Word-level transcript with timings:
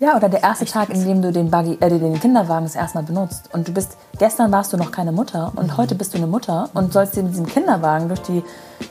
Ja, 0.00 0.16
oder 0.16 0.28
der 0.28 0.44
erste 0.44 0.64
Tag, 0.64 0.90
in 0.90 1.04
dem 1.04 1.22
du 1.22 1.32
den, 1.32 1.50
Buggy, 1.50 1.76
äh, 1.80 1.88
den 1.88 2.20
Kinderwagen 2.20 2.64
das 2.64 2.76
erste 2.76 2.98
Mal 2.98 3.04
benutzt. 3.04 3.50
Und 3.52 3.66
du 3.66 3.72
bist, 3.72 3.96
gestern 4.16 4.52
warst 4.52 4.72
du 4.72 4.76
noch 4.76 4.92
keine 4.92 5.10
Mutter 5.10 5.50
und 5.56 5.72
mhm. 5.72 5.76
heute 5.76 5.96
bist 5.96 6.14
du 6.14 6.18
eine 6.18 6.28
Mutter 6.28 6.70
und 6.72 6.92
sollst 6.92 7.16
dir 7.16 7.24
mit 7.24 7.32
diesem 7.32 7.46
Kinderwagen 7.46 8.06
durch 8.06 8.22
die, 8.22 8.44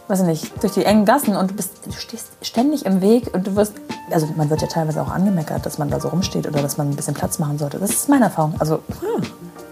weiß 0.09 0.19
ich 0.21 0.25
nicht, 0.25 0.61
durch 0.61 0.73
die 0.73 0.83
engen 0.83 1.05
Gassen 1.05 1.37
und 1.37 1.51
du 1.51 1.55
bist, 1.55 1.85
du 1.85 1.93
stehst 1.93 2.27
ständig 2.41 2.85
im 2.85 2.99
Weg 2.99 3.33
und 3.33 3.47
du 3.47 3.55
wirst, 3.55 3.75
also 4.11 4.27
man 4.35 4.49
wird 4.49 4.61
ja 4.61 4.67
teilweise 4.67 5.01
auch 5.01 5.09
angemeckert, 5.09 5.65
dass 5.65 5.77
man 5.77 5.89
da 5.89 6.01
so 6.01 6.09
rumsteht 6.09 6.45
oder 6.45 6.61
dass 6.61 6.75
man 6.75 6.89
ein 6.89 6.95
bisschen 6.97 7.13
Platz 7.13 7.39
machen 7.39 7.57
sollte. 7.57 7.79
Das 7.79 7.91
ist 7.91 8.09
meine 8.09 8.25
Erfahrung. 8.25 8.55
Also, 8.59 8.83
hm, 8.99 9.23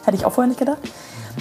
hätte 0.06 0.16
ich 0.16 0.26
auch 0.26 0.32
vorher 0.32 0.48
nicht 0.48 0.60
gedacht. 0.60 0.80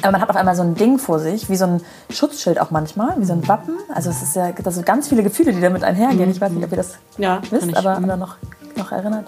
Aber 0.03 0.11
man 0.11 0.21
hat 0.21 0.29
auf 0.29 0.35
einmal 0.35 0.57
so 0.57 0.63
ein 0.63 0.75
Ding 0.75 0.99
vor 0.99 1.21
sich, 1.21 1.49
wie 1.49 1.57
so 1.57 1.67
ein 1.67 1.81
Schutzschild 2.11 2.61
auch 2.61 2.73
manchmal, 2.73 3.15
wie 3.21 3.27
so 3.27 3.33
ein 3.33 3.47
Wappen. 3.47 3.77
Also 3.95 4.11
es 4.11 4.25
ist 4.25 4.35
ja, 4.35 4.51
das 4.51 4.75
sind 4.75 4.87
ganz 4.87 5.07
viele 5.07 5.23
Gefühle, 5.23 5.53
die 5.53 5.61
damit 5.61 5.85
einhergehen. 5.85 6.33
Ich 6.33 6.41
weiß 6.41 6.51
nicht, 6.51 6.65
ob 6.65 6.73
ihr 6.73 6.79
das 6.79 6.95
ja, 7.17 7.41
wisst, 7.49 7.77
aber 7.77 7.99
oder 8.03 8.17
noch, 8.17 8.39
noch 8.77 8.91
erinnert. 8.91 9.27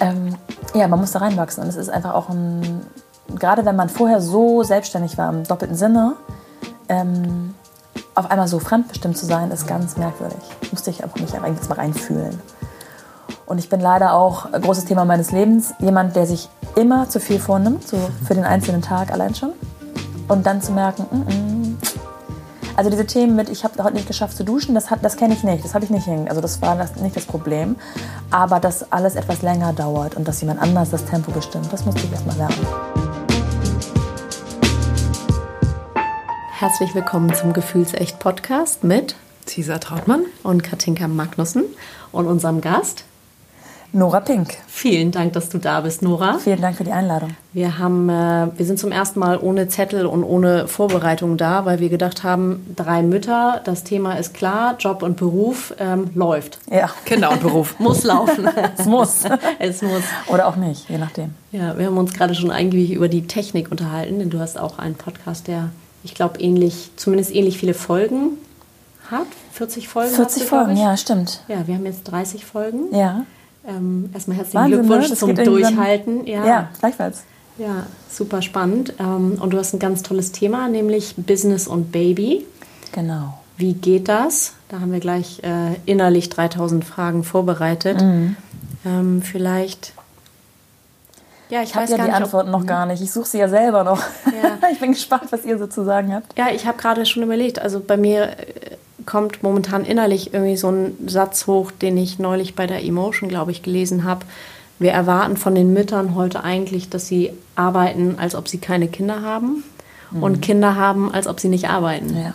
Ähm, 0.00 0.36
ja, 0.74 0.88
man 0.88 0.98
muss 1.00 1.12
da 1.12 1.20
reinwachsen. 1.20 1.62
Und 1.62 1.68
es 1.68 1.76
ist 1.76 1.90
einfach 1.90 2.14
auch 2.14 2.28
ein, 2.28 2.80
gerade 3.38 3.64
wenn 3.64 3.76
man 3.76 3.88
vorher 3.88 4.20
so 4.20 4.62
selbstständig 4.62 5.18
war, 5.18 5.30
im 5.30 5.44
doppelten 5.44 5.76
Sinne, 5.76 6.16
ähm, 6.88 7.54
auf 8.14 8.30
einmal 8.30 8.48
so 8.48 8.58
fremdbestimmt 8.58 9.16
zu 9.16 9.26
sein, 9.26 9.50
ist 9.50 9.66
ganz 9.66 9.96
merkwürdig. 9.96 10.38
Musste 10.70 10.90
ich 10.90 11.02
einfach 11.02 11.20
mich 11.20 11.34
eigentlich 11.34 11.68
mal 11.68 11.76
reinfühlen. 11.76 12.40
Und 13.46 13.58
ich 13.58 13.68
bin 13.68 13.80
leider 13.80 14.14
auch, 14.14 14.50
großes 14.52 14.84
Thema 14.84 15.04
meines 15.04 15.32
Lebens, 15.32 15.74
jemand, 15.78 16.16
der 16.16 16.26
sich 16.26 16.48
immer 16.76 17.08
zu 17.08 17.20
viel 17.20 17.40
vornimmt, 17.40 17.86
so 17.86 17.96
für 18.26 18.34
den 18.34 18.44
einzelnen 18.44 18.82
Tag 18.82 19.12
allein 19.12 19.34
schon. 19.34 19.52
Und 20.28 20.46
dann 20.46 20.62
zu 20.62 20.72
merken, 20.72 21.06
mm 21.10 21.28
-mm. 21.28 21.59
Also 22.80 22.88
diese 22.88 23.04
Themen 23.04 23.36
mit, 23.36 23.50
ich 23.50 23.62
habe 23.62 23.84
heute 23.84 23.92
nicht 23.92 24.06
geschafft 24.06 24.34
zu 24.38 24.42
duschen, 24.42 24.74
das, 24.74 24.86
das 25.02 25.18
kenne 25.18 25.34
ich 25.34 25.44
nicht, 25.44 25.62
das 25.62 25.74
habe 25.74 25.84
ich 25.84 25.90
nicht 25.90 26.06
hin. 26.06 26.30
Also 26.30 26.40
das 26.40 26.62
war 26.62 26.76
das, 26.76 26.96
nicht 26.96 27.14
das 27.14 27.26
Problem. 27.26 27.76
Aber 28.30 28.58
dass 28.58 28.90
alles 28.90 29.16
etwas 29.16 29.42
länger 29.42 29.74
dauert 29.74 30.16
und 30.16 30.26
dass 30.26 30.40
jemand 30.40 30.62
anders 30.62 30.88
das 30.88 31.04
Tempo 31.04 31.30
bestimmt, 31.30 31.70
das 31.70 31.84
musste 31.84 32.00
ich 32.06 32.10
erst 32.10 32.26
mal 32.26 32.36
lernen. 32.38 32.66
Herzlich 36.52 36.94
willkommen 36.94 37.34
zum 37.34 37.52
Gefühlsecht 37.52 38.18
Podcast 38.18 38.82
mit 38.82 39.14
Cesar 39.44 39.80
Trautmann 39.80 40.24
und 40.42 40.62
Katinka 40.62 41.06
Magnussen 41.06 41.64
und 42.12 42.26
unserem 42.26 42.62
Gast 42.62 43.04
Nora 43.92 44.20
Pink. 44.20 44.56
Vielen 44.68 45.10
Dank, 45.10 45.32
dass 45.32 45.48
du 45.48 45.58
da 45.58 45.80
bist, 45.80 46.00
Nora. 46.02 46.38
Vielen 46.38 46.60
Dank 46.60 46.76
für 46.76 46.84
die 46.84 46.92
Einladung. 46.92 47.30
Wir, 47.52 47.78
haben, 47.78 48.08
äh, 48.08 48.46
wir 48.56 48.64
sind 48.64 48.78
zum 48.78 48.92
ersten 48.92 49.18
Mal 49.18 49.38
ohne 49.38 49.66
Zettel 49.66 50.06
und 50.06 50.22
ohne 50.22 50.68
Vorbereitung 50.68 51.36
da, 51.36 51.64
weil 51.64 51.80
wir 51.80 51.88
gedacht 51.88 52.22
haben, 52.22 52.64
drei 52.76 53.02
Mütter, 53.02 53.60
das 53.64 53.82
Thema 53.82 54.14
ist 54.14 54.32
klar, 54.32 54.76
Job 54.78 55.02
und 55.02 55.16
Beruf 55.16 55.74
ähm, 55.80 56.10
läuft. 56.14 56.58
Ja, 56.70 56.90
Kinder 57.04 57.32
und 57.32 57.40
Beruf. 57.40 57.74
muss 57.80 58.04
laufen. 58.04 58.48
es 58.78 58.86
muss. 58.86 59.24
es 59.58 59.82
muss. 59.82 60.02
Oder 60.28 60.46
auch 60.46 60.56
nicht, 60.56 60.88
je 60.88 60.98
nachdem. 60.98 61.34
Ja, 61.50 61.76
wir 61.76 61.86
haben 61.86 61.98
uns 61.98 62.12
gerade 62.12 62.36
schon 62.36 62.52
eigentlich 62.52 62.92
über 62.92 63.08
die 63.08 63.26
Technik 63.26 63.72
unterhalten, 63.72 64.20
denn 64.20 64.30
du 64.30 64.38
hast 64.38 64.56
auch 64.56 64.78
einen 64.78 64.94
Podcast, 64.94 65.48
der, 65.48 65.70
ich 66.04 66.14
glaube, 66.14 66.40
ähnlich, 66.40 66.90
zumindest 66.94 67.34
ähnlich 67.34 67.58
viele 67.58 67.74
Folgen 67.74 68.38
hat. 69.10 69.26
40 69.52 69.88
Folgen. 69.88 70.14
40 70.14 70.44
Folgen, 70.44 70.76
ja, 70.76 70.96
stimmt. 70.96 71.42
Ja, 71.48 71.66
wir 71.66 71.74
haben 71.74 71.86
jetzt 71.86 72.04
30 72.04 72.44
Folgen. 72.44 72.94
Ja. 72.94 73.24
Ähm, 73.66 74.10
erstmal 74.14 74.38
herzlichen 74.38 74.62
Wahnsinn, 74.62 74.80
ne? 74.80 74.86
Glückwunsch 74.86 75.10
ne? 75.10 75.16
zum 75.16 75.34
Durchhalten. 75.34 76.26
Ja. 76.26 76.46
ja, 76.46 76.68
gleichfalls. 76.78 77.24
Ja, 77.58 77.86
super 78.08 78.40
spannend. 78.42 78.94
Ähm, 78.98 79.38
und 79.40 79.52
du 79.52 79.58
hast 79.58 79.74
ein 79.74 79.78
ganz 79.78 80.02
tolles 80.02 80.32
Thema, 80.32 80.68
nämlich 80.68 81.14
Business 81.16 81.68
und 81.68 81.92
Baby. 81.92 82.46
Genau. 82.92 83.38
Wie 83.56 83.74
geht 83.74 84.08
das? 84.08 84.54
Da 84.68 84.80
haben 84.80 84.92
wir 84.92 85.00
gleich 85.00 85.42
äh, 85.42 85.74
innerlich 85.84 86.30
3000 86.30 86.84
Fragen 86.84 87.24
vorbereitet. 87.24 88.00
Mhm. 88.00 88.36
Ähm, 88.86 89.22
vielleicht. 89.22 89.92
Ja, 91.50 91.62
ich, 91.62 91.70
ich 91.70 91.74
habe 91.74 91.90
ja 91.90 92.04
die 92.04 92.12
Antworten 92.12 92.50
noch 92.50 92.64
gar 92.64 92.86
nicht. 92.86 93.02
Ich 93.02 93.12
suche 93.12 93.28
sie 93.28 93.38
ja 93.38 93.48
selber 93.48 93.84
noch. 93.84 94.00
Ja. 94.26 94.58
ich 94.72 94.80
bin 94.80 94.92
gespannt, 94.92 95.24
was 95.30 95.44
ihr 95.44 95.58
so 95.58 95.66
zu 95.66 95.84
sagen 95.84 96.14
habt. 96.14 96.38
Ja, 96.38 96.48
ich 96.48 96.66
habe 96.66 96.78
gerade 96.78 97.04
schon 97.04 97.22
überlegt. 97.22 97.58
Also 97.58 97.80
bei 97.80 97.98
mir 97.98 98.38
äh, 98.38 98.69
kommt 99.06 99.42
momentan 99.42 99.84
innerlich 99.84 100.32
irgendwie 100.32 100.56
so 100.56 100.70
ein 100.70 100.96
Satz 101.06 101.46
hoch, 101.46 101.70
den 101.70 101.96
ich 101.96 102.18
neulich 102.18 102.54
bei 102.54 102.66
der 102.66 102.84
Emotion, 102.84 103.28
glaube 103.28 103.50
ich, 103.50 103.62
gelesen 103.62 104.04
habe. 104.04 104.26
Wir 104.78 104.92
erwarten 104.92 105.36
von 105.36 105.54
den 105.54 105.72
Müttern 105.72 106.14
heute 106.14 106.42
eigentlich, 106.42 106.88
dass 106.88 107.06
sie 107.06 107.32
arbeiten, 107.54 108.16
als 108.18 108.34
ob 108.34 108.48
sie 108.48 108.58
keine 108.58 108.88
Kinder 108.88 109.22
haben 109.22 109.62
mhm. 110.10 110.22
und 110.22 110.40
Kinder 110.40 110.76
haben, 110.76 111.12
als 111.12 111.26
ob 111.26 111.40
sie 111.40 111.48
nicht 111.48 111.68
arbeiten. 111.68 112.16
Ja. 112.16 112.34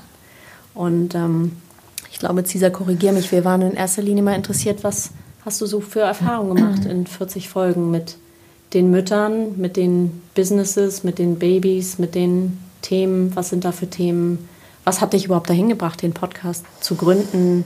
Und 0.73 1.15
ähm, 1.15 1.53
ich 2.11 2.19
glaube, 2.19 2.43
Cesar, 2.43 2.69
korrigier 2.69 3.11
mich, 3.11 3.31
wir 3.31 3.45
waren 3.45 3.61
in 3.61 3.73
erster 3.73 4.01
Linie 4.01 4.23
mal 4.23 4.35
interessiert, 4.35 4.83
was 4.83 5.11
hast 5.43 5.61
du 5.61 5.65
so 5.65 5.79
für 5.79 6.01
Erfahrungen 6.01 6.55
gemacht 6.55 6.85
in 6.85 7.07
40 7.07 7.49
Folgen 7.49 7.91
mit 7.91 8.17
den 8.73 8.89
Müttern, 8.89 9.57
mit 9.57 9.77
den 9.77 10.21
Businesses, 10.33 11.03
mit 11.03 11.19
den 11.19 11.37
Babys, 11.37 11.97
mit 11.99 12.15
den 12.15 12.57
Themen, 12.81 13.35
was 13.35 13.49
sind 13.49 13.65
da 13.65 13.71
für 13.71 13.89
Themen, 13.89 14.47
was 14.85 15.01
hat 15.01 15.13
dich 15.13 15.25
überhaupt 15.25 15.49
dahin 15.49 15.67
gebracht, 15.67 16.01
den 16.01 16.13
Podcast 16.13 16.63
zu 16.79 16.95
gründen? 16.95 17.65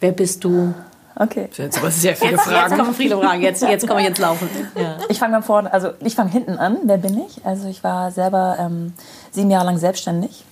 Wer 0.00 0.12
bist 0.12 0.42
du? 0.42 0.74
Okay. 1.14 1.50
Jetzt 1.54 1.78
aber 1.78 1.90
sehr 1.90 2.16
viele 2.16 2.32
jetzt, 2.32 2.42
Fragen. 2.42 2.70
Jetzt 2.70 2.78
kommen 2.80 2.94
viele 2.94 3.18
Fragen. 3.18 3.42
Jetzt, 3.42 3.62
jetzt 3.62 3.86
komme 3.86 4.00
ich 4.00 4.06
ins 4.08 4.18
Laufen. 4.18 4.48
Ja. 4.74 4.96
Ich 5.10 5.18
fange 5.18 5.32
mal 5.32 5.42
vorne, 5.42 5.72
also 5.72 5.90
ich 6.00 6.14
fange 6.14 6.30
hinten 6.30 6.56
an. 6.56 6.78
Wer 6.84 6.96
bin 6.96 7.20
ich? 7.20 7.44
Also 7.44 7.68
ich 7.68 7.84
war 7.84 8.10
selber 8.10 8.56
ähm, 8.58 8.94
sieben 9.30 9.50
Jahre 9.50 9.66
lang 9.66 9.76
selbstständig 9.76 10.44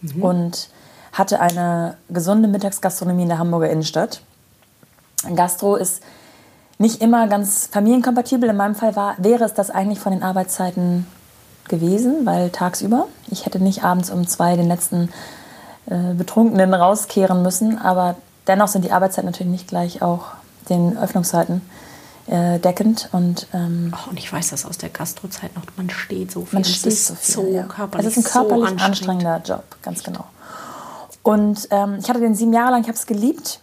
mhm. 0.00 0.22
und 0.22 0.68
hatte 1.12 1.40
eine 1.40 1.98
gesunde 2.08 2.48
Mittagsgastronomie 2.48 3.22
in 3.22 3.28
der 3.28 3.38
Hamburger 3.38 3.68
Innenstadt. 3.68 4.22
Gastro 5.36 5.76
ist 5.76 6.02
nicht 6.78 7.02
immer 7.02 7.28
ganz 7.28 7.68
familienkompatibel. 7.70 8.48
In 8.48 8.56
meinem 8.56 8.74
Fall 8.74 8.96
war, 8.96 9.16
wäre 9.18 9.44
es 9.44 9.52
das 9.52 9.70
eigentlich 9.70 10.00
von 10.00 10.12
den 10.12 10.22
Arbeitszeiten 10.22 11.06
gewesen, 11.68 12.26
weil 12.26 12.50
tagsüber. 12.50 13.06
Ich 13.30 13.46
hätte 13.46 13.58
nicht 13.58 13.84
abends 13.84 14.10
um 14.10 14.26
zwei 14.26 14.56
den 14.56 14.68
letzten 14.68 15.10
äh, 15.86 16.14
Betrunkenen 16.14 16.74
rauskehren 16.74 17.42
müssen, 17.42 17.78
aber 17.78 18.16
dennoch 18.46 18.68
sind 18.68 18.84
die 18.84 18.92
Arbeitszeiten 18.92 19.30
natürlich 19.30 19.52
nicht 19.52 19.68
gleich 19.68 20.02
auch 20.02 20.26
den 20.68 20.96
Öffnungszeiten 20.96 21.62
äh, 22.26 22.58
deckend. 22.58 23.08
Und, 23.12 23.48
ähm, 23.52 23.92
oh, 23.94 24.10
und 24.10 24.18
ich 24.18 24.32
weiß 24.32 24.50
das 24.50 24.64
aus 24.64 24.78
der 24.78 24.88
Gastrozeit 24.88 25.54
noch, 25.54 25.62
man 25.76 25.90
steht 25.90 26.32
so 26.32 26.44
viel. 26.44 26.58
Man 26.58 26.64
steht 26.64 26.96
so 26.96 27.14
viel. 27.14 27.34
So 27.34 27.46
ja. 27.48 27.64
körperlich, 27.64 28.06
es 28.06 28.16
ist 28.16 28.26
ein 28.26 28.32
körperlich 28.32 28.80
so 28.80 28.84
anstrengender 28.84 29.42
Job, 29.44 29.64
ganz 29.82 30.02
genau. 30.02 30.24
Und 31.22 31.68
ähm, 31.70 31.98
ich 32.00 32.08
hatte 32.08 32.20
den 32.20 32.34
sieben 32.34 32.52
Jahre 32.52 32.72
lang, 32.72 32.82
ich 32.82 32.88
habe 32.88 32.98
es 32.98 33.06
geliebt. 33.06 33.60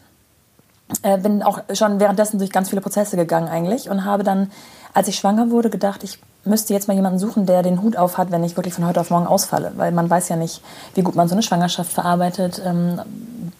Äh, 1.03 1.17
bin 1.19 1.41
auch 1.41 1.61
schon 1.73 2.00
währenddessen 2.00 2.38
durch 2.38 2.51
ganz 2.51 2.69
viele 2.69 2.81
Prozesse 2.81 3.16
gegangen 3.16 3.47
eigentlich 3.47 3.90
und 3.90 4.03
habe 4.03 4.23
dann, 4.23 4.51
als 4.94 5.07
ich 5.07 5.16
schwanger 5.16 5.50
wurde, 5.50 5.69
gedacht, 5.69 6.03
ich 6.03 6.19
müsste 6.44 6.74
jetzt 6.74 6.88
mal 6.88 6.96
jemanden 6.96 7.19
suchen, 7.19 7.46
der 7.46 7.62
den 7.63 7.81
Hut 7.81 7.97
auf 7.97 8.18
hat, 8.18 8.31
wenn 8.31 8.44
ich 8.44 8.57
wirklich 8.57 8.74
von 8.74 8.85
heute 8.85 9.00
auf 9.00 9.09
morgen 9.09 9.28
ausfalle. 9.28 9.74
Weil 9.75 9.91
man 9.91 10.09
weiß 10.09 10.29
ja 10.29 10.35
nicht, 10.35 10.62
wie 10.96 11.02
gut 11.02 11.16
man 11.16 11.28
so 11.28 11.35
eine 11.35 11.44
Schwangerschaft 11.44 11.91
verarbeitet, 11.91 12.62
ähm, 12.66 13.00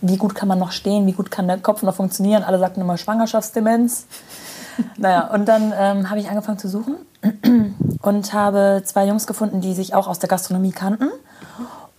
wie 0.02 0.18
gut 0.18 0.34
kann 0.34 0.48
man 0.48 0.60
noch 0.60 0.72
stehen, 0.72 1.06
wie 1.06 1.12
gut 1.12 1.30
kann 1.30 1.48
der 1.48 1.58
Kopf 1.58 1.84
noch 1.84 1.96
funktionieren. 1.96 2.44
Alle 2.44 2.60
sagten 2.60 2.82
immer 2.82 2.98
Schwangerschaftsdemenz. 2.98 4.06
naja, 4.98 5.28
und 5.28 5.46
dann 5.48 5.74
ähm, 5.78 6.10
habe 6.10 6.20
ich 6.20 6.30
angefangen 6.30 6.58
zu 6.58 6.68
suchen 6.68 6.96
und 8.02 8.34
habe 8.34 8.82
zwei 8.86 9.06
Jungs 9.06 9.28
gefunden, 9.28 9.62
die 9.62 9.74
sich 9.74 9.94
auch 9.94 10.08
aus 10.08 10.20
der 10.20 10.30
Gastronomie 10.30 10.72
kannten 10.72 11.10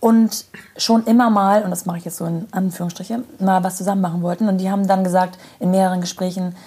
und 0.03 0.47
schon 0.75 1.05
immer 1.05 1.29
mal, 1.29 1.63
und 1.63 1.69
das 1.69 1.85
mache 1.85 1.97
ich 1.97 2.03
jetzt 2.03 2.17
so 2.17 2.25
in 2.25 2.45
Anführungsstriche, 2.51 3.23
mal 3.39 3.63
was 3.63 3.77
zusammen 3.77 4.01
machen 4.01 4.21
wollten. 4.21 4.49
Und 4.49 4.57
die 4.57 4.69
haben 4.69 4.85
dann 4.85 5.05
gesagt 5.05 5.37
in 5.61 5.71
mehreren 5.71 6.01
Gesprächen, 6.01 6.57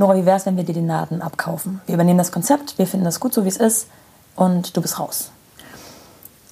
Nora, 0.00 0.16
wie 0.16 0.24
wäre 0.24 0.38
es, 0.38 0.46
wenn 0.46 0.56
wir 0.56 0.64
dir 0.64 0.72
den 0.72 0.86
Laden 0.86 1.20
abkaufen? 1.20 1.82
Wir 1.84 1.92
übernehmen 1.92 2.16
das 2.16 2.32
Konzept, 2.32 2.78
wir 2.78 2.86
finden 2.86 3.04
das 3.04 3.20
gut, 3.20 3.34
so 3.34 3.44
wie 3.44 3.48
es 3.48 3.58
ist 3.58 3.86
und 4.34 4.74
du 4.74 4.80
bist 4.80 4.98
raus. 4.98 5.30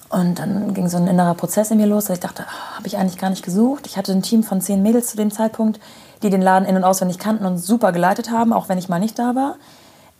Und 0.09 0.37
dann 0.37 0.75
ging 0.75 0.87
so 0.87 0.97
ein 0.97 1.07
innerer 1.07 1.33
Prozess 1.33 1.71
in 1.71 1.77
mir 1.77 1.87
los, 1.87 2.05
dass 2.05 2.17
ich 2.17 2.19
dachte, 2.19 2.45
oh, 2.47 2.77
habe 2.77 2.85
ich 2.85 2.97
eigentlich 2.97 3.17
gar 3.17 3.31
nicht 3.31 3.41
gesucht. 3.43 3.87
Ich 3.87 3.97
hatte 3.97 4.11
ein 4.11 4.21
Team 4.21 4.43
von 4.43 4.61
zehn 4.61 4.83
Mädels 4.83 5.07
zu 5.07 5.17
dem 5.17 5.31
Zeitpunkt, 5.31 5.79
die 6.21 6.29
den 6.29 6.43
Laden 6.43 6.67
in- 6.67 6.75
und 6.75 6.83
auswendig 6.83 7.17
kannten 7.17 7.43
und 7.43 7.57
super 7.57 7.91
geleitet 7.91 8.29
haben, 8.29 8.53
auch 8.53 8.69
wenn 8.69 8.77
ich 8.77 8.87
mal 8.87 8.99
nicht 8.99 9.17
da 9.17 9.33
war. 9.33 9.55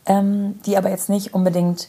Ähm, 0.06 0.58
die 0.66 0.76
aber 0.76 0.90
jetzt 0.90 1.08
nicht 1.08 1.32
unbedingt 1.32 1.88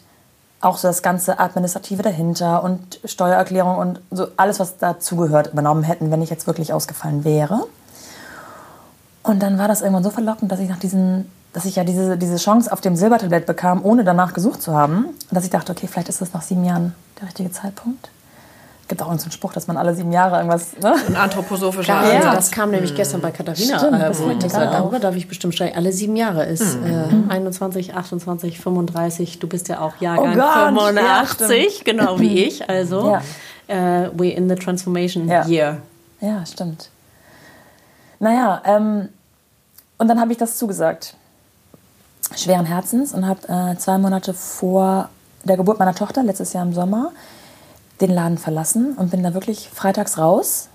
auch 0.60 0.78
so 0.78 0.90
das 0.90 1.02
ganze 1.02 1.40
Administrative 1.40 2.04
dahinter 2.04 2.64
und 2.64 3.00
Steuererklärung 3.04 3.78
und 3.78 4.00
so 4.12 4.28
alles, 4.38 4.60
was 4.60 4.78
dazugehört, 4.78 5.54
übernommen 5.54 5.82
hätten, 5.82 6.12
wenn 6.12 6.22
ich 6.22 6.30
jetzt 6.30 6.46
wirklich 6.46 6.72
ausgefallen 6.72 7.24
wäre. 7.24 7.66
Und 9.24 9.42
dann 9.44 9.58
war 9.58 9.68
das 9.68 9.82
irgendwann 9.82 10.04
so 10.04 10.10
verlockend, 10.10 10.52
dass 10.52 10.60
ich 10.60 10.70
nach 10.70 10.80
diesen, 10.80 11.32
dass 11.54 11.66
ich 11.66 11.76
ja 11.76 11.84
diese, 11.84 12.18
diese 12.18 12.38
Chance 12.38 12.72
auf 12.72 12.82
dem 12.82 12.96
Silbertablett 12.96 13.46
bekam, 13.46 13.84
ohne 13.84 14.04
danach 14.04 14.34
gesucht 14.34 14.62
zu 14.62 14.74
haben, 14.74 15.08
dass 15.32 15.44
ich 15.44 15.50
dachte, 15.50 15.72
okay, 15.72 15.88
vielleicht 15.88 16.10
ist 16.10 16.22
das 16.22 16.34
nach 16.34 16.42
sieben 16.42 16.64
Jahren 16.64 16.96
der 17.20 17.28
richtige 17.28 17.52
Zeitpunkt. 17.52 18.10
Es 18.84 18.88
gibt 18.88 19.02
auch 19.02 19.08
so 19.18 19.24
einen 19.24 19.32
Spruch, 19.32 19.54
dass 19.54 19.68
man 19.68 19.78
alle 19.78 19.96
sieben 19.96 20.12
Jahre 20.12 20.38
irgendwas. 20.38 20.78
Ne? 20.82 20.94
Ein 21.08 21.16
anthroposophischer 21.16 22.04
ja, 22.04 22.14
ja, 22.14 22.36
das 22.36 22.52
kam 22.52 22.72
nämlich 22.72 22.94
gestern 22.94 23.22
bei 23.22 23.32
Katharina. 23.32 23.80
Stimmt, 23.80 24.02
äh, 24.02 24.20
wo 24.20 24.30
ich 24.30 24.40
gesagt, 24.40 24.74
darüber 24.74 25.00
darf 25.00 25.16
ich 25.16 25.30
bestimmt 25.30 25.56
steigen. 25.56 25.78
Alle 25.78 25.94
sieben 25.94 26.18
Jahre 26.18 26.46
ist 26.46 26.78
mhm. 26.78 27.30
äh, 27.30 27.34
21, 27.34 27.96
28, 27.96 28.60
35. 28.60 29.40
Du 29.40 29.48
bist 29.48 29.70
ja 29.70 29.80
auch 29.80 29.94
Jahrgang 30.02 30.38
oh 30.38 30.82
85, 30.82 31.78
ja, 31.78 31.84
genau 31.86 32.20
wie 32.20 32.44
ich. 32.44 32.70
Also, 32.70 33.18
ja. 33.70 34.08
uh, 34.08 34.10
we're 34.18 34.34
in 34.34 34.50
the 34.50 34.56
transformation 34.56 35.30
year. 35.30 35.78
Ja, 36.20 36.46
stimmt. 36.46 36.90
Naja, 38.20 38.62
ähm, 38.66 39.10
und 39.98 40.08
dann 40.08 40.20
habe 40.20 40.34
ich 40.34 40.38
das 40.38 40.58
zugesagt. 40.58 41.16
Schweren 42.36 42.66
Herzens 42.66 43.14
und 43.14 43.28
habe 43.28 43.48
äh, 43.48 43.78
zwei 43.78 43.98
Monate 43.98 44.34
vor 44.34 45.10
der 45.44 45.58
Geburt 45.58 45.80
meiner 45.80 45.96
Tochter, 45.96 46.24
letztes 46.24 46.54
Jahr 46.54 46.66
im 46.66 46.74
Sommer, 46.74 47.12
den 48.00 48.12
Laden 48.12 48.38
verlassen 48.38 48.94
und 48.94 49.12
bin 49.12 49.24
da 49.24 49.34
wirklich 49.34 49.70
freitags 49.74 50.18
raus 50.18 50.70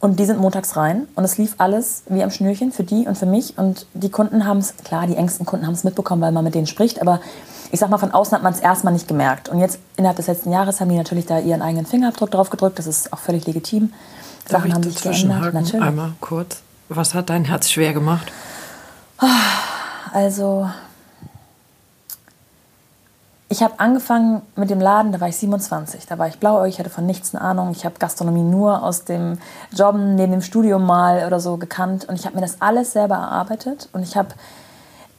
und 0.00 0.18
die 0.18 0.24
sind 0.24 0.40
montags 0.40 0.76
rein 0.76 1.06
und 1.14 1.24
es 1.24 1.38
lief 1.38 1.54
alles 1.58 2.02
wie 2.08 2.22
am 2.22 2.30
Schnürchen 2.30 2.72
für 2.72 2.82
die 2.82 3.06
und 3.06 3.16
für 3.16 3.26
mich 3.26 3.56
und 3.56 3.86
die 3.94 4.10
Kunden 4.10 4.46
haben 4.46 4.58
es, 4.58 4.76
klar, 4.78 5.06
die 5.06 5.16
engsten 5.16 5.46
Kunden 5.46 5.66
haben 5.66 5.74
es 5.74 5.84
mitbekommen, 5.84 6.20
weil 6.22 6.32
man 6.32 6.44
mit 6.44 6.54
denen 6.54 6.66
spricht, 6.66 7.00
aber 7.00 7.20
ich 7.70 7.80
sag 7.80 7.88
mal, 7.88 7.98
von 7.98 8.10
außen 8.10 8.34
hat 8.34 8.42
man 8.42 8.52
es 8.52 8.60
erstmal 8.60 8.92
nicht 8.92 9.08
gemerkt. 9.08 9.48
Und 9.48 9.58
jetzt 9.58 9.78
innerhalb 9.96 10.16
des 10.16 10.26
letzten 10.26 10.52
Jahres 10.52 10.80
haben 10.80 10.90
die 10.90 10.96
natürlich 10.96 11.24
da 11.24 11.38
ihren 11.38 11.62
eigenen 11.62 11.86
Fingerabdruck 11.86 12.30
drauf 12.30 12.50
gedrückt, 12.50 12.78
das 12.78 12.86
ist 12.86 13.12
auch 13.12 13.18
völlig 13.18 13.46
legitim. 13.46 13.92
Darf 14.48 14.60
Sachen 14.60 14.74
haben 14.74 14.82
sich 14.82 15.00
geändert, 15.00 15.54
natürlich. 15.54 15.86
Einmal 15.86 16.12
kurz. 16.20 16.62
Was 16.88 17.14
hat 17.14 17.30
dein 17.30 17.44
Herz 17.44 17.70
schwer 17.70 17.92
gemacht? 17.94 18.30
Also, 20.12 20.68
ich 23.48 23.62
habe 23.62 23.80
angefangen 23.80 24.42
mit 24.56 24.68
dem 24.70 24.80
Laden, 24.80 25.12
da 25.12 25.20
war 25.20 25.28
ich 25.28 25.36
27. 25.36 26.06
Da 26.06 26.18
war 26.18 26.28
ich 26.28 26.38
blauäugig, 26.38 26.78
hatte 26.78 26.90
von 26.90 27.06
nichts 27.06 27.34
eine 27.34 27.42
Ahnung. 27.42 27.70
Ich 27.72 27.84
habe 27.84 27.96
Gastronomie 27.98 28.42
nur 28.42 28.82
aus 28.82 29.04
dem 29.04 29.38
Jobben 29.72 30.14
neben 30.14 30.32
dem 30.32 30.42
Studium 30.42 30.84
mal 30.84 31.26
oder 31.26 31.40
so 31.40 31.56
gekannt. 31.56 32.06
Und 32.06 32.18
ich 32.18 32.26
habe 32.26 32.34
mir 32.34 32.42
das 32.42 32.60
alles 32.60 32.92
selber 32.92 33.16
erarbeitet. 33.16 33.88
Und 33.92 34.02
ich 34.02 34.16
habe 34.16 34.28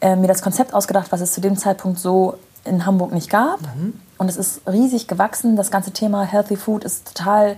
äh, 0.02 0.16
mir 0.16 0.28
das 0.28 0.42
Konzept 0.42 0.74
ausgedacht, 0.74 1.12
was 1.12 1.22
es 1.22 1.34
zu 1.34 1.42
dem 1.42 1.58
Zeitpunkt 1.58 2.00
so 2.00 2.38
in 2.64 2.86
Hamburg 2.86 3.14
nicht 3.14 3.30
gab. 3.30 3.62
Mhm. 3.62 4.00
Und 4.18 4.30
es 4.30 4.38
ist 4.38 4.62
riesig 4.68 5.08
gewachsen. 5.08 5.56
Das 5.56 5.72
ganze 5.72 5.92
Thema 5.92 6.24
Healthy 6.24 6.56
Food 6.56 6.84
ist 6.84 7.16
total 7.16 7.58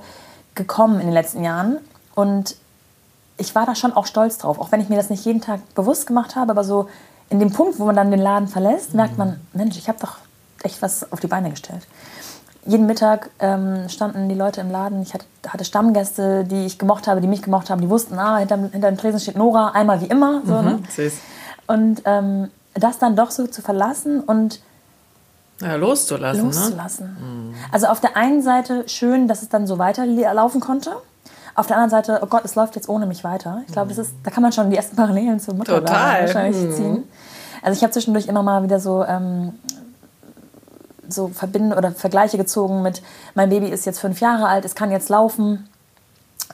gekommen 0.55 1.01
in 1.01 1.07
den 1.07 1.13
letzten 1.13 1.43
Jahren. 1.43 1.79
Und 2.15 2.55
ich 3.37 3.55
war 3.55 3.65
da 3.65 3.75
schon 3.75 3.93
auch 3.93 4.05
stolz 4.05 4.37
drauf, 4.37 4.59
auch 4.59 4.71
wenn 4.71 4.79
ich 4.79 4.87
mir 4.87 4.95
das 4.95 5.09
nicht 5.09 5.25
jeden 5.25 5.41
Tag 5.41 5.59
bewusst 5.75 6.07
gemacht 6.07 6.35
habe, 6.37 6.51
aber 6.51 6.63
so 6.63 6.87
in 7.29 7.39
dem 7.39 7.51
Punkt, 7.51 7.79
wo 7.79 7.85
man 7.85 7.95
dann 7.95 8.11
den 8.11 8.21
Laden 8.21 8.47
verlässt, 8.47 8.93
merkt 8.93 9.17
man, 9.17 9.39
Mensch, 9.53 9.77
ich 9.77 9.87
habe 9.87 9.99
doch 9.99 10.17
echt 10.63 10.81
was 10.81 11.11
auf 11.11 11.19
die 11.19 11.27
Beine 11.27 11.49
gestellt. 11.49 11.87
Jeden 12.65 12.87
Mittag 12.87 13.29
ähm, 13.39 13.87
standen 13.89 14.27
die 14.27 14.35
Leute 14.35 14.61
im 14.61 14.71
Laden. 14.71 15.01
Ich 15.03 15.13
hatte, 15.13 15.25
hatte, 15.47 15.65
Stammgäste, 15.65 16.45
die 16.45 16.65
ich 16.65 16.79
gemocht 16.79 17.07
habe, 17.07 17.21
die 17.21 17.27
mich 17.27 17.43
gemocht 17.43 17.69
haben. 17.69 17.79
Die 17.79 17.89
wussten, 17.89 18.17
ah, 18.17 18.37
hinter, 18.37 18.57
hinter 18.57 18.91
dem 18.91 18.97
Tresen 18.97 19.19
steht 19.19 19.37
Nora, 19.37 19.69
einmal 19.69 20.01
wie 20.01 20.07
immer. 20.07 20.41
So, 20.45 20.55
mhm, 20.55 20.65
ne? 20.65 20.83
Und 21.67 22.01
ähm, 22.05 22.49
das 22.73 22.97
dann 22.97 23.15
doch 23.15 23.29
so 23.29 23.45
zu 23.47 23.61
verlassen 23.61 24.19
und 24.19 24.61
ja, 25.61 25.75
loszulassen. 25.75 26.41
Ne? 26.41 26.47
Loszulassen. 26.47 27.51
Ne? 27.51 27.57
Also 27.71 27.87
auf 27.87 28.01
der 28.01 28.17
einen 28.17 28.41
Seite 28.41 28.83
schön, 28.87 29.27
dass 29.27 29.41
es 29.41 29.49
dann 29.49 29.67
so 29.67 29.77
weiterlaufen 29.77 30.59
konnte. 30.59 30.97
Auf 31.55 31.67
der 31.67 31.77
anderen 31.77 31.89
Seite, 31.89 32.19
oh 32.21 32.27
Gott, 32.27 32.43
es 32.43 32.55
läuft 32.55 32.75
jetzt 32.75 32.89
ohne 32.89 33.05
mich 33.05 33.23
weiter. 33.23 33.63
Ich 33.65 33.73
glaube, 33.73 33.93
mhm. 33.93 34.05
da 34.23 34.29
kann 34.29 34.43
man 34.43 34.51
schon 34.51 34.69
die 34.69 34.75
ersten 34.77 34.95
Parallelen 34.95 35.39
zur 35.39 35.53
Mutter 35.53 35.81
wahrscheinlich 35.83 36.61
mhm. 36.61 36.71
ziehen. 36.73 37.03
Also 37.61 37.77
ich 37.77 37.83
habe 37.83 37.93
zwischendurch 37.93 38.27
immer 38.27 38.43
mal 38.43 38.61
wieder 38.63 38.79
so 38.79 39.03
ähm, 39.03 39.53
so 41.09 41.29
verbinden 41.29 41.73
oder 41.73 41.91
Vergleiche 41.91 42.37
gezogen 42.37 42.81
mit, 42.81 43.01
mein 43.33 43.49
Baby 43.49 43.67
ist 43.67 43.85
jetzt 43.85 43.99
fünf 43.99 44.19
Jahre 44.21 44.47
alt, 44.47 44.65
es 44.65 44.75
kann 44.75 44.91
jetzt 44.91 45.09
laufen, 45.09 45.69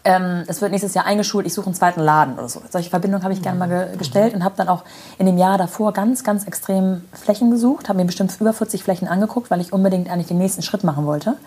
ähm, 0.03 0.44
es 0.48 0.62
wird 0.62 0.71
nächstes 0.71 0.94
Jahr 0.94 1.06
eingeschult, 1.06 1.45
ich 1.45 1.53
suche 1.53 1.68
einen 1.68 1.75
zweiten 1.75 2.01
Laden 2.01 2.36
oder 2.36 2.50
so. 2.50 2.62
Solche 2.69 2.89
Verbindungen 2.89 3.24
habe 3.24 3.33
ich 3.33 3.42
gerne 3.42 3.59
mal 3.59 3.68
ge 3.68 3.98
gestellt 3.98 4.33
und 4.33 4.44
habe 4.44 4.56
dann 4.57 4.68
auch 4.68 4.83
in 5.19 5.25
dem 5.25 5.38
Jahr 5.38 5.57
davor 5.57 5.94
ganz, 5.94 6.24
ganz 6.24 6.45
extrem 6.48 7.03
Flächen 7.13 7.51
gesucht, 7.51 7.89
habe 7.89 8.00
mir 8.00 8.06
bestimmt 8.06 8.36
über 8.39 8.53
40 8.53 8.83
Flächen 8.83 9.07
angeguckt, 9.07 9.51
weil 9.51 9.62
ich 9.62 9.74
unbedingt 9.74 10.09
eigentlich 10.09 10.27
den 10.27 10.38
nächsten 10.38 10.62
Schritt 10.62 10.83
machen 10.83 11.06
wollte. 11.06 11.38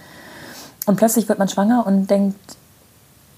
Und 0.86 0.96
plötzlich 0.96 1.28
wird 1.28 1.38
man 1.38 1.48
schwanger 1.48 1.86
und 1.86 2.08
denkt, 2.10 2.38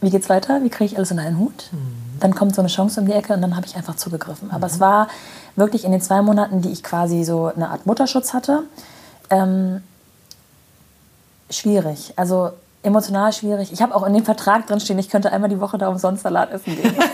wie 0.00 0.10
geht's 0.10 0.28
weiter? 0.28 0.62
Wie 0.62 0.68
kriege 0.68 0.92
ich 0.92 0.96
alles 0.96 1.10
in 1.10 1.18
einen 1.18 1.38
Hut? 1.38 1.70
Mhm. 1.72 2.20
Dann 2.20 2.34
kommt 2.34 2.54
so 2.54 2.62
eine 2.62 2.68
Chance 2.68 3.00
um 3.00 3.06
die 3.06 3.12
Ecke 3.12 3.34
und 3.34 3.42
dann 3.42 3.56
habe 3.56 3.66
ich 3.66 3.76
einfach 3.76 3.96
zugegriffen. 3.96 4.50
Aber 4.50 4.66
mhm. 4.66 4.72
es 4.72 4.80
war 4.80 5.08
wirklich 5.56 5.84
in 5.84 5.92
den 5.92 6.00
zwei 6.00 6.22
Monaten, 6.22 6.62
die 6.62 6.70
ich 6.70 6.82
quasi 6.82 7.24
so 7.24 7.46
eine 7.46 7.70
Art 7.70 7.86
Mutterschutz 7.86 8.34
hatte, 8.34 8.62
ähm, 9.30 9.82
schwierig. 11.50 12.12
Also 12.16 12.50
emotional 12.82 13.32
schwierig. 13.32 13.72
Ich 13.72 13.82
habe 13.82 13.94
auch 13.94 14.04
in 14.04 14.14
dem 14.14 14.24
Vertrag 14.24 14.66
drin 14.66 14.80
stehen, 14.80 14.98
ich 14.98 15.08
könnte 15.08 15.32
einmal 15.32 15.50
die 15.50 15.60
Woche 15.60 15.78
da 15.78 15.88
umsonst 15.88 16.22
Salat 16.22 16.52
essen 16.52 16.76
gehen. 16.76 16.94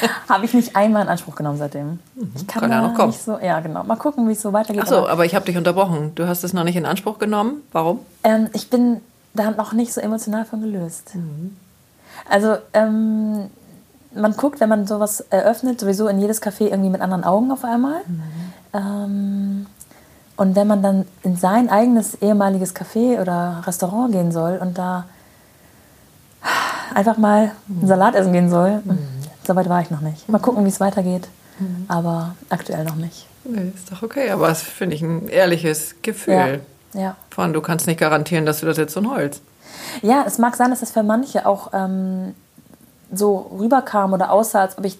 habe 0.28 0.44
ich 0.44 0.54
nicht 0.54 0.76
einmal 0.76 1.02
in 1.02 1.08
Anspruch 1.08 1.34
genommen 1.34 1.58
seitdem. 1.58 1.98
Mhm. 2.14 2.32
Ich 2.34 2.46
kann, 2.46 2.62
kann 2.62 2.70
ja 2.70 2.82
noch 2.82 2.94
kommen. 2.94 3.12
So, 3.12 3.38
ja, 3.38 3.60
genau. 3.60 3.84
Mal 3.84 3.96
gucken, 3.96 4.28
wie 4.28 4.32
es 4.32 4.42
so 4.42 4.52
weitergeht. 4.52 4.82
Ach 4.84 4.88
so, 4.88 4.96
aber, 4.98 5.10
aber 5.10 5.24
ich 5.24 5.34
habe 5.34 5.44
dich 5.44 5.56
unterbrochen. 5.56 6.14
Du 6.14 6.26
hast 6.26 6.44
es 6.44 6.52
noch 6.52 6.64
nicht 6.64 6.76
in 6.76 6.86
Anspruch 6.86 7.18
genommen. 7.18 7.62
Warum? 7.72 8.00
Ähm, 8.24 8.48
ich 8.52 8.70
bin 8.70 9.00
da 9.34 9.50
noch 9.50 9.72
nicht 9.72 9.92
so 9.92 10.00
emotional 10.00 10.44
von 10.44 10.60
gelöst. 10.60 11.14
Mhm. 11.14 11.56
Also 12.28 12.56
ähm, 12.72 13.50
man 14.14 14.32
guckt, 14.36 14.60
wenn 14.60 14.68
man 14.68 14.86
sowas 14.86 15.20
eröffnet, 15.30 15.80
sowieso 15.80 16.08
in 16.08 16.20
jedes 16.20 16.42
Café 16.42 16.68
irgendwie 16.68 16.90
mit 16.90 17.00
anderen 17.00 17.24
Augen 17.24 17.50
auf 17.50 17.64
einmal. 17.64 18.00
Mhm. 18.06 18.22
Ähm, 18.74 19.66
und 20.36 20.54
wenn 20.54 20.66
man 20.66 20.82
dann 20.82 21.06
in 21.22 21.36
sein 21.36 21.70
eigenes 21.70 22.16
ehemaliges 22.16 22.74
Café 22.74 23.20
oder 23.20 23.62
Restaurant 23.66 24.12
gehen 24.12 24.32
soll 24.32 24.58
und 24.58 24.76
da 24.76 25.06
einfach 26.94 27.16
mal 27.16 27.52
einen 27.68 27.86
Salat 27.86 28.14
essen 28.14 28.32
gehen 28.32 28.50
soll, 28.50 28.82
mhm. 28.84 28.98
so 29.46 29.56
weit 29.56 29.68
war 29.68 29.80
ich 29.80 29.90
noch 29.90 30.00
nicht. 30.00 30.28
Mal 30.28 30.38
gucken, 30.38 30.64
wie 30.64 30.68
es 30.68 30.80
weitergeht, 30.80 31.28
mhm. 31.58 31.86
aber 31.88 32.34
aktuell 32.50 32.84
noch 32.84 32.96
nicht. 32.96 33.26
Nee, 33.44 33.72
ist 33.74 33.90
doch 33.90 34.02
okay, 34.02 34.30
aber 34.30 34.50
es 34.50 34.62
finde 34.62 34.96
ich 34.96 35.02
ein 35.02 35.28
ehrliches 35.28 35.96
Gefühl. 36.02 36.60
Ja. 36.92 37.00
ja. 37.00 37.16
Von 37.30 37.52
du 37.52 37.60
kannst 37.60 37.86
nicht 37.86 38.00
garantieren, 38.00 38.44
dass 38.44 38.60
du 38.60 38.66
das 38.66 38.76
jetzt 38.76 38.92
so 38.92 39.02
holst. 39.08 39.40
Ja, 40.02 40.24
es 40.26 40.38
mag 40.38 40.56
sein, 40.56 40.70
dass 40.70 40.80
das 40.80 40.90
für 40.90 41.02
manche 41.02 41.46
auch 41.46 41.70
ähm, 41.72 42.34
so 43.12 43.50
rüberkam 43.58 44.12
oder 44.12 44.32
aussah, 44.32 44.62
als 44.62 44.78
ob 44.78 44.84
ich 44.84 44.98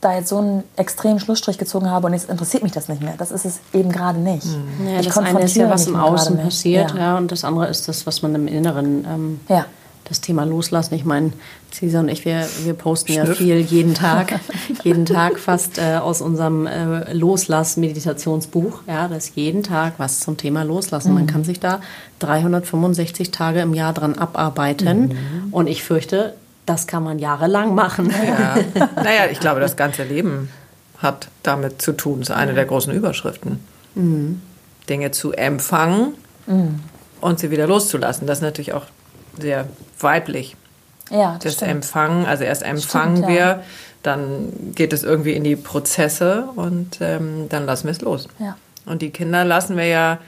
da 0.00 0.14
jetzt 0.14 0.28
so 0.28 0.38
einen 0.38 0.64
extremen 0.76 1.20
Schlussstrich 1.20 1.58
gezogen 1.58 1.90
habe 1.90 2.06
und 2.06 2.14
jetzt 2.14 2.30
interessiert 2.30 2.62
mich 2.62 2.72
das 2.72 2.88
nicht 2.88 3.02
mehr. 3.02 3.14
Das 3.18 3.30
ist 3.30 3.44
es 3.44 3.60
eben 3.72 3.90
gerade 3.90 4.18
nicht. 4.18 4.46
Mhm. 4.46 4.88
Ja, 4.88 5.02
das 5.02 5.18
eine 5.18 5.42
ist 5.42 5.56
ja, 5.56 5.68
was 5.68 5.86
im 5.86 5.96
Außen 5.96 6.38
passiert, 6.38 6.92
ja. 6.92 6.96
ja. 6.96 7.18
und 7.18 7.30
das 7.30 7.44
andere 7.44 7.68
ist 7.68 7.86
das, 7.86 8.06
was 8.06 8.22
man 8.22 8.34
im 8.34 8.46
Inneren, 8.46 9.04
ähm, 9.04 9.40
ja. 9.48 9.66
Das 10.10 10.20
Thema 10.20 10.44
loslassen. 10.44 10.94
Ich 10.94 11.04
meine, 11.04 11.32
Cesar 11.72 12.00
und 12.02 12.08
ich, 12.08 12.24
wir, 12.24 12.46
wir 12.64 12.74
posten 12.74 13.12
Schnüff. 13.12 13.28
ja 13.28 13.34
viel 13.34 13.60
jeden 13.60 13.94
Tag, 13.94 14.40
jeden 14.84 15.06
Tag 15.06 15.38
fast 15.38 15.78
äh, 15.78 15.96
aus 15.96 16.20
unserem 16.20 16.66
äh, 16.66 17.12
Loslass-Meditationsbuch. 17.12 18.82
Ja, 18.88 19.06
das 19.06 19.28
ist 19.28 19.36
jeden 19.36 19.62
Tag 19.62 19.94
was 19.98 20.18
zum 20.18 20.36
Thema 20.36 20.64
Loslassen. 20.64 21.10
Mhm. 21.10 21.14
Man 21.14 21.26
kann 21.28 21.44
sich 21.44 21.60
da 21.60 21.80
365 22.18 23.30
Tage 23.30 23.60
im 23.60 23.72
Jahr 23.72 23.94
dran 23.94 24.18
abarbeiten. 24.18 25.08
Mhm. 25.08 25.52
Und 25.52 25.68
ich 25.68 25.84
fürchte, 25.84 26.34
das 26.66 26.88
kann 26.88 27.04
man 27.04 27.20
jahrelang 27.20 27.74
machen. 27.74 28.10
Ja. 28.10 28.56
naja, 28.96 29.26
ich 29.30 29.38
glaube, 29.38 29.60
das 29.60 29.76
ganze 29.76 30.02
Leben 30.02 30.50
hat 30.98 31.28
damit 31.44 31.80
zu 31.80 31.92
tun. 31.92 32.18
Das 32.18 32.30
ist 32.30 32.34
eine 32.34 32.54
der 32.54 32.64
großen 32.64 32.92
Überschriften. 32.92 33.60
Mhm. 33.94 34.42
Dinge 34.88 35.12
zu 35.12 35.32
empfangen 35.32 36.14
mhm. 36.48 36.80
und 37.20 37.38
sie 37.38 37.52
wieder 37.52 37.68
loszulassen. 37.68 38.26
Das 38.26 38.38
ist 38.38 38.42
natürlich 38.42 38.72
auch 38.72 38.86
sehr 39.38 39.66
weiblich. 39.98 40.56
Ja, 41.10 41.38
das, 41.42 41.56
das 41.56 41.68
Empfangen, 41.68 42.24
also 42.24 42.44
erst 42.44 42.62
empfangen 42.62 43.16
stimmt, 43.16 43.32
wir, 43.32 43.40
ja. 43.40 43.62
dann 44.02 44.72
geht 44.74 44.92
es 44.92 45.02
irgendwie 45.02 45.32
in 45.32 45.42
die 45.42 45.56
Prozesse 45.56 46.48
und 46.54 46.98
ähm, 47.00 47.48
dann 47.48 47.66
lassen 47.66 47.86
wir 47.86 47.92
es 47.92 48.00
los. 48.00 48.28
Ja. 48.38 48.56
Und 48.86 49.02
die 49.02 49.10
Kinder 49.10 49.44
lassen 49.44 49.76
wir 49.76 49.86
ja 49.86 50.18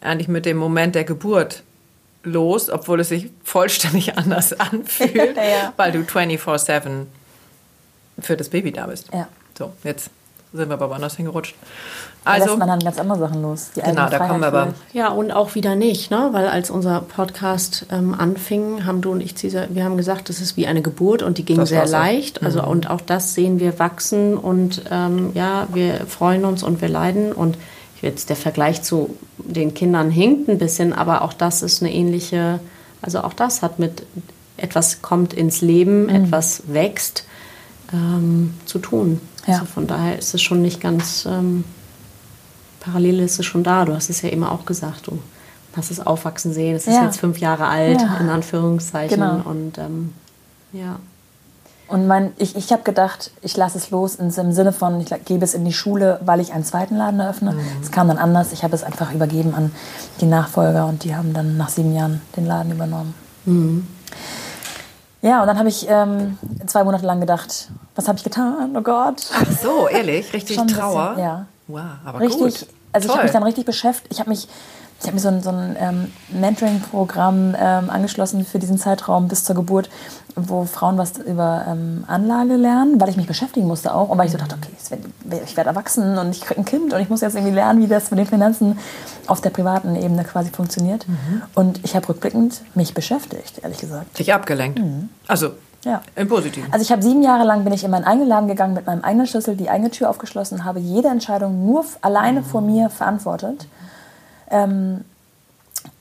eigentlich 0.00 0.28
mit 0.28 0.46
dem 0.46 0.56
Moment 0.56 0.94
der 0.94 1.04
Geburt 1.04 1.62
los, 2.24 2.70
obwohl 2.70 3.00
es 3.00 3.08
sich 3.08 3.30
vollständig 3.44 4.16
anders 4.18 4.58
anfühlt, 4.58 5.36
ja. 5.36 5.72
weil 5.76 5.92
du 5.92 6.00
24-7 6.00 7.06
für 8.18 8.36
das 8.36 8.48
Baby 8.48 8.72
da 8.72 8.86
bist. 8.86 9.08
Ja. 9.12 9.28
So, 9.56 9.72
jetzt 9.84 10.10
sind 10.52 10.68
wir 10.68 10.74
aber 10.74 10.90
woanders 10.90 11.16
hingerutscht. 11.16 11.54
Also, 12.24 12.44
da 12.44 12.50
lässt 12.50 12.58
man 12.58 12.68
dann 12.68 12.78
ganz 12.80 12.98
andere 12.98 13.18
Sachen 13.18 13.42
los. 13.42 13.70
genau, 13.74 14.08
da 14.08 14.18
kommen 14.18 14.40
wir 14.40 14.48
aber. 14.48 14.74
Ja, 14.92 15.08
und 15.08 15.32
auch 15.32 15.54
wieder 15.54 15.74
nicht, 15.74 16.10
ne? 16.10 16.28
weil 16.32 16.46
als 16.46 16.70
unser 16.70 17.00
Podcast 17.00 17.86
ähm, 17.90 18.14
anfing, 18.14 18.84
haben 18.84 19.00
du 19.00 19.12
und 19.12 19.20
ich, 19.20 19.34
wir 19.42 19.84
haben 19.84 19.96
gesagt, 19.96 20.28
das 20.28 20.40
ist 20.40 20.56
wie 20.56 20.66
eine 20.66 20.82
Geburt 20.82 21.22
und 21.22 21.38
die 21.38 21.44
ging 21.44 21.56
das 21.56 21.70
sehr 21.70 21.86
leicht. 21.86 22.42
Also, 22.42 22.62
mhm. 22.62 22.68
Und 22.68 22.90
auch 22.90 23.00
das 23.00 23.34
sehen 23.34 23.60
wir 23.60 23.78
wachsen 23.78 24.36
und 24.36 24.82
ähm, 24.90 25.32
ja, 25.34 25.66
wir 25.72 26.06
freuen 26.06 26.44
uns 26.44 26.62
und 26.62 26.80
wir 26.80 26.88
leiden 26.88 27.32
und 27.32 27.56
Jetzt 28.02 28.30
der 28.30 28.36
Vergleich 28.36 28.82
zu 28.82 29.16
den 29.38 29.74
Kindern 29.74 30.10
hinkt 30.10 30.48
ein 30.48 30.58
bisschen, 30.58 30.92
aber 30.92 31.22
auch 31.22 31.32
das 31.32 31.62
ist 31.62 31.82
eine 31.82 31.94
ähnliche, 31.94 32.58
also 33.00 33.20
auch 33.20 33.32
das 33.32 33.62
hat 33.62 33.78
mit 33.78 34.02
etwas 34.56 35.02
kommt 35.02 35.32
ins 35.32 35.60
Leben, 35.60 36.04
mhm. 36.04 36.24
etwas 36.24 36.64
wächst 36.66 37.24
ähm, 37.92 38.54
zu 38.66 38.80
tun. 38.80 39.20
Ja. 39.46 39.54
Also 39.54 39.66
von 39.66 39.86
daher 39.86 40.18
ist 40.18 40.34
es 40.34 40.42
schon 40.42 40.62
nicht 40.62 40.80
ganz 40.80 41.26
ähm, 41.26 41.64
parallel 42.82 43.20
ist 43.20 43.38
es 43.38 43.46
schon 43.46 43.62
da. 43.62 43.84
Du 43.84 43.94
hast 43.94 44.10
es 44.10 44.22
ja 44.22 44.28
immer 44.28 44.52
auch 44.52 44.66
gesagt. 44.66 45.06
Du 45.06 45.18
hast 45.76 45.90
es 45.90 46.04
aufwachsen 46.04 46.52
sehen. 46.52 46.76
Es 46.76 46.86
ist 46.86 46.94
ja. 46.94 47.04
jetzt 47.04 47.18
fünf 47.18 47.38
Jahre 47.38 47.66
alt, 47.66 48.00
ja. 48.00 48.16
in 48.18 48.28
Anführungszeichen. 48.28 49.20
Genau. 49.20 49.40
Und 49.44 49.78
ähm, 49.78 50.12
ja. 50.72 50.96
Und 51.88 52.06
mein, 52.06 52.32
ich, 52.38 52.56
ich 52.56 52.72
habe 52.72 52.82
gedacht, 52.84 53.32
ich 53.42 53.56
lasse 53.56 53.76
es 53.76 53.90
los 53.90 54.14
im 54.14 54.30
Sinne 54.30 54.72
von, 54.72 55.00
ich 55.00 55.12
gebe 55.26 55.44
es 55.44 55.52
in 55.52 55.64
die 55.64 55.74
Schule, 55.74 56.20
weil 56.24 56.40
ich 56.40 56.52
einen 56.52 56.64
zweiten 56.64 56.96
Laden 56.96 57.20
eröffne. 57.20 57.54
Es 57.82 57.88
mhm. 57.88 57.92
kam 57.92 58.08
dann 58.08 58.18
anders. 58.18 58.52
Ich 58.52 58.64
habe 58.64 58.74
es 58.74 58.82
einfach 58.82 59.12
übergeben 59.12 59.54
an 59.54 59.72
die 60.20 60.26
Nachfolger 60.26 60.86
und 60.86 61.04
die 61.04 61.14
haben 61.14 61.34
dann 61.34 61.56
nach 61.56 61.68
sieben 61.68 61.94
Jahren 61.94 62.22
den 62.36 62.46
Laden 62.46 62.72
übernommen. 62.72 63.14
Mhm. 63.44 63.86
Ja, 65.22 65.40
und 65.40 65.46
dann 65.46 65.58
habe 65.58 65.68
ich 65.68 65.86
ähm, 65.88 66.36
zwei 66.66 66.82
Monate 66.84 67.06
lang 67.06 67.20
gedacht, 67.20 67.68
was 67.94 68.08
habe 68.08 68.18
ich 68.18 68.24
getan? 68.24 68.74
Oh 68.76 68.80
Gott. 68.80 69.24
Ach 69.32 69.46
so, 69.62 69.88
ehrlich? 69.88 70.32
Richtig 70.32 70.56
Trauer? 70.56 71.10
Bisschen, 71.10 71.24
ja. 71.24 71.46
Wow, 71.68 71.80
aber 72.04 72.20
richtig, 72.20 72.38
gut. 72.60 72.66
Also 72.92 73.08
ich 73.08 73.14
habe 73.14 73.22
mich 73.22 73.32
dann 73.32 73.42
richtig 73.44 73.64
beschäftigt. 73.64 74.12
Ich 74.12 74.18
habe 74.18 74.28
mich 74.30 74.48
ich 75.02 75.08
habe 75.08 75.14
mir 75.16 75.20
so 75.20 75.28
ein, 75.28 75.42
so 75.42 75.50
ein 75.50 75.76
ähm, 75.80 76.12
Mentoring-Programm 76.28 77.56
ähm, 77.58 77.90
angeschlossen 77.90 78.44
für 78.44 78.60
diesen 78.60 78.78
Zeitraum 78.78 79.26
bis 79.26 79.42
zur 79.42 79.56
Geburt, 79.56 79.90
wo 80.36 80.64
Frauen 80.64 80.96
was 80.96 81.18
über 81.18 81.64
ähm, 81.68 82.04
Anlage 82.06 82.54
lernen, 82.54 83.00
weil 83.00 83.08
ich 83.08 83.16
mich 83.16 83.26
beschäftigen 83.26 83.66
musste 83.66 83.94
auch 83.94 84.10
und 84.10 84.18
weil 84.18 84.26
ich 84.26 84.32
so 84.32 84.38
dachte, 84.38 84.56
okay, 84.56 84.72
ich 85.44 85.56
werde 85.56 85.70
erwachsen 85.70 86.18
und 86.18 86.30
ich 86.30 86.42
kriege 86.42 86.60
ein 86.60 86.64
Kind 86.64 86.92
und 86.92 87.00
ich 87.00 87.08
muss 87.08 87.20
jetzt 87.20 87.34
irgendwie 87.34 87.54
lernen, 87.54 87.82
wie 87.82 87.88
das 87.88 88.10
mit 88.10 88.20
den 88.20 88.26
Finanzen 88.26 88.78
auf 89.26 89.40
der 89.40 89.50
privaten 89.50 89.96
Ebene 89.96 90.22
quasi 90.22 90.50
funktioniert. 90.50 91.08
Mhm. 91.08 91.42
Und 91.54 91.80
ich 91.84 91.96
habe 91.96 92.08
rückblickend 92.08 92.62
mich 92.76 92.94
beschäftigt, 92.94 93.58
ehrlich 93.62 93.78
gesagt. 93.78 94.18
Dich 94.18 94.32
abgelenkt. 94.32 94.78
Mhm. 94.78 95.08
Also 95.26 95.50
ja. 95.84 96.00
Im 96.14 96.28
Positiven. 96.28 96.72
Also 96.72 96.84
ich 96.84 96.92
habe 96.92 97.02
sieben 97.02 97.22
Jahre 97.22 97.44
lang 97.44 97.64
bin 97.64 97.72
ich 97.72 97.82
in 97.82 97.90
meinen 97.90 98.04
eigenen 98.04 98.28
Laden 98.28 98.46
gegangen 98.46 98.74
mit 98.74 98.86
meinem 98.86 99.02
eigenen 99.02 99.26
Schlüssel, 99.26 99.56
die 99.56 99.68
eigene 99.68 99.90
Tür 99.90 100.10
aufgeschlossen, 100.10 100.64
habe 100.64 100.78
jede 100.78 101.08
Entscheidung 101.08 101.66
nur 101.66 101.84
alleine 102.02 102.42
mhm. 102.42 102.44
vor 102.44 102.60
mir 102.60 102.88
verantwortet. 102.88 103.66
Ähm, 104.52 105.04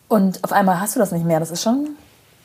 und 0.07 0.43
auf 0.43 0.51
einmal 0.51 0.79
hast 0.79 0.95
du 0.95 0.99
das 0.99 1.11
nicht 1.11 1.25
mehr. 1.25 1.39
Das 1.39 1.51
ist 1.51 1.63
schon 1.63 1.95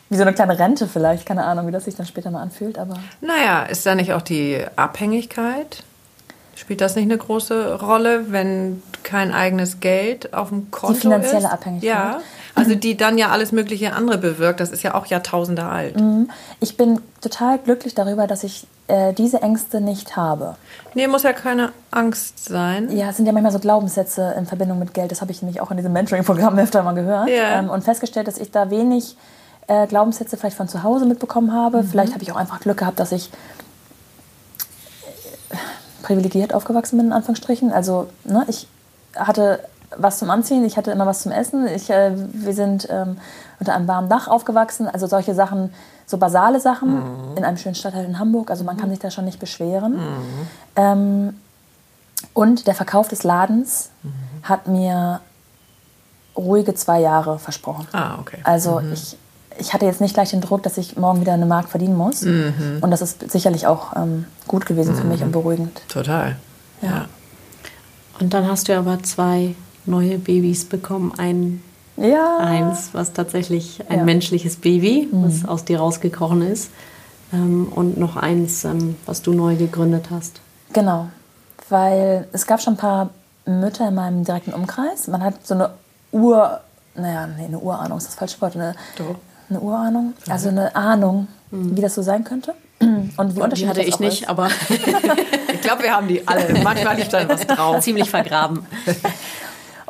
wie 0.08 0.16
so 0.16 0.22
eine 0.22 0.32
kleine 0.32 0.58
Rente 0.58 0.86
vielleicht. 0.86 1.26
Keine 1.26 1.44
Ahnung, 1.44 1.66
wie 1.66 1.72
das 1.72 1.84
sich 1.84 1.96
dann 1.96 2.06
später 2.06 2.30
mal 2.30 2.40
anfühlt. 2.40 2.78
Aber 2.78 2.94
naja, 3.20 3.64
ist 3.64 3.84
da 3.84 3.94
nicht 3.94 4.12
auch 4.12 4.22
die 4.22 4.64
Abhängigkeit? 4.76 5.82
Spielt 6.54 6.80
das 6.80 6.94
nicht 6.94 7.04
eine 7.04 7.18
große 7.18 7.80
Rolle, 7.80 8.32
wenn 8.32 8.82
kein 9.02 9.32
eigenes 9.32 9.80
Geld 9.80 10.32
auf 10.32 10.48
dem 10.48 10.70
Konto 10.70 10.94
ist? 10.94 11.02
Die 11.02 11.08
finanzielle 11.08 11.38
ist? 11.38 11.52
Abhängigkeit. 11.52 11.88
Ja, 11.88 12.20
also 12.56 12.74
die 12.74 12.96
dann 12.96 13.18
ja 13.18 13.28
alles 13.28 13.52
mögliche 13.52 13.92
andere 13.92 14.18
bewirkt. 14.18 14.60
Das 14.60 14.70
ist 14.70 14.82
ja 14.82 14.94
auch 14.94 15.06
Jahrtausende 15.06 15.64
alt. 15.64 16.00
Mhm. 16.00 16.30
Ich 16.58 16.76
bin 16.76 17.00
total 17.20 17.58
glücklich 17.58 17.94
darüber, 17.94 18.26
dass 18.26 18.44
ich 18.44 18.66
äh, 18.88 19.12
diese 19.12 19.42
Ängste 19.42 19.80
nicht 19.80 20.16
habe. 20.16 20.56
Nee, 20.94 21.06
muss 21.06 21.22
ja 21.22 21.34
keine 21.34 21.72
Angst 21.90 22.44
sein. 22.46 22.90
Ja, 22.96 23.10
es 23.10 23.16
sind 23.18 23.26
ja 23.26 23.32
manchmal 23.32 23.52
so 23.52 23.58
Glaubenssätze 23.58 24.34
in 24.38 24.46
Verbindung 24.46 24.78
mit 24.78 24.94
Geld. 24.94 25.10
Das 25.10 25.20
habe 25.20 25.32
ich 25.32 25.42
nämlich 25.42 25.60
auch 25.60 25.70
in 25.70 25.76
diesem 25.76 25.92
Mentoring-Programm 25.92 26.58
öfter 26.58 26.82
mal 26.82 26.94
gehört. 26.94 27.28
Ja. 27.28 27.58
Ähm, 27.58 27.68
und 27.68 27.84
festgestellt, 27.84 28.26
dass 28.26 28.38
ich 28.38 28.50
da 28.50 28.70
wenig 28.70 29.16
äh, 29.66 29.86
Glaubenssätze 29.86 30.38
vielleicht 30.38 30.56
von 30.56 30.68
zu 30.68 30.82
Hause 30.82 31.04
mitbekommen 31.04 31.52
habe. 31.52 31.82
Mhm. 31.82 31.88
Vielleicht 31.88 32.14
habe 32.14 32.22
ich 32.22 32.32
auch 32.32 32.36
einfach 32.36 32.60
Glück 32.60 32.78
gehabt, 32.78 33.00
dass 33.00 33.12
ich 33.12 33.30
äh, 35.50 35.56
privilegiert 36.02 36.54
aufgewachsen 36.54 36.96
bin, 36.96 37.08
in 37.08 37.12
Anführungsstrichen. 37.12 37.70
Also, 37.70 38.08
ne, 38.24 38.46
ich 38.48 38.66
hatte 39.14 39.60
was 39.98 40.18
zum 40.18 40.30
Anziehen, 40.30 40.64
ich 40.64 40.76
hatte 40.76 40.90
immer 40.90 41.06
was 41.06 41.22
zum 41.22 41.32
Essen. 41.32 41.66
Ich, 41.66 41.90
äh, 41.90 42.12
wir 42.14 42.54
sind 42.54 42.88
ähm, 42.90 43.18
unter 43.58 43.74
einem 43.74 43.88
warmen 43.88 44.08
Dach 44.08 44.28
aufgewachsen. 44.28 44.88
Also 44.88 45.06
solche 45.06 45.34
Sachen, 45.34 45.72
so 46.06 46.18
basale 46.18 46.60
Sachen 46.60 46.94
mhm. 46.94 47.36
in 47.36 47.44
einem 47.44 47.56
schönen 47.56 47.74
Stadtteil 47.74 48.04
in 48.04 48.18
Hamburg. 48.18 48.50
Also 48.50 48.64
man 48.64 48.76
kann 48.76 48.90
sich 48.90 48.98
da 48.98 49.10
schon 49.10 49.24
nicht 49.24 49.40
beschweren. 49.40 49.94
Mhm. 49.94 50.48
Ähm, 50.76 51.40
und 52.34 52.66
der 52.66 52.74
Verkauf 52.74 53.08
des 53.08 53.24
Ladens 53.24 53.90
mhm. 54.02 54.12
hat 54.42 54.68
mir 54.68 55.20
ruhige 56.36 56.74
zwei 56.74 57.00
Jahre 57.00 57.38
versprochen. 57.38 57.86
Ah, 57.92 58.18
okay. 58.20 58.38
Also 58.44 58.80
mhm. 58.80 58.92
ich, 58.92 59.16
ich 59.58 59.72
hatte 59.72 59.86
jetzt 59.86 60.00
nicht 60.00 60.14
gleich 60.14 60.30
den 60.30 60.40
Druck, 60.40 60.62
dass 60.62 60.76
ich 60.76 60.96
morgen 60.96 61.20
wieder 61.20 61.32
eine 61.32 61.46
Mark 61.46 61.68
verdienen 61.68 61.96
muss. 61.96 62.22
Mhm. 62.22 62.78
Und 62.80 62.90
das 62.90 63.00
ist 63.00 63.30
sicherlich 63.30 63.66
auch 63.66 63.96
ähm, 63.96 64.26
gut 64.46 64.66
gewesen 64.66 64.94
für 64.94 65.04
mich 65.04 65.22
und 65.22 65.32
beruhigend. 65.32 65.80
Total. 65.88 66.36
ja. 66.82 66.88
ja. 66.88 67.04
Und 68.20 68.32
dann 68.32 68.48
hast 68.48 68.68
du 68.68 68.76
aber 68.76 69.02
zwei 69.02 69.54
neue 69.86 70.18
Babys 70.18 70.64
bekommen. 70.64 71.12
Ein, 71.16 71.62
ja. 71.96 72.38
Eins, 72.38 72.90
was 72.92 73.12
tatsächlich 73.12 73.82
ein 73.88 74.00
ja. 74.00 74.04
menschliches 74.04 74.56
Baby, 74.56 75.08
mhm. 75.10 75.24
was 75.24 75.48
aus 75.48 75.64
dir 75.64 75.78
rausgekrochen 75.78 76.42
ist. 76.42 76.70
Ähm, 77.32 77.68
und 77.74 77.98
noch 77.98 78.16
eins, 78.16 78.64
ähm, 78.64 78.96
was 79.06 79.22
du 79.22 79.32
neu 79.32 79.56
gegründet 79.56 80.06
hast. 80.10 80.40
Genau, 80.72 81.08
weil 81.68 82.28
es 82.32 82.46
gab 82.46 82.60
schon 82.60 82.74
ein 82.74 82.78
paar 82.78 83.10
Mütter 83.46 83.88
in 83.88 83.94
meinem 83.94 84.24
direkten 84.24 84.52
Umkreis. 84.52 85.08
Man 85.08 85.22
hat 85.22 85.46
so 85.46 85.54
eine 85.54 85.70
Ur, 86.12 86.60
naja, 86.94 87.26
nee, 87.26 87.44
eine 87.46 87.58
Urahnung 87.58 87.98
ist 87.98 88.08
das 88.08 88.14
falsche 88.14 88.40
Wort, 88.40 88.54
eine, 88.54 88.74
eine 89.50 89.60
Urahnung, 89.60 90.14
also 90.28 90.48
eine 90.48 90.74
Ahnung, 90.74 91.28
mhm. 91.50 91.76
wie 91.76 91.80
das 91.80 91.94
so 91.94 92.02
sein 92.02 92.24
könnte. 92.24 92.54
Und 92.80 93.36
wie 93.36 93.40
unterschiedlich 93.40 93.58
die 93.58 93.68
hatte 93.68 93.82
ich 93.82 93.98
nicht, 93.98 94.22
ist. 94.22 94.28
aber 94.28 94.48
ich 95.52 95.60
glaube, 95.60 95.82
wir 95.82 95.94
haben 95.94 96.08
die 96.08 96.26
alle. 96.26 96.62
Manchmal 96.62 96.96
liegt 96.96 97.12
da 97.12 97.28
was 97.28 97.46
drauf. 97.46 97.80
Ziemlich 97.80 98.10
vergraben. 98.10 98.66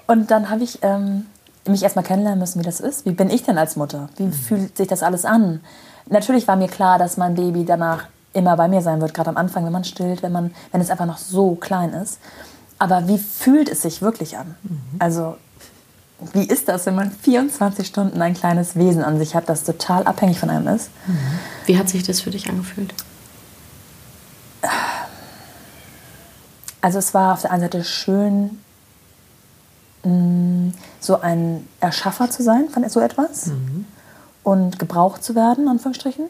Und 0.07 0.31
dann 0.31 0.51
habe 0.51 0.63
ich 0.65 0.79
ähm, 0.83 1.27
mich 1.67 1.83
erstmal 1.83 2.05
kennenlernen 2.05 2.39
müssen, 2.39 2.61
wie 2.61 2.65
das 2.65 2.81
ist. 2.81 3.07
Wie 3.07 3.13
bin 3.13 3.31
ich 3.31 3.43
denn 3.43 3.59
als 3.59 3.77
Mutter? 3.77 4.09
Wie 4.17 4.25
mhm. 4.25 4.33
fühlt 4.33 4.77
sich 4.77 4.89
das 4.89 5.03
alles 5.03 5.25
an? 5.25 5.61
Natürlich 6.09 6.47
war 6.47 6.57
mir 6.57 6.69
klar, 6.69 6.99
dass 6.99 7.17
mein 7.17 7.35
Baby 7.35 7.65
danach 7.65 8.05
immer 8.33 8.57
bei 8.57 8.69
mir 8.69 8.83
sein 8.83 9.01
wird, 9.01 9.15
gerade 9.15 9.31
am 9.31 9.37
Anfang, 9.37 9.65
wenn 9.65 9.73
man 9.73 9.85
stillt, 9.85 10.23
wenn, 10.23 10.33
man, 10.33 10.55
wenn 10.71 10.81
es 10.81 10.91
einfach 10.91 11.07
noch 11.07 11.19
so 11.19 11.55
klein 11.55 11.93
ist. 11.93 12.19
Aber 12.79 13.09
wie 13.09 13.19
fühlt 13.19 13.69
es 13.69 13.83
sich 13.83 14.03
wirklich 14.03 14.37
an? 14.37 14.55
Mhm. 14.63 14.81
Also, 14.99 15.37
wie 16.33 16.45
ist 16.45 16.69
das, 16.69 16.87
wenn 16.87 16.95
man 16.95 17.11
24 17.11 17.87
Stunden 17.87 18.21
ein 18.23 18.35
kleines 18.35 18.77
Wesen 18.77 19.03
an 19.03 19.19
sich 19.19 19.35
hat, 19.35 19.49
das 19.49 19.65
total 19.65 20.05
abhängig 20.05 20.39
von 20.39 20.51
einem 20.51 20.69
ist? 20.69 20.91
Mhm. 21.07 21.19
Wie 21.67 21.79
hat 21.79 21.89
sich 21.89 22.03
das 22.03 22.21
für 22.21 22.31
dich 22.31 22.49
angefühlt? 22.49 22.95
Also 26.81 26.99
es 26.99 27.15
war 27.15 27.35
auf 27.35 27.43
der 27.43 27.51
einen 27.51 27.63
Seite 27.63 27.85
schön, 27.85 28.61
so 31.01 31.21
ein 31.21 31.67
Erschaffer 31.81 32.31
zu 32.31 32.43
sein 32.43 32.69
von 32.69 32.89
so 32.89 33.01
etwas 33.01 33.47
mhm. 33.47 33.85
und 34.43 34.79
gebraucht 34.79 35.25
zu 35.25 35.35
werden, 35.35 35.69
Anführungsstrichen. 35.69 36.27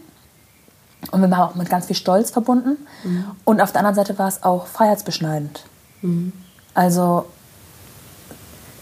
Und 1.11 1.21
wir 1.21 1.31
waren 1.31 1.51
auch 1.51 1.55
mit 1.55 1.69
ganz 1.69 1.87
viel 1.87 1.97
Stolz 1.97 2.31
verbunden. 2.31 2.77
Mhm. 3.05 3.25
Und 3.45 3.61
auf 3.61 3.73
der 3.73 3.81
anderen 3.81 3.95
Seite 3.95 4.19
war 4.19 4.29
es 4.29 4.43
auch 4.43 4.67
freiheitsbeschneidend. 4.67 5.65
Mhm. 6.03 6.33
Also. 6.75 7.27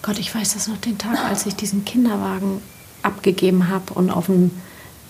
Gott, 0.03 0.19
ich 0.19 0.35
weiß 0.35 0.55
das 0.55 0.69
noch 0.69 0.77
den 0.79 0.99
Tag, 0.99 1.19
als 1.31 1.47
ich 1.47 1.57
diesen 1.57 1.87
Kinderwagen 1.87 2.61
abgegeben 3.03 3.69
habe 3.69 3.95
und 3.95 4.11
auf 4.11 4.29
ein, 4.29 4.51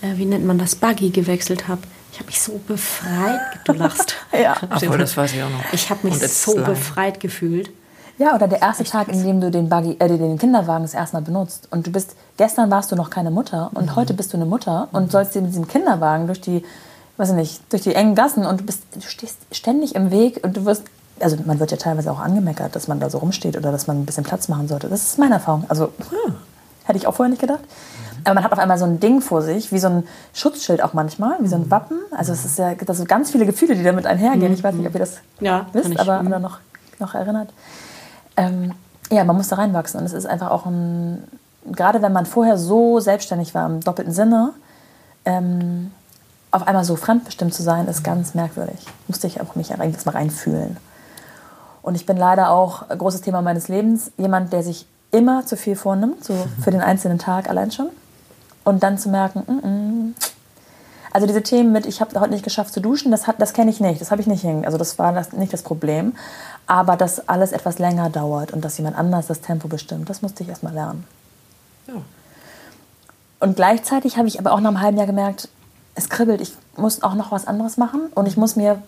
äh, 0.01 0.15
wie 0.15 0.25
nennt 0.25 0.45
man 0.45 0.57
das, 0.57 0.75
Buggy 0.75 1.09
gewechselt 1.09 1.67
habe. 1.67 1.81
Ich 2.13 2.19
habe 2.19 2.27
mich 2.27 2.39
so 2.39 2.61
befreit. 2.65 3.41
Du 3.65 3.73
lachst. 3.73 4.15
ja, 4.31 4.55
Obwohl, 4.61 4.97
das 4.97 5.17
weiß 5.17 5.33
ich 5.33 5.43
auch 5.43 5.49
noch. 5.49 5.73
Ich 5.73 5.89
habe 5.89 6.07
mich 6.07 6.17
so 6.19 6.55
befreit 6.55 7.19
gefühlt. 7.19 7.71
Ja, 8.17 8.33
oder 8.33 8.47
der 8.47 8.61
erste 8.61 8.85
Tag, 8.85 9.09
in 9.09 9.23
dem 9.23 9.41
du 9.41 9.51
den, 9.51 9.67
Buggy, 9.67 9.97
äh, 9.99 10.07
den 10.07 10.37
Kinderwagen 10.37 10.83
das 10.83 10.93
erste 10.93 11.17
Mal 11.17 11.21
benutzt. 11.21 11.67
Und 11.71 11.85
du 11.85 11.91
bist, 11.91 12.15
gestern 12.37 12.71
warst 12.71 12.91
du 12.91 12.95
noch 12.95 13.09
keine 13.09 13.29
Mutter 13.29 13.71
und 13.73 13.87
mhm. 13.87 13.95
heute 13.95 14.13
bist 14.13 14.31
du 14.31 14.37
eine 14.37 14.45
Mutter 14.45 14.87
und 14.93 15.11
sollst 15.11 15.35
dir 15.35 15.41
mit 15.41 15.51
diesem 15.51 15.67
Kinderwagen 15.67 16.27
durch 16.27 16.39
die, 16.39 16.63
weiß 17.17 17.29
ich 17.29 17.35
nicht, 17.35 17.73
durch 17.73 17.83
die 17.83 17.93
engen 17.93 18.15
Gassen 18.15 18.45
und 18.45 18.61
du 18.61 18.65
bist, 18.65 18.83
du 18.93 19.01
stehst 19.01 19.39
ständig 19.51 19.95
im 19.95 20.11
Weg 20.11 20.41
und 20.43 20.55
du 20.55 20.63
wirst, 20.65 20.83
also 21.19 21.35
man 21.45 21.59
wird 21.59 21.71
ja 21.71 21.77
teilweise 21.77 22.09
auch 22.11 22.19
angemeckert, 22.19 22.75
dass 22.75 22.87
man 22.87 23.01
da 23.01 23.09
so 23.09 23.17
rumsteht 23.17 23.57
oder 23.57 23.71
dass 23.71 23.87
man 23.87 24.01
ein 24.01 24.05
bisschen 24.05 24.23
Platz 24.23 24.47
machen 24.47 24.69
sollte. 24.69 24.87
Das 24.87 25.03
ist 25.03 25.19
meine 25.19 25.35
Erfahrung. 25.35 25.65
Also, 25.67 25.85
hm, 26.09 26.35
hätte 26.85 26.97
ich 26.97 27.07
auch 27.07 27.15
vorher 27.15 27.29
nicht 27.29 27.41
gedacht. 27.41 27.63
Aber 28.23 28.35
man 28.35 28.43
hat 28.43 28.53
auf 28.53 28.59
einmal 28.59 28.77
so 28.77 28.85
ein 28.85 28.99
Ding 28.99 29.21
vor 29.21 29.41
sich, 29.41 29.71
wie 29.71 29.77
so 29.77 29.87
ein 29.87 30.07
Schutzschild 30.33 30.81
auch 30.81 30.93
manchmal, 30.93 31.37
wie 31.41 31.47
so 31.47 31.57
ein 31.57 31.69
Wappen. 31.69 31.99
Also 32.11 32.31
es 32.31 32.45
ist 32.45 32.57
ja, 32.57 32.73
das 32.73 32.97
sind 32.97 33.09
ganz 33.09 33.31
viele 33.31 33.45
Gefühle, 33.45 33.75
die 33.75 33.83
damit 33.83 34.07
einhergehen. 34.07 34.53
Ich 34.53 34.63
weiß 34.63 34.73
nicht, 34.73 34.87
ob 34.87 34.93
ihr 34.93 34.99
das 34.99 35.17
ja, 35.41 35.67
wisst, 35.73 35.99
aber 35.99 36.23
noch, 36.23 36.59
noch 36.99 37.13
erinnert. 37.13 37.49
Ähm, 38.37 38.73
ja, 39.11 39.23
man 39.23 39.35
muss 39.35 39.49
da 39.49 39.57
reinwachsen. 39.57 39.99
Und 39.99 40.05
es 40.05 40.13
ist 40.13 40.25
einfach 40.25 40.51
auch 40.51 40.65
ein, 40.65 41.23
gerade 41.71 42.01
wenn 42.01 42.13
man 42.13 42.25
vorher 42.25 42.57
so 42.57 42.99
selbstständig 42.99 43.53
war, 43.53 43.65
im 43.65 43.81
doppelten 43.81 44.13
Sinne, 44.13 44.53
ähm, 45.25 45.91
auf 46.51 46.67
einmal 46.67 46.85
so 46.85 46.95
fremdbestimmt 46.95 47.53
zu 47.53 47.63
sein, 47.63 47.87
ist 47.87 48.03
ganz 48.03 48.33
merkwürdig. 48.33 48.85
Musste 49.07 49.27
ich 49.27 49.41
auch 49.41 49.55
mich 49.55 49.73
eigentlich 49.73 50.05
mal 50.05 50.13
reinfühlen. 50.13 50.77
Und 51.81 51.95
ich 51.95 52.05
bin 52.05 52.17
leider 52.17 52.49
auch, 52.49 52.87
großes 52.87 53.21
Thema 53.21 53.41
meines 53.41 53.67
Lebens, 53.67 54.11
jemand, 54.17 54.53
der 54.53 54.63
sich 54.63 54.87
immer 55.11 55.45
zu 55.45 55.57
viel 55.57 55.75
vornimmt, 55.75 56.23
so 56.23 56.33
für 56.63 56.71
den 56.71 56.81
einzelnen 56.81 57.19
Tag 57.19 57.49
allein 57.49 57.71
schon. 57.71 57.89
Und 58.63 58.81
dann 58.81 58.97
zu 58.97 59.09
merken, 59.09 59.43
mm 59.45 59.65
-mm. 59.65 60.13
also 61.11 61.27
diese 61.27 61.43
Themen 61.43 61.71
mit, 61.71 61.85
ich 61.85 62.01
habe 62.01 62.19
heute 62.19 62.31
nicht 62.31 62.43
geschafft 62.43 62.73
zu 62.73 62.81
duschen, 62.81 63.11
das, 63.11 63.23
das 63.37 63.53
kenne 63.53 63.69
ich 63.69 63.79
nicht, 63.79 64.01
das 64.01 64.09
habe 64.09 64.21
ich 64.21 64.27
nicht 64.27 64.41
hin. 64.41 64.65
Also 64.65 64.79
das 64.79 64.97
war 64.97 65.13
das, 65.13 65.33
nicht 65.33 65.53
das 65.53 65.61
Problem 65.61 66.13
aber 66.67 66.97
dass 66.97 67.27
alles 67.27 67.51
etwas 67.51 67.79
länger 67.79 68.09
dauert 68.09 68.51
und 68.51 68.65
dass 68.65 68.77
jemand 68.77 68.97
anders 68.97 69.27
das 69.27 69.41
Tempo 69.41 69.67
bestimmt, 69.67 70.09
das 70.09 70.21
musste 70.21 70.43
ich 70.43 70.49
erst 70.49 70.63
mal 70.63 70.73
lernen. 70.73 71.05
Ja. 71.87 71.95
Und 73.39 73.55
gleichzeitig 73.55 74.17
habe 74.17 74.27
ich 74.27 74.39
aber 74.39 74.53
auch 74.53 74.59
nach 74.59 74.69
einem 74.69 74.81
halben 74.81 74.97
Jahr 74.97 75.07
gemerkt, 75.07 75.49
es 75.93 76.09
kribbelt, 76.09 76.41
ich 76.41 76.53
muss 76.75 77.03
auch 77.03 77.13
noch 77.13 77.31
was 77.31 77.47
anderes 77.47 77.77
machen 77.77 78.01
und 78.15 78.27
ich 78.27 78.37
muss 78.37 78.55
mir 78.55 78.81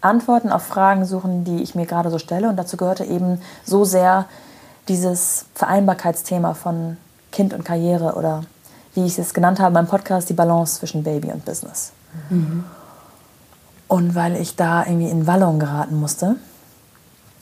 Antworten 0.00 0.50
auf 0.50 0.62
Fragen 0.62 1.04
suchen, 1.04 1.44
die 1.44 1.62
ich 1.62 1.74
mir 1.74 1.86
gerade 1.86 2.10
so 2.10 2.18
stelle. 2.18 2.48
Und 2.48 2.56
dazu 2.56 2.76
gehörte 2.76 3.04
eben 3.04 3.40
so 3.64 3.84
sehr 3.84 4.26
dieses 4.88 5.46
Vereinbarkeitsthema 5.54 6.54
von 6.54 6.96
Kind 7.30 7.54
und 7.54 7.64
Karriere 7.64 8.14
oder 8.14 8.44
wie 8.94 9.06
ich 9.06 9.18
es 9.18 9.32
genannt 9.32 9.58
habe 9.58 9.68
in 9.68 9.74
meinem 9.74 9.86
Podcast, 9.86 10.28
die 10.28 10.34
Balance 10.34 10.78
zwischen 10.78 11.02
Baby 11.02 11.32
und 11.32 11.44
Business. 11.44 11.92
Mhm. 12.30 12.64
Und 13.88 14.14
weil 14.14 14.36
ich 14.36 14.56
da 14.56 14.84
irgendwie 14.84 15.08
in 15.08 15.26
Wallung 15.26 15.58
geraten 15.58 16.00
musste, 16.00 16.36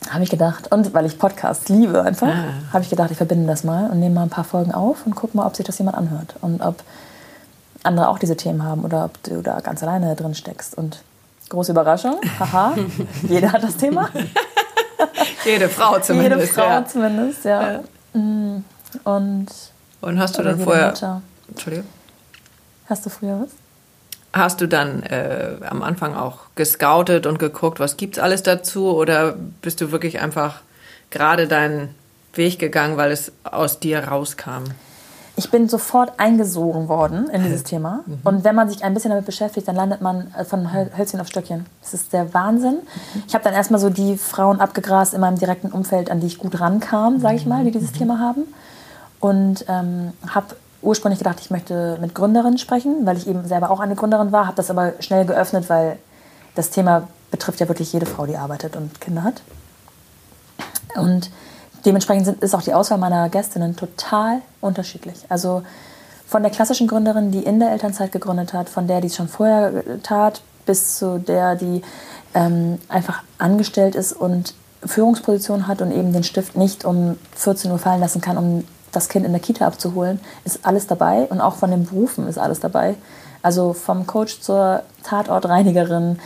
habe 0.09 0.23
ich 0.23 0.29
gedacht, 0.29 0.71
und 0.71 0.93
weil 0.93 1.05
ich 1.05 1.19
Podcasts 1.19 1.69
liebe 1.69 2.01
einfach, 2.01 2.27
ah. 2.27 2.73
habe 2.73 2.83
ich 2.83 2.89
gedacht, 2.89 3.11
ich 3.11 3.17
verbinde 3.17 3.47
das 3.47 3.63
mal 3.63 3.89
und 3.89 3.99
nehme 3.99 4.15
mal 4.15 4.23
ein 4.23 4.29
paar 4.29 4.43
Folgen 4.43 4.71
auf 4.71 5.05
und 5.05 5.15
gucke 5.15 5.37
mal, 5.37 5.45
ob 5.45 5.55
sich 5.55 5.65
das 5.65 5.77
jemand 5.77 5.97
anhört 5.97 6.35
und 6.41 6.61
ob 6.61 6.83
andere 7.83 8.09
auch 8.09 8.19
diese 8.19 8.35
Themen 8.35 8.63
haben 8.63 8.83
oder 8.83 9.05
ob 9.05 9.21
du 9.23 9.41
da 9.41 9.59
ganz 9.59 9.83
alleine 9.83 10.15
drin 10.15 10.33
steckst. 10.33 10.75
Und 10.77 11.03
große 11.49 11.71
Überraschung, 11.71 12.19
haha, 12.39 12.75
jeder 13.27 13.51
hat 13.51 13.63
das 13.63 13.77
Thema. 13.77 14.09
Jede 15.45 15.69
Frau 15.69 15.99
zumindest. 15.99 16.41
Jede 16.41 16.47
Frau 16.47 16.69
ja. 16.69 16.85
zumindest, 16.85 17.45
ja. 17.45 17.71
ja. 17.71 18.19
Mm. 18.19 18.63
Und, 19.03 19.47
Und 20.01 20.19
hast 20.19 20.37
du 20.37 20.43
dann 20.43 20.59
vorher. 20.59 20.87
Mutter. 20.87 21.21
Entschuldigung. 21.47 21.87
Hast 22.87 23.05
du 23.05 23.09
früher 23.09 23.39
was? 23.41 23.60
Hast 24.33 24.61
du 24.61 24.67
dann 24.67 25.03
äh, 25.03 25.55
am 25.67 25.81
Anfang 25.81 26.15
auch 26.15 26.39
gescoutet 26.55 27.25
und 27.25 27.37
geguckt, 27.37 27.79
was 27.79 27.97
gibt's 27.97 28.17
alles 28.17 28.43
dazu? 28.43 28.95
Oder 28.95 29.35
bist 29.61 29.81
du 29.81 29.91
wirklich 29.91 30.21
einfach 30.21 30.61
gerade 31.09 31.47
deinen 31.47 31.93
Weg 32.33 32.57
gegangen, 32.59 32.95
weil 32.95 33.11
es 33.11 33.33
aus 33.43 33.79
dir 33.79 34.05
rauskam? 34.05 34.63
Ich 35.37 35.49
bin 35.49 35.67
sofort 35.67 36.19
eingesogen 36.19 36.87
worden 36.87 37.29
in 37.29 37.43
dieses 37.43 37.63
Thema. 37.63 38.03
Mhm. 38.05 38.19
Und 38.23 38.43
wenn 38.43 38.53
man 38.53 38.69
sich 38.69 38.83
ein 38.83 38.93
bisschen 38.93 39.09
damit 39.09 39.25
beschäftigt, 39.25 39.67
dann 39.67 39.75
landet 39.75 40.01
man 40.01 40.33
äh, 40.37 40.45
von 40.45 40.71
Hölzchen 40.71 41.19
auf 41.19 41.27
Stöckchen. 41.27 41.65
Das 41.81 41.93
ist 41.93 42.13
der 42.13 42.33
Wahnsinn. 42.33 42.75
Mhm. 42.75 43.23
Ich 43.27 43.33
habe 43.33 43.43
dann 43.43 43.53
erstmal 43.53 43.79
so 43.79 43.89
die 43.89 44.17
Frauen 44.17 44.59
abgegrast 44.59 45.13
in 45.13 45.21
meinem 45.21 45.39
direkten 45.39 45.71
Umfeld, 45.71 46.11
an 46.11 46.19
die 46.19 46.27
ich 46.27 46.37
gut 46.37 46.59
rankam, 46.59 47.19
sage 47.19 47.35
ich 47.35 47.45
mal, 47.45 47.63
die 47.63 47.71
dieses 47.71 47.91
mhm. 47.93 47.97
Thema 47.97 48.19
haben. 48.19 48.43
Und 49.19 49.65
ähm, 49.67 50.13
habe 50.27 50.55
ursprünglich 50.81 51.19
gedacht, 51.19 51.39
ich 51.39 51.51
möchte 51.51 51.97
mit 52.01 52.15
Gründerinnen 52.15 52.57
sprechen, 52.57 53.05
weil 53.05 53.17
ich 53.17 53.27
eben 53.27 53.47
selber 53.47 53.71
auch 53.71 53.79
eine 53.79 53.95
Gründerin 53.95 54.31
war, 54.31 54.47
habe 54.47 54.55
das 54.55 54.69
aber 54.69 54.93
schnell 54.99 55.25
geöffnet, 55.25 55.69
weil 55.69 55.97
das 56.55 56.69
Thema 56.69 57.07
betrifft 57.29 57.59
ja 57.59 57.67
wirklich 57.67 57.93
jede 57.93 58.05
Frau, 58.05 58.25
die 58.25 58.37
arbeitet 58.37 58.75
und 58.75 58.99
Kinder 58.99 59.23
hat. 59.23 59.41
Und 60.95 61.31
dementsprechend 61.85 62.25
sind, 62.25 62.43
ist 62.43 62.53
auch 62.53 62.61
die 62.61 62.73
Auswahl 62.73 62.97
meiner 62.97 63.29
Gästinnen 63.29 63.75
total 63.75 64.41
unterschiedlich. 64.59 65.25
Also 65.29 65.63
von 66.27 66.43
der 66.43 66.51
klassischen 66.51 66.87
Gründerin, 66.87 67.31
die 67.31 67.43
in 67.43 67.59
der 67.59 67.71
Elternzeit 67.71 68.11
gegründet 68.11 68.53
hat, 68.53 68.69
von 68.69 68.87
der, 68.87 69.01
die 69.01 69.07
es 69.07 69.15
schon 69.15 69.27
vorher 69.27 69.83
tat, 70.03 70.41
bis 70.65 70.97
zu 70.97 71.19
der, 71.19 71.55
die 71.55 71.81
ähm, 72.33 72.79
einfach 72.87 73.23
angestellt 73.37 73.95
ist 73.95 74.13
und 74.13 74.53
Führungsposition 74.85 75.67
hat 75.67 75.81
und 75.81 75.91
eben 75.91 76.13
den 76.13 76.23
Stift 76.23 76.55
nicht 76.55 76.85
um 76.85 77.17
14 77.35 77.71
Uhr 77.71 77.79
fallen 77.79 77.99
lassen 77.99 78.21
kann, 78.21 78.37
um 78.37 78.63
das 78.91 79.09
Kind 79.09 79.25
in 79.25 79.31
der 79.31 79.41
Kita 79.41 79.65
abzuholen, 79.65 80.19
ist 80.45 80.65
alles 80.65 80.87
dabei 80.87 81.23
und 81.23 81.41
auch 81.41 81.55
von 81.55 81.71
den 81.71 81.85
Berufen 81.85 82.27
ist 82.27 82.37
alles 82.37 82.59
dabei. 82.59 82.95
Also 83.41 83.73
vom 83.73 84.05
Coach 84.05 84.39
zur 84.41 84.83
Tatortreinigerin, 85.03 86.19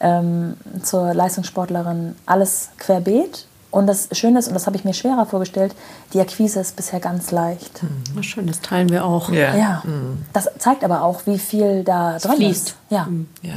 ähm, 0.00 0.56
zur 0.82 1.12
Leistungssportlerin, 1.14 2.16
alles 2.26 2.70
querbeet. 2.78 3.46
Und 3.70 3.86
das 3.86 4.08
Schöne 4.12 4.38
ist, 4.38 4.48
und 4.48 4.54
das 4.54 4.66
habe 4.66 4.76
ich 4.76 4.84
mir 4.84 4.92
schwerer 4.92 5.24
vorgestellt, 5.24 5.74
die 6.12 6.20
Akquise 6.20 6.60
ist 6.60 6.76
bisher 6.76 7.00
ganz 7.00 7.30
leicht. 7.30 7.82
Mhm. 7.82 8.22
Schön, 8.22 8.46
das 8.46 8.60
teilen 8.60 8.90
wir 8.90 9.04
auch. 9.04 9.30
Ja. 9.30 9.56
ja. 9.56 9.82
Mhm. 9.84 10.26
Das 10.34 10.50
zeigt 10.58 10.84
aber 10.84 11.02
auch, 11.02 11.22
wie 11.24 11.38
viel 11.38 11.82
da 11.82 12.18
drin 12.18 12.36
fließt. 12.36 12.68
ist. 12.68 12.76
Ja. 12.90 13.04
Mhm. 13.04 13.28
ja. 13.40 13.54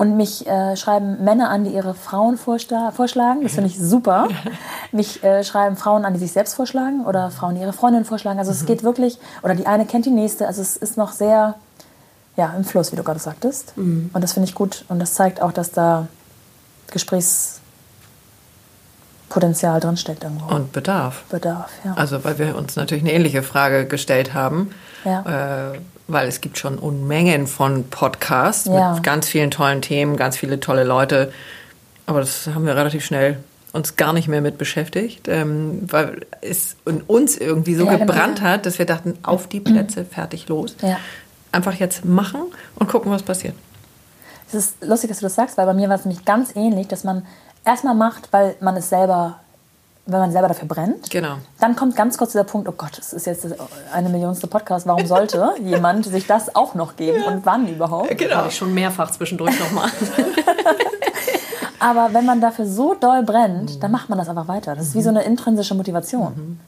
Und 0.00 0.16
mich 0.16 0.46
äh, 0.46 0.78
schreiben 0.78 1.22
Männer 1.22 1.50
an, 1.50 1.64
die 1.64 1.74
ihre 1.74 1.92
Frauen 1.92 2.38
vorschlagen. 2.38 3.42
Das 3.42 3.52
finde 3.52 3.68
ich 3.68 3.78
super. 3.78 4.28
mich 4.92 5.22
äh, 5.22 5.44
schreiben 5.44 5.76
Frauen 5.76 6.06
an, 6.06 6.14
die 6.14 6.20
sich 6.20 6.32
selbst 6.32 6.54
vorschlagen 6.54 7.04
oder 7.04 7.30
Frauen, 7.30 7.54
die 7.54 7.60
ihre 7.60 7.74
Freundin 7.74 8.06
vorschlagen. 8.06 8.38
Also 8.38 8.50
es 8.50 8.62
mhm. 8.62 8.66
geht 8.66 8.82
wirklich, 8.82 9.18
oder 9.42 9.54
die 9.54 9.66
eine 9.66 9.84
kennt 9.84 10.06
die 10.06 10.10
nächste. 10.10 10.46
Also 10.46 10.62
es 10.62 10.78
ist 10.78 10.96
noch 10.96 11.12
sehr 11.12 11.54
ja, 12.34 12.54
im 12.56 12.64
Fluss, 12.64 12.92
wie 12.92 12.96
du 12.96 13.02
gerade 13.02 13.20
sagtest. 13.20 13.76
Mhm. 13.76 14.08
Und 14.14 14.24
das 14.24 14.32
finde 14.32 14.48
ich 14.48 14.54
gut. 14.54 14.86
Und 14.88 15.00
das 15.00 15.12
zeigt 15.12 15.42
auch, 15.42 15.52
dass 15.52 15.70
da 15.70 16.08
Gesprächspotenzial 16.90 19.80
drinsteckt 19.80 20.24
irgendwo. 20.24 20.54
Und 20.54 20.72
Bedarf. 20.72 21.24
Bedarf, 21.24 21.68
ja. 21.84 21.92
Also 21.92 22.24
weil 22.24 22.38
wir 22.38 22.56
uns 22.56 22.74
natürlich 22.74 23.04
eine 23.04 23.12
ähnliche 23.12 23.42
Frage 23.42 23.84
gestellt 23.84 24.32
haben. 24.32 24.70
Ja. 25.04 25.72
Äh, 25.74 25.80
weil 26.12 26.28
es 26.28 26.40
gibt 26.40 26.58
schon 26.58 26.78
Unmengen 26.78 27.46
von 27.46 27.84
Podcasts 27.88 28.66
ja. 28.66 28.94
mit 28.94 29.02
ganz 29.02 29.28
vielen 29.28 29.50
tollen 29.50 29.82
Themen, 29.82 30.16
ganz 30.16 30.36
viele 30.36 30.60
tolle 30.60 30.84
Leute. 30.84 31.32
Aber 32.06 32.20
das 32.20 32.48
haben 32.48 32.66
wir 32.66 32.76
relativ 32.76 33.04
schnell 33.04 33.38
uns 33.72 33.96
gar 33.96 34.12
nicht 34.12 34.26
mehr 34.26 34.40
mit 34.40 34.58
beschäftigt, 34.58 35.28
ähm, 35.28 35.86
weil 35.90 36.26
es 36.40 36.76
in 36.86 37.02
uns 37.02 37.36
irgendwie 37.36 37.74
so 37.74 37.84
ja, 37.84 37.92
genau. 37.92 38.06
gebrannt 38.06 38.38
genau. 38.38 38.50
hat, 38.50 38.66
dass 38.66 38.78
wir 38.78 38.86
dachten, 38.86 39.16
auf 39.22 39.46
die 39.46 39.60
Plätze, 39.60 40.04
fertig, 40.10 40.48
los. 40.48 40.76
Ja. 40.82 40.98
Einfach 41.52 41.74
jetzt 41.74 42.04
machen 42.04 42.42
und 42.76 42.88
gucken, 42.88 43.12
was 43.12 43.22
passiert. 43.22 43.54
Es 44.48 44.54
ist 44.54 44.84
lustig, 44.84 45.10
dass 45.10 45.20
du 45.20 45.26
das 45.26 45.36
sagst, 45.36 45.56
weil 45.56 45.66
bei 45.66 45.74
mir 45.74 45.88
war 45.88 45.96
es 45.96 46.04
nämlich 46.04 46.24
ganz 46.24 46.56
ähnlich, 46.56 46.88
dass 46.88 47.04
man 47.04 47.24
erstmal 47.64 47.94
macht, 47.94 48.32
weil 48.32 48.56
man 48.60 48.76
es 48.76 48.88
selber 48.88 49.38
wenn 50.12 50.20
man 50.20 50.32
selber 50.32 50.48
dafür 50.48 50.68
brennt. 50.68 51.10
Genau. 51.10 51.36
Dann 51.58 51.76
kommt 51.76 51.96
ganz 51.96 52.18
kurz 52.18 52.32
dieser 52.32 52.44
Punkt, 52.44 52.68
oh 52.68 52.74
Gott, 52.76 52.98
es 52.98 53.12
ist 53.12 53.26
jetzt 53.26 53.46
eine 53.92 54.08
Millionste 54.08 54.46
Podcast, 54.46 54.86
warum 54.86 55.06
sollte 55.06 55.54
jemand 55.62 56.06
sich 56.06 56.26
das 56.26 56.54
auch 56.54 56.74
noch 56.74 56.96
geben 56.96 57.22
ja. 57.22 57.28
und 57.28 57.46
wann 57.46 57.68
überhaupt? 57.68 58.16
Genau. 58.16 58.36
Habe 58.36 58.48
ich 58.48 58.56
schon 58.56 58.74
mehrfach 58.74 59.10
zwischendurch 59.10 59.58
nochmal. 59.58 59.90
Aber 61.78 62.12
wenn 62.12 62.26
man 62.26 62.40
dafür 62.40 62.66
so 62.66 62.94
doll 62.94 63.22
brennt, 63.22 63.76
mhm. 63.76 63.80
dann 63.80 63.90
macht 63.90 64.08
man 64.10 64.18
das 64.18 64.28
einfach 64.28 64.48
weiter. 64.48 64.76
Das 64.76 64.88
ist 64.88 64.94
wie 64.94 65.02
so 65.02 65.08
eine 65.08 65.22
intrinsische 65.22 65.74
Motivation. 65.74 66.32
Mhm. 66.36 66.60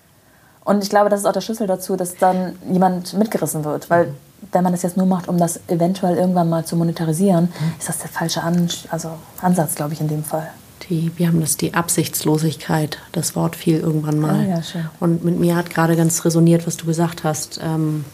Und 0.65 0.83
ich 0.83 0.91
glaube, 0.91 1.11
das 1.11 1.21
ist 1.21 1.27
auch 1.27 1.33
der 1.33 1.41
Schlüssel 1.41 1.67
dazu, 1.67 1.97
dass 1.97 2.17
dann 2.17 2.57
jemand 2.71 3.13
mitgerissen 3.15 3.65
wird. 3.65 3.91
Weil 3.91 4.07
mhm. 4.07 4.15
wenn 4.53 4.65
man 4.65 4.73
das 4.73 4.83
jetzt 4.83 4.97
nur 4.97 5.07
macht, 5.07 5.29
um 5.29 5.37
das 5.37 5.61
eventuell 5.69 6.17
irgendwann 6.17 6.49
mal 6.49 6.65
zu 6.65 6.77
monetarisieren, 6.77 7.45
mhm. 7.45 7.75
ist 7.79 7.89
das 7.89 7.99
der 7.99 8.09
falsche 8.09 8.43
An 8.43 8.69
also 8.91 9.11
Ansatz, 9.43 9.75
glaube 9.75 9.93
ich, 9.93 10.01
in 10.01 10.09
dem 10.09 10.25
Fall 10.25 10.49
die, 10.89 11.11
wir 11.17 11.29
haben 11.29 11.41
das 11.41 11.57
die 11.57 11.75
Absichtslosigkeit, 11.75 12.99
das 13.13 13.37
Wort 13.37 13.57
fiel 13.57 13.79
irgendwann 13.79 14.19
mal. 14.19 14.41
Ah, 14.41 14.49
ja, 14.57 14.63
schön. 14.63 14.89
Und 15.01 15.25
mit 15.25 15.39
mir 15.39 15.57
hat 15.57 15.71
gerade 15.71 15.97
ganz 15.97 16.25
resoniert, 16.25 16.67
was 16.67 16.77
du 16.77 16.87
gesagt 16.87 17.25
hast. 17.25 17.61
Ähm, 17.63 18.05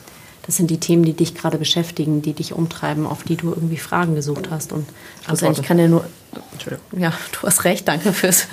das 0.48 0.56
sind 0.56 0.70
die 0.70 0.80
Themen, 0.80 1.04
die 1.04 1.12
dich 1.12 1.34
gerade 1.34 1.58
beschäftigen, 1.58 2.22
die 2.22 2.32
dich 2.32 2.54
umtreiben, 2.54 3.06
auf 3.06 3.22
die 3.22 3.36
du 3.36 3.50
irgendwie 3.50 3.76
Fragen 3.76 4.14
gesucht 4.14 4.50
hast. 4.50 4.72
Und 4.72 4.86
schlussendlich 5.26 5.66
kann 5.66 5.78
ja 5.78 5.88
nur. 5.88 6.04
Entschuldigung. 6.52 6.86
Ja, 6.98 7.12
du 7.32 7.46
hast 7.46 7.64
recht, 7.64 7.86
danke 7.86 8.12
fürs. 8.12 8.48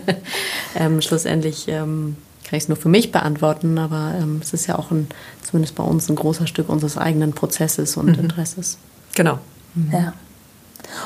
ähm, 0.76 1.02
schlussendlich 1.02 1.66
ähm, 1.66 2.16
kann 2.44 2.56
ich 2.56 2.64
es 2.64 2.68
nur 2.68 2.76
für 2.76 2.88
mich 2.88 3.10
beantworten, 3.10 3.78
aber 3.78 4.14
ähm, 4.16 4.40
es 4.42 4.52
ist 4.52 4.68
ja 4.68 4.78
auch 4.78 4.92
ein, 4.92 5.08
zumindest 5.42 5.74
bei 5.74 5.82
uns 5.82 6.08
ein 6.08 6.14
großer 6.14 6.46
Stück 6.46 6.68
unseres 6.68 6.96
eigenen 6.96 7.32
Prozesses 7.32 7.96
und 7.96 8.16
mhm. 8.16 8.24
Interesses. 8.24 8.78
Genau. 9.16 9.40
Mhm. 9.74 9.90
Ja. 9.92 10.12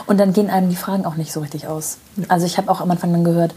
Und 0.08 0.18
dann 0.18 0.32
gehen 0.32 0.48
einem 0.48 0.70
die 0.70 0.76
Fragen 0.76 1.04
auch 1.04 1.16
nicht 1.16 1.32
so 1.32 1.40
richtig 1.40 1.66
aus. 1.66 1.98
Also 2.28 2.46
ich 2.46 2.56
habe 2.56 2.70
auch 2.70 2.80
am 2.80 2.90
Anfang 2.90 3.12
dann 3.12 3.24
gehört, 3.24 3.54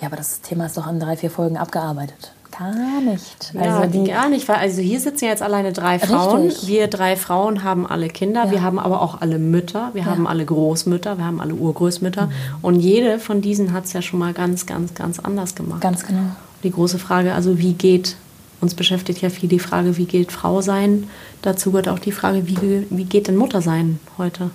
ja, 0.00 0.08
aber 0.08 0.16
das 0.16 0.40
Thema 0.40 0.66
ist 0.66 0.76
doch 0.76 0.88
in 0.90 0.98
drei, 0.98 1.16
vier 1.16 1.30
Folgen 1.30 1.56
abgearbeitet. 1.56 2.32
Gar 2.56 3.00
nicht. 3.00 3.52
Ja, 3.52 3.78
also 3.78 3.90
die, 3.90 4.10
gar 4.10 4.28
nicht, 4.28 4.48
weil 4.48 4.56
also 4.56 4.80
hier 4.80 5.00
sitzen 5.00 5.24
ja 5.24 5.30
jetzt 5.30 5.42
alleine 5.42 5.72
drei 5.72 5.98
Frauen. 5.98 6.42
Richtig. 6.42 6.68
Wir 6.68 6.88
drei 6.88 7.16
Frauen 7.16 7.64
haben 7.64 7.86
alle 7.86 8.08
Kinder, 8.08 8.44
ja. 8.46 8.50
wir 8.50 8.62
haben 8.62 8.78
aber 8.78 9.02
auch 9.02 9.20
alle 9.20 9.38
Mütter, 9.38 9.90
wir 9.92 10.02
ja. 10.02 10.08
haben 10.08 10.26
alle 10.26 10.44
Großmütter, 10.44 11.18
wir 11.18 11.24
haben 11.24 11.40
alle 11.40 11.54
Urgroßmütter. 11.54 12.26
Mhm. 12.26 12.32
Und 12.62 12.80
jede 12.80 13.18
von 13.18 13.40
diesen 13.40 13.72
hat 13.72 13.86
es 13.86 13.92
ja 13.92 14.02
schon 14.02 14.18
mal 14.18 14.32
ganz, 14.32 14.66
ganz, 14.66 14.94
ganz 14.94 15.18
anders 15.18 15.54
gemacht. 15.54 15.80
Ganz 15.80 16.04
genau. 16.06 16.22
Die 16.62 16.70
große 16.70 16.98
Frage, 16.98 17.34
also 17.34 17.58
wie 17.58 17.72
geht, 17.72 18.16
uns 18.60 18.74
beschäftigt 18.74 19.20
ja 19.20 19.30
viel 19.30 19.48
die 19.48 19.58
Frage, 19.58 19.96
wie 19.96 20.06
geht 20.06 20.32
Frau 20.32 20.60
sein? 20.60 21.08
Dazu 21.42 21.70
gehört 21.70 21.88
auch 21.88 21.98
die 21.98 22.12
Frage, 22.12 22.46
wie, 22.46 22.86
wie 22.88 23.04
geht 23.04 23.28
denn 23.28 23.36
Mutter 23.36 23.62
sein 23.62 23.98
heute? 24.18 24.50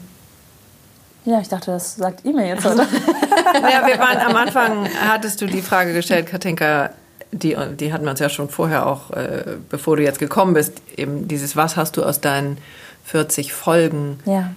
Ja, 1.29 1.39
ich 1.39 1.47
dachte, 1.47 1.69
das 1.69 1.95
sagt 1.95 2.25
ihr 2.25 2.33
mir 2.33 2.47
jetzt, 2.47 2.65
oder? 2.65 2.87
ja, 3.53 3.85
wir 3.85 3.99
waren 3.99 4.17
am 4.17 4.35
Anfang, 4.35 4.89
hattest 4.99 5.39
du 5.39 5.45
die 5.45 5.61
Frage 5.61 5.93
gestellt, 5.93 6.25
Katinka, 6.25 6.89
die, 7.31 7.55
die 7.79 7.93
hatten 7.93 8.05
wir 8.05 8.09
uns 8.09 8.19
ja 8.19 8.29
schon 8.29 8.49
vorher 8.49 8.87
auch, 8.87 9.11
äh, 9.11 9.57
bevor 9.69 9.97
du 9.97 10.03
jetzt 10.03 10.17
gekommen 10.17 10.55
bist, 10.55 10.81
eben 10.97 11.27
dieses, 11.27 11.55
was 11.55 11.77
hast 11.77 11.97
du 11.97 12.03
aus 12.03 12.19
deinen 12.19 12.57
40 13.05 13.53
Folgen? 13.53 14.19
Ja. 14.25 14.49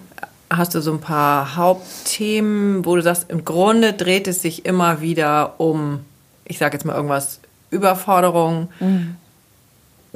Hast 0.49 0.75
du 0.75 0.81
so 0.81 0.93
ein 0.93 1.01
paar 1.01 1.57
Hauptthemen, 1.57 2.87
wo 2.87 2.97
du 2.97 3.03
sagst, 3.03 3.27
im 3.29 3.45
Grunde 3.45 3.93
dreht 3.93 4.27
es 4.27 4.41
sich 4.41 4.65
immer 4.65 5.03
wieder 5.03 5.61
um, 5.61 6.01
ich 6.47 6.57
sage 6.57 6.79
jetzt 6.79 6.87
mal 6.87 6.97
irgendwas, 6.97 7.41
Überforderung, 7.71 8.71
mhm. 8.81 9.17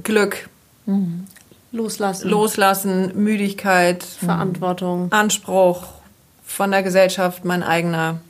Glück, 0.02 0.48
mhm. 0.86 1.26
Loslassen. 1.70 2.30
Loslassen, 2.30 3.22
Müdigkeit, 3.22 4.02
Verantwortung, 4.02 5.12
Anspruch, 5.12 5.95
von 6.46 6.70
der 6.70 6.82
Gesellschaft, 6.82 7.44
mein 7.44 7.62
eigener. 7.62 8.20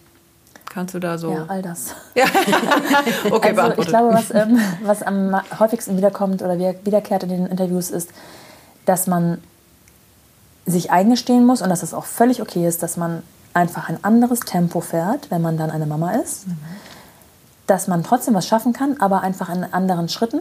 Kannst 0.65 0.95
du 0.95 0.99
da 0.99 1.17
so? 1.17 1.33
Ja, 1.33 1.45
all 1.49 1.63
das. 1.63 1.95
Ja. 2.15 2.25
okay, 3.31 3.57
also, 3.57 3.81
ich 3.81 3.87
glaube, 3.87 4.13
was, 4.13 4.31
ähm, 4.31 4.59
was 4.83 5.03
am 5.03 5.41
häufigsten 5.59 5.97
wiederkommt 5.97 6.43
oder 6.43 6.59
wiederkehrt 6.59 7.23
in 7.23 7.29
den 7.29 7.47
Interviews 7.47 7.91
ist, 7.91 8.11
dass 8.85 9.07
man 9.07 9.39
sich 10.67 10.91
eingestehen 10.91 11.47
muss 11.47 11.63
und 11.63 11.69
dass 11.69 11.83
es 11.83 11.95
auch 11.95 12.05
völlig 12.05 12.43
okay 12.43 12.67
ist, 12.67 12.83
dass 12.83 12.97
man 12.97 13.23
einfach 13.55 13.89
ein 13.89 14.03
anderes 14.03 14.41
Tempo 14.41 14.81
fährt, 14.81 15.31
wenn 15.31 15.41
man 15.41 15.57
dann 15.57 15.71
eine 15.71 15.87
Mama 15.87 16.13
ist. 16.13 16.49
Mhm. 16.49 16.59
Dass 17.67 17.87
man 17.87 18.03
trotzdem 18.03 18.35
was 18.35 18.47
schaffen 18.47 18.73
kann, 18.73 18.97
aber 19.01 19.23
einfach 19.23 19.49
in 19.49 19.65
anderen 19.65 20.09
Schritten, 20.09 20.41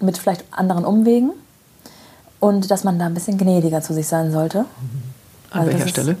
mit 0.00 0.18
vielleicht 0.18 0.44
anderen 0.50 0.84
Umwegen. 0.84 1.32
Und 2.40 2.70
dass 2.70 2.84
man 2.84 2.98
da 2.98 3.06
ein 3.06 3.14
bisschen 3.14 3.38
gnädiger 3.38 3.82
zu 3.82 3.94
sich 3.94 4.08
sein 4.08 4.32
sollte. 4.32 4.60
Mhm. 4.60 4.66
An 5.50 5.60
also 5.60 5.72
welcher 5.72 5.88
Stelle? 5.88 6.16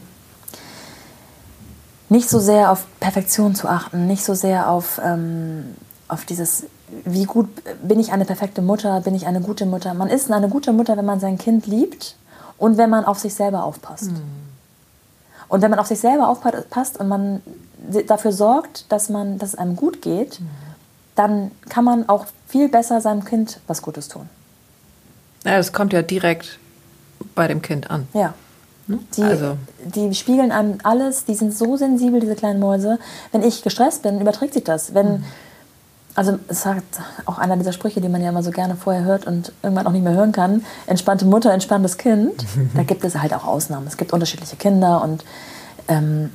Nicht 2.08 2.28
so 2.28 2.38
sehr 2.38 2.70
auf 2.70 2.86
Perfektion 3.00 3.54
zu 3.54 3.68
achten, 3.68 4.06
nicht 4.06 4.24
so 4.24 4.34
sehr 4.34 4.70
auf, 4.70 5.00
ähm, 5.04 5.76
auf 6.08 6.24
dieses, 6.24 6.64
wie 7.04 7.24
gut 7.24 7.48
bin 7.82 7.98
ich 7.98 8.12
eine 8.12 8.24
perfekte 8.24 8.62
Mutter, 8.62 9.00
bin 9.00 9.14
ich 9.14 9.26
eine 9.26 9.40
gute 9.40 9.66
Mutter. 9.66 9.92
Man 9.94 10.08
ist 10.08 10.30
eine 10.30 10.48
gute 10.48 10.72
Mutter, 10.72 10.96
wenn 10.96 11.04
man 11.04 11.20
sein 11.20 11.38
Kind 11.38 11.66
liebt 11.66 12.16
und 12.58 12.78
wenn 12.78 12.90
man 12.90 13.04
auf 13.04 13.18
sich 13.18 13.34
selber 13.34 13.64
aufpasst. 13.64 14.12
Mhm. 14.12 14.22
Und 15.48 15.62
wenn 15.62 15.70
man 15.70 15.78
auf 15.78 15.86
sich 15.86 16.00
selber 16.00 16.28
aufpasst 16.28 16.98
und 16.98 17.08
man 17.08 17.42
dafür 18.06 18.32
sorgt, 18.32 18.90
dass, 18.90 19.08
man, 19.08 19.38
dass 19.38 19.50
es 19.50 19.54
einem 19.56 19.76
gut 19.76 20.02
geht, 20.02 20.40
mhm. 20.40 20.48
dann 21.14 21.50
kann 21.68 21.84
man 21.84 22.08
auch 22.08 22.26
viel 22.48 22.68
besser 22.68 23.00
seinem 23.00 23.24
Kind 23.24 23.60
was 23.66 23.82
Gutes 23.82 24.08
tun. 24.08 24.28
Ja, 25.44 25.56
das 25.56 25.72
kommt 25.72 25.92
ja 25.92 26.02
direkt 26.02 26.58
bei 27.34 27.46
dem 27.46 27.62
Kind 27.62 27.90
an. 27.90 28.08
Ja. 28.12 28.34
Hm? 28.88 29.00
Die, 29.16 29.22
also. 29.22 29.56
die 29.84 30.14
spiegeln 30.14 30.52
einem 30.52 30.78
alles, 30.82 31.24
die 31.24 31.34
sind 31.34 31.56
so 31.56 31.76
sensibel, 31.76 32.20
diese 32.20 32.36
kleinen 32.36 32.60
Mäuse. 32.60 32.98
Wenn 33.32 33.42
ich 33.42 33.62
gestresst 33.62 34.02
bin, 34.02 34.20
überträgt 34.20 34.54
sich 34.54 34.64
das. 34.64 34.94
Wenn, 34.94 35.18
mhm. 35.18 35.24
also 36.14 36.38
es 36.48 36.62
sagt 36.62 37.00
auch 37.24 37.38
einer 37.38 37.56
dieser 37.56 37.72
Sprüche, 37.72 38.00
die 38.00 38.08
man 38.08 38.22
ja 38.22 38.28
immer 38.28 38.42
so 38.42 38.50
gerne 38.50 38.76
vorher 38.76 39.04
hört 39.04 39.26
und 39.26 39.52
irgendwann 39.62 39.86
auch 39.86 39.92
nicht 39.92 40.04
mehr 40.04 40.14
hören 40.14 40.32
kann, 40.32 40.64
entspannte 40.86 41.24
Mutter, 41.24 41.52
entspanntes 41.52 41.98
Kind. 41.98 42.44
da 42.74 42.82
gibt 42.82 43.04
es 43.04 43.16
halt 43.16 43.34
auch 43.34 43.44
Ausnahmen. 43.44 43.86
Es 43.86 43.96
gibt 43.96 44.12
unterschiedliche 44.12 44.56
Kinder 44.56 45.02
und 45.02 45.24
ähm, 45.88 46.30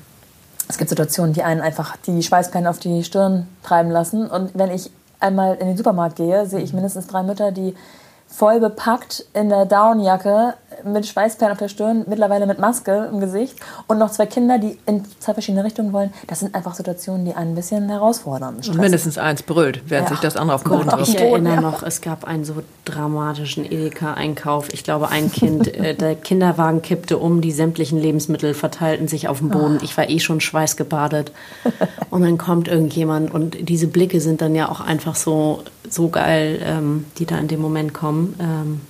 es 0.68 0.78
gibt 0.78 0.90
Situationen, 0.90 1.34
die 1.34 1.44
einen 1.44 1.62
einfach 1.62 1.98
die 1.98 2.24
Schweißperlen 2.24 2.68
auf 2.68 2.80
die 2.80 3.04
Stirn 3.04 3.48
treiben 3.64 3.92
lassen. 3.92 4.28
Und 4.28 4.52
wenn 4.54 4.72
ich 4.72 4.90
einmal 5.20 5.56
in 5.56 5.68
den 5.68 5.78
Supermarkt 5.78 6.16
gehe, 6.16 6.46
sehe 6.46 6.62
ich 6.62 6.74
mindestens 6.74 7.08
drei 7.08 7.24
Mütter, 7.24 7.52
die 7.52 7.76
voll 8.28 8.60
bepackt 8.60 9.26
in 9.34 9.50
der 9.50 9.66
Downjacke 9.66 10.54
mit 10.84 11.06
Schweißperlen 11.06 11.52
auf 11.52 11.60
der 11.60 11.68
Stirn, 11.68 12.06
mittlerweile 12.08 12.46
mit 12.46 12.60
Maske 12.60 13.10
im 13.12 13.20
Gesicht 13.20 13.56
und 13.88 13.98
noch 13.98 14.12
zwei 14.12 14.26
Kinder, 14.26 14.58
die 14.58 14.78
in 14.86 15.04
zwei 15.20 15.34
verschiedene 15.34 15.64
Richtungen 15.64 15.94
wollen. 15.94 16.12
Das 16.28 16.40
sind 16.40 16.56
einfach 16.56 16.74
Situationen, 16.76 17.26
die 17.26 17.34
einen 17.34 17.52
ein 17.52 17.56
bisschen 17.56 17.90
herausfordern. 17.90 18.56
Und 18.56 18.78
mindestens 18.78 19.18
eins 19.18 19.44
brüllt, 19.44 19.84
während 19.88 20.10
ja. 20.10 20.16
sich 20.16 20.22
das 20.22 20.38
andere 20.38 20.56
auf 20.56 20.64
dem 20.64 20.72
Boden 20.72 20.90
trifft. 20.90 21.10
Ich 21.10 21.20
erinnere 21.20 21.56
ja. 21.56 21.62
noch, 21.62 21.84
es 21.84 22.02
gab 22.02 22.24
einen 22.26 22.46
so 22.46 22.56
dramatischen 22.86 23.66
Edeka-Einkauf. 23.66 24.70
Ich 24.74 24.84
glaube, 24.84 25.10
ein 25.10 25.32
Kind, 25.32 25.68
äh, 25.76 25.96
der 25.96 26.16
Kinderwagen 26.16 26.82
kippte 26.82 27.18
um, 27.18 27.42
die 27.42 27.52
sämtlichen 27.52 28.00
Lebensmittel 28.00 28.54
verteilten 28.54 29.08
sich 29.08 29.28
auf 29.28 29.40
dem 29.40 29.50
Boden. 29.50 29.80
Ich 29.82 29.98
war 29.98 30.10
eh 30.10 30.20
schon 30.20 30.42
schweißgebadet. 30.42 31.32
Und 32.10 32.24
dann 32.24 32.38
kommt 32.38 32.68
irgendjemand 32.68 33.34
und 33.34 33.70
diese 33.70 33.88
Blicke 33.88 34.22
sind 34.22 34.42
dann 34.42 34.56
ja 34.56 34.70
auch 34.70 34.82
einfach 34.82 35.16
so, 35.16 35.64
so 35.90 36.10
geil, 36.10 36.60
ähm, 36.64 37.06
die 37.18 37.26
da 37.26 37.38
in 37.38 37.48
dem 37.48 37.62
Moment 37.62 37.94
kommen. 37.94 38.36
Ähm, 38.40 38.82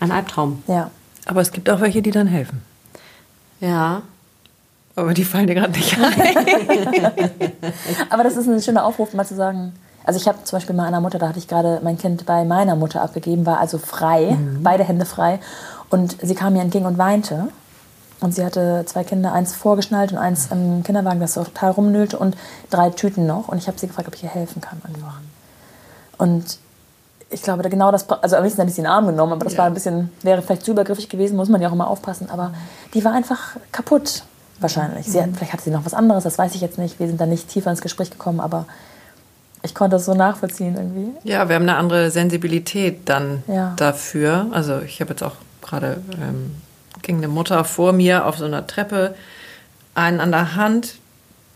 ein 0.00 0.12
Albtraum. 0.12 0.62
Ja. 0.66 0.90
Aber 1.28 1.42
es 1.42 1.52
gibt 1.52 1.70
auch 1.70 1.80
welche, 1.80 2.02
die 2.02 2.10
dann 2.10 2.26
helfen. 2.26 2.62
Ja. 3.60 4.02
Aber 4.96 5.14
die 5.14 5.24
fallen 5.24 5.46
dir 5.46 5.54
gerade 5.54 5.72
nicht 5.72 5.96
ein. 5.96 7.12
Aber 8.10 8.24
das 8.24 8.36
ist 8.36 8.48
ein 8.48 8.60
schöner 8.60 8.84
Aufruf, 8.84 9.14
mal 9.14 9.26
zu 9.26 9.36
sagen. 9.36 9.72
Also 10.04 10.18
ich 10.18 10.26
habe 10.26 10.42
zum 10.42 10.56
Beispiel 10.56 10.74
meiner 10.74 11.00
Mutter, 11.00 11.18
da 11.18 11.28
hatte 11.28 11.38
ich 11.38 11.46
gerade 11.46 11.80
mein 11.84 11.98
Kind 11.98 12.24
bei 12.24 12.44
meiner 12.44 12.76
Mutter 12.76 13.02
abgegeben, 13.02 13.44
war 13.44 13.60
also 13.60 13.76
frei, 13.78 14.32
mhm. 14.32 14.62
beide 14.62 14.84
Hände 14.84 15.04
frei. 15.04 15.38
Und 15.90 16.16
sie 16.22 16.34
kam 16.34 16.54
mir 16.54 16.62
entgegen 16.62 16.86
und 16.86 16.98
weinte. 16.98 17.48
Und 18.20 18.34
sie 18.34 18.44
hatte 18.44 18.84
zwei 18.86 19.04
Kinder, 19.04 19.32
eins 19.32 19.54
vorgeschnallt 19.54 20.12
und 20.12 20.18
eins 20.18 20.48
im 20.50 20.82
Kinderwagen, 20.82 21.20
das 21.20 21.34
so 21.34 21.44
total 21.44 21.72
rumnölte 21.72 22.18
und 22.18 22.36
drei 22.70 22.90
Tüten 22.90 23.26
noch. 23.26 23.48
Und 23.48 23.58
ich 23.58 23.68
habe 23.68 23.78
sie 23.78 23.86
gefragt, 23.86 24.08
ob 24.08 24.14
ich 24.14 24.24
ihr 24.24 24.30
helfen 24.30 24.60
kann 24.62 24.80
einfach. 24.82 25.20
Und 26.16 26.58
ich 27.30 27.42
glaube, 27.42 27.62
da 27.62 27.68
genau 27.68 27.92
das, 27.92 28.08
also 28.08 28.36
am 28.36 28.42
liebsten 28.42 28.60
hätte 28.60 28.70
ich 28.70 28.74
sie 28.74 28.80
in 28.80 28.86
den 28.86 28.92
Arm 28.92 29.06
genommen, 29.06 29.32
aber 29.32 29.44
das 29.44 29.54
ja. 29.54 29.60
war 29.60 29.66
ein 29.66 29.74
bisschen, 29.74 30.10
wäre 30.22 30.40
vielleicht 30.40 30.64
zu 30.64 30.70
übergriffig 30.70 31.08
gewesen, 31.08 31.36
muss 31.36 31.48
man 31.48 31.60
ja 31.60 31.68
auch 31.68 31.72
immer 31.72 31.88
aufpassen. 31.88 32.30
Aber 32.30 32.52
die 32.94 33.04
war 33.04 33.12
einfach 33.12 33.56
kaputt, 33.70 34.22
wahrscheinlich. 34.60 35.06
Sie, 35.06 35.20
mhm. 35.20 35.34
vielleicht 35.34 35.52
hatte 35.52 35.64
sie 35.64 35.70
noch 35.70 35.84
was 35.84 35.94
anderes, 35.94 36.24
das 36.24 36.38
weiß 36.38 36.54
ich 36.54 36.60
jetzt 36.60 36.78
nicht. 36.78 36.98
Wir 36.98 37.06
sind 37.06 37.20
da 37.20 37.26
nicht 37.26 37.48
tiefer 37.48 37.70
ins 37.70 37.82
Gespräch 37.82 38.10
gekommen, 38.10 38.40
aber 38.40 38.66
ich 39.62 39.74
konnte 39.74 39.96
das 39.96 40.06
so 40.06 40.14
nachvollziehen 40.14 40.76
irgendwie. 40.76 41.28
Ja, 41.28 41.48
wir 41.48 41.56
haben 41.56 41.62
eine 41.62 41.76
andere 41.76 42.10
Sensibilität 42.10 43.08
dann 43.08 43.42
ja. 43.46 43.74
dafür. 43.76 44.46
Also 44.52 44.80
ich 44.80 45.00
habe 45.00 45.10
jetzt 45.10 45.22
auch 45.22 45.34
gerade, 45.60 46.00
ähm, 46.20 46.54
ging 47.02 47.18
eine 47.18 47.28
Mutter 47.28 47.64
vor 47.64 47.92
mir 47.92 48.26
auf 48.26 48.38
so 48.38 48.46
einer 48.46 48.66
Treppe, 48.66 49.14
einen 49.94 50.20
an 50.20 50.30
der 50.30 50.54
Hand, 50.54 50.94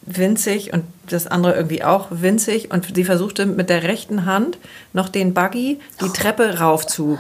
winzig 0.02 0.72
und 0.72 0.84
das 1.08 1.26
andere 1.26 1.54
irgendwie 1.54 1.84
auch 1.84 2.08
winzig. 2.10 2.70
Und 2.70 2.94
sie 2.94 3.04
versuchte 3.04 3.46
mit 3.46 3.70
der 3.70 3.82
rechten 3.82 4.26
Hand 4.26 4.58
noch 4.92 5.08
den 5.08 5.34
Buggy 5.34 5.78
die 6.00 6.04
oh. 6.04 6.08
Treppe 6.08 6.58
rauf 6.58 6.86
zu 6.86 7.18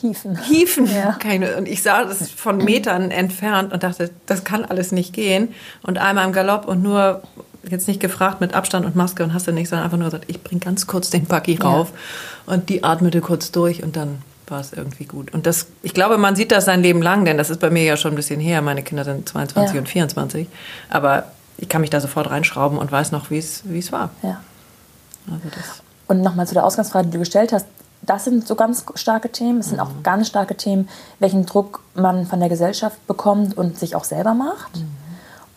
hieven. 0.00 0.38
Hieven. 0.38 0.86
Ja. 0.86 1.12
Keine, 1.12 1.56
und 1.56 1.68
ich 1.68 1.82
sah 1.82 2.04
das 2.04 2.30
von 2.30 2.58
Metern 2.58 3.10
entfernt 3.10 3.72
und 3.72 3.82
dachte, 3.82 4.10
das 4.26 4.44
kann 4.44 4.64
alles 4.64 4.92
nicht 4.92 5.12
gehen. 5.12 5.54
Und 5.82 5.98
einmal 5.98 6.26
im 6.26 6.32
Galopp 6.32 6.68
und 6.68 6.82
nur 6.82 7.22
jetzt 7.68 7.88
nicht 7.88 8.00
gefragt 8.00 8.40
mit 8.40 8.54
Abstand 8.54 8.86
und 8.86 8.94
Maske 8.94 9.24
und 9.24 9.34
hast 9.34 9.48
du 9.48 9.52
nicht, 9.52 9.68
sondern 9.68 9.84
einfach 9.84 9.98
nur 9.98 10.06
gesagt, 10.06 10.24
ich 10.28 10.42
bring 10.42 10.60
ganz 10.60 10.86
kurz 10.86 11.10
den 11.10 11.24
Buggy 11.24 11.56
rauf. 11.56 11.92
Ja. 12.46 12.54
Und 12.54 12.68
die 12.68 12.84
atmete 12.84 13.20
kurz 13.20 13.50
durch 13.50 13.82
und 13.82 13.96
dann 13.96 14.18
war 14.46 14.60
es 14.60 14.72
irgendwie 14.72 15.04
gut. 15.04 15.34
Und 15.34 15.46
das, 15.46 15.66
ich 15.82 15.92
glaube, 15.92 16.18
man 16.18 16.36
sieht 16.36 16.52
das 16.52 16.66
sein 16.66 16.82
Leben 16.82 17.02
lang, 17.02 17.24
denn 17.24 17.36
das 17.36 17.50
ist 17.50 17.58
bei 17.58 17.70
mir 17.70 17.82
ja 17.82 17.96
schon 17.96 18.12
ein 18.12 18.16
bisschen 18.16 18.38
her. 18.38 18.62
Meine 18.62 18.82
Kinder 18.84 19.04
sind 19.04 19.28
22 19.28 19.74
ja. 19.74 19.80
und 19.80 19.88
24. 19.88 20.46
Aber 20.88 21.24
ich 21.58 21.68
kann 21.68 21.80
mich 21.80 21.90
da 21.90 22.00
sofort 22.00 22.30
reinschrauben 22.30 22.78
und 22.78 22.90
weiß 22.92 23.12
noch, 23.12 23.30
wie 23.30 23.38
es 23.38 23.92
war. 23.92 24.10
Ja. 24.22 24.40
Also 25.30 25.48
das. 25.54 25.82
Und 26.06 26.22
nochmal 26.22 26.46
zu 26.46 26.54
der 26.54 26.64
Ausgangsfrage, 26.64 27.06
die 27.06 27.12
du 27.12 27.18
gestellt 27.18 27.52
hast. 27.52 27.66
Das 28.02 28.24
sind 28.24 28.46
so 28.46 28.54
ganz 28.54 28.84
starke 28.94 29.32
Themen. 29.32 29.58
Es 29.60 29.68
sind 29.68 29.76
mhm. 29.76 29.82
auch 29.82 29.90
ganz 30.02 30.28
starke 30.28 30.54
Themen, 30.56 30.88
welchen 31.18 31.46
Druck 31.46 31.82
man 31.94 32.26
von 32.26 32.38
der 32.40 32.48
Gesellschaft 32.48 33.04
bekommt 33.06 33.56
und 33.56 33.78
sich 33.78 33.96
auch 33.96 34.04
selber 34.04 34.34
macht. 34.34 34.76
Mhm. 34.76 35.05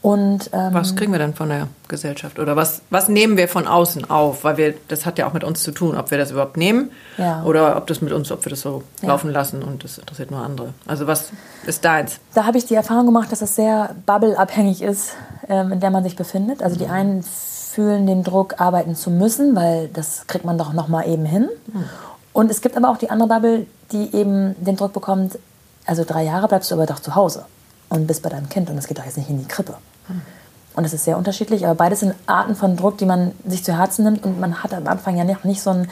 Und, 0.01 0.49
ähm, 0.53 0.73
was 0.73 0.95
kriegen 0.95 1.11
wir 1.11 1.19
denn 1.19 1.33
von 1.33 1.49
der 1.49 1.67
Gesellschaft? 1.89 2.39
Oder 2.39 2.55
was, 2.55 2.81
was 2.89 3.09
nehmen 3.09 3.35
wir 3.35 3.49
von 3.49 3.67
außen 3.67 4.09
auf? 4.09 4.45
Weil 4.45 4.55
wir, 4.55 4.73
das 4.87 5.05
hat 5.05 5.17
ja 5.17 5.27
auch 5.27 5.33
mit 5.33 5.43
uns 5.43 5.61
zu 5.61 5.71
tun, 5.71 5.97
ob 5.97 6.09
wir 6.11 6.17
das 6.17 6.31
überhaupt 6.31 6.55
nehmen 6.55 6.91
ja. 7.17 7.43
oder 7.43 7.75
ob 7.75 7.85
das 7.87 8.01
mit 8.01 8.13
uns, 8.13 8.31
ob 8.31 8.45
wir 8.45 8.49
das 8.49 8.61
so 8.61 8.83
ja. 9.01 9.09
laufen 9.09 9.29
lassen 9.29 9.61
und 9.61 9.83
das 9.83 9.97
interessiert 9.97 10.31
nur 10.31 10.39
andere. 10.39 10.73
Also 10.87 11.05
was 11.05 11.31
ist 11.65 11.83
deins? 11.83 12.19
Da 12.33 12.45
habe 12.45 12.57
ich 12.57 12.65
die 12.65 12.75
Erfahrung 12.75 13.07
gemacht, 13.07 13.29
dass 13.31 13.41
es 13.41 13.55
sehr 13.55 13.93
bubbleabhängig 14.05 14.81
ist, 14.81 15.15
ähm, 15.49 15.73
in 15.73 15.81
der 15.81 15.91
man 15.91 16.03
sich 16.03 16.15
befindet. 16.15 16.63
Also 16.63 16.77
die 16.77 16.85
mhm. 16.85 16.91
einen 16.91 17.23
fühlen 17.23 18.07
den 18.07 18.23
Druck, 18.23 18.61
arbeiten 18.61 18.95
zu 18.95 19.11
müssen, 19.11 19.53
weil 19.55 19.89
das 19.89 20.27
kriegt 20.27 20.45
man 20.45 20.57
doch 20.57 20.71
noch 20.71 20.87
mal 20.87 21.07
eben 21.07 21.25
hin. 21.25 21.49
Mhm. 21.73 21.83
Und 22.31 22.51
es 22.51 22.61
gibt 22.61 22.77
aber 22.77 22.89
auch 22.89 22.97
die 22.97 23.09
andere 23.09 23.27
Bubble, 23.27 23.65
die 23.91 24.15
eben 24.15 24.55
den 24.63 24.77
Druck 24.77 24.93
bekommt, 24.93 25.37
also 25.85 26.05
drei 26.05 26.23
Jahre 26.23 26.47
bleibst 26.47 26.71
du 26.71 26.75
aber 26.75 26.85
doch 26.85 26.99
zu 26.99 27.15
Hause 27.15 27.43
und 27.89 28.07
bist 28.07 28.23
bei 28.23 28.29
deinem 28.29 28.49
Kind 28.49 28.69
und 28.69 28.77
es 28.77 28.87
geht 28.87 28.97
doch 28.97 29.05
jetzt 29.05 29.17
nicht 29.17 29.29
in 29.29 29.39
die 29.39 29.47
Krippe. 29.47 29.75
Und 30.75 30.85
es 30.85 30.93
ist 30.93 31.03
sehr 31.03 31.17
unterschiedlich, 31.17 31.65
aber 31.65 31.75
beides 31.75 31.99
sind 31.99 32.15
Arten 32.25 32.55
von 32.55 32.77
Druck, 32.77 32.97
die 32.97 33.05
man 33.05 33.33
sich 33.45 33.63
zu 33.63 33.77
Herzen 33.77 34.05
nimmt 34.05 34.23
und 34.23 34.39
man 34.39 34.63
hat 34.63 34.73
am 34.73 34.87
Anfang 34.87 35.17
ja 35.17 35.23
noch 35.23 35.43
nicht 35.43 35.61
so 35.61 35.71
ein 35.71 35.89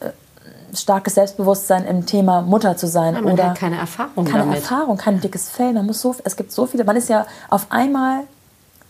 äh, 0.00 0.76
starkes 0.76 1.14
Selbstbewusstsein 1.14 1.84
im 1.86 2.06
Thema 2.06 2.42
Mutter 2.42 2.76
zu 2.76 2.86
sein 2.86 3.14
ja, 3.14 3.20
man 3.22 3.32
oder 3.32 3.50
hat 3.50 3.58
keine 3.58 3.78
Erfahrung 3.78 4.24
keine 4.24 4.44
damit. 4.44 4.58
Erfahrung, 4.58 4.96
kein 4.96 5.20
dickes 5.20 5.48
Fell. 5.48 5.72
Man 5.72 5.86
muss 5.86 6.00
so, 6.00 6.14
es 6.24 6.36
gibt 6.36 6.52
so 6.52 6.66
viele. 6.66 6.84
Man 6.84 6.96
ist 6.96 7.08
ja 7.08 7.26
auf 7.48 7.66
einmal 7.70 8.24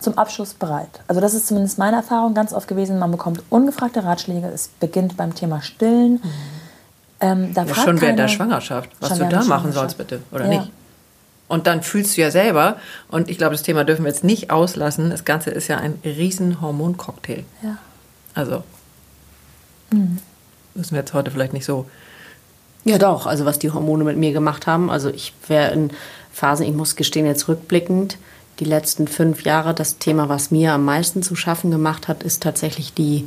zum 0.00 0.16
Abschluss 0.16 0.54
bereit. 0.54 1.00
Also 1.06 1.20
das 1.20 1.34
ist 1.34 1.46
zumindest 1.46 1.78
meine 1.78 1.98
Erfahrung 1.98 2.34
ganz 2.34 2.52
oft 2.52 2.66
gewesen. 2.66 2.98
Man 2.98 3.10
bekommt 3.10 3.42
ungefragte 3.50 4.02
Ratschläge. 4.02 4.48
Es 4.48 4.68
beginnt 4.80 5.16
beim 5.16 5.34
Thema 5.34 5.62
Stillen. 5.62 6.14
Mhm. 6.14 6.22
Ähm, 7.20 7.52
ja, 7.54 7.74
schon 7.74 8.00
während 8.00 8.18
der 8.18 8.28
Schwangerschaft, 8.28 8.90
was 8.98 9.18
du 9.18 9.28
da 9.28 9.44
machen 9.44 9.72
sollst, 9.72 9.98
bitte, 9.98 10.22
oder 10.32 10.50
ja. 10.50 10.60
nicht? 10.60 10.72
Und 11.50 11.66
dann 11.66 11.82
fühlst 11.82 12.16
du 12.16 12.20
ja 12.20 12.30
selber, 12.30 12.76
und 13.08 13.28
ich 13.28 13.36
glaube, 13.36 13.56
das 13.56 13.64
Thema 13.64 13.82
dürfen 13.82 14.04
wir 14.04 14.10
jetzt 14.12 14.22
nicht 14.22 14.52
auslassen, 14.52 15.10
das 15.10 15.24
Ganze 15.24 15.50
ist 15.50 15.66
ja 15.66 15.78
ein 15.78 15.98
riesen 16.04 16.60
Hormoncocktail. 16.60 17.42
Ja. 17.60 17.78
Also 18.34 18.62
mhm. 19.90 20.18
müssen 20.76 20.92
wir 20.92 21.00
jetzt 21.00 21.12
heute 21.12 21.32
vielleicht 21.32 21.52
nicht 21.52 21.64
so. 21.64 21.86
Ja 22.84 22.98
doch, 22.98 23.26
also 23.26 23.46
was 23.46 23.58
die 23.58 23.72
Hormone 23.72 24.04
mit 24.04 24.16
mir 24.16 24.32
gemacht 24.32 24.68
haben. 24.68 24.92
Also 24.92 25.08
ich 25.08 25.34
wäre 25.48 25.72
in 25.72 25.90
Phasen, 26.32 26.66
ich 26.66 26.72
muss 26.72 26.94
gestehen, 26.94 27.26
jetzt 27.26 27.48
rückblickend, 27.48 28.16
die 28.60 28.64
letzten 28.64 29.08
fünf 29.08 29.42
Jahre, 29.42 29.74
das 29.74 29.98
Thema, 29.98 30.28
was 30.28 30.52
mir 30.52 30.72
am 30.72 30.84
meisten 30.84 31.20
zu 31.20 31.34
schaffen 31.34 31.72
gemacht 31.72 32.06
hat, 32.06 32.22
ist 32.22 32.44
tatsächlich 32.44 32.94
die 32.94 33.26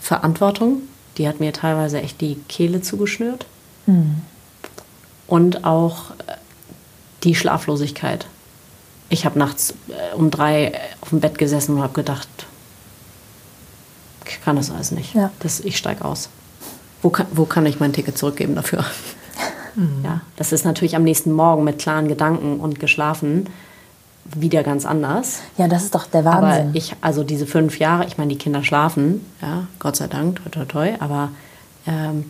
Verantwortung. 0.00 0.80
Die 1.18 1.28
hat 1.28 1.40
mir 1.40 1.52
teilweise 1.52 2.00
echt 2.00 2.22
die 2.22 2.36
Kehle 2.48 2.80
zugeschnürt. 2.80 3.44
Mhm 3.84 4.22
und 5.28 5.64
auch 5.64 6.10
äh, 6.10 6.34
die 7.22 7.36
Schlaflosigkeit. 7.36 8.26
Ich 9.10 9.24
habe 9.24 9.38
nachts 9.38 9.74
äh, 9.88 10.14
um 10.16 10.30
drei 10.30 10.72
auf 11.00 11.10
dem 11.10 11.20
Bett 11.20 11.38
gesessen 11.38 11.76
und 11.76 11.82
habe 11.82 11.94
gedacht, 11.94 12.28
ich 14.26 14.42
kann 14.42 14.56
das 14.56 14.70
alles 14.70 14.90
nicht. 14.90 15.14
Ja. 15.14 15.30
Das, 15.38 15.60
ich 15.60 15.76
steige 15.76 16.04
aus. 16.04 16.28
Wo 17.00 17.10
kann, 17.10 17.26
wo 17.30 17.44
kann 17.44 17.64
ich 17.64 17.78
mein 17.78 17.92
Ticket 17.92 18.18
zurückgeben 18.18 18.56
dafür? 18.56 18.84
Mhm. 19.74 20.02
Ja, 20.02 20.22
das 20.34 20.50
ist 20.50 20.64
natürlich 20.64 20.96
am 20.96 21.04
nächsten 21.04 21.30
Morgen 21.30 21.62
mit 21.62 21.78
klaren 21.78 22.08
Gedanken 22.08 22.58
und 22.58 22.80
geschlafen 22.80 23.46
wieder 24.24 24.62
ganz 24.62 24.84
anders. 24.84 25.40
Ja, 25.56 25.68
das 25.68 25.84
ist 25.84 25.94
doch 25.94 26.06
der 26.06 26.24
Wahnsinn. 26.24 26.68
Aber 26.68 26.70
ich, 26.74 26.96
also 27.00 27.22
diese 27.22 27.46
fünf 27.46 27.78
Jahre, 27.78 28.04
ich 28.06 28.18
meine, 28.18 28.30
die 28.30 28.38
Kinder 28.38 28.64
schlafen, 28.64 29.24
ja, 29.40 29.68
Gott 29.78 29.94
sei 29.94 30.06
Dank, 30.08 30.42
toi, 30.42 30.50
toi, 30.50 30.64
toi, 30.64 30.94
aber 30.98 31.30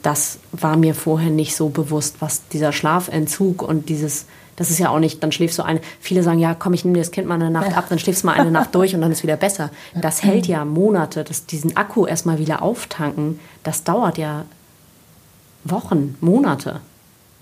das 0.03 0.39
war 0.53 0.77
mir 0.77 0.95
vorher 0.95 1.31
nicht 1.31 1.57
so 1.57 1.69
bewusst, 1.69 2.17
was 2.21 2.47
dieser 2.49 2.73
Schlafentzug 2.73 3.63
und 3.63 3.89
dieses, 3.89 4.27
das 4.57 4.71
ist 4.71 4.79
ja 4.79 4.91
auch 4.91 4.99
nicht, 4.99 5.23
dann 5.23 5.33
schläfst 5.33 5.59
du 5.59 5.63
eine, 5.63 5.81
viele 6.01 6.23
sagen, 6.23 6.39
ja, 6.39 6.55
komm, 6.55 6.75
ich 6.75 6.85
nehme 6.85 6.99
das 6.99 7.11
Kind 7.11 7.27
mal 7.27 7.35
eine 7.35 7.51
Nacht 7.51 7.77
ab, 7.77 7.87
dann 7.89 7.99
schläfst 7.99 8.23
du 8.23 8.27
mal 8.27 8.35
eine 8.35 8.51
Nacht 8.51 8.75
durch 8.75 8.95
und 8.95 9.01
dann 9.01 9.11
ist 9.11 9.23
wieder 9.23 9.37
besser. 9.37 9.71
Das 9.95 10.23
hält 10.23 10.47
ja 10.47 10.65
Monate, 10.65 11.25
das, 11.25 11.47
diesen 11.47 11.77
Akku 11.77 12.07
erstmal 12.07 12.39
wieder 12.39 12.63
auftanken, 12.63 13.41
das 13.63 13.85
dauert 13.85 14.19
ja 14.19 14.45
Wochen, 15.65 16.17
Monate. 16.21 16.81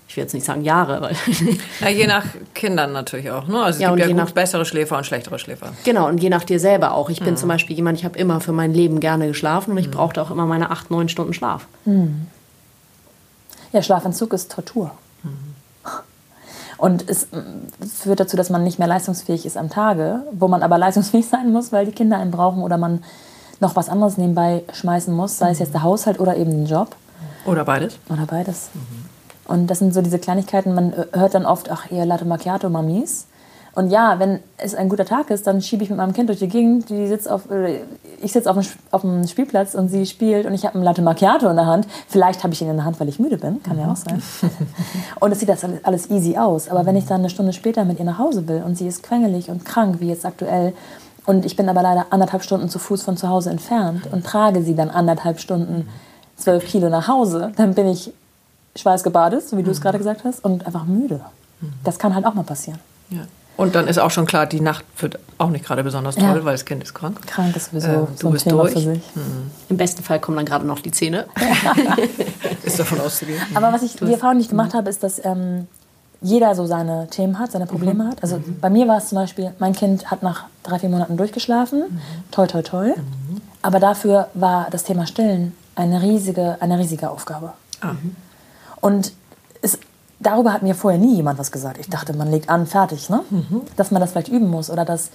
Ich 0.07 0.15
will 0.15 0.23
jetzt 0.23 0.33
nicht 0.33 0.45
sagen 0.45 0.61
Jahre, 0.61 1.01
weil. 1.01 1.15
ja, 1.81 1.89
je 1.89 2.07
nach 2.07 2.23
Kindern 2.53 2.93
natürlich 2.93 3.29
auch. 3.29 3.47
Ne? 3.47 3.61
Also 3.61 3.77
es 3.77 3.81
ja, 3.81 3.89
gibt 3.89 3.99
ja 3.99 4.07
gut 4.07 4.15
nach, 4.15 4.31
bessere 4.31 4.65
Schläfer 4.65 4.97
und 4.97 5.05
schlechtere 5.05 5.37
Schläfer. 5.37 5.73
Genau, 5.83 6.07
und 6.07 6.19
je 6.19 6.29
nach 6.29 6.43
dir 6.43 6.59
selber 6.59 6.93
auch. 6.93 7.09
Ich 7.09 7.19
bin 7.19 7.31
mhm. 7.31 7.37
zum 7.37 7.49
Beispiel 7.49 7.75
jemand, 7.75 7.97
ich 7.97 8.05
habe 8.05 8.17
immer 8.17 8.39
für 8.39 8.53
mein 8.53 8.73
Leben 8.73 8.99
gerne 8.99 9.27
geschlafen 9.27 9.71
und 9.71 9.77
ich 9.77 9.87
mhm. 9.87 9.91
brauchte 9.91 10.21
auch 10.21 10.31
immer 10.31 10.45
meine 10.45 10.71
acht, 10.71 10.91
neun 10.91 11.09
Stunden 11.09 11.33
Schlaf. 11.33 11.67
Mhm. 11.85 12.27
Ja, 13.73 13.81
Schlafentzug 13.81 14.31
ist 14.31 14.51
Tortur. 14.51 14.91
Mhm. 15.23 15.55
Und 16.77 17.09
es 17.09 17.27
führt 18.01 18.19
dazu, 18.19 18.37
dass 18.37 18.49
man 18.49 18.63
nicht 18.63 18.79
mehr 18.79 18.87
leistungsfähig 18.87 19.45
ist 19.45 19.57
am 19.57 19.69
Tage, 19.69 20.21
wo 20.31 20.47
man 20.47 20.61
aber 20.61 20.77
leistungsfähig 20.77 21.27
sein 21.27 21.51
muss, 21.51 21.71
weil 21.71 21.85
die 21.85 21.91
Kinder 21.91 22.17
einen 22.17 22.31
brauchen 22.31 22.61
oder 22.61 22.77
man 22.77 23.03
noch 23.59 23.75
was 23.75 23.89
anderes 23.89 24.17
nebenbei 24.17 24.63
schmeißen 24.71 25.13
muss, 25.13 25.37
sei 25.39 25.49
es 25.49 25.59
jetzt 25.59 25.73
der 25.73 25.81
Haushalt 25.81 26.19
oder 26.19 26.37
eben 26.37 26.51
den 26.51 26.67
Job. 26.67 26.95
Oder 27.45 27.65
beides. 27.65 27.97
Oder 28.09 28.25
beides. 28.27 28.69
Mhm. 28.73 29.06
Und 29.47 29.67
das 29.67 29.79
sind 29.79 29.93
so 29.93 30.01
diese 30.01 30.19
Kleinigkeiten, 30.19 30.73
man 30.73 30.93
hört 31.13 31.33
dann 31.33 31.45
oft, 31.45 31.71
ach, 31.71 31.89
ihr 31.91 32.05
Latte 32.05 32.25
Macchiato 32.25 32.69
Mamis. 32.69 33.27
Und 33.77 33.91
ja, 33.91 34.17
wenn 34.17 34.39
es 34.57 34.73
ein 34.73 34.89
guter 34.89 35.05
Tag 35.05 35.29
ist, 35.29 35.45
dann 35.45 35.61
schiebe 35.61 35.83
ich 35.83 35.91
mit 35.91 35.97
meinem 35.97 36.11
Kind 36.11 36.29
durch 36.29 36.39
die 36.39 36.47
Gegend. 36.47 36.89
Die 36.89 37.05
sitzt 37.05 37.29
auf, 37.29 37.43
ich 38.23 38.31
sitze 38.31 38.49
auf, 38.49 38.57
auf 38.89 39.01
dem 39.01 39.27
Spielplatz 39.27 39.75
und 39.75 39.89
sie 39.89 40.07
spielt 40.07 40.47
und 40.47 40.55
ich 40.55 40.65
habe 40.65 40.79
ein 40.79 40.83
Latte 40.83 41.03
Macchiato 41.03 41.47
in 41.47 41.55
der 41.55 41.67
Hand. 41.67 41.87
Vielleicht 42.07 42.43
habe 42.43 42.53
ich 42.53 42.61
ihn 42.63 42.69
in 42.69 42.77
der 42.77 42.85
Hand, 42.85 42.99
weil 42.99 43.07
ich 43.07 43.19
müde 43.19 43.37
bin, 43.37 43.61
kann 43.61 43.75
mhm. 43.75 43.83
ja 43.83 43.91
auch 43.91 43.95
sein. 43.95 44.19
und 45.19 45.31
es 45.31 45.39
sieht 45.39 45.49
das 45.49 45.63
alles 45.83 46.09
easy 46.09 46.37
aus. 46.37 46.69
Aber 46.69 46.87
wenn 46.87 46.95
ich 46.95 47.05
dann 47.05 47.21
eine 47.21 47.29
Stunde 47.29 47.53
später 47.53 47.85
mit 47.85 47.99
ihr 47.99 48.05
nach 48.05 48.17
Hause 48.17 48.47
will 48.47 48.63
und 48.65 48.75
sie 48.79 48.87
ist 48.87 49.03
quengelig 49.03 49.51
und 49.51 49.63
krank, 49.63 49.97
wie 49.99 50.09
jetzt 50.09 50.25
aktuell, 50.25 50.73
und 51.27 51.45
ich 51.45 51.55
bin 51.55 51.69
aber 51.69 51.83
leider 51.83 52.07
anderthalb 52.09 52.41
Stunden 52.41 52.69
zu 52.69 52.79
Fuß 52.79 53.03
von 53.03 53.15
zu 53.15 53.29
Hause 53.29 53.51
entfernt 53.51 54.07
und 54.11 54.25
trage 54.25 54.63
sie 54.63 54.73
dann 54.73 54.89
anderthalb 54.89 55.39
Stunden 55.39 55.87
zwölf 56.35 56.65
Kilo 56.65 56.89
nach 56.89 57.07
Hause, 57.07 57.51
dann 57.57 57.75
bin 57.75 57.87
ich 57.87 58.11
schweißgebadet, 58.77 59.47
so 59.47 59.57
wie 59.57 59.63
du 59.63 59.71
es 59.71 59.79
mhm. 59.79 59.83
gerade 59.83 59.97
gesagt 59.97 60.23
hast, 60.23 60.43
und 60.43 60.65
einfach 60.65 60.85
müde. 60.85 61.21
Mhm. 61.61 61.73
Das 61.83 61.99
kann 61.99 62.13
halt 62.15 62.25
auch 62.25 62.33
mal 62.33 62.43
passieren. 62.43 62.79
Ja. 63.09 63.21
Und 63.57 63.73
dann 63.73 63.87
ist 63.87 63.97
auch 63.97 64.11
schon 64.11 64.27
klar, 64.27 64.45
die 64.45 64.61
Nacht 64.61 64.85
wird 64.99 65.17
auch 65.39 65.49
nicht 65.49 65.65
gerade 65.65 65.83
besonders 65.83 66.15
toll, 66.15 66.25
ja. 66.25 66.45
weil 66.45 66.53
das 66.53 66.63
Kind 66.63 66.83
ist 66.83 66.93
krank. 66.93 67.25
Krank 67.25 67.55
ist 67.55 67.71
sowieso 67.71 67.87
äh, 67.87 67.93
so 68.15 68.27
du 68.27 68.31
bist 68.31 68.43
Thema 68.43 68.61
durch. 68.61 68.73
für 68.73 68.79
sich. 68.79 69.01
Mhm. 69.15 69.51
Im 69.69 69.77
besten 69.77 70.03
Fall 70.03 70.19
kommen 70.19 70.37
dann 70.37 70.45
gerade 70.45 70.65
noch 70.65 70.79
die 70.79 70.91
Zähne. 70.91 71.25
ist 72.63 72.79
davon 72.79 73.01
auszugehen. 73.01 73.41
Aber 73.55 73.73
was 73.73 73.81
ich 73.81 73.95
die 73.95 74.11
Erfahrung 74.11 74.37
nicht 74.37 74.51
gemacht 74.51 74.75
habe, 74.75 74.89
ist, 74.91 75.01
dass 75.01 75.23
ähm, 75.25 75.67
jeder 76.21 76.53
so 76.53 76.67
seine 76.67 77.07
Themen 77.09 77.39
hat, 77.39 77.51
seine 77.51 77.65
Probleme 77.65 78.03
mhm. 78.03 78.09
hat. 78.09 78.21
Also 78.21 78.37
mhm. 78.37 78.59
bei 78.61 78.69
mir 78.69 78.87
war 78.87 78.99
es 78.99 79.09
zum 79.09 79.17
Beispiel, 79.17 79.51
mein 79.57 79.73
Kind 79.73 80.11
hat 80.11 80.21
nach 80.21 80.45
drei, 80.61 80.77
vier 80.77 80.89
Monaten 80.89 81.17
durchgeschlafen. 81.17 81.79
Mhm. 81.79 81.99
Toi, 82.29 82.45
toi, 82.45 82.61
toi. 82.61 82.87
Mhm. 82.89 83.41
Aber 83.63 83.79
dafür 83.79 84.27
war 84.35 84.67
das 84.69 84.83
Thema 84.83 85.07
Stillen 85.07 85.53
eine 85.75 86.01
riesige, 86.01 86.57
eine 86.59 86.77
riesige 86.77 87.09
Aufgabe. 87.09 87.53
Ah. 87.81 87.93
Und 88.81 89.13
es, 89.61 89.79
darüber 90.19 90.53
hat 90.53 90.63
mir 90.63 90.75
vorher 90.75 90.99
nie 90.99 91.15
jemand 91.15 91.39
was 91.39 91.51
gesagt. 91.51 91.77
Ich 91.79 91.89
dachte, 91.89 92.13
man 92.13 92.29
legt 92.31 92.49
an, 92.49 92.67
fertig, 92.67 93.09
ne? 93.09 93.23
Mhm. 93.29 93.61
Dass 93.75 93.91
man 93.91 94.01
das 94.01 94.11
vielleicht 94.11 94.29
üben 94.29 94.49
muss 94.49 94.69
oder 94.69 94.85
dass. 94.85 95.09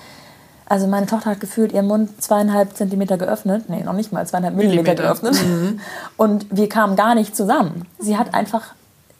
Also 0.66 0.86
meine 0.86 1.06
Tochter 1.06 1.30
hat 1.30 1.40
gefühlt 1.40 1.72
ihren 1.72 1.86
Mund 1.86 2.22
zweieinhalb 2.22 2.74
Zentimeter 2.76 3.18
geöffnet, 3.18 3.68
nee, 3.68 3.82
noch 3.82 3.92
nicht 3.92 4.10
mal 4.10 4.26
zweieinhalb 4.26 4.54
Millimeter, 4.54 4.94
Millimeter. 4.94 5.02
geöffnet. 5.02 5.46
Mhm. 5.46 5.80
Und 6.16 6.46
wir 6.50 6.68
kamen 6.68 6.96
gar 6.96 7.14
nicht 7.14 7.36
zusammen. 7.36 7.86
Sie 7.98 8.16
hat 8.16 8.32
einfach, 8.32 8.74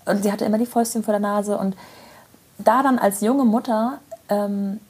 und 0.06 0.22
sie 0.22 0.32
hatte 0.32 0.46
immer 0.46 0.56
die 0.56 0.66
Fäustchen 0.66 1.02
vor 1.02 1.12
der 1.12 1.20
Nase. 1.20 1.58
Und 1.58 1.76
da 2.58 2.82
dann 2.82 2.98
als 2.98 3.20
junge 3.20 3.44
Mutter 3.44 3.98
ähm, 4.30 4.80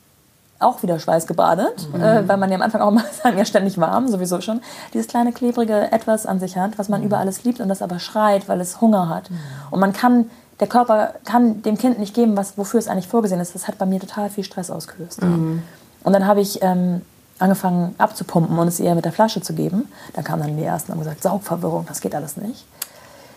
auch 0.62 0.83
wieder 0.83 0.98
schweißgebadet, 0.98 1.88
mhm. 1.92 2.01
äh, 2.01 2.29
weil 2.29 2.37
man 2.37 2.51
ja 2.51 2.57
am 2.57 2.62
Anfang 2.62 2.81
auch 2.81 2.90
mal 2.90 3.05
sagen, 3.22 3.38
ja 3.38 3.44
ständig 3.44 3.79
warm, 3.79 4.09
sowieso 4.09 4.40
schon, 4.40 4.61
dieses 4.94 5.09
kleine 5.09 5.33
klebrige 5.33 5.92
Etwas 5.92 6.27
an 6.27 6.40
sich 6.40 6.57
hat, 6.57 6.79
was 6.79 6.88
man 6.88 7.01
mhm. 7.01 7.07
über 7.07 7.18
alles 7.18 7.44
liebt 7.44 7.61
und 7.61 7.68
das 7.68 7.83
aber 7.83 7.98
schreit, 7.98 8.48
weil 8.48 8.61
es 8.61 8.81
Hunger 8.81 9.09
hat. 9.09 9.31
Mhm. 9.31 9.38
Und 9.70 9.81
man 9.81 9.92
kann, 9.92 10.31
der 10.61 10.68
Körper 10.68 11.14
kann 11.25 11.62
dem 11.62 11.79
Kind 11.79 11.98
nicht 11.98 12.14
geben, 12.14 12.37
was, 12.37 12.57
wofür 12.57 12.79
es 12.79 12.88
eigentlich 12.88 13.09
vorgesehen 13.09 13.40
ist. 13.40 13.55
Das 13.55 13.68
hat 13.68 13.79
bei 13.79 13.87
mir 13.87 14.01
total 14.01 14.31
viel 14.31 14.44
Stress 14.44 14.70
ausgelöst. 14.70 15.22
Mhm. 15.22 15.62
Und 16.05 16.12
dann 16.12 16.27
habe 16.27 16.40
ich 16.40 16.62
ähm, 16.62 17.03
angefangen 17.38 17.94
abzupumpen 17.98 18.59
und 18.59 18.68
es 18.68 18.81
ihr 18.81 18.94
mit 18.94 19.05
der 19.05 19.12
Flasche 19.12 19.40
zu 19.40 19.55
geben. 19.55 19.88
Da 20.14 20.22
kamen 20.22 20.42
dann 20.42 20.57
die 20.57 20.62
Ersten 20.62 20.92
und 20.92 20.98
haben 20.98 21.05
gesagt, 21.05 21.22
Saugverwirrung, 21.22 21.87
das 21.87 22.01
geht 22.01 22.14
alles 22.14 22.37
nicht. 22.37 22.64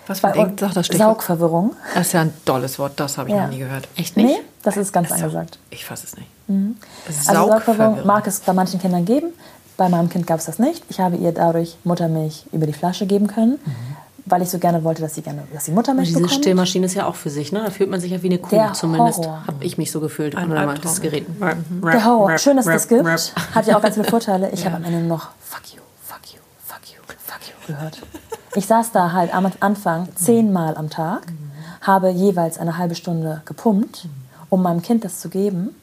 Was 0.07 0.21
das 0.21 0.87
Saugverwirrung. 0.87 1.75
Das 1.95 2.07
ist 2.07 2.13
ja 2.13 2.21
ein 2.21 2.33
tolles 2.45 2.77
Wort, 2.77 2.99
das 2.99 3.17
habe 3.17 3.29
ich 3.29 3.35
ja. 3.35 3.43
noch 3.43 3.49
nie 3.49 3.59
gehört. 3.59 3.87
Echt 3.95 4.15
nicht? 4.15 4.27
Nee, 4.27 4.39
das 4.65 4.77
ist 4.77 4.91
ganz 4.91 5.09
das 5.09 5.21
angesagt. 5.21 5.59
Ich 5.69 5.85
fasse 5.85 6.05
es 6.05 6.15
nicht. 6.15 6.27
Mhm. 6.47 6.77
Also 7.07 7.33
Saugverwirrung 7.33 8.05
mag 8.05 8.27
es 8.27 8.39
bei 8.39 8.53
manchen 8.53 8.79
Kindern 8.79 9.05
geben. 9.05 9.27
Bei 9.77 9.89
meinem 9.89 10.09
Kind 10.09 10.25
gab 10.25 10.39
es 10.39 10.45
das 10.45 10.57
nicht. 10.57 10.83
Ich 10.89 10.99
habe 10.99 11.17
ihr 11.17 11.31
dadurch 11.33 11.77
Muttermilch 11.83 12.45
über 12.51 12.65
die 12.65 12.73
Flasche 12.73 13.05
geben 13.05 13.27
können. 13.27 13.59
Mhm 13.65 13.95
weil 14.25 14.41
ich 14.41 14.49
so 14.49 14.57
gerne 14.57 14.83
wollte, 14.83 15.01
dass 15.01 15.15
sie 15.15 15.21
gerne, 15.21 15.43
dass 15.53 15.65
sie 15.65 15.71
Muttermilch 15.71 16.07
diese 16.07 16.19
bekommt. 16.19 16.31
Diese 16.31 16.41
Stillmaschine 16.41 16.85
ist 16.87 16.95
ja 16.95 17.05
auch 17.05 17.15
für 17.15 17.29
sich, 17.29 17.51
ne? 17.51 17.61
Da 17.63 17.69
fühlt 17.69 17.89
man 17.89 17.99
sich 17.99 18.11
ja 18.11 18.21
wie 18.23 18.27
eine 18.27 18.39
Kuh, 18.39 18.49
Der 18.49 18.73
zumindest 18.73 19.27
habe 19.27 19.63
ich 19.63 19.77
mich 19.77 19.91
so 19.91 19.99
gefühlt 19.99 20.35
Ein 20.35 20.51
unter 20.51 20.73
das 20.73 20.99
Gerät. 20.99 21.27
Der 21.39 22.05
Horror. 22.05 22.37
Schön, 22.37 22.57
dass 22.57 22.65
es 22.65 22.73
das 22.73 22.87
gibt. 22.87 23.05
Hat 23.53 23.67
ja 23.67 23.77
auch 23.77 23.81
ganz 23.81 23.95
viele 23.95 24.07
Vorteile. 24.07 24.49
Ich 24.51 24.59
ja. 24.63 24.71
habe 24.71 24.77
am 24.77 24.83
Ende 24.83 25.07
noch 25.07 25.29
Fuck 25.39 25.75
you, 25.75 25.81
fuck 26.01 26.19
you, 26.33 26.39
fuck 26.65 26.79
you, 26.91 26.99
fuck 27.07 27.47
you 27.47 27.73
gehört. 27.73 28.01
Ich 28.55 28.65
saß 28.65 28.91
da 28.91 29.11
halt 29.11 29.33
am 29.33 29.51
Anfang 29.59 30.07
zehnmal 30.15 30.75
am 30.75 30.89
Tag, 30.89 31.27
habe 31.81 32.09
jeweils 32.09 32.57
eine 32.57 32.77
halbe 32.77 32.95
Stunde 32.95 33.41
gepumpt, 33.45 34.07
um 34.55 34.63
meinem 34.63 34.81
Kind 34.81 35.03
das 35.03 35.19
zu 35.19 35.29
geben, 35.29 35.75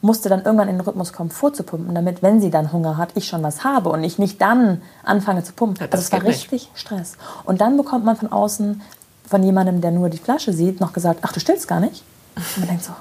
musste 0.00 0.28
dann 0.28 0.44
irgendwann 0.44 0.68
in 0.68 0.76
den 0.76 0.86
Rhythmus 0.86 1.12
kommen, 1.12 1.30
vorzupumpen, 1.30 1.94
damit, 1.94 2.22
wenn 2.22 2.40
sie 2.40 2.50
dann 2.50 2.72
Hunger 2.72 2.96
hat, 2.96 3.10
ich 3.14 3.26
schon 3.26 3.42
was 3.42 3.64
habe 3.64 3.90
und 3.90 4.04
ich 4.04 4.18
nicht 4.18 4.40
dann 4.40 4.82
anfange 5.02 5.42
zu 5.42 5.52
pumpen. 5.52 5.84
Ja, 5.84 5.90
also 5.90 6.02
es 6.02 6.12
war 6.12 6.22
richtig 6.22 6.68
nicht. 6.68 6.78
Stress. 6.78 7.16
Und 7.44 7.60
dann 7.60 7.76
bekommt 7.76 8.04
man 8.04 8.16
von 8.16 8.30
außen, 8.30 8.80
von 9.26 9.42
jemandem, 9.42 9.80
der 9.80 9.90
nur 9.90 10.10
die 10.10 10.18
Flasche 10.18 10.52
sieht, 10.52 10.80
noch 10.80 10.92
gesagt, 10.92 11.20
ach, 11.22 11.32
du 11.32 11.40
stillst 11.40 11.66
gar 11.66 11.80
nicht? 11.80 12.04
Und 12.36 12.58
man 12.58 12.68
denkt 12.68 12.84
so, 12.84 12.92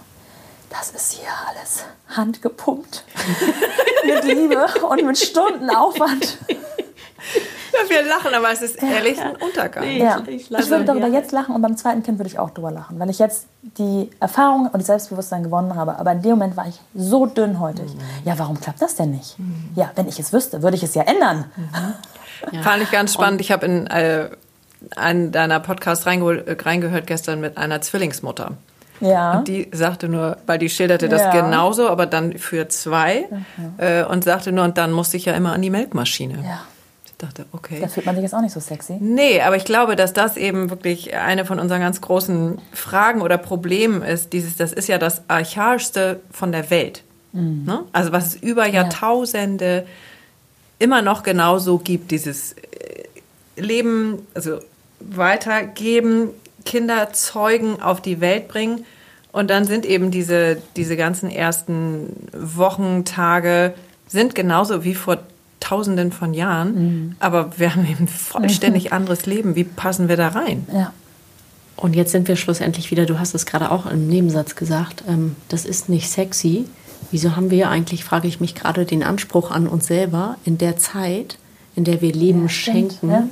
das 0.69 0.91
ist 0.91 1.13
hier 1.13 1.30
alles 1.49 1.84
handgepumpt. 2.08 3.04
mit 4.06 4.23
Liebe 4.23 4.65
und 4.89 5.06
mit 5.06 5.17
Stunden 5.17 5.69
Aufwand. 5.69 6.38
Ja, 7.73 7.89
wir 7.89 8.03
lachen, 8.03 8.33
aber 8.33 8.51
es 8.51 8.62
ist 8.62 8.81
ehrlich 8.81 9.19
ein 9.19 9.36
Untergang. 9.36 9.89
Ja. 9.89 10.21
Ich, 10.27 10.51
ich 10.51 10.69
würde 10.69 10.86
darüber 10.86 11.07
jetzt 11.07 11.31
lachen 11.31 11.55
und 11.55 11.62
beim 11.62 11.77
zweiten 11.77 12.03
Kind 12.03 12.19
würde 12.19 12.29
ich 12.29 12.39
auch 12.39 12.51
drüber 12.51 12.71
lachen, 12.71 12.99
weil 12.99 13.09
ich 13.09 13.19
jetzt 13.19 13.47
die 13.62 14.09
Erfahrung 14.19 14.67
und 14.67 14.75
das 14.75 14.88
Selbstbewusstsein 14.88 15.43
gewonnen 15.43 15.75
habe. 15.75 15.97
Aber 15.97 16.12
in 16.12 16.21
dem 16.21 16.31
Moment 16.31 16.57
war 16.57 16.67
ich 16.67 16.79
so 16.93 17.25
dünnhäutig. 17.25 17.93
Mhm. 17.93 17.99
Ja, 18.25 18.38
warum 18.38 18.59
klappt 18.59 18.81
das 18.81 18.95
denn 18.95 19.12
nicht? 19.12 19.39
Mhm. 19.39 19.71
Ja, 19.75 19.91
wenn 19.95 20.07
ich 20.07 20.19
es 20.19 20.33
wüsste, 20.33 20.62
würde 20.62 20.77
ich 20.77 20.83
es 20.83 20.95
ja 20.95 21.03
ändern. 21.03 21.45
Mhm. 21.55 21.69
Ja. 22.51 22.62
Fand 22.62 22.83
ich 22.83 22.91
ganz 22.91 23.13
spannend. 23.13 23.36
Und 23.36 23.41
ich 23.41 23.53
habe 23.53 23.65
in 23.65 23.88
äh, 23.88 24.27
einen 24.97 25.31
deiner 25.31 25.62
Podcasts 25.62 26.05
äh, 26.05 26.09
reingehört 26.09 27.07
gestern 27.07 27.39
mit 27.39 27.57
einer 27.57 27.79
Zwillingsmutter. 27.79 28.57
Ja. 28.99 29.38
Und 29.38 29.47
die 29.47 29.69
sagte 29.71 30.09
nur, 30.09 30.36
weil 30.45 30.57
die 30.57 30.67
schilderte 30.67 31.07
das 31.07 31.21
ja. 31.21 31.31
genauso, 31.31 31.88
aber 31.88 32.05
dann 32.05 32.38
für 32.38 32.67
zwei. 32.67 33.29
Mhm. 33.29 33.73
Äh, 33.77 34.03
und 34.03 34.25
sagte 34.25 34.51
nur, 34.51 34.65
und 34.65 34.77
dann 34.77 34.91
musste 34.91 35.15
ich 35.15 35.23
ja 35.23 35.36
immer 35.36 35.53
an 35.53 35.62
die 35.62 35.69
Melkmaschine. 35.69 36.43
Ja 36.43 36.63
dachte, 37.23 37.45
okay. 37.51 37.79
Da 37.81 37.88
fühlt 37.88 38.05
man 38.05 38.15
sich 38.15 38.23
jetzt 38.23 38.33
auch 38.33 38.41
nicht 38.41 38.53
so 38.53 38.59
sexy. 38.59 38.97
Nee, 38.99 39.41
aber 39.41 39.55
ich 39.55 39.65
glaube, 39.65 39.95
dass 39.95 40.13
das 40.13 40.38
eben 40.38 40.69
wirklich 40.69 41.15
eine 41.15 41.45
von 41.45 41.59
unseren 41.59 41.79
ganz 41.79 42.01
großen 42.01 42.59
Fragen 42.71 43.21
oder 43.21 43.38
Problemen 43.38 44.01
ist. 44.03 44.33
Dieses, 44.33 44.55
das 44.57 44.73
ist 44.73 44.88
ja 44.88 44.97
das 44.97 45.21
Archaischste 45.27 46.19
von 46.31 46.51
der 46.51 46.69
Welt. 46.69 47.03
Mhm. 47.31 47.63
Ne? 47.65 47.83
Also 47.93 48.12
was 48.12 48.27
es 48.27 48.36
über 48.36 48.67
Jahrtausende 48.67 49.75
ja. 49.75 49.83
immer 50.79 51.01
noch 51.01 51.23
genauso 51.23 51.79
gibt, 51.79 52.12
dieses 52.12 52.53
äh, 52.53 53.03
Leben, 53.55 54.27
also 54.33 54.59
weitergeben, 54.99 56.29
Kinder 56.65 57.12
zeugen, 57.13 57.81
auf 57.81 58.01
die 58.01 58.21
Welt 58.21 58.47
bringen. 58.47 58.86
Und 59.31 59.49
dann 59.49 59.65
sind 59.65 59.86
eben 59.86 60.12
diese, 60.12 60.62
diese 60.75 60.95
ganzen 60.95 61.29
ersten 61.29 62.29
Wochen, 62.33 63.03
Tage, 63.03 63.73
sind 64.07 64.36
genauso 64.36 64.83
wie 64.83 64.93
vor 64.93 65.17
Tausenden 65.63 66.12
von 66.12 66.34
Jahren, 66.34 66.76
mhm. 66.76 67.15
aber 67.19 67.58
wir 67.58 67.73
haben 67.73 67.88
eben 67.89 68.04
ein 68.04 68.08
vollständig 68.10 68.91
anderes 68.91 69.26
Leben. 69.26 69.56
Wie 69.56 69.63
passen 69.63 70.10
wir 70.10 70.17
da 70.17 70.28
rein? 70.28 70.67
Ja. 70.73 70.91
Und 71.78 71.95
jetzt 71.95 72.12
sind 72.12 72.28
wir 72.28 72.36
schlussendlich 72.36 72.91
wieder, 72.91 73.06
du 73.06 73.17
hast 73.17 73.34
es 73.34 73.45
gerade 73.45 73.71
auch 73.71 73.86
im 73.86 74.08
Nebensatz 74.08 74.56
gesagt, 74.56 75.06
ähm, 75.08 75.38
das 75.47 75.63
ist 75.65 75.88
nicht 75.88 76.10
sexy. 76.10 76.65
Wieso 77.12 77.38
haben 77.38 77.49
wir 77.49 77.69
eigentlich, 77.69 78.04
frage 78.04 78.28
ich 78.28 78.41
mich 78.41 78.56
gerade, 78.56 78.86
den 78.86 79.04
Anspruch 79.04 79.52
an 79.52 79.67
uns 79.67 79.88
selber, 79.88 80.36
in 80.43 80.58
der 80.58 80.76
Zeit, 80.76 81.38
in 81.76 81.86
der 81.86 82.02
wir 82.02 82.12
Leben 82.12 82.43
ja, 82.43 82.49
schenken, 82.49 83.10
ja. 83.10 83.28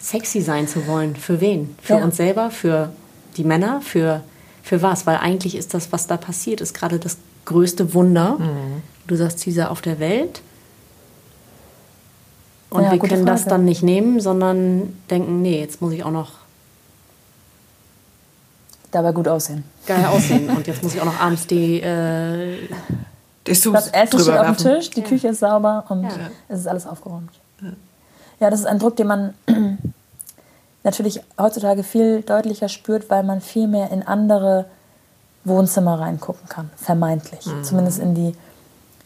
sexy 0.00 0.40
sein 0.40 0.66
zu 0.66 0.88
wollen? 0.88 1.14
Für 1.14 1.40
wen? 1.40 1.76
Für 1.80 1.98
ja. 1.98 2.04
uns 2.04 2.16
selber, 2.16 2.50
für 2.50 2.92
die 3.36 3.44
Männer, 3.44 3.80
für, 3.80 4.22
für 4.62 4.82
was? 4.82 5.06
Weil 5.06 5.18
eigentlich 5.18 5.56
ist 5.56 5.72
das, 5.72 5.92
was 5.92 6.08
da 6.08 6.16
passiert, 6.16 6.60
ist 6.60 6.74
gerade 6.74 6.98
das 6.98 7.16
größte 7.44 7.94
Wunder. 7.94 8.38
Mhm. 8.38 8.82
Du 9.06 9.14
sagst, 9.14 9.46
dieser 9.46 9.70
auf 9.70 9.82
der 9.82 10.00
Welt. 10.00 10.42
Und 12.70 12.82
ja, 12.82 12.92
wir 12.92 12.98
können 12.98 13.24
Frage. 13.24 13.24
das 13.24 13.44
dann 13.44 13.64
nicht 13.64 13.82
nehmen, 13.82 14.20
sondern 14.20 14.96
denken, 15.08 15.40
nee, 15.42 15.60
jetzt 15.60 15.80
muss 15.80 15.92
ich 15.92 16.02
auch 16.04 16.10
noch 16.10 16.32
dabei 18.90 19.12
gut 19.12 19.28
aussehen. 19.28 19.64
Geil 19.86 20.04
aussehen. 20.10 20.48
Und 20.50 20.66
jetzt 20.66 20.82
muss 20.82 20.94
ich 20.94 21.00
auch 21.00 21.06
noch 21.06 21.20
abends 21.20 21.46
die. 21.46 21.80
Äh, 21.80 22.68
das 23.44 23.58
Essen 23.58 24.20
steht 24.20 24.38
auf 24.38 24.56
dem 24.56 24.56
Tisch, 24.56 24.90
die 24.90 25.00
ja. 25.00 25.06
Küche 25.06 25.28
ist 25.28 25.38
sauber 25.38 25.84
und 25.88 26.02
ja. 26.02 26.10
es 26.48 26.60
ist 26.60 26.66
alles 26.66 26.84
aufgeräumt. 26.84 27.30
Ja. 27.60 27.68
ja, 28.40 28.50
das 28.50 28.60
ist 28.60 28.66
ein 28.66 28.78
Druck, 28.78 28.96
den 28.96 29.06
man. 29.06 29.34
natürlich 30.86 31.20
heutzutage 31.36 31.82
viel 31.82 32.22
deutlicher 32.22 32.68
spürt, 32.68 33.10
weil 33.10 33.24
man 33.24 33.42
viel 33.42 33.66
mehr 33.66 33.90
in 33.90 34.04
andere 34.04 34.66
Wohnzimmer 35.44 35.98
reingucken 35.98 36.48
kann, 36.48 36.70
vermeintlich. 36.76 37.44
Mhm. 37.44 37.64
Zumindest 37.64 37.98
in 37.98 38.14
die, 38.14 38.34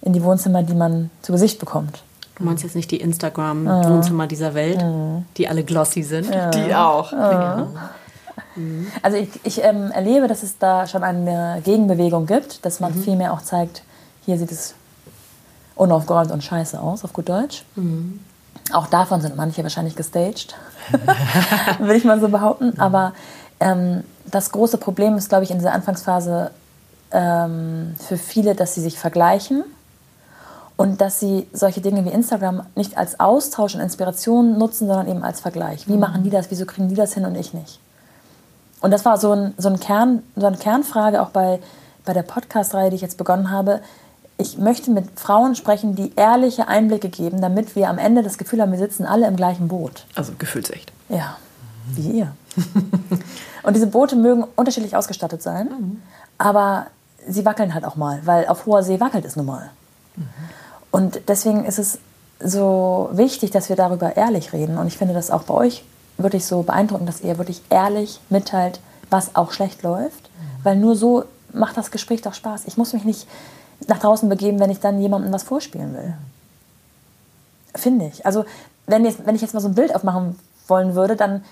in 0.03 0.13
die 0.13 0.23
Wohnzimmer, 0.23 0.63
die 0.63 0.75
man 0.75 1.11
zu 1.23 1.33
Gesicht 1.33 1.59
bekommt. 1.59 2.03
Du 2.41 2.47
meinst 2.47 2.65
jetzt 2.65 2.75
nicht 2.75 2.91
die 2.91 3.01
Instagram-Wohnzimmer 3.01 4.27
dieser 4.27 4.55
Welt, 4.55 4.83
die 5.37 5.47
alle 5.47 5.63
glossy 5.63 6.03
sind? 6.03 6.31
Die 6.55 6.75
auch. 6.75 7.13
Also 9.03 9.17
ich, 9.17 9.29
ich 9.45 9.63
ähm, 9.63 9.91
erlebe, 9.91 10.27
dass 10.27 10.43
es 10.43 10.59
da 10.59 10.87
schon 10.87 11.05
eine 11.05 11.61
Gegenbewegung 11.65 12.27
gibt, 12.27 12.65
dass 12.65 12.81
man 12.81 12.97
mhm. 12.97 13.03
viel 13.03 13.17
mehr 13.17 13.33
auch 13.33 13.43
zeigt, 13.43 13.83
hier 14.25 14.39
sieht 14.39 14.51
es 14.51 14.75
unaufgeräumt 15.77 16.31
und 16.31 16.43
scheiße 16.43 16.81
aus, 16.81 17.05
auf 17.05 17.13
gut 17.13 17.29
Deutsch. 17.29 17.65
Mhm. 17.77 18.21
Auch 18.73 18.87
davon 18.87 19.21
sind 19.21 19.37
manche 19.37 19.63
wahrscheinlich 19.63 19.97
gestaged, 19.97 20.57
würde 21.79 21.97
ich 21.97 22.05
mal 22.05 22.21
so 22.21 22.29
behaupten. 22.29 22.79
Aber 22.79 23.13
ähm, 23.61 24.05
das 24.27 24.51
große 24.53 24.79
Problem 24.79 25.17
ist, 25.17 25.29
glaube 25.29 25.45
ich, 25.45 25.51
in 25.51 25.59
dieser 25.59 25.73
Anfangsphase 25.73 26.51
ähm, 27.13 27.95
für 27.99 28.17
viele, 28.17 28.55
dass 28.55 28.75
sie 28.75 28.81
sich 28.81 28.99
vergleichen 28.99 29.65
und 30.81 31.03
dass 31.03 31.21
sie 31.21 31.47
solche 31.53 31.83
Dinge 31.83 32.07
wie 32.07 32.09
Instagram 32.09 32.63
nicht 32.75 32.97
als 32.97 33.21
Austausch 33.21 33.75
und 33.75 33.83
Inspiration 33.83 34.57
nutzen, 34.57 34.87
sondern 34.87 35.09
eben 35.09 35.23
als 35.23 35.39
Vergleich. 35.39 35.87
Wie 35.89 35.93
mhm. 35.93 36.01
machen 36.01 36.23
die 36.23 36.31
das? 36.31 36.51
Wieso 36.51 36.65
kriegen 36.65 36.89
die 36.89 36.95
das 36.95 37.13
hin 37.13 37.27
und 37.27 37.35
ich 37.35 37.53
nicht? 37.53 37.79
Und 38.81 38.91
das 38.91 39.05
war 39.05 39.19
so, 39.19 39.31
ein, 39.33 39.53
so, 39.59 39.69
ein 39.69 39.79
Kern, 39.79 40.23
so 40.37 40.47
eine 40.47 40.57
Kernfrage 40.57 41.21
auch 41.21 41.29
bei, 41.29 41.61
bei 42.07 42.15
der 42.15 42.23
Podcast-Reihe, 42.23 42.89
die 42.89 42.97
ich 42.97 43.03
jetzt 43.03 43.19
begonnen 43.19 43.51
habe. 43.51 43.83
Ich 44.39 44.57
möchte 44.57 44.91
mit 44.91 45.21
Frauen 45.21 45.55
sprechen, 45.55 45.97
die 45.97 46.15
ehrliche 46.17 46.67
Einblicke 46.67 47.11
geben, 47.11 47.43
damit 47.43 47.77
wir 47.77 47.91
am 47.91 47.99
Ende 47.99 48.23
das 48.23 48.39
Gefühl 48.39 48.63
haben, 48.63 48.73
wir 48.73 48.79
sitzen 48.79 49.05
alle 49.05 49.27
im 49.27 49.37
gleichen 49.37 49.69
Boot. 49.69 50.07
Also 50.15 50.33
gefühlsecht. 50.39 50.95
Ja, 51.11 51.37
wie 51.93 52.11
ihr. 52.11 52.33
und 53.65 53.77
diese 53.77 53.87
Boote 53.87 54.17
mögen 54.17 54.47
unterschiedlich 54.57 54.97
ausgestattet 54.97 55.43
sein, 55.43 55.67
mhm. 55.67 56.03
aber 56.39 56.87
sie 57.29 57.45
wackeln 57.45 57.75
halt 57.75 57.85
auch 57.85 57.97
mal, 57.97 58.23
weil 58.25 58.47
auf 58.47 58.65
hoher 58.65 58.83
See 58.83 58.99
wackelt 58.99 59.27
es 59.27 59.37
nun 59.37 59.45
mal. 59.45 59.69
Und 60.91 61.21
deswegen 61.29 61.65
ist 61.65 61.79
es 61.79 61.99
so 62.43 63.11
wichtig, 63.13 63.51
dass 63.51 63.69
wir 63.69 63.77
darüber 63.77 64.17
ehrlich 64.17 64.53
reden. 64.53 64.79
Und 64.79 64.87
ich 64.87 64.97
finde 64.97 65.15
das 65.15 65.31
auch 65.31 65.43
bei 65.43 65.55
euch 65.55 65.85
wirklich 66.19 66.45
so 66.45 66.63
beeindruckend, 66.63 67.09
dass 67.09 67.21
ihr 67.21 67.39
wirklich 67.39 67.63
ehrlich 67.71 68.21
mitteilt, 68.29 68.81
was 69.11 69.37
auch 69.37 69.53
schlecht 69.53 69.83
läuft. 69.83 70.31
Mhm. 70.31 70.65
Weil 70.65 70.77
nur 70.77 70.97
so 70.97 71.25
macht 71.53 71.77
das 71.77 71.91
Gespräch 71.91 72.23
doch 72.23 72.35
Spaß. 72.35 72.65
Ich 72.67 72.77
muss 72.77 72.93
mich 72.93 73.05
nicht 73.05 73.27
nach 73.87 73.99
draußen 73.99 74.29
begeben, 74.29 74.61
wenn 74.61 74.71
ich 74.71 74.81
dann 74.81 75.01
jemandem 75.01 75.33
was 75.33 75.43
vorspielen 75.43 75.95
will. 75.95 76.15
Finde 77.75 78.07
ich. 78.07 78.27
Also, 78.27 78.45
wenn, 78.87 79.05
jetzt, 79.05 79.25
wenn 79.27 79.35
ich 79.35 79.43
jetzt 79.43 79.55
mal 79.55 79.61
so 79.61 79.69
ein 79.69 79.75
Bild 79.75 79.95
aufmachen 79.95 80.39
wollen 80.67 80.95
würde, 80.95 81.17
dann, 81.17 81.45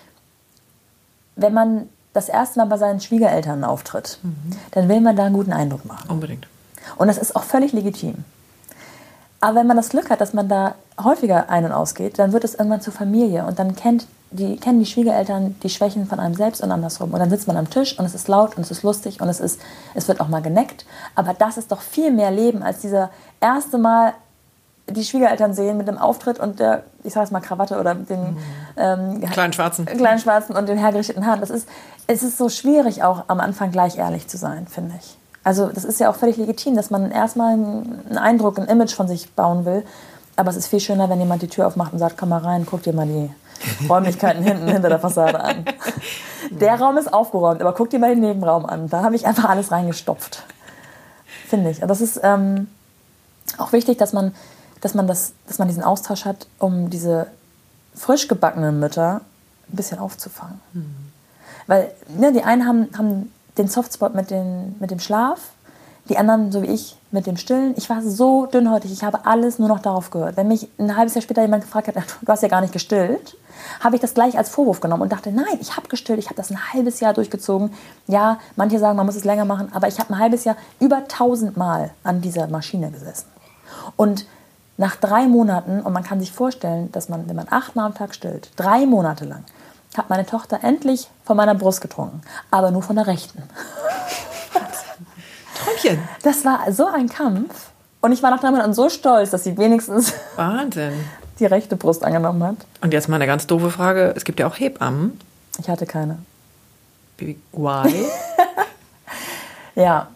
wenn 1.36 1.54
man 1.54 1.88
das 2.12 2.28
erste 2.28 2.58
Mal 2.58 2.66
bei 2.66 2.78
seinen 2.78 3.00
Schwiegereltern 3.00 3.64
auftritt, 3.64 4.18
mhm. 4.22 4.56
dann 4.72 4.88
will 4.88 5.00
man 5.00 5.16
da 5.16 5.24
einen 5.24 5.34
guten 5.34 5.52
Eindruck 5.52 5.84
machen. 5.84 6.10
Unbedingt. 6.10 6.46
Und 6.96 7.08
das 7.08 7.18
ist 7.18 7.36
auch 7.36 7.44
völlig 7.44 7.72
legitim. 7.72 8.24
Aber 9.40 9.60
wenn 9.60 9.66
man 9.66 9.76
das 9.76 9.90
Glück 9.90 10.10
hat, 10.10 10.20
dass 10.20 10.34
man 10.34 10.48
da 10.48 10.74
häufiger 11.02 11.48
ein- 11.48 11.64
und 11.64 11.72
ausgeht, 11.72 12.18
dann 12.18 12.32
wird 12.32 12.44
es 12.44 12.54
irgendwann 12.54 12.80
zur 12.80 12.92
Familie 12.92 13.44
und 13.44 13.58
dann 13.58 13.76
kennt 13.76 14.06
die, 14.30 14.56
kennen 14.56 14.78
die 14.80 14.86
Schwiegereltern 14.86 15.56
die 15.62 15.70
Schwächen 15.70 16.06
von 16.06 16.20
einem 16.20 16.34
selbst 16.34 16.62
und 16.62 16.70
andersrum. 16.70 17.12
Und 17.12 17.18
dann 17.18 17.30
sitzt 17.30 17.46
man 17.46 17.56
am 17.56 17.70
Tisch 17.70 17.98
und 17.98 18.04
es 18.04 18.14
ist 18.14 18.28
laut 18.28 18.56
und 18.56 18.62
es 18.62 18.70
ist 18.70 18.82
lustig 18.82 19.20
und 19.20 19.28
es, 19.28 19.40
ist, 19.40 19.60
es 19.94 20.06
wird 20.08 20.20
auch 20.20 20.28
mal 20.28 20.42
geneckt. 20.42 20.84
Aber 21.14 21.32
das 21.34 21.56
ist 21.56 21.72
doch 21.72 21.80
viel 21.80 22.10
mehr 22.10 22.30
Leben 22.30 22.62
als 22.62 22.80
dieser 22.80 23.10
erste 23.40 23.78
Mal 23.78 24.12
die 24.90 25.04
Schwiegereltern 25.04 25.52
sehen 25.52 25.76
mit 25.76 25.86
dem 25.86 25.98
Auftritt 25.98 26.38
und 26.38 26.60
der, 26.60 26.84
ich 27.04 27.12
sage 27.12 27.24
es 27.24 27.30
mal, 27.30 27.40
Krawatte 27.40 27.78
oder 27.78 27.94
den 27.94 28.32
mhm. 28.32 28.38
ähm, 28.76 29.20
kleinen 29.30 29.52
Schwarzen. 29.52 29.84
kleinen 29.84 30.18
Schwarzen 30.18 30.56
und 30.56 30.68
den 30.68 30.78
hergerichteten 30.78 31.26
Haaren. 31.26 31.40
Das 31.40 31.50
ist, 31.50 31.68
es 32.06 32.22
ist 32.22 32.38
so 32.38 32.48
schwierig, 32.48 33.02
auch 33.02 33.24
am 33.28 33.40
Anfang 33.40 33.70
gleich 33.70 33.98
ehrlich 33.98 34.28
zu 34.28 34.38
sein, 34.38 34.66
finde 34.66 34.94
ich. 34.98 35.17
Also 35.48 35.70
das 35.72 35.86
ist 35.86 35.98
ja 35.98 36.10
auch 36.10 36.14
völlig 36.14 36.36
legitim, 36.36 36.76
dass 36.76 36.90
man 36.90 37.10
erstmal 37.10 37.54
einen 37.54 38.18
Eindruck, 38.18 38.58
ein 38.58 38.66
Image 38.66 38.94
von 38.94 39.08
sich 39.08 39.32
bauen 39.32 39.64
will. 39.64 39.82
Aber 40.36 40.50
es 40.50 40.58
ist 40.58 40.66
viel 40.66 40.78
schöner, 40.78 41.08
wenn 41.08 41.18
jemand 41.18 41.40
die 41.40 41.48
Tür 41.48 41.66
aufmacht 41.66 41.94
und 41.94 41.98
sagt, 41.98 42.18
komm 42.18 42.28
mal 42.28 42.42
rein, 42.42 42.66
guck 42.68 42.82
dir 42.82 42.92
mal 42.92 43.06
die 43.06 43.30
Räumlichkeiten 43.88 44.42
hinten 44.42 44.68
hinter 44.68 44.90
der 44.90 44.98
Fassade 44.98 45.40
an. 45.42 45.64
Der 46.50 46.78
Raum 46.78 46.98
ist 46.98 47.10
aufgeräumt, 47.10 47.62
aber 47.62 47.72
guck 47.72 47.88
dir 47.88 47.98
mal 47.98 48.10
den 48.10 48.20
Nebenraum 48.20 48.66
an. 48.66 48.90
Da 48.90 49.02
habe 49.02 49.16
ich 49.16 49.26
einfach 49.26 49.48
alles 49.48 49.72
reingestopft. 49.72 50.44
Finde 51.46 51.70
ich. 51.70 51.80
Und 51.80 51.88
das 51.88 52.02
ist 52.02 52.20
ähm, 52.22 52.68
auch 53.56 53.72
wichtig, 53.72 53.96
dass 53.96 54.12
man, 54.12 54.34
dass, 54.82 54.92
man 54.92 55.06
das, 55.06 55.32
dass 55.46 55.58
man 55.58 55.68
diesen 55.68 55.82
Austausch 55.82 56.26
hat, 56.26 56.46
um 56.58 56.90
diese 56.90 57.26
frisch 57.94 58.28
gebackenen 58.28 58.78
Mütter 58.80 59.22
ein 59.72 59.76
bisschen 59.76 59.98
aufzufangen. 59.98 60.60
Mhm. 60.74 60.94
Weil 61.66 61.90
ne, 62.08 62.34
die 62.34 62.42
einen 62.42 62.66
haben, 62.66 62.88
haben 62.96 63.32
den 63.58 63.68
Softspot 63.68 64.14
mit, 64.14 64.30
den, 64.30 64.76
mit 64.80 64.90
dem 64.90 65.00
Schlaf, 65.00 65.40
die 66.08 66.16
anderen, 66.16 66.52
so 66.52 66.62
wie 66.62 66.68
ich, 66.68 66.96
mit 67.10 67.26
dem 67.26 67.36
Stillen. 67.36 67.74
Ich 67.76 67.90
war 67.90 68.02
so 68.02 68.46
dünnhäutig, 68.46 68.92
ich 68.92 69.04
habe 69.04 69.26
alles 69.26 69.58
nur 69.58 69.68
noch 69.68 69.80
darauf 69.80 70.10
gehört. 70.10 70.36
Wenn 70.36 70.48
mich 70.48 70.68
ein 70.78 70.96
halbes 70.96 71.14
Jahr 71.14 71.22
später 71.22 71.42
jemand 71.42 71.64
gefragt 71.64 71.88
hat, 71.88 71.94
du 72.22 72.32
hast 72.32 72.42
ja 72.42 72.48
gar 72.48 72.60
nicht 72.60 72.72
gestillt, 72.72 73.36
habe 73.80 73.96
ich 73.96 74.00
das 74.00 74.14
gleich 74.14 74.38
als 74.38 74.48
Vorwurf 74.48 74.80
genommen 74.80 75.02
und 75.02 75.12
dachte, 75.12 75.32
nein, 75.32 75.58
ich 75.60 75.76
habe 75.76 75.88
gestillt, 75.88 76.18
ich 76.18 76.26
habe 76.26 76.36
das 76.36 76.50
ein 76.50 76.72
halbes 76.72 77.00
Jahr 77.00 77.12
durchgezogen. 77.12 77.72
Ja, 78.06 78.38
manche 78.56 78.78
sagen, 78.78 78.96
man 78.96 79.06
muss 79.06 79.16
es 79.16 79.24
länger 79.24 79.44
machen, 79.44 79.70
aber 79.72 79.88
ich 79.88 79.98
habe 79.98 80.14
ein 80.14 80.18
halbes 80.18 80.44
Jahr 80.44 80.56
über 80.80 81.06
tausendmal 81.08 81.90
an 82.04 82.20
dieser 82.20 82.46
Maschine 82.46 82.90
gesessen. 82.90 83.26
Und 83.96 84.26
nach 84.76 84.94
drei 84.96 85.26
Monaten, 85.26 85.80
und 85.80 85.92
man 85.92 86.04
kann 86.04 86.20
sich 86.20 86.32
vorstellen, 86.32 86.90
dass 86.92 87.08
man, 87.08 87.28
wenn 87.28 87.36
man 87.36 87.48
achtmal 87.50 87.86
am 87.86 87.94
Tag 87.94 88.14
stillt, 88.14 88.50
drei 88.56 88.86
Monate 88.86 89.24
lang, 89.24 89.44
hat 89.98 90.08
meine 90.08 90.24
Tochter 90.24 90.60
endlich 90.62 91.08
von 91.24 91.36
meiner 91.36 91.54
Brust 91.54 91.80
getrunken, 91.80 92.22
aber 92.50 92.70
nur 92.70 92.82
von 92.82 92.96
der 92.96 93.06
rechten. 93.06 93.42
Träumchen. 95.58 95.98
Das 96.22 96.44
war 96.44 96.72
so 96.72 96.86
ein 96.86 97.08
Kampf. 97.08 97.70
Und 98.00 98.12
ich 98.12 98.22
war 98.22 98.30
nach 98.30 98.40
drei 98.40 98.50
Monaten 98.50 98.74
so 98.74 98.88
stolz, 98.88 99.30
dass 99.30 99.44
sie 99.44 99.58
wenigstens 99.58 100.12
Wahnsinn. 100.36 100.92
die 101.40 101.46
rechte 101.46 101.76
Brust 101.76 102.04
angenommen 102.04 102.42
hat. 102.44 102.56
Und 102.80 102.92
jetzt 102.92 103.08
mal 103.08 103.16
eine 103.16 103.26
ganz 103.26 103.46
doofe 103.46 103.70
Frage. 103.70 104.14
Es 104.16 104.24
gibt 104.24 104.38
ja 104.40 104.46
auch 104.46 104.58
Hebammen. 104.58 105.20
Ich 105.58 105.68
hatte 105.68 105.84
keine. 105.86 106.18
Why? 107.18 108.06
ja. 109.74 110.08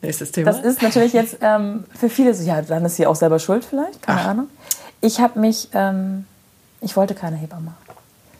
Nächstes 0.00 0.30
Thema. 0.30 0.52
Das 0.52 0.60
ist 0.60 0.82
natürlich 0.82 1.12
jetzt 1.12 1.38
ähm, 1.40 1.84
für 1.98 2.08
viele 2.08 2.34
so, 2.34 2.44
ja, 2.44 2.62
dann 2.62 2.84
ist 2.84 2.96
sie 2.96 3.06
auch 3.06 3.16
selber 3.16 3.38
schuld 3.38 3.64
vielleicht, 3.64 4.02
keine 4.02 4.20
Ach. 4.20 4.26
Ahnung. 4.28 4.48
Ich 5.00 5.18
habe 5.20 5.40
mich, 5.40 5.70
ähm, 5.72 6.26
ich 6.80 6.96
wollte 6.96 7.14
keine 7.14 7.36
Hebamme. 7.36 7.72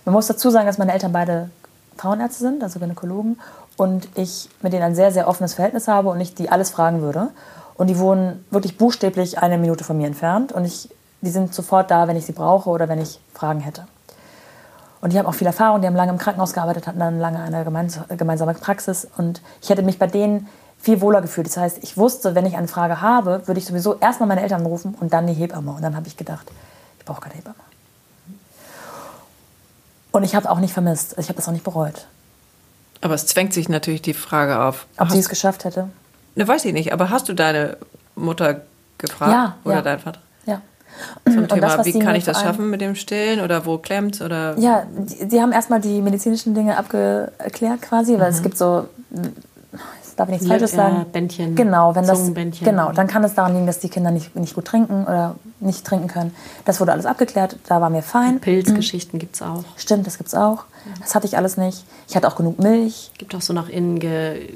Man 0.05 0.15
muss 0.15 0.27
dazu 0.27 0.51
sagen, 0.51 0.67
dass 0.67 0.79
meine 0.79 0.93
Eltern 0.93 1.13
beide 1.13 1.51
Frauenärzte 1.97 2.41
sind, 2.41 2.63
also 2.63 2.79
Gynäkologen, 2.79 3.41
und 3.77 4.09
ich 4.15 4.49
mit 4.63 4.73
denen 4.73 4.83
ein 4.83 4.95
sehr, 4.95 5.13
sehr 5.13 5.27
offenes 5.29 5.55
Verhältnis 5.55 5.89
habe 5.89 6.09
und 6.11 6.21
ich 6.21 6.35
die 6.35 6.51
alles 6.51 6.71
fragen 6.71 7.01
würde. 7.01 7.31
Und 7.77 7.89
die 7.89 7.99
wohnen 7.99 8.45
wirklich 8.51 8.79
buchstäblich 8.79 9.39
eine 9.39 9.59
Minute 9.59 9.83
von 9.83 9.97
mir 9.97 10.07
entfernt 10.07 10.53
und 10.53 10.65
ich, 10.65 10.89
die 11.23 11.31
sind 11.31 11.53
sofort 11.53 11.91
da, 11.91 12.07
wenn 12.07 12.17
ich 12.17 12.27
sie 12.27 12.33
brauche 12.33 12.71
oder 12.71 12.89
wenn 12.89 13.01
ich 13.01 13.19
Fragen 13.33 13.61
hätte. 13.61 13.87
Und 15.01 15.13
die 15.13 15.19
haben 15.19 15.27
auch 15.27 15.35
viel 15.35 15.47
Erfahrung, 15.47 15.81
die 15.81 15.87
haben 15.87 15.97
lange 15.97 16.13
im 16.13 16.19
Krankenhaus 16.19 16.53
gearbeitet, 16.53 16.87
hatten 16.87 17.01
dann 17.01 17.19
lange 17.19 17.41
eine 17.41 17.65
gemeinsame 17.65 18.55
Praxis 18.55 19.09
und 19.17 19.43
ich 19.61 19.71
hätte 19.71 19.83
mich 19.83 19.99
bei 19.99 20.07
denen 20.07 20.49
viel 20.79 21.01
wohler 21.01 21.21
gefühlt. 21.21 21.47
Das 21.47 21.57
heißt, 21.57 21.79
ich 21.83 21.97
wusste, 21.97 22.35
wenn 22.35 22.47
ich 22.47 22.57
eine 22.57 22.69
Frage 22.69 23.01
habe, 23.01 23.47
würde 23.47 23.59
ich 23.59 23.67
sowieso 23.67 23.99
erstmal 23.99 24.29
meine 24.29 24.43
Eltern 24.43 24.65
rufen 24.65 24.95
und 25.01 25.13
dann 25.13 25.27
die 25.27 25.33
Hebamme. 25.33 25.73
Und 25.73 25.83
dann 25.83 25.97
habe 25.97 26.07
ich 26.07 26.17
gedacht, 26.17 26.51
ich 26.99 27.05
brauche 27.05 27.23
keine 27.23 27.35
Hebamme. 27.35 27.57
Und 30.15 30.23
ich 30.23 30.37
habe 30.37 30.45
es 30.45 30.51
auch 30.51 30.61
nicht 30.61 30.73
vermisst. 30.73 31.17
Ich 31.19 31.27
habe 31.27 31.35
das 31.35 31.49
auch 31.49 31.53
nicht 31.53 31.65
bereut. 31.65 32.07
Aber 33.01 33.15
es 33.15 33.27
zwängt 33.27 33.53
sich 33.53 33.69
natürlich 33.69 34.01
die 34.01 34.15
Frage 34.15 34.61
auf. 34.61 34.87
Ob 34.97 35.11
sie 35.11 35.19
es 35.19 35.29
geschafft 35.29 35.65
hätte? 35.65 35.89
Ne, 36.37 36.47
weiß 36.47 36.65
ich 36.67 36.73
nicht. 36.73 36.93
Aber 36.93 37.11
hast 37.11 37.29
du 37.29 37.35
deine 37.35 37.79
Mutter 38.15 38.61
gefragt? 38.97 39.33
Ja. 39.33 39.57
Oder 39.65 39.75
ja. 39.75 39.83
deinen 39.83 39.99
Vater? 39.99 40.21
Ja. 40.47 40.61
Zum 41.25 41.49
Thema, 41.49 41.79
das, 41.79 41.87
wie 41.87 41.99
kann 41.99 42.15
ich 42.15 42.23
das 42.23 42.43
schaffen 42.43 42.71
mit 42.71 42.81
dem 42.81 42.95
Stillen 42.95 43.41
oder 43.41 43.67
wo 43.67 43.79
klemmt 43.79 44.21
oder? 44.21 44.57
Ja, 44.57 44.85
die, 44.89 45.27
die 45.27 45.41
haben 45.41 45.51
erstmal 45.51 45.81
die 45.81 46.01
medizinischen 46.01 46.55
Dinge 46.55 46.79
abgeklärt 46.79 47.83
quasi, 47.83 48.13
weil 48.13 48.31
mhm. 48.31 48.37
es 48.37 48.43
gibt 48.45 48.57
so 48.57 48.87
darf 50.17 50.29
ich 50.29 50.33
nichts 50.33 50.49
Falsches 50.49 50.73
sagen. 50.73 51.07
Bändchen. 51.13 51.55
Genau, 51.55 51.95
wenn 51.95 52.07
das, 52.07 52.33
genau, 52.61 52.93
dann 52.93 53.07
kann 53.07 53.25
es 53.25 53.35
daran 53.35 53.55
liegen, 53.55 53.67
dass 53.67 53.81
die 53.81 53.89
Kinder 53.89 54.11
nicht, 54.11 54.35
nicht 54.37 54.55
gut 54.55 54.65
trinken 54.65 55.05
oder 55.05 55.37
nicht 55.61 55.85
trinken 55.85 56.09
können. 56.09 56.35
Das 56.65 56.81
wurde 56.81 56.93
alles 56.93 57.07
abgeklärt, 57.07 57.57
da 57.67 57.81
waren 57.81 57.93
wir 57.93 58.03
fein. 58.03 58.41
Pilzgeschichten 58.41 59.17
mhm. 59.17 59.21
gibt 59.21 59.37
es 59.37 59.43
auch. 59.43 59.65
Stimmt, 59.77 60.07
das 60.07 60.19
gibt 60.19 60.29
es 60.29 60.35
auch. 60.35 60.65
Das 61.01 61.15
hatte 61.15 61.27
ich 61.27 61.37
alles 61.37 61.57
nicht. 61.57 61.85
Ich 62.09 62.15
hatte 62.15 62.29
auch 62.29 62.37
genug 62.37 62.59
Milch. 62.59 63.11
Gibt 63.17 63.35
auch 63.35 63.41
so 63.41 63.53
nach 63.53 63.69
innen 63.69 63.99
ge 64.01 64.49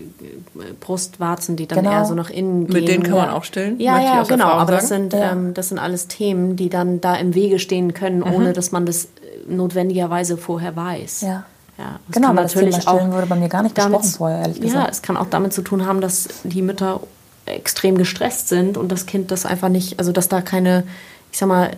Brustwarzen, 0.80 1.56
die 1.56 1.66
dann 1.66 1.78
genau. 1.78 1.92
eher 1.92 2.04
so 2.04 2.14
nach 2.14 2.30
innen 2.30 2.66
gehen. 2.66 2.74
Mit 2.74 2.88
denen 2.88 3.02
kann 3.02 3.14
man 3.14 3.30
auch 3.30 3.44
stillen? 3.44 3.80
Ja, 3.80 4.00
ja, 4.00 4.22
genau. 4.24 4.48
Aber 4.48 4.72
das 4.72 4.88
sind, 4.88 5.12
ja. 5.12 5.32
ähm, 5.32 5.54
das 5.54 5.68
sind 5.68 5.78
alles 5.78 6.08
Themen, 6.08 6.56
die 6.56 6.68
dann 6.68 7.00
da 7.00 7.14
im 7.14 7.34
Wege 7.34 7.58
stehen 7.58 7.94
können, 7.94 8.18
mhm. 8.18 8.34
ohne 8.34 8.52
dass 8.52 8.72
man 8.72 8.84
das 8.84 9.04
äh, 9.04 9.08
notwendigerweise 9.48 10.36
vorher 10.36 10.76
weiß. 10.76 11.22
Ja. 11.22 11.44
Ja, 11.78 12.00
das 12.08 12.14
genau, 12.14 12.28
kann 12.28 12.36
natürlich 12.36 12.74
das 12.74 12.84
Thema 12.84 12.96
auch 12.96 13.12
wurde 13.12 13.26
bei 13.26 13.36
mir 13.36 13.48
gar 13.48 13.62
nicht 13.62 13.78
damit, 13.78 14.04
vorher, 14.04 14.40
ehrlich 14.40 14.60
gesagt. 14.60 14.84
Ja, 14.86 14.90
es 14.90 15.00
kann 15.00 15.16
auch 15.16 15.26
damit 15.30 15.52
zu 15.52 15.62
tun 15.62 15.86
haben, 15.86 16.00
dass 16.00 16.28
die 16.42 16.60
Mütter 16.60 17.00
extrem 17.46 17.96
gestresst 17.96 18.48
sind 18.48 18.76
und 18.76 18.90
das 18.90 19.06
Kind 19.06 19.30
das 19.30 19.46
einfach 19.46 19.68
nicht, 19.68 19.98
also 19.98 20.12
dass 20.12 20.28
da 20.28 20.40
keine, 20.40 20.84
ich 21.30 21.38
sag 21.38 21.48
mal, 21.48 21.70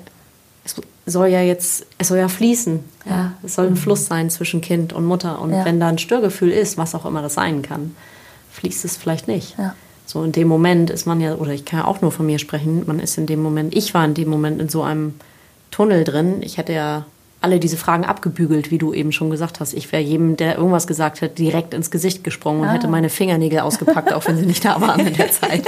es 0.64 0.74
soll 1.06 1.28
ja 1.28 1.42
jetzt, 1.42 1.86
es 1.98 2.08
soll 2.08 2.18
ja 2.18 2.28
fließen. 2.28 2.80
Ja. 3.06 3.32
Es 3.42 3.54
soll 3.54 3.66
ein 3.66 3.76
Fluss 3.76 4.06
sein 4.06 4.30
zwischen 4.30 4.60
Kind 4.60 4.92
und 4.92 5.04
Mutter. 5.06 5.40
Und 5.40 5.52
ja. 5.52 5.64
wenn 5.64 5.80
da 5.80 5.88
ein 5.88 5.98
Störgefühl 5.98 6.50
ist, 6.50 6.78
was 6.78 6.94
auch 6.94 7.06
immer 7.06 7.22
das 7.22 7.34
sein 7.34 7.62
kann, 7.62 7.94
fließt 8.52 8.84
es 8.84 8.96
vielleicht 8.96 9.28
nicht. 9.28 9.58
Ja. 9.58 9.74
So 10.06 10.22
in 10.24 10.32
dem 10.32 10.48
Moment 10.48 10.90
ist 10.90 11.06
man 11.06 11.20
ja, 11.20 11.34
oder 11.34 11.52
ich 11.52 11.64
kann 11.64 11.80
ja 11.80 11.84
auch 11.86 12.00
nur 12.00 12.12
von 12.12 12.26
mir 12.26 12.38
sprechen, 12.38 12.84
man 12.86 13.00
ist 13.00 13.16
in 13.16 13.26
dem 13.26 13.42
Moment, 13.42 13.74
ich 13.74 13.94
war 13.94 14.04
in 14.04 14.14
dem 14.14 14.28
Moment 14.28 14.60
in 14.60 14.68
so 14.68 14.82
einem 14.82 15.14
Tunnel 15.70 16.04
drin. 16.04 16.42
Ich 16.42 16.58
hätte 16.58 16.72
ja 16.72 17.04
alle 17.40 17.58
diese 17.58 17.76
Fragen 17.76 18.04
abgebügelt, 18.04 18.70
wie 18.70 18.78
du 18.78 18.92
eben 18.92 19.12
schon 19.12 19.30
gesagt 19.30 19.60
hast. 19.60 19.72
Ich 19.72 19.90
wäre 19.92 20.02
jedem, 20.02 20.36
der 20.36 20.56
irgendwas 20.56 20.86
gesagt 20.86 21.22
hat, 21.22 21.38
direkt 21.38 21.72
ins 21.72 21.90
Gesicht 21.90 22.22
gesprungen 22.22 22.60
und 22.60 22.68
ah. 22.68 22.72
hätte 22.72 22.88
meine 22.88 23.08
Fingernägel 23.08 23.60
ausgepackt, 23.60 24.12
auch 24.12 24.26
wenn 24.26 24.36
sie 24.36 24.46
nicht 24.46 24.64
da 24.64 24.80
waren 24.80 25.06
in 25.06 25.14
der 25.14 25.30
Zeit. 25.30 25.66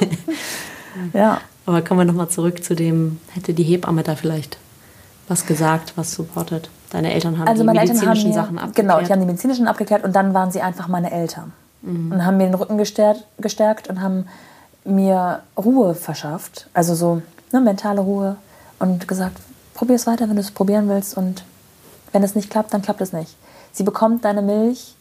ja. 1.12 1.40
Aber 1.66 1.82
kommen 1.82 2.00
wir 2.00 2.04
nochmal 2.04 2.28
zurück 2.28 2.62
zu 2.62 2.76
dem, 2.76 3.18
hätte 3.32 3.54
die 3.54 3.64
Hebamme 3.64 4.02
da 4.02 4.14
vielleicht 4.14 4.58
was 5.28 5.46
gesagt, 5.46 5.94
was 5.96 6.12
supportet? 6.12 6.70
Deine 6.90 7.12
Eltern 7.12 7.38
haben 7.38 7.48
also 7.48 7.62
die 7.62 7.70
medizinischen 7.70 8.08
haben 8.08 8.28
mir, 8.28 8.34
Sachen 8.34 8.58
abgeklärt. 8.58 8.76
Genau, 8.76 9.00
die 9.00 9.12
haben 9.12 9.20
die 9.20 9.26
medizinischen 9.26 9.66
abgeklärt 9.66 10.04
und 10.04 10.14
dann 10.14 10.34
waren 10.34 10.50
sie 10.52 10.60
einfach 10.60 10.86
meine 10.86 11.10
Eltern. 11.10 11.52
Mhm. 11.82 12.12
Und 12.12 12.24
haben 12.24 12.36
mir 12.36 12.44
den 12.44 12.54
Rücken 12.54 12.78
gestärkt, 12.78 13.24
gestärkt 13.38 13.88
und 13.88 14.00
haben 14.00 14.26
mir 14.84 15.42
Ruhe 15.56 15.94
verschafft. 15.94 16.68
Also 16.74 16.94
so 16.94 17.22
ne, 17.52 17.60
mentale 17.60 18.02
Ruhe 18.02 18.36
und 18.78 19.08
gesagt, 19.08 19.38
probier 19.74 19.96
es 19.96 20.06
weiter, 20.06 20.28
wenn 20.28 20.36
du 20.36 20.42
es 20.42 20.50
probieren 20.50 20.88
willst 20.88 21.16
und 21.16 21.44
wenn 22.12 22.22
es 22.22 22.34
nicht 22.34 22.50
klappt, 22.50 22.72
dann 22.72 22.82
klappt 22.82 23.00
es 23.00 23.12
nicht. 23.12 23.36
Sie 23.72 23.82
bekommt 23.82 24.24
deine 24.24 24.40
Milch, 24.40 24.94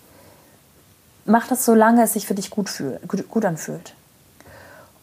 mach 1.25 1.47
das 1.47 1.63
so 1.63 1.73
lange 1.73 2.03
es 2.03 2.13
sich 2.13 2.25
für 2.27 2.33
dich 2.33 2.49
gut, 2.49 2.69
fühl, 2.69 2.99
gut, 3.07 3.29
gut 3.29 3.45
anfühlt. 3.45 3.93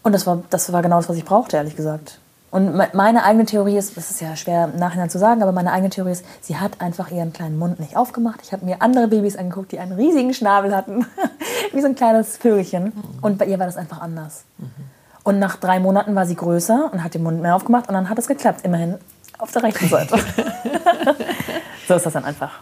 Und 0.02 0.12
das 0.12 0.26
war, 0.26 0.42
das 0.50 0.72
war 0.72 0.82
genau 0.82 0.96
das, 0.96 1.08
was 1.08 1.16
ich 1.16 1.24
brauchte, 1.24 1.56
ehrlich 1.56 1.76
gesagt. 1.76 2.18
Und 2.50 2.74
meine 2.94 3.22
eigene 3.22 3.44
Theorie 3.44 3.76
ist, 3.76 3.96
das 3.96 4.10
ist 4.10 4.20
ja 4.20 4.34
schwer 4.34 4.70
im 4.72 4.80
Nachhinein 4.80 5.08
zu 5.08 5.18
sagen, 5.20 5.40
aber 5.40 5.52
meine 5.52 5.70
eigene 5.70 5.90
Theorie 5.90 6.10
ist, 6.10 6.24
sie 6.40 6.56
hat 6.56 6.80
einfach 6.80 7.12
ihren 7.12 7.32
kleinen 7.32 7.56
Mund 7.56 7.78
nicht 7.78 7.96
aufgemacht. 7.96 8.40
Ich 8.42 8.52
habe 8.52 8.64
mir 8.64 8.82
andere 8.82 9.06
Babys 9.06 9.36
angeguckt, 9.36 9.70
die 9.70 9.78
einen 9.78 9.92
riesigen 9.92 10.34
Schnabel 10.34 10.74
hatten, 10.74 11.06
wie 11.72 11.80
so 11.80 11.86
ein 11.86 11.94
kleines 11.94 12.38
Vögelchen. 12.38 12.92
Und 13.20 13.38
bei 13.38 13.44
ihr 13.44 13.60
war 13.60 13.66
das 13.66 13.76
einfach 13.76 14.00
anders. 14.00 14.42
Und 15.22 15.38
nach 15.38 15.56
drei 15.56 15.78
Monaten 15.78 16.16
war 16.16 16.26
sie 16.26 16.34
größer 16.34 16.90
und 16.92 17.04
hat 17.04 17.14
den 17.14 17.22
Mund 17.22 17.40
mehr 17.40 17.54
aufgemacht 17.54 17.88
und 17.88 17.94
dann 17.94 18.08
hat 18.08 18.18
es 18.18 18.26
geklappt. 18.26 18.64
Immerhin 18.64 18.96
auf 19.40 19.52
der 19.52 19.62
rechten 19.62 19.88
Seite. 19.88 20.18
so 21.88 21.94
ist 21.94 22.06
das 22.06 22.12
dann 22.12 22.24
einfach. 22.24 22.60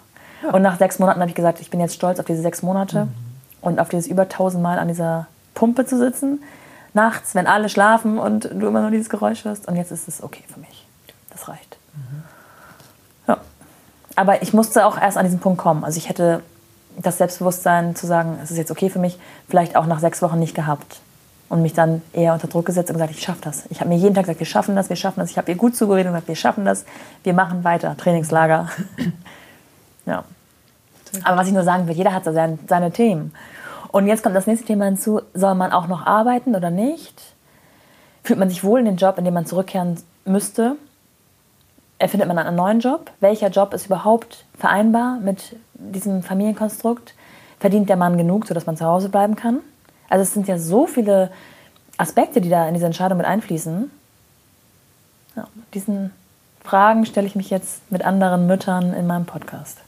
Und 0.52 0.62
nach 0.62 0.78
sechs 0.78 0.98
Monaten 0.98 1.20
habe 1.20 1.30
ich 1.30 1.34
gesagt, 1.34 1.60
ich 1.60 1.70
bin 1.70 1.80
jetzt 1.80 1.94
stolz 1.94 2.20
auf 2.20 2.26
diese 2.26 2.42
sechs 2.42 2.62
Monate 2.62 3.06
mhm. 3.06 3.14
und 3.60 3.80
auf 3.80 3.88
dieses 3.88 4.06
über 4.06 4.28
tausendmal 4.28 4.78
an 4.78 4.88
dieser 4.88 5.26
Pumpe 5.54 5.84
zu 5.86 5.98
sitzen. 5.98 6.42
Nachts, 6.94 7.34
wenn 7.34 7.46
alle 7.46 7.68
schlafen 7.68 8.18
und 8.18 8.44
du 8.44 8.66
immer 8.66 8.80
nur 8.80 8.90
dieses 8.90 9.10
Geräusch 9.10 9.44
hörst. 9.44 9.68
Und 9.68 9.76
jetzt 9.76 9.92
ist 9.92 10.08
es 10.08 10.22
okay 10.22 10.44
für 10.52 10.60
mich. 10.60 10.86
Das 11.30 11.48
reicht. 11.48 11.76
Mhm. 11.94 12.22
Ja. 13.26 13.38
Aber 14.16 14.42
ich 14.42 14.52
musste 14.52 14.86
auch 14.86 15.00
erst 15.00 15.16
an 15.16 15.24
diesen 15.24 15.40
Punkt 15.40 15.58
kommen. 15.58 15.84
Also 15.84 15.98
ich 15.98 16.08
hätte 16.08 16.42
das 16.96 17.18
Selbstbewusstsein 17.18 17.94
zu 17.94 18.06
sagen, 18.06 18.38
es 18.42 18.50
ist 18.50 18.56
jetzt 18.56 18.70
okay 18.70 18.90
für 18.90 18.98
mich, 18.98 19.18
vielleicht 19.48 19.76
auch 19.76 19.86
nach 19.86 20.00
sechs 20.00 20.22
Wochen 20.22 20.38
nicht 20.38 20.54
gehabt 20.54 21.00
und 21.48 21.62
mich 21.62 21.72
dann 21.72 22.02
eher 22.12 22.34
unter 22.34 22.46
Druck 22.46 22.66
gesetzt 22.66 22.90
und 22.90 22.94
gesagt, 22.94 23.12
ich 23.12 23.22
schaffe 23.22 23.40
das. 23.42 23.64
Ich 23.70 23.80
habe 23.80 23.88
mir 23.88 23.96
jeden 23.96 24.14
Tag 24.14 24.24
gesagt, 24.24 24.40
wir 24.40 24.46
schaffen 24.46 24.76
das, 24.76 24.88
wir 24.88 24.96
schaffen 24.96 25.20
das. 25.20 25.30
Ich 25.30 25.38
habe 25.38 25.50
ihr 25.50 25.56
gut 25.56 25.74
zugeredet 25.74 26.06
und 26.06 26.12
gesagt, 26.12 26.28
wir 26.28 26.36
schaffen 26.36 26.64
das, 26.64 26.84
wir 27.22 27.32
machen 27.32 27.64
weiter, 27.64 27.96
Trainingslager. 27.96 28.68
ja. 30.06 30.24
Aber 31.24 31.36
was 31.38 31.46
ich 31.46 31.54
nur 31.54 31.62
sagen 31.62 31.88
will, 31.88 31.96
jeder 31.96 32.12
hat 32.12 32.24
so 32.24 32.32
seine, 32.32 32.58
seine 32.68 32.90
Themen. 32.90 33.32
Und 33.90 34.06
jetzt 34.06 34.22
kommt 34.22 34.36
das 34.36 34.46
nächste 34.46 34.66
Thema 34.66 34.84
hinzu, 34.84 35.22
soll 35.32 35.54
man 35.54 35.72
auch 35.72 35.88
noch 35.88 36.06
arbeiten 36.06 36.54
oder 36.54 36.70
nicht? 36.70 37.22
Fühlt 38.22 38.38
man 38.38 38.50
sich 38.50 38.62
wohl 38.62 38.80
in 38.80 38.84
den 38.84 38.96
Job, 38.96 39.16
in 39.16 39.24
dem 39.24 39.32
man 39.32 39.46
zurückkehren 39.46 39.98
müsste? 40.26 40.76
Erfindet 41.98 42.28
man 42.28 42.38
einen 42.38 42.56
neuen 42.56 42.80
Job? 42.80 43.10
Welcher 43.20 43.48
Job 43.48 43.72
ist 43.72 43.86
überhaupt 43.86 44.44
vereinbar 44.58 45.18
mit 45.20 45.56
diesem 45.72 46.22
Familienkonstrukt? 46.22 47.14
Verdient 47.58 47.88
der 47.88 47.96
Mann 47.96 48.18
genug, 48.18 48.46
sodass 48.46 48.66
man 48.66 48.76
zu 48.76 48.84
Hause 48.84 49.08
bleiben 49.08 49.34
kann? 49.34 49.60
Also 50.08 50.22
es 50.22 50.32
sind 50.32 50.48
ja 50.48 50.58
so 50.58 50.86
viele 50.86 51.30
Aspekte, 51.96 52.40
die 52.40 52.48
da 52.48 52.66
in 52.68 52.74
diese 52.74 52.86
Entscheidung 52.86 53.18
mit 53.18 53.26
einfließen. 53.26 53.90
Ja, 55.36 55.48
diesen 55.74 56.12
Fragen 56.64 57.06
stelle 57.06 57.26
ich 57.26 57.34
mich 57.34 57.50
jetzt 57.50 57.90
mit 57.90 58.04
anderen 58.04 58.46
Müttern 58.46 58.92
in 58.94 59.06
meinem 59.06 59.26
Podcast. 59.26 59.78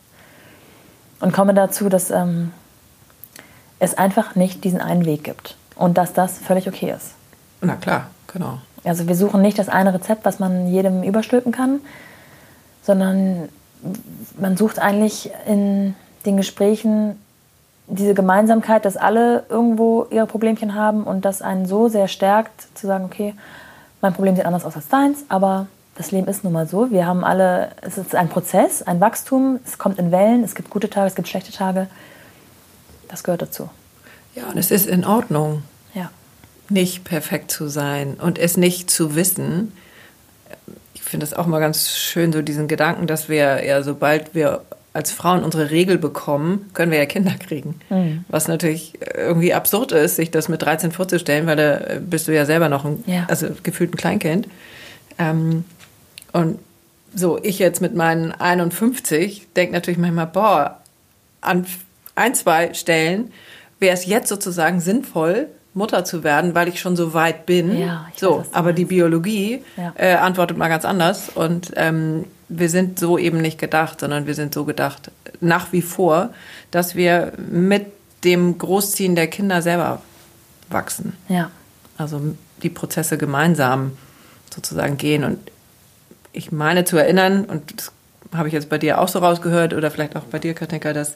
Und 1.21 1.33
komme 1.33 1.55
dazu, 1.55 1.89
dass 1.89 2.11
ähm, 2.11 2.53
es 3.79 3.97
einfach 3.97 4.35
nicht 4.35 4.64
diesen 4.64 4.81
einen 4.81 5.05
Weg 5.05 5.25
gibt. 5.25 5.57
Und 5.77 5.99
dass 5.99 6.12
das 6.12 6.39
völlig 6.39 6.68
okay 6.68 6.93
ist. 6.97 7.12
Na 7.61 7.77
klar, 7.77 8.09
genau. 8.27 8.59
Also 8.85 9.09
wir 9.09 9.14
suchen 9.14 9.43
nicht 9.43 9.59
das 9.59 9.68
eine 9.68 9.93
Rezept, 9.93 10.25
was 10.25 10.39
man 10.39 10.68
jedem 10.68 11.03
überstülpen 11.03 11.53
kann, 11.53 11.81
sondern 12.83 13.49
man 14.39 14.57
sucht 14.57 14.79
eigentlich 14.79 15.31
in 15.47 15.95
den 16.27 16.37
Gesprächen 16.37 17.21
diese 17.91 18.14
Gemeinsamkeit, 18.14 18.84
dass 18.84 18.97
alle 18.97 19.45
irgendwo 19.49 20.07
ihre 20.11 20.26
Problemchen 20.26 20.74
haben 20.74 21.05
und 21.05 21.24
das 21.24 21.43
einen 21.43 21.66
so 21.66 21.88
sehr 21.88 22.09
stärkt, 22.09 22.68
zu 22.74 22.86
sagen, 22.86 23.05
okay, 23.05 23.34
mein 24.01 24.14
Problem 24.14 24.36
sieht 24.36 24.47
anders 24.47 24.64
aus 24.64 24.76
als 24.76 24.88
deins, 24.88 25.24
aber 25.28 25.66
das 25.97 26.12
Leben 26.12 26.28
ist 26.28 26.45
nun 26.45 26.53
mal 26.53 26.66
so. 26.66 26.91
Wir 26.91 27.07
haben 27.07 27.24
alle, 27.24 27.72
es 27.82 27.99
ist 27.99 28.14
ein 28.14 28.28
Prozess, 28.28 28.82
ein 28.82 29.01
Wachstum, 29.01 29.61
es 29.66 29.76
kommt 29.76 29.99
in 29.99 30.12
Wellen, 30.12 30.45
es 30.45 30.55
gibt 30.55 30.70
gute 30.70 30.88
Tage, 30.88 31.09
es 31.09 31.14
gibt 31.14 31.28
schlechte 31.28 31.53
Tage. 31.53 31.88
Das 33.09 33.24
gehört 33.24 33.43
dazu. 33.43 33.68
Ja, 34.34 34.45
und 34.47 34.57
es 34.57 34.70
ist 34.70 34.86
in 34.86 35.05
Ordnung, 35.05 35.62
ja. 35.93 36.11
nicht 36.68 37.05
perfekt 37.05 37.51
zu 37.51 37.68
sein 37.68 38.14
und 38.14 38.38
es 38.38 38.57
nicht 38.57 38.88
zu 38.88 39.16
wissen. 39.16 39.72
Ich 40.95 41.03
finde 41.03 41.26
es 41.26 41.34
auch 41.34 41.47
mal 41.47 41.59
ganz 41.59 41.91
schön, 41.91 42.32
so 42.32 42.41
diesen 42.41 42.68
Gedanken, 42.68 43.09
dass 43.09 43.28
wir 43.28 43.64
ja, 43.66 43.82
sobald 43.82 44.34
wir 44.34 44.62
als 44.93 45.12
Frauen 45.12 45.45
unsere 45.45 45.70
Regel 45.70 45.99
bekommen, 45.99 46.68
können 46.74 46.91
wir 46.91 46.99
ja 46.99 47.07
Kinder 47.07 47.34
kriegen. 47.38 47.80
Mhm. 47.91 48.24
Was 48.28 48.49
natürlich 48.49 48.99
irgendwie 49.16 49.55
absurd 49.55 49.93
ist, 49.93 50.16
sich 50.16 50.30
das 50.30 50.49
mit 50.49 50.62
13 50.62 50.91
vorzustellen, 50.93 51.47
weil 51.47 51.57
da 51.57 51.80
bist 52.01 52.26
du 52.26 52.34
ja 52.34 52.45
selber 52.45 52.68
noch 52.68 52.84
ein, 52.84 53.05
ja. 53.07 53.26
also 53.28 53.49
gefühlt 53.62 53.95
ein 53.95 53.97
Kleinkind. 53.97 54.49
Ähm, 55.18 55.64
und 56.32 56.59
so, 57.14 57.38
ich 57.43 57.59
jetzt 57.59 57.80
mit 57.80 57.95
meinen 57.95 58.32
51 58.32 59.49
denke 59.55 59.72
natürlich 59.72 59.99
manchmal, 59.99 60.26
boah, 60.26 60.80
an 61.41 61.66
ein, 62.14 62.34
zwei 62.34 62.74
Stellen 62.74 63.32
wäre 63.78 63.95
es 63.95 64.07
jetzt 64.07 64.28
sozusagen 64.28 64.80
sinnvoll, 64.80 65.49
Mutter 65.72 66.05
zu 66.05 66.24
werden, 66.24 66.55
weil 66.55 66.68
ich 66.68 66.80
schon 66.80 66.97
so 66.97 67.14
weit 67.14 67.47
bin. 67.47 67.78
Ja, 67.78 68.07
so, 68.16 68.41
weiß, 68.41 68.49
aber 68.53 68.72
die 68.72 68.86
Biologie 68.86 69.62
ja. 69.76 69.93
äh, 69.97 70.14
antwortet 70.14 70.57
mal 70.57 70.68
ganz 70.68 70.84
anders 70.84 71.28
und 71.28 71.72
ähm, 71.76 72.24
wir 72.51 72.68
sind 72.68 72.98
so 72.98 73.16
eben 73.16 73.40
nicht 73.40 73.59
gedacht, 73.59 74.01
sondern 74.01 74.26
wir 74.26 74.34
sind 74.34 74.53
so 74.53 74.64
gedacht 74.64 75.11
nach 75.40 75.72
wie 75.72 75.82
vor, 75.82 76.30
dass 76.70 76.94
wir 76.96 77.32
mit 77.38 77.86
dem 78.24 78.59
Großziehen 78.59 79.14
der 79.14 79.28
Kinder 79.28 79.62
selber 79.62 80.03
wachsen. 80.68 81.14
Ja. 81.28 81.51
Also 81.96 82.34
die 82.62 82.68
Prozesse 82.68 83.16
gemeinsam 83.16 83.96
sozusagen 84.55 84.98
gehen. 84.98 85.24
Und 85.24 85.38
ich 86.32 86.53
meine 86.53 86.84
zu 86.84 86.96
erinnern, 86.96 87.44
und 87.44 87.78
das 87.78 87.92
habe 88.34 88.48
ich 88.48 88.55
jetzt 88.55 88.68
bei 88.68 88.78
dir 88.78 89.01
auch 89.01 89.09
so 89.09 89.20
rausgehört 89.20 89.72
oder 89.72 89.90
vielleicht 89.90 90.16
auch 90.16 90.24
bei 90.24 90.38
dir, 90.38 90.55
Katinka, 90.55 90.92
dass 90.92 91.14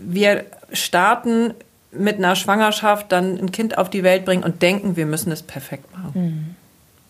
wir 0.00 0.44
starten 0.72 1.54
mit 1.90 2.16
einer 2.16 2.36
Schwangerschaft, 2.36 3.10
dann 3.12 3.38
ein 3.38 3.50
Kind 3.50 3.78
auf 3.78 3.88
die 3.88 4.02
Welt 4.02 4.26
bringen 4.26 4.44
und 4.44 4.60
denken, 4.60 4.96
wir 4.96 5.06
müssen 5.06 5.32
es 5.32 5.42
perfekt 5.42 5.96
machen. 5.96 6.12
Mhm. 6.14 6.54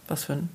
Was 0.09 0.24
für 0.24 0.34
ein 0.34 0.49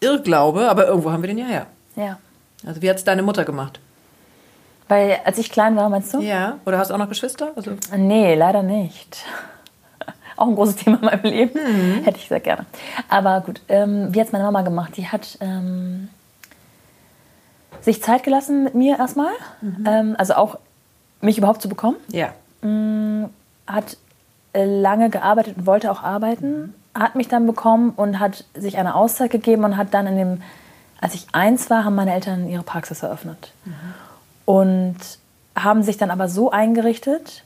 Irrglaube, 0.00 0.68
aber 0.68 0.86
irgendwo 0.86 1.10
haben 1.10 1.22
wir 1.22 1.28
den 1.28 1.38
ja 1.38 1.46
her. 1.46 1.66
Ja. 1.96 2.18
Also 2.66 2.82
wie 2.82 2.90
hat 2.90 2.96
es 2.96 3.04
deine 3.04 3.22
Mutter 3.22 3.44
gemacht? 3.44 3.80
Weil 4.88 5.18
als 5.24 5.38
ich 5.38 5.50
klein 5.50 5.76
war, 5.76 5.88
meinst 5.88 6.14
du? 6.14 6.20
Ja. 6.20 6.58
Oder 6.64 6.78
hast 6.78 6.90
du 6.90 6.94
auch 6.94 6.98
noch 6.98 7.08
Geschwister? 7.08 7.52
Also 7.56 7.72
nee, 7.96 8.34
leider 8.34 8.62
nicht. 8.62 9.24
auch 10.36 10.46
ein 10.46 10.54
großes 10.54 10.76
Thema 10.76 10.98
in 10.98 11.04
meinem 11.04 11.24
Leben. 11.24 11.60
Mhm. 11.60 12.04
Hätte 12.04 12.18
ich 12.18 12.28
sehr 12.28 12.40
gerne. 12.40 12.66
Aber 13.08 13.40
gut, 13.40 13.60
ähm, 13.68 14.14
wie 14.14 14.20
hat 14.20 14.28
es 14.28 14.32
meine 14.32 14.44
Mama 14.44 14.62
gemacht? 14.62 14.96
Die 14.96 15.08
hat 15.08 15.38
ähm, 15.40 16.08
sich 17.80 18.02
Zeit 18.02 18.22
gelassen 18.22 18.64
mit 18.64 18.74
mir 18.74 18.98
erstmal. 18.98 19.32
Mhm. 19.60 19.84
Ähm, 19.86 20.14
also 20.18 20.34
auch 20.34 20.58
mich 21.20 21.38
überhaupt 21.38 21.62
zu 21.62 21.68
bekommen. 21.68 21.96
Ja. 22.08 22.32
Ähm, 22.62 23.30
hat 23.66 23.96
äh, 24.52 24.64
lange 24.64 25.10
gearbeitet 25.10 25.56
und 25.56 25.66
wollte 25.66 25.90
auch 25.90 26.02
arbeiten 26.02 26.74
hat 26.98 27.14
mich 27.14 27.28
dann 27.28 27.46
bekommen 27.46 27.90
und 27.90 28.18
hat 28.20 28.44
sich 28.54 28.78
eine 28.78 28.94
Auszeit 28.94 29.30
gegeben 29.30 29.64
und 29.64 29.76
hat 29.76 29.94
dann 29.94 30.06
in 30.06 30.16
dem, 30.16 30.42
als 31.00 31.14
ich 31.14 31.26
eins 31.32 31.70
war, 31.70 31.84
haben 31.84 31.94
meine 31.94 32.14
Eltern 32.14 32.48
ihre 32.48 32.62
Praxis 32.62 33.02
eröffnet. 33.02 33.52
Mhm. 33.64 33.72
Und 34.44 34.96
haben 35.56 35.82
sich 35.82 35.96
dann 35.96 36.10
aber 36.10 36.28
so 36.28 36.50
eingerichtet, 36.50 37.44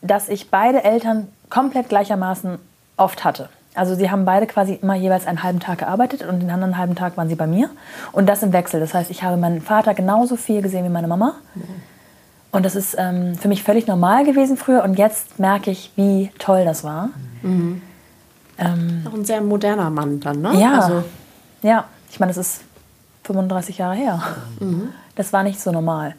dass 0.00 0.28
ich 0.28 0.50
beide 0.50 0.84
Eltern 0.84 1.28
komplett 1.50 1.88
gleichermaßen 1.88 2.58
oft 2.96 3.24
hatte. 3.24 3.48
Also 3.74 3.94
sie 3.94 4.10
haben 4.10 4.24
beide 4.24 4.46
quasi 4.46 4.74
immer 4.74 4.94
jeweils 4.94 5.26
einen 5.26 5.42
halben 5.42 5.60
Tag 5.60 5.78
gearbeitet 5.78 6.22
und 6.22 6.40
den 6.40 6.50
anderen 6.50 6.78
halben 6.78 6.94
Tag 6.94 7.16
waren 7.16 7.28
sie 7.28 7.36
bei 7.36 7.46
mir. 7.46 7.70
Und 8.12 8.28
das 8.28 8.42
im 8.42 8.52
Wechsel. 8.52 8.80
Das 8.80 8.94
heißt, 8.94 9.10
ich 9.10 9.22
habe 9.22 9.36
meinen 9.36 9.60
Vater 9.60 9.94
genauso 9.94 10.36
viel 10.36 10.62
gesehen 10.62 10.84
wie 10.84 10.88
meine 10.88 11.08
Mama. 11.08 11.34
Mhm. 11.54 11.62
Und 12.50 12.64
das 12.64 12.74
ist 12.74 12.96
ähm, 12.98 13.36
für 13.36 13.48
mich 13.48 13.62
völlig 13.62 13.86
normal 13.86 14.24
gewesen 14.24 14.56
früher. 14.56 14.82
Und 14.82 14.98
jetzt 14.98 15.38
merke 15.38 15.70
ich, 15.70 15.92
wie 15.96 16.30
toll 16.38 16.64
das 16.64 16.82
war. 16.82 17.10
Mhm. 17.42 17.82
Ähm, 18.58 19.06
Auch 19.08 19.14
ein 19.14 19.24
sehr 19.24 19.40
moderner 19.40 19.90
Mann 19.90 20.20
dann, 20.20 20.40
ne? 20.40 20.60
Ja. 20.60 20.80
Also. 20.80 21.04
Ja, 21.62 21.84
ich 22.10 22.20
meine, 22.20 22.30
das 22.30 22.38
ist 22.38 22.60
35 23.24 23.78
Jahre 23.78 23.94
her. 23.94 24.22
Mhm. 24.60 24.88
Das 25.14 25.32
war 25.32 25.42
nicht 25.42 25.60
so 25.60 25.72
normal. 25.72 26.14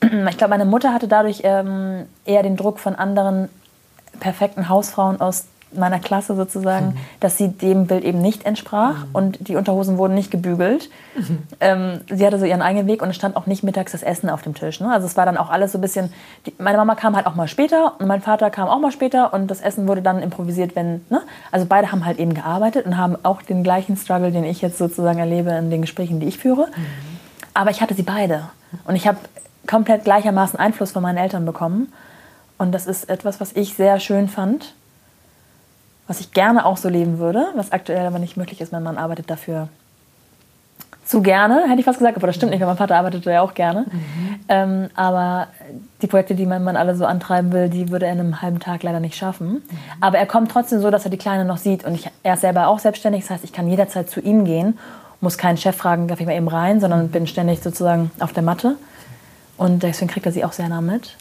Ich 0.30 0.38
glaube, 0.38 0.50
meine 0.50 0.64
Mutter 0.64 0.94
hatte 0.94 1.08
dadurch 1.08 1.42
ähm, 1.44 2.06
eher 2.24 2.42
den 2.42 2.56
Druck 2.56 2.78
von 2.78 2.94
anderen 2.94 3.50
perfekten 4.18 4.68
Hausfrauen 4.70 5.20
aus 5.20 5.44
meiner 5.72 5.98
Klasse 5.98 6.34
sozusagen, 6.34 6.86
mhm. 6.86 6.96
dass 7.20 7.36
sie 7.36 7.48
dem 7.48 7.86
Bild 7.86 8.04
eben 8.04 8.20
nicht 8.20 8.44
entsprach 8.44 9.04
mhm. 9.04 9.10
und 9.12 9.48
die 9.48 9.56
Unterhosen 9.56 9.98
wurden 9.98 10.14
nicht 10.14 10.30
gebügelt. 10.30 10.90
Mhm. 11.14 11.38
Ähm, 11.60 12.00
sie 12.10 12.26
hatte 12.26 12.38
so 12.38 12.44
ihren 12.44 12.62
eigenen 12.62 12.86
Weg 12.86 13.02
und 13.02 13.10
es 13.10 13.16
stand 13.16 13.36
auch 13.36 13.46
nicht 13.46 13.62
mittags 13.62 13.92
das 13.92 14.02
Essen 14.02 14.30
auf 14.30 14.42
dem 14.42 14.54
Tisch. 14.54 14.80
Ne? 14.80 14.92
Also 14.92 15.06
es 15.06 15.16
war 15.16 15.26
dann 15.26 15.36
auch 15.36 15.50
alles 15.50 15.72
so 15.72 15.78
ein 15.78 15.80
bisschen, 15.80 16.12
die, 16.46 16.54
meine 16.58 16.78
Mama 16.78 16.94
kam 16.94 17.14
halt 17.14 17.26
auch 17.26 17.34
mal 17.34 17.48
später 17.48 17.94
und 17.98 18.06
mein 18.06 18.20
Vater 18.20 18.50
kam 18.50 18.68
auch 18.68 18.80
mal 18.80 18.90
später 18.90 19.32
und 19.32 19.48
das 19.48 19.60
Essen 19.60 19.86
wurde 19.86 20.02
dann 20.02 20.22
improvisiert, 20.22 20.74
wenn, 20.74 21.04
ne? 21.08 21.22
also 21.52 21.66
beide 21.66 21.92
haben 21.92 22.04
halt 22.04 22.18
eben 22.18 22.34
gearbeitet 22.34 22.86
und 22.86 22.96
haben 22.96 23.16
auch 23.22 23.42
den 23.42 23.62
gleichen 23.62 23.96
Struggle, 23.96 24.32
den 24.32 24.44
ich 24.44 24.60
jetzt 24.60 24.78
sozusagen 24.78 25.18
erlebe 25.18 25.50
in 25.50 25.70
den 25.70 25.82
Gesprächen, 25.82 26.20
die 26.20 26.26
ich 26.26 26.38
führe. 26.38 26.66
Mhm. 26.66 26.86
Aber 27.54 27.70
ich 27.70 27.80
hatte 27.80 27.94
sie 27.94 28.02
beide 28.02 28.48
und 28.84 28.96
ich 28.96 29.06
habe 29.06 29.18
komplett 29.66 30.04
gleichermaßen 30.04 30.58
Einfluss 30.58 30.92
von 30.92 31.02
meinen 31.02 31.18
Eltern 31.18 31.44
bekommen 31.44 31.92
und 32.58 32.72
das 32.72 32.86
ist 32.86 33.08
etwas, 33.08 33.40
was 33.40 33.52
ich 33.52 33.74
sehr 33.74 34.00
schön 34.00 34.28
fand 34.28 34.74
was 36.10 36.18
ich 36.18 36.32
gerne 36.32 36.66
auch 36.66 36.76
so 36.76 36.88
leben 36.88 37.20
würde, 37.20 37.46
was 37.54 37.70
aktuell 37.70 38.04
aber 38.04 38.18
nicht 38.18 38.36
möglich 38.36 38.60
ist. 38.60 38.72
Mein 38.72 38.82
Mann 38.82 38.98
arbeitet 38.98 39.30
dafür 39.30 39.68
zu 41.04 41.22
gerne, 41.22 41.68
hätte 41.68 41.78
ich 41.78 41.84
fast 41.84 41.98
gesagt, 42.00 42.16
aber 42.16 42.26
das 42.26 42.34
stimmt 42.34 42.50
nicht, 42.50 42.58
weil 42.58 42.66
mein 42.66 42.76
Vater 42.76 42.96
arbeitet 42.96 43.24
ja 43.26 43.42
auch 43.42 43.54
gerne. 43.54 43.82
Mhm. 43.82 44.40
Ähm, 44.48 44.90
aber 44.96 45.46
die 46.02 46.08
Projekte, 46.08 46.34
die 46.34 46.46
mein 46.46 46.64
Mann 46.64 46.76
alle 46.76 46.96
so 46.96 47.06
antreiben 47.06 47.52
will, 47.52 47.68
die 47.68 47.90
würde 47.90 48.06
er 48.06 48.12
in 48.12 48.18
einem 48.18 48.42
halben 48.42 48.58
Tag 48.58 48.82
leider 48.82 48.98
nicht 48.98 49.14
schaffen. 49.14 49.52
Mhm. 49.52 49.62
Aber 50.00 50.18
er 50.18 50.26
kommt 50.26 50.50
trotzdem 50.50 50.80
so, 50.80 50.90
dass 50.90 51.04
er 51.04 51.12
die 51.12 51.16
Kleine 51.16 51.44
noch 51.44 51.58
sieht. 51.58 51.84
Und 51.84 51.94
ich, 51.94 52.10
er 52.24 52.34
ist 52.34 52.40
selber 52.40 52.66
auch 52.66 52.80
selbstständig, 52.80 53.22
das 53.22 53.30
heißt, 53.30 53.44
ich 53.44 53.52
kann 53.52 53.68
jederzeit 53.68 54.10
zu 54.10 54.18
ihm 54.18 54.44
gehen, 54.44 54.80
muss 55.20 55.38
keinen 55.38 55.58
Chef 55.58 55.76
fragen, 55.76 56.08
darf 56.08 56.18
ich 56.18 56.26
mal 56.26 56.34
eben 56.34 56.48
rein, 56.48 56.80
sondern 56.80 57.10
bin 57.10 57.28
ständig 57.28 57.62
sozusagen 57.62 58.10
auf 58.18 58.32
der 58.32 58.42
Matte. 58.42 58.74
Und 59.56 59.84
deswegen 59.84 60.10
kriegt 60.10 60.26
er 60.26 60.32
sie 60.32 60.44
auch 60.44 60.52
sehr 60.52 60.68
nah 60.68 60.80
mit. 60.80 61.14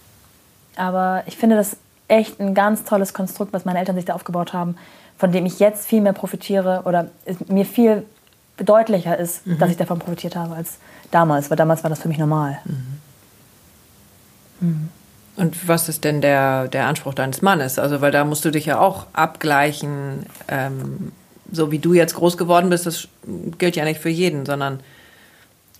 Aber 0.77 1.21
ich 1.27 1.37
finde 1.37 1.57
das 1.57 1.77
echt 2.09 2.39
ein 2.39 2.53
ganz 2.53 2.83
tolles 2.83 3.13
Konstrukt, 3.13 3.53
was 3.53 3.65
meine 3.65 3.79
Eltern 3.79 3.95
sich 3.95 4.05
da 4.05 4.13
aufgebaut 4.13 4.53
haben, 4.53 4.75
von 5.17 5.31
dem 5.31 5.45
ich 5.45 5.59
jetzt 5.59 5.87
viel 5.87 6.01
mehr 6.01 6.13
profitiere 6.13 6.81
oder 6.85 7.09
mir 7.47 7.65
viel 7.65 8.05
deutlicher 8.57 9.17
ist, 9.17 9.47
mhm. 9.47 9.57
dass 9.57 9.71
ich 9.71 9.77
davon 9.77 9.99
profitiert 9.99 10.35
habe 10.35 10.55
als 10.55 10.79
damals, 11.11 11.49
weil 11.49 11.57
damals 11.57 11.83
war 11.83 11.89
das 11.89 12.01
für 12.01 12.07
mich 12.07 12.17
normal. 12.17 12.59
Mhm. 12.65 12.99
Mhm. 14.59 14.89
Und 15.35 15.67
was 15.67 15.87
ist 15.87 16.03
denn 16.03 16.19
der, 16.19 16.67
der 16.67 16.87
Anspruch 16.87 17.13
deines 17.13 17.41
Mannes? 17.41 17.79
Also, 17.79 18.01
weil 18.01 18.11
da 18.11 18.25
musst 18.25 18.43
du 18.43 18.51
dich 18.51 18.65
ja 18.65 18.79
auch 18.79 19.07
abgleichen, 19.13 20.25
ähm, 20.49 21.13
so 21.49 21.71
wie 21.71 21.79
du 21.79 21.93
jetzt 21.93 22.15
groß 22.15 22.37
geworden 22.37 22.69
bist, 22.69 22.85
das 22.85 23.07
gilt 23.57 23.77
ja 23.77 23.85
nicht 23.85 24.01
für 24.01 24.09
jeden, 24.09 24.45
sondern. 24.45 24.81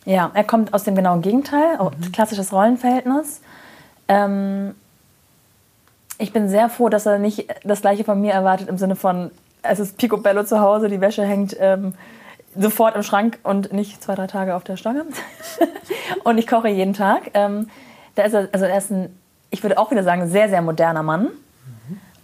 Ja, 0.06 0.32
er 0.34 0.46
kommt 0.46 0.74
aus 0.74 0.86
dem 0.86 0.96
genauen 0.96 1.22
Gegenteil, 1.22 1.78
mhm. 1.78 2.12
klassisches 2.14 2.54
Rollenverhältnis. 2.54 3.42
Ähm, 4.08 4.76
ich 6.20 6.34
bin 6.34 6.50
sehr 6.50 6.70
froh, 6.70 6.90
dass 6.90 7.06
er 7.06 7.18
nicht 7.18 7.48
das 7.64 7.82
Gleiche 7.82 8.04
von 8.04 8.22
mir 8.22 8.34
erwartet 8.34 8.68
im 8.70 8.78
Sinne 8.78 8.96
von, 8.96 9.32
es 9.64 9.80
ist 9.80 9.98
Picobello 9.98 10.44
zu 10.44 10.60
Hause, 10.60 10.90
die 10.90 11.02
Wäsche 11.02 11.24
hängt 11.24 11.56
ähm, 11.60 11.94
sofort 12.56 12.96
im 12.96 13.04
Schrank 13.04 13.40
und 13.44 13.72
nicht 13.72 14.04
zwei, 14.04 14.16
drei 14.16 14.28
Tage 14.28 14.56
auf 14.56 14.66
der 14.66 14.76
Stange. 14.76 15.06
und 16.26 16.38
ich 16.38 16.46
koche 16.46 16.68
jeden 16.68 16.94
Tag. 16.94 17.32
Ähm, 17.34 17.70
da 18.16 18.24
ist 18.24 18.34
er, 18.34 18.50
also 18.52 18.66
er 18.66 18.78
ist 18.78 18.92
ein, 18.92 19.16
ich 19.50 19.64
würde 19.64 19.78
auch 19.78 19.92
wieder 19.92 20.04
sagen, 20.04 20.28
sehr, 20.28 20.50
sehr 20.50 20.62
moderner 20.62 21.04
Mann. 21.04 21.30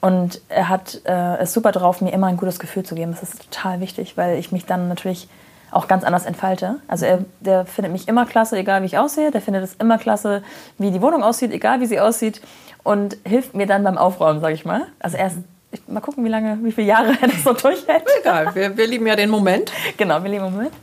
Und 0.01 0.41
er 0.49 0.69
hat 0.69 1.01
äh, 1.05 1.37
es 1.37 1.53
super 1.53 1.71
drauf, 1.71 2.01
mir 2.01 2.11
immer 2.11 2.27
ein 2.27 2.37
gutes 2.37 2.59
Gefühl 2.59 2.83
zu 2.83 2.93
geben. 2.93 3.11
Das 3.11 3.23
ist 3.23 3.49
total 3.49 3.79
wichtig, 3.79 4.17
weil 4.17 4.37
ich 4.37 4.51
mich 4.51 4.65
dann 4.65 4.87
natürlich 4.87 5.27
auch 5.71 5.87
ganz 5.87 6.03
anders 6.03 6.25
entfalte. 6.25 6.75
Also 6.87 7.05
er, 7.05 7.25
der 7.39 7.65
findet 7.65 7.91
mich 7.91 8.07
immer 8.07 8.25
klasse, 8.25 8.57
egal 8.57 8.81
wie 8.81 8.85
ich 8.85 8.97
aussehe. 8.99 9.31
Der 9.31 9.41
findet 9.41 9.63
es 9.63 9.73
immer 9.75 9.97
klasse, 9.97 10.43
wie 10.77 10.91
die 10.91 11.01
Wohnung 11.01 11.23
aussieht, 11.23 11.51
egal 11.51 11.79
wie 11.79 11.87
sie 11.87 11.99
aussieht 11.99 12.41
und 12.85 13.17
hilft 13.25 13.55
mir 13.55 13.65
dann 13.65 13.83
beim 13.83 13.97
Aufräumen, 13.97 14.39
sage 14.39 14.53
ich 14.53 14.63
mal. 14.63 14.83
Also 14.99 15.17
erst 15.17 15.37
ich, 15.71 15.81
mal 15.87 15.99
gucken, 15.99 16.23
wie 16.23 16.29
lange, 16.29 16.59
wie 16.61 16.71
viele 16.71 16.87
Jahre 16.87 17.13
er 17.21 17.27
das 17.27 17.43
so 17.43 17.51
durchhält. 17.51 18.03
Egal, 18.21 18.53
wir, 18.53 18.77
wir 18.77 18.87
lieben 18.87 19.05
ja 19.07 19.17
den 19.17 19.29
Moment. 19.29 19.73
Genau, 19.97 20.23
wir 20.23 20.29
lieben 20.29 20.45
den 20.45 20.53
Moment. 20.53 20.73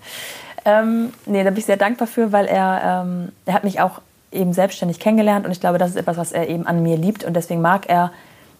Ähm, 0.64 1.12
nee, 1.26 1.42
da 1.44 1.50
bin 1.50 1.58
ich 1.58 1.64
sehr 1.64 1.76
dankbar 1.76 2.08
für, 2.08 2.32
weil 2.32 2.46
er, 2.46 3.04
ähm, 3.04 3.32
er 3.46 3.54
hat 3.54 3.64
mich 3.64 3.80
auch 3.80 4.00
eben 4.32 4.52
selbstständig 4.52 4.98
kennengelernt 4.98 5.46
und 5.46 5.52
ich 5.52 5.60
glaube, 5.60 5.78
das 5.78 5.90
ist 5.90 5.96
etwas, 5.96 6.16
was 6.16 6.32
er 6.32 6.48
eben 6.48 6.66
an 6.66 6.82
mir 6.82 6.96
liebt 6.96 7.24
und 7.24 7.34
deswegen 7.34 7.60
mag 7.60 7.88
er, 7.88 8.12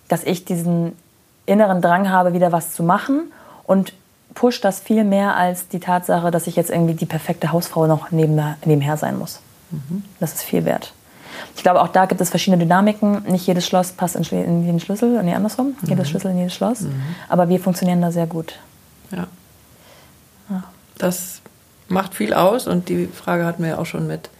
dass 0.08 0.24
ich 0.24 0.44
diesen 0.44 0.96
inneren 1.44 1.80
Drang 1.80 2.10
habe, 2.10 2.34
wieder 2.34 2.52
was 2.52 2.72
zu 2.72 2.82
machen 2.82 3.32
und 3.64 3.92
pusht 4.34 4.64
das 4.64 4.80
viel 4.80 5.04
mehr 5.04 5.36
als 5.36 5.68
die 5.68 5.80
Tatsache, 5.80 6.30
dass 6.30 6.46
ich 6.46 6.54
jetzt 6.56 6.70
irgendwie 6.70 6.94
die 6.94 7.06
perfekte 7.06 7.50
Hausfrau 7.50 7.86
noch 7.86 8.10
neben, 8.10 8.40
nebenher 8.64 8.96
sein 8.96 9.18
muss. 9.18 9.40
Mhm. 9.70 10.04
Das 10.20 10.34
ist 10.34 10.42
viel 10.42 10.64
wert. 10.64 10.92
Ich 11.56 11.62
glaube, 11.62 11.80
auch 11.80 11.88
da 11.88 12.06
gibt 12.06 12.20
es 12.20 12.30
verschiedene 12.30 12.62
Dynamiken. 12.62 13.22
Nicht 13.24 13.46
jedes 13.46 13.66
Schloss 13.66 13.92
passt 13.92 14.16
in, 14.16 14.24
in 14.24 14.64
jeden 14.64 14.80
Schlüssel, 14.80 15.22
nee, 15.22 15.34
andersrum. 15.34 15.76
Mhm. 15.80 15.88
Jedes 15.88 16.08
Schlüssel 16.08 16.30
in 16.32 16.38
jedes 16.38 16.54
Schloss. 16.54 16.82
Mhm. 16.82 17.02
Aber 17.28 17.48
wir 17.48 17.60
funktionieren 17.60 18.00
da 18.00 18.12
sehr 18.12 18.26
gut. 18.26 18.54
Ja. 19.10 19.26
ja. 20.50 20.64
Das 20.98 21.40
macht 21.88 22.14
viel 22.14 22.34
aus 22.34 22.66
und 22.66 22.88
die 22.88 23.06
Frage 23.06 23.44
hatten 23.44 23.62
wir 23.62 23.70
ja 23.70 23.78
auch 23.78 23.86
schon 23.86 24.06
mit 24.06 24.30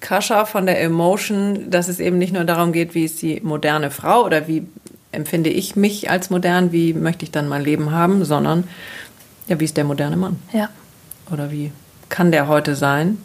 Kascha 0.00 0.44
von 0.44 0.66
der 0.66 0.80
Emotion, 0.80 1.70
dass 1.70 1.88
es 1.88 1.98
eben 2.00 2.18
nicht 2.18 2.32
nur 2.32 2.44
darum 2.44 2.72
geht, 2.72 2.94
wie 2.94 3.04
ist 3.04 3.20
die 3.22 3.40
moderne 3.40 3.90
Frau 3.90 4.24
oder 4.24 4.46
wie 4.46 4.66
empfinde 5.10 5.50
ich 5.50 5.74
mich 5.74 6.10
als 6.10 6.30
modern, 6.30 6.70
wie 6.72 6.94
möchte 6.94 7.24
ich 7.24 7.30
dann 7.30 7.48
mein 7.48 7.64
Leben 7.64 7.90
haben, 7.90 8.24
sondern 8.24 8.64
ja, 9.48 9.58
wie 9.58 9.64
ist 9.64 9.76
der 9.76 9.84
moderne 9.84 10.16
Mann? 10.16 10.38
Ja. 10.52 10.68
Oder 11.30 11.50
wie 11.50 11.72
kann 12.08 12.30
der 12.30 12.48
heute 12.48 12.76
sein? 12.76 13.18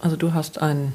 Also 0.00 0.16
du 0.16 0.34
hast 0.34 0.60
einen 0.60 0.94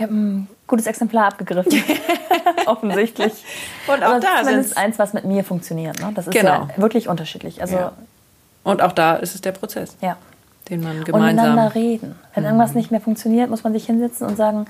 ich 0.00 0.04
habe 0.04 0.14
ein 0.14 0.48
gutes 0.66 0.86
Exemplar 0.86 1.26
abgegriffen. 1.26 1.74
Offensichtlich. 2.66 3.44
Und 3.86 4.02
auch 4.02 4.12
Aber 4.12 4.20
da 4.20 4.40
ist 4.48 4.74
eins, 4.74 4.98
was 4.98 5.12
mit 5.12 5.26
mir 5.26 5.44
funktioniert. 5.44 6.00
Ne? 6.00 6.10
Das 6.14 6.26
ist 6.26 6.32
genau. 6.32 6.52
ja 6.52 6.68
wirklich 6.76 7.06
unterschiedlich. 7.06 7.60
Also 7.60 7.76
ja. 7.76 7.92
Und 8.64 8.80
auch 8.80 8.92
da 8.92 9.16
ist 9.16 9.34
es 9.34 9.42
der 9.42 9.52
Prozess. 9.52 9.98
Ja. 10.00 10.16
Den 10.70 10.82
man 10.82 11.04
gemeinsam. 11.04 11.20
Und 11.20 11.26
miteinander 11.36 11.74
reden. 11.74 12.18
Wenn 12.32 12.44
mhm. 12.44 12.48
irgendwas 12.48 12.74
nicht 12.74 12.90
mehr 12.90 13.02
funktioniert, 13.02 13.50
muss 13.50 13.62
man 13.62 13.74
sich 13.74 13.84
hinsetzen 13.84 14.26
und 14.26 14.36
sagen, 14.36 14.64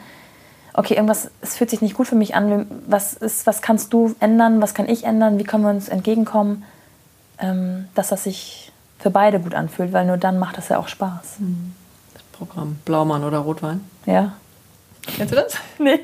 okay, 0.74 0.94
irgendwas, 0.94 1.30
es 1.42 1.56
fühlt 1.56 1.70
sich 1.70 1.80
nicht 1.80 1.94
gut 1.94 2.08
für 2.08 2.16
mich 2.16 2.34
an. 2.34 2.66
Was, 2.88 3.12
ist, 3.12 3.46
was 3.46 3.62
kannst 3.62 3.92
du 3.92 4.16
ändern? 4.18 4.60
Was 4.60 4.74
kann 4.74 4.88
ich 4.88 5.04
ändern? 5.04 5.38
Wie 5.38 5.44
können 5.44 5.62
wir 5.62 5.70
uns 5.70 5.88
entgegenkommen, 5.88 6.64
ähm, 7.38 7.86
dass 7.94 8.08
das 8.08 8.24
sich 8.24 8.72
für 8.98 9.10
beide 9.10 9.38
gut 9.38 9.54
anfühlt? 9.54 9.92
Weil 9.92 10.06
nur 10.06 10.16
dann 10.16 10.40
macht 10.40 10.58
das 10.58 10.70
ja 10.70 10.78
auch 10.78 10.88
Spaß. 10.88 11.38
Mhm. 11.38 11.72
Das 12.14 12.22
Programm 12.32 12.78
Blaumann 12.84 13.22
oder 13.22 13.38
Rotwein? 13.38 13.84
Ja. 14.06 14.32
Kennst 15.06 15.32
du 15.32 15.36
das? 15.36 15.54
Nee. 15.78 16.00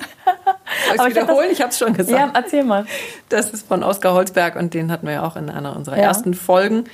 Soll 0.96 1.08
ich 1.08 1.16
wiederholen? 1.16 1.48
Ich 1.52 1.60
habe 1.60 1.70
es 1.70 1.78
schon 1.78 1.92
gesagt. 1.92 2.18
Ja, 2.18 2.30
erzähl 2.34 2.64
mal. 2.64 2.86
Das 3.28 3.50
ist 3.50 3.66
von 3.66 3.82
Oskar 3.82 4.14
Holzberg 4.14 4.56
und 4.56 4.72
den 4.74 4.90
hatten 4.90 5.06
wir 5.06 5.14
ja 5.14 5.22
auch 5.22 5.36
in 5.36 5.50
einer 5.50 5.76
unserer 5.76 5.96
ja. 5.96 6.04
ersten 6.04 6.34
Folgen. 6.34 6.84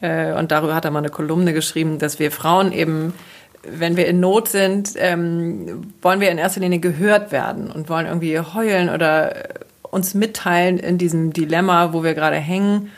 Äh, 0.00 0.32
und 0.32 0.50
darüber 0.50 0.74
hat 0.74 0.84
er 0.84 0.90
mal 0.90 0.98
eine 0.98 1.10
Kolumne 1.10 1.52
geschrieben, 1.52 1.98
dass 1.98 2.18
wir 2.18 2.30
Frauen 2.32 2.72
eben, 2.72 3.14
wenn 3.62 3.96
wir 3.96 4.06
in 4.06 4.20
Not 4.20 4.48
sind, 4.48 4.94
ähm, 4.96 5.92
wollen 6.02 6.20
wir 6.20 6.30
in 6.30 6.38
erster 6.38 6.60
Linie 6.60 6.80
gehört 6.80 7.32
werden 7.32 7.70
und 7.70 7.88
wollen 7.88 8.06
irgendwie 8.06 8.38
heulen 8.38 8.90
oder 8.90 9.34
uns 9.82 10.14
mitteilen 10.14 10.78
in 10.78 10.98
diesem 10.98 11.32
Dilemma, 11.32 11.92
wo 11.92 12.02
wir 12.02 12.14
gerade 12.14 12.36
hängen. 12.36 12.90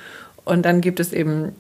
Und 0.44 0.62
dann 0.64 0.80
gibt 0.80 0.98
es 0.98 1.12
eben 1.12 1.54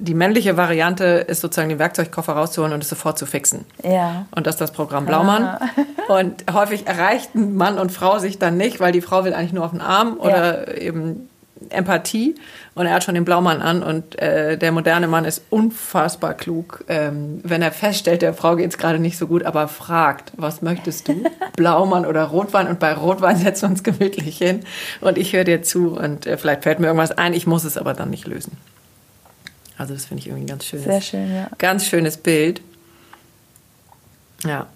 die 0.00 0.14
männliche 0.14 0.56
Variante 0.56 1.04
ist 1.04 1.40
sozusagen 1.40 1.68
den 1.68 1.78
Werkzeugkoffer 1.78 2.32
rauszuholen 2.32 2.72
und 2.72 2.82
es 2.82 2.88
sofort 2.88 3.18
zu 3.18 3.26
fixen. 3.26 3.64
Ja. 3.82 4.26
Und 4.30 4.46
das 4.46 4.54
ist 4.54 4.60
das 4.60 4.72
Programm 4.72 5.06
Blaumann. 5.06 5.44
Ah. 5.44 5.60
Und 6.08 6.44
häufig 6.52 6.86
erreichten 6.86 7.56
Mann 7.56 7.78
und 7.78 7.90
Frau 7.90 8.18
sich 8.18 8.38
dann 8.38 8.56
nicht, 8.56 8.80
weil 8.80 8.92
die 8.92 9.00
Frau 9.00 9.24
will 9.24 9.34
eigentlich 9.34 9.52
nur 9.52 9.64
auf 9.64 9.72
den 9.72 9.80
Arm 9.80 10.16
oder 10.18 10.68
ja. 10.68 10.80
eben 10.80 11.28
Empathie. 11.70 12.36
Und 12.76 12.86
er 12.86 12.94
hat 12.94 13.02
schon 13.02 13.14
den 13.14 13.24
Blaumann 13.24 13.60
an 13.60 13.82
und 13.82 14.16
äh, 14.20 14.56
der 14.56 14.70
moderne 14.70 15.08
Mann 15.08 15.24
ist 15.24 15.42
unfassbar 15.50 16.34
klug, 16.34 16.84
ähm, 16.86 17.40
wenn 17.42 17.60
er 17.60 17.72
feststellt, 17.72 18.22
der 18.22 18.34
Frau 18.34 18.54
geht 18.54 18.70
es 18.70 18.78
gerade 18.78 19.00
nicht 19.00 19.18
so 19.18 19.26
gut, 19.26 19.42
aber 19.42 19.66
fragt, 19.66 20.32
was 20.36 20.62
möchtest 20.62 21.08
du? 21.08 21.24
Blaumann 21.56 22.06
oder 22.06 22.24
Rotwein? 22.24 22.68
Und 22.68 22.78
bei 22.78 22.92
Rotwein 22.94 23.36
setzen 23.38 23.62
wir 23.62 23.70
uns 23.70 23.82
gemütlich 23.82 24.38
hin 24.38 24.60
und 25.00 25.18
ich 25.18 25.32
höre 25.32 25.44
dir 25.44 25.62
zu 25.62 25.98
und 25.98 26.26
äh, 26.26 26.36
vielleicht 26.36 26.62
fällt 26.62 26.78
mir 26.78 26.86
irgendwas 26.86 27.10
ein, 27.10 27.34
ich 27.34 27.48
muss 27.48 27.64
es 27.64 27.76
aber 27.76 27.94
dann 27.94 28.10
nicht 28.10 28.28
lösen. 28.28 28.56
Also 29.78 29.94
das 29.94 30.04
finde 30.06 30.20
ich 30.22 30.26
irgendwie 30.26 30.44
ein 30.44 30.48
ganz 30.48 30.64
schönes, 30.64 30.84
Sehr 30.84 31.00
schön, 31.00 31.32
ja. 31.32 31.48
ganz 31.56 31.86
schönes 31.86 32.16
Bild. 32.16 32.60
Ja. 34.44 34.66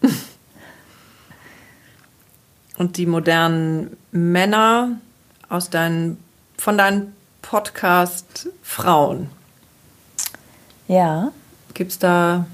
Und 2.78 2.96
die 2.96 3.06
modernen 3.06 3.96
Männer 4.12 5.00
aus 5.48 5.70
deinen, 5.70 6.22
von 6.56 6.78
deinen 6.78 7.14
Podcast 7.42 8.48
Frauen. 8.62 9.28
Ja. 10.86 11.32
Gibt 11.74 11.90
es 11.92 11.98
da 11.98 12.46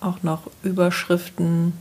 auch 0.00 0.22
noch 0.22 0.50
Überschriften? 0.64 1.74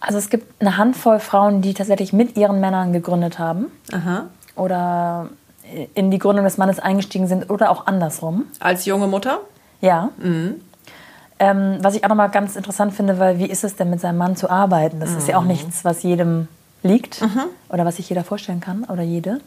Also 0.00 0.18
es 0.18 0.28
gibt 0.28 0.60
eine 0.60 0.76
Handvoll 0.76 1.20
Frauen, 1.20 1.62
die 1.62 1.72
tatsächlich 1.72 2.12
mit 2.12 2.36
ihren 2.36 2.60
Männern 2.60 2.92
gegründet 2.92 3.38
haben. 3.38 3.66
Aha. 3.92 4.26
Oder 4.56 5.30
in 5.94 6.10
die 6.10 6.18
Gründung 6.18 6.44
des 6.44 6.58
Mannes 6.58 6.78
eingestiegen 6.78 7.26
sind 7.26 7.50
oder 7.50 7.70
auch 7.70 7.86
andersrum. 7.86 8.44
Als 8.60 8.84
junge 8.84 9.06
Mutter? 9.06 9.40
Ja. 9.80 10.10
Mhm. 10.18 10.60
Ähm, 11.38 11.78
was 11.82 11.94
ich 11.94 12.04
auch 12.04 12.08
nochmal 12.08 12.30
ganz 12.30 12.56
interessant 12.56 12.94
finde, 12.94 13.18
weil 13.18 13.38
wie 13.38 13.46
ist 13.46 13.62
es 13.62 13.76
denn 13.76 13.90
mit 13.90 14.00
seinem 14.00 14.16
Mann 14.16 14.36
zu 14.36 14.48
arbeiten? 14.48 15.00
Das 15.00 15.10
mhm. 15.10 15.18
ist 15.18 15.28
ja 15.28 15.36
auch 15.36 15.42
mhm. 15.42 15.48
nichts, 15.48 15.84
was 15.84 16.02
jedem 16.02 16.48
liegt 16.82 17.20
mhm. 17.20 17.44
oder 17.68 17.84
was 17.84 17.96
sich 17.96 18.08
jeder 18.08 18.24
vorstellen 18.24 18.60
kann 18.60 18.84
oder 18.84 19.02
jede. 19.02 19.40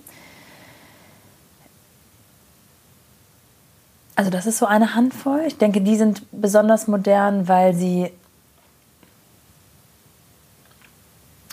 Also 4.15 4.29
das 4.29 4.45
ist 4.45 4.57
so 4.57 4.65
eine 4.65 4.95
Handvoll. 4.95 5.43
Ich 5.47 5.57
denke, 5.57 5.79
die 5.79 5.95
sind 5.95 6.23
besonders 6.31 6.87
modern, 6.87 7.47
weil 7.47 7.73
sie 7.73 8.11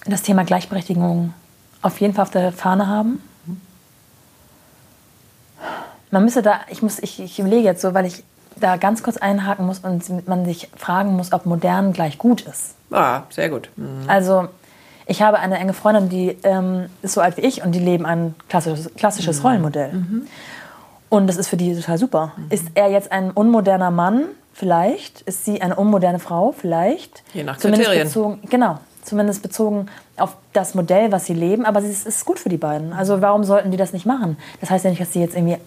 das 0.04 0.22
Thema 0.22 0.44
Gleichberechtigung 0.44 1.32
auf 1.82 2.00
jeden 2.00 2.14
Fall 2.14 2.24
auf 2.24 2.30
der 2.30 2.52
Fahne 2.52 2.88
haben. 2.88 3.22
Man 6.10 6.24
müsste 6.24 6.42
da, 6.42 6.60
ich 6.70 6.82
muss, 6.82 6.98
ich, 6.98 7.20
ich 7.20 7.38
überlege 7.38 7.64
jetzt 7.64 7.82
so, 7.82 7.94
weil 7.94 8.06
ich 8.06 8.22
da 8.58 8.76
ganz 8.76 9.02
kurz 9.02 9.16
einhaken 9.16 9.66
muss 9.66 9.80
und 9.80 10.26
man 10.28 10.44
sich 10.44 10.70
fragen 10.76 11.14
muss, 11.16 11.32
ob 11.32 11.46
modern 11.46 11.92
gleich 11.92 12.18
gut 12.18 12.42
ist. 12.42 12.74
Ah, 12.90 13.22
sehr 13.30 13.50
gut. 13.50 13.68
Mhm. 13.76 14.04
Also 14.06 14.48
ich 15.06 15.22
habe 15.22 15.38
eine 15.38 15.58
enge 15.58 15.72
Freundin, 15.72 16.08
die 16.08 16.36
ähm, 16.42 16.86
ist 17.02 17.14
so 17.14 17.20
alt 17.20 17.36
wie 17.36 17.42
ich 17.42 17.62
und 17.62 17.72
die 17.72 17.78
leben 17.78 18.06
ein 18.06 18.34
klassisches, 18.48 18.90
klassisches 18.94 19.38
mhm. 19.38 19.46
Rollenmodell. 19.46 19.92
Mhm. 19.92 20.26
Und 21.08 21.26
das 21.28 21.36
ist 21.36 21.48
für 21.48 21.56
die 21.56 21.74
total 21.74 21.98
super. 21.98 22.32
Mhm. 22.36 22.46
Ist 22.50 22.66
er 22.74 22.90
jetzt 22.90 23.12
ein 23.12 23.30
unmoderner 23.30 23.90
Mann? 23.90 24.24
Vielleicht. 24.52 25.20
Ist 25.22 25.44
sie 25.44 25.60
eine 25.60 25.76
unmoderne 25.76 26.18
Frau? 26.18 26.52
Vielleicht. 26.52 27.22
Je 27.34 27.44
nach 27.44 27.58
Zumindest 27.58 27.90
Kriterien. 27.90 28.08
Bezogen, 28.08 28.40
genau. 28.48 28.78
Zumindest 29.02 29.42
bezogen 29.42 29.86
auf 30.16 30.36
das 30.52 30.74
Modell, 30.74 31.12
was 31.12 31.26
sie 31.26 31.34
leben. 31.34 31.64
Aber 31.64 31.80
es 31.80 32.06
ist 32.06 32.24
gut 32.24 32.40
für 32.40 32.48
die 32.48 32.56
beiden. 32.56 32.92
Also 32.92 33.20
warum 33.20 33.44
sollten 33.44 33.70
die 33.70 33.76
das 33.76 33.92
nicht 33.92 34.06
machen? 34.06 34.36
Das 34.60 34.70
heißt 34.70 34.84
ja 34.84 34.90
nicht, 34.90 35.00
dass 35.00 35.12
sie 35.12 35.20
jetzt 35.20 35.36
irgendwie 35.36 35.58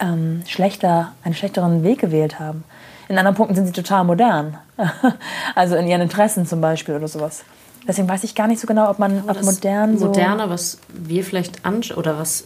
ähm, 0.00 0.42
schlechter, 0.46 1.12
einen 1.22 1.34
schlechteren 1.34 1.82
Weg 1.82 2.00
gewählt 2.00 2.38
haben. 2.40 2.64
In 3.08 3.18
anderen 3.18 3.36
Punkten 3.36 3.54
sind 3.54 3.66
sie 3.66 3.72
total 3.72 4.04
modern. 4.04 4.58
also 5.54 5.76
in 5.76 5.86
ihren 5.86 6.00
Interessen 6.00 6.46
zum 6.46 6.60
Beispiel 6.60 6.94
oder 6.94 7.08
sowas. 7.08 7.44
Deswegen 7.86 8.08
weiß 8.08 8.24
ich 8.24 8.34
gar 8.34 8.48
nicht 8.48 8.60
so 8.60 8.66
genau, 8.66 8.88
ob 8.90 8.98
man 8.98 9.24
ob 9.28 9.42
modern 9.42 9.98
so. 9.98 10.06
Moderne, 10.06 10.48
was 10.48 10.78
wir 10.88 11.22
vielleicht 11.22 11.66
anschauen 11.66 11.98
oder 11.98 12.18
was 12.18 12.42
äh, 12.42 12.44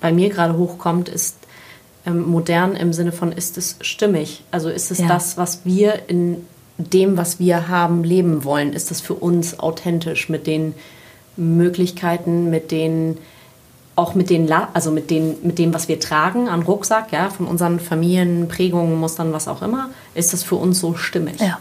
bei 0.00 0.12
mir 0.12 0.30
gerade 0.30 0.56
hochkommt, 0.56 1.08
ist 1.08 1.36
ähm, 2.06 2.22
modern 2.28 2.74
im 2.74 2.92
Sinne 2.92 3.12
von, 3.12 3.32
ist 3.32 3.58
es 3.58 3.76
stimmig? 3.82 4.42
Also 4.50 4.70
ist 4.70 4.90
es 4.90 4.98
ja. 4.98 5.08
das, 5.08 5.36
was 5.36 5.64
wir 5.64 6.08
in 6.08 6.46
dem, 6.78 7.16
was 7.16 7.38
wir 7.38 7.68
haben, 7.68 8.04
leben 8.04 8.44
wollen? 8.44 8.72
Ist 8.72 8.90
das 8.90 9.00
für 9.00 9.14
uns 9.14 9.60
authentisch 9.60 10.28
mit 10.28 10.46
den 10.46 10.74
Möglichkeiten, 11.36 12.50
mit 12.50 12.70
den 12.70 13.18
auch 13.96 14.14
mit 14.14 14.30
den 14.30 14.50
also 14.52 14.90
mit 14.90 15.10
den 15.10 15.36
mit 15.42 15.58
dem 15.58 15.72
was 15.72 15.88
wir 15.88 16.00
tragen 16.00 16.48
an 16.48 16.62
Rucksack 16.62 17.12
ja 17.12 17.30
von 17.30 17.46
unseren 17.46 17.80
Familien 17.80 18.48
Prägungen 18.48 18.98
Mustern 18.98 19.32
was 19.32 19.48
auch 19.48 19.62
immer 19.62 19.90
ist 20.14 20.32
das 20.32 20.42
für 20.42 20.56
uns 20.56 20.80
so 20.80 20.94
stimmig 20.94 21.40
ja. 21.40 21.58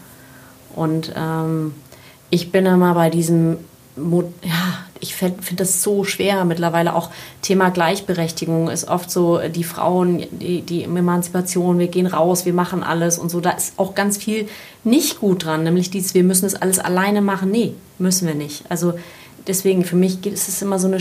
und 0.75 1.13
ähm, 1.15 1.73
ich 2.29 2.51
bin 2.51 2.65
immer 2.65 2.93
bei 2.95 3.09
diesem 3.09 3.57
ja 3.95 4.83
ich 5.03 5.15
finde 5.15 5.55
das 5.57 5.83
so 5.83 6.05
schwer 6.05 6.45
mittlerweile. 6.45 6.95
Auch 6.95 7.09
Thema 7.41 7.69
Gleichberechtigung 7.69 8.69
ist 8.69 8.87
oft 8.87 9.11
so, 9.11 9.39
die 9.53 9.65
Frauen, 9.65 10.23
die, 10.31 10.61
die 10.61 10.83
Emanzipation, 10.83 11.77
wir 11.77 11.87
gehen 11.87 12.07
raus, 12.07 12.45
wir 12.45 12.53
machen 12.53 12.83
alles 12.83 13.19
und 13.19 13.29
so. 13.29 13.41
Da 13.41 13.51
ist 13.51 13.73
auch 13.77 13.95
ganz 13.95 14.17
viel 14.17 14.47
nicht 14.85 15.19
gut 15.19 15.43
dran, 15.43 15.63
nämlich 15.63 15.91
dieses, 15.91 16.13
wir 16.13 16.23
müssen 16.23 16.45
das 16.45 16.55
alles 16.55 16.79
alleine 16.79 17.21
machen. 17.21 17.51
Nee, 17.51 17.73
müssen 17.99 18.27
wir 18.27 18.33
nicht. 18.33 18.63
Also 18.69 18.93
deswegen, 19.45 19.83
für 19.83 19.97
mich 19.97 20.25
ist 20.25 20.47
es 20.47 20.61
immer 20.61 20.79
so 20.79 20.87
eine, 20.87 20.99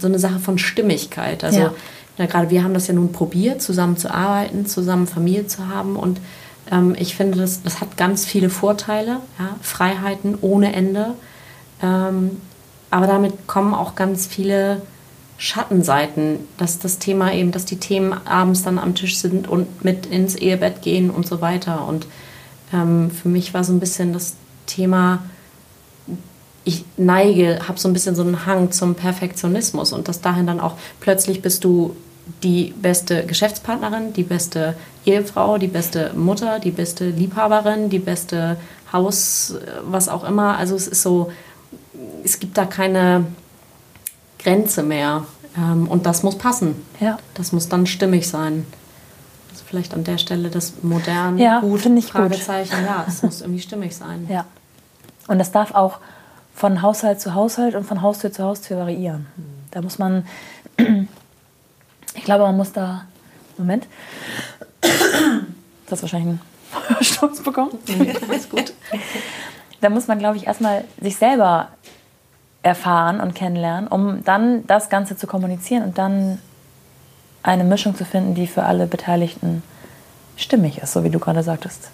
so 0.00 0.06
eine 0.06 0.18
Sache 0.18 0.38
von 0.38 0.58
Stimmigkeit. 0.58 1.44
Also 1.44 1.60
ja. 1.60 1.74
Ja, 2.18 2.26
gerade 2.26 2.50
wir 2.50 2.64
haben 2.64 2.74
das 2.74 2.88
ja 2.88 2.94
nun 2.94 3.12
probiert, 3.12 3.62
zusammen 3.62 3.96
zu 3.96 4.12
arbeiten, 4.12 4.66
zusammen 4.66 5.06
Familie 5.06 5.46
zu 5.46 5.68
haben 5.68 5.94
und 5.94 6.18
ähm, 6.70 6.96
ich 6.98 7.14
finde, 7.14 7.38
das, 7.38 7.62
das 7.62 7.80
hat 7.80 7.96
ganz 7.96 8.26
viele 8.26 8.50
Vorteile, 8.50 9.20
ja? 9.38 9.56
Freiheiten 9.62 10.36
ohne 10.40 10.72
Ende. 10.72 11.14
Ähm, 11.82 12.40
aber 12.90 13.06
damit 13.06 13.46
kommen 13.46 13.74
auch 13.74 13.94
ganz 13.94 14.26
viele 14.26 14.82
Schattenseiten, 15.36 16.40
dass 16.56 16.78
das 16.78 16.98
Thema 16.98 17.32
eben, 17.32 17.52
dass 17.52 17.64
die 17.64 17.78
Themen 17.78 18.12
abends 18.26 18.62
dann 18.62 18.78
am 18.78 18.94
Tisch 18.94 19.18
sind 19.18 19.46
und 19.46 19.84
mit 19.84 20.06
ins 20.06 20.34
Ehebett 20.34 20.82
gehen 20.82 21.10
und 21.10 21.26
so 21.26 21.40
weiter. 21.40 21.86
Und 21.86 22.06
ähm, 22.72 23.10
für 23.10 23.28
mich 23.28 23.54
war 23.54 23.62
so 23.62 23.72
ein 23.72 23.80
bisschen 23.80 24.12
das 24.12 24.34
Thema, 24.66 25.22
ich 26.68 26.84
neige, 26.98 27.60
habe 27.66 27.78
so 27.78 27.88
ein 27.88 27.94
bisschen 27.94 28.14
so 28.14 28.20
einen 28.20 28.44
Hang 28.44 28.70
zum 28.72 28.94
Perfektionismus 28.94 29.94
und 29.94 30.06
dass 30.06 30.20
dahin 30.20 30.46
dann 30.46 30.60
auch 30.60 30.74
plötzlich 31.00 31.40
bist 31.40 31.64
du 31.64 31.96
die 32.42 32.74
beste 32.82 33.24
Geschäftspartnerin, 33.24 34.12
die 34.12 34.22
beste 34.22 34.74
Ehefrau, 35.06 35.56
die 35.56 35.66
beste 35.66 36.12
Mutter, 36.14 36.58
die 36.58 36.70
beste 36.70 37.08
Liebhaberin, 37.08 37.88
die 37.88 37.98
beste 37.98 38.58
Haus, 38.92 39.54
was 39.82 40.10
auch 40.10 40.24
immer. 40.24 40.58
Also 40.58 40.76
es 40.76 40.88
ist 40.88 41.02
so, 41.02 41.32
es 42.22 42.38
gibt 42.38 42.58
da 42.58 42.66
keine 42.66 43.24
Grenze 44.38 44.82
mehr. 44.82 45.24
Ähm, 45.56 45.88
und 45.88 46.04
das 46.04 46.22
muss 46.22 46.36
passen. 46.36 46.74
Ja. 47.00 47.16
Das 47.32 47.52
muss 47.52 47.70
dann 47.70 47.86
stimmig 47.86 48.28
sein. 48.28 48.66
Also 49.50 49.64
vielleicht 49.66 49.94
an 49.94 50.04
der 50.04 50.18
Stelle 50.18 50.50
das 50.50 50.74
modern, 50.82 51.38
ja, 51.38 51.60
gut, 51.60 51.86
ich 51.86 52.12
Fragezeichen. 52.12 52.76
Gut. 52.76 52.86
Ja, 52.86 53.06
es 53.08 53.22
muss 53.22 53.40
irgendwie 53.40 53.62
stimmig 53.62 53.96
sein. 53.96 54.26
Ja. 54.28 54.44
Und 55.28 55.38
das 55.38 55.50
darf 55.50 55.74
auch 55.74 55.98
von 56.58 56.82
Haushalt 56.82 57.20
zu 57.20 57.34
Haushalt 57.34 57.76
und 57.76 57.84
von 57.84 58.02
Haustür 58.02 58.32
zu 58.32 58.42
Haustür 58.42 58.78
variieren. 58.78 59.26
Da 59.70 59.80
muss 59.80 59.98
man, 59.98 60.26
ich 62.14 62.24
glaube, 62.24 62.44
man 62.44 62.56
muss 62.56 62.72
da, 62.72 63.04
Moment, 63.56 63.86
das 65.86 66.02
wahrscheinlich 66.02 66.40
einen 66.88 67.04
Sturz 67.04 67.40
bekommen. 67.42 67.78
Nee, 67.86 68.12
alles 68.28 68.48
gut. 68.50 68.72
Da 69.80 69.88
muss 69.88 70.08
man, 70.08 70.18
glaube 70.18 70.36
ich, 70.36 70.48
erstmal 70.48 70.84
sich 71.00 71.16
selber 71.16 71.68
erfahren 72.64 73.20
und 73.20 73.36
kennenlernen, 73.36 73.86
um 73.86 74.24
dann 74.24 74.66
das 74.66 74.90
Ganze 74.90 75.16
zu 75.16 75.28
kommunizieren 75.28 75.84
und 75.84 75.96
dann 75.96 76.40
eine 77.44 77.62
Mischung 77.62 77.94
zu 77.94 78.04
finden, 78.04 78.34
die 78.34 78.48
für 78.48 78.64
alle 78.64 78.88
Beteiligten 78.88 79.62
stimmig 80.36 80.78
ist, 80.78 80.92
so 80.92 81.04
wie 81.04 81.10
du 81.10 81.20
gerade 81.20 81.44
sagtest. 81.44 81.90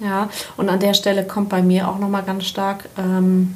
Ja, 0.00 0.28
und 0.56 0.68
an 0.68 0.80
der 0.80 0.94
Stelle 0.94 1.24
kommt 1.24 1.48
bei 1.48 1.62
mir 1.62 1.88
auch 1.88 1.98
nochmal 1.98 2.24
ganz 2.24 2.44
stark, 2.44 2.88
ähm, 2.98 3.54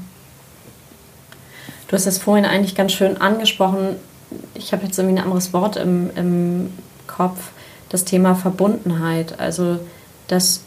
du 1.92 1.96
hast 1.96 2.06
das 2.06 2.16
vorhin 2.16 2.46
eigentlich 2.46 2.74
ganz 2.74 2.92
schön 2.92 3.18
angesprochen, 3.20 3.96
ich 4.54 4.72
habe 4.72 4.86
jetzt 4.86 4.98
irgendwie 4.98 5.18
ein 5.18 5.24
anderes 5.24 5.52
Wort 5.52 5.76
im, 5.76 6.10
im 6.16 6.72
Kopf, 7.06 7.50
das 7.90 8.06
Thema 8.06 8.34
Verbundenheit, 8.34 9.38
also 9.38 9.78
dass 10.26 10.62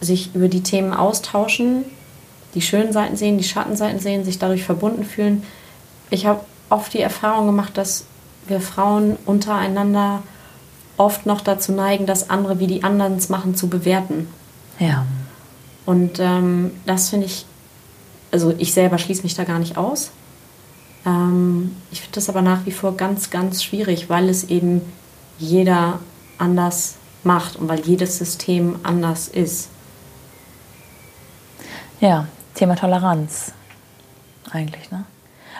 sich 0.00 0.34
über 0.34 0.48
die 0.48 0.62
Themen 0.62 0.94
austauschen, 0.94 1.84
die 2.54 2.62
schönen 2.62 2.94
Seiten 2.94 3.16
sehen, 3.16 3.36
die 3.36 3.44
Schattenseiten 3.44 4.00
sehen, 4.00 4.24
sich 4.24 4.38
dadurch 4.38 4.64
verbunden 4.64 5.04
fühlen. 5.04 5.42
Ich 6.08 6.24
habe 6.24 6.40
oft 6.70 6.94
die 6.94 7.02
Erfahrung 7.02 7.44
gemacht, 7.44 7.76
dass 7.76 8.06
wir 8.46 8.62
Frauen 8.62 9.18
untereinander 9.26 10.22
oft 10.96 11.26
noch 11.26 11.42
dazu 11.42 11.72
neigen, 11.72 12.06
das 12.06 12.30
andere 12.30 12.60
wie 12.60 12.66
die 12.66 12.82
anderen 12.82 13.16
es 13.16 13.28
machen 13.28 13.56
zu 13.56 13.68
bewerten. 13.68 14.26
Ja. 14.78 15.04
Und 15.84 16.18
ähm, 16.18 16.70
das 16.86 17.10
finde 17.10 17.26
ich, 17.26 17.44
also 18.30 18.54
ich 18.56 18.72
selber 18.72 18.96
schließe 18.96 19.22
mich 19.22 19.34
da 19.34 19.44
gar 19.44 19.58
nicht 19.58 19.76
aus. 19.76 20.12
Ähm, 21.06 21.76
ich 21.90 22.00
finde 22.00 22.14
das 22.14 22.28
aber 22.28 22.42
nach 22.42 22.66
wie 22.66 22.72
vor 22.72 22.96
ganz, 22.96 23.30
ganz 23.30 23.62
schwierig, 23.62 24.08
weil 24.08 24.28
es 24.28 24.44
eben 24.44 24.80
jeder 25.38 26.00
anders 26.38 26.96
macht 27.24 27.56
und 27.56 27.68
weil 27.68 27.80
jedes 27.80 28.18
System 28.18 28.78
anders 28.82 29.28
ist. 29.28 29.68
Ja, 32.00 32.26
Thema 32.54 32.74
Toleranz 32.74 33.52
eigentlich. 34.50 34.90
Ne? 34.90 35.04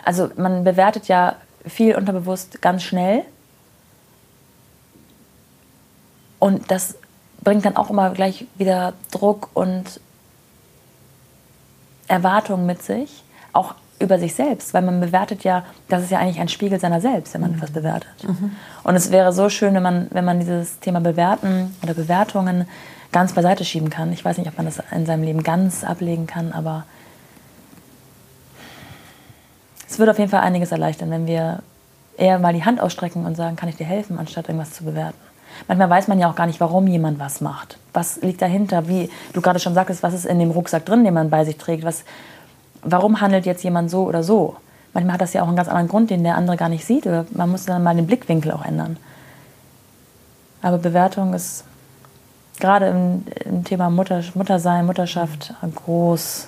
Also 0.03 0.29
man 0.35 0.63
bewertet 0.63 1.07
ja 1.07 1.37
viel 1.65 1.95
unterbewusst 1.95 2.61
ganz 2.61 2.83
schnell. 2.83 3.23
Und 6.39 6.69
das 6.69 6.95
bringt 7.41 7.65
dann 7.65 7.77
auch 7.77 7.89
immer 7.89 8.09
gleich 8.09 8.45
wieder 8.55 8.93
Druck 9.11 9.49
und 9.53 10.01
Erwartungen 12.07 12.65
mit 12.65 12.83
sich, 12.83 13.23
auch 13.53 13.75
über 14.03 14.19
sich 14.19 14.35
selbst, 14.35 14.73
weil 14.73 14.81
man 14.81 14.99
bewertet 14.99 15.43
ja, 15.43 15.63
das 15.89 16.03
ist 16.03 16.11
ja 16.11 16.19
eigentlich 16.19 16.39
ein 16.39 16.49
Spiegel 16.49 16.79
seiner 16.79 17.01
selbst, 17.01 17.33
wenn 17.33 17.41
man 17.41 17.55
etwas 17.55 17.71
bewertet. 17.71 18.23
Mhm. 18.23 18.51
Und 18.83 18.95
es 18.95 19.11
wäre 19.11 19.33
so 19.33 19.49
schön, 19.49 19.73
wenn 19.73 19.83
man, 19.83 20.07
wenn 20.11 20.25
man 20.25 20.39
dieses 20.39 20.79
Thema 20.79 20.99
Bewerten 20.99 21.75
oder 21.81 21.93
Bewertungen 21.93 22.67
ganz 23.11 23.33
beiseite 23.33 23.63
schieben 23.63 23.89
kann. 23.89 24.11
Ich 24.11 24.23
weiß 24.23 24.37
nicht, 24.37 24.47
ob 24.47 24.57
man 24.57 24.65
das 24.65 24.81
in 24.91 25.05
seinem 25.05 25.23
Leben 25.23 25.43
ganz 25.43 25.83
ablegen 25.83 26.27
kann, 26.27 26.51
aber 26.51 26.85
es 29.87 29.99
würde 29.99 30.11
auf 30.11 30.19
jeden 30.19 30.31
Fall 30.31 30.41
einiges 30.41 30.71
erleichtern, 30.71 31.11
wenn 31.11 31.27
wir 31.27 31.59
eher 32.17 32.39
mal 32.39 32.53
die 32.53 32.65
Hand 32.65 32.79
ausstrecken 32.79 33.25
und 33.25 33.35
sagen, 33.35 33.55
kann 33.55 33.69
ich 33.69 33.75
dir 33.75 33.85
helfen, 33.85 34.19
anstatt 34.19 34.49
irgendwas 34.49 34.73
zu 34.73 34.83
bewerten. 34.83 35.17
Manchmal 35.67 35.89
weiß 35.89 36.07
man 36.07 36.19
ja 36.19 36.29
auch 36.29 36.35
gar 36.35 36.47
nicht, 36.47 36.59
warum 36.59 36.87
jemand 36.87 37.19
was 37.19 37.41
macht. 37.41 37.77
Was 37.93 38.21
liegt 38.21 38.41
dahinter? 38.41 38.87
Wie 38.87 39.09
du 39.33 39.41
gerade 39.41 39.59
schon 39.59 39.75
sagtest, 39.75 40.01
was 40.01 40.13
ist 40.13 40.25
in 40.25 40.39
dem 40.39 40.51
Rucksack 40.51 40.85
drin, 40.85 41.03
den 41.03 41.13
man 41.13 41.29
bei 41.29 41.45
sich 41.45 41.57
trägt? 41.57 41.83
Was, 41.83 42.03
warum 42.83 43.21
handelt 43.21 43.45
jetzt 43.45 43.63
jemand 43.63 43.89
so 43.89 44.03
oder 44.03 44.23
so? 44.23 44.57
manchmal 44.93 45.13
hat 45.13 45.21
das 45.21 45.33
ja 45.33 45.41
auch 45.41 45.47
einen 45.47 45.55
ganz 45.55 45.67
anderen 45.67 45.87
Grund, 45.87 46.09
den 46.09 46.23
der 46.23 46.35
andere 46.35 46.57
gar 46.57 46.69
nicht 46.69 46.85
sieht. 46.85 47.05
Oder 47.05 47.25
man 47.31 47.49
muss 47.49 47.65
dann 47.65 47.83
mal 47.83 47.95
den 47.95 48.07
Blickwinkel 48.07 48.51
auch 48.51 48.63
ändern. 48.63 48.97
Aber 50.61 50.77
Bewertung 50.77 51.33
ist 51.33 51.65
gerade 52.59 52.87
im, 52.87 53.23
im 53.43 53.63
Thema 53.63 53.89
Mutter, 53.89 54.23
Muttersein, 54.35 54.85
Mutterschaft 54.85 55.53
groß 55.75 56.47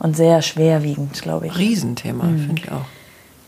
und 0.00 0.16
sehr 0.16 0.42
schwerwiegend, 0.42 1.22
glaube 1.22 1.46
ich. 1.46 1.56
Riesenthema, 1.56 2.24
mhm. 2.24 2.38
finde 2.38 2.62
ich 2.62 2.72
auch. 2.72 2.84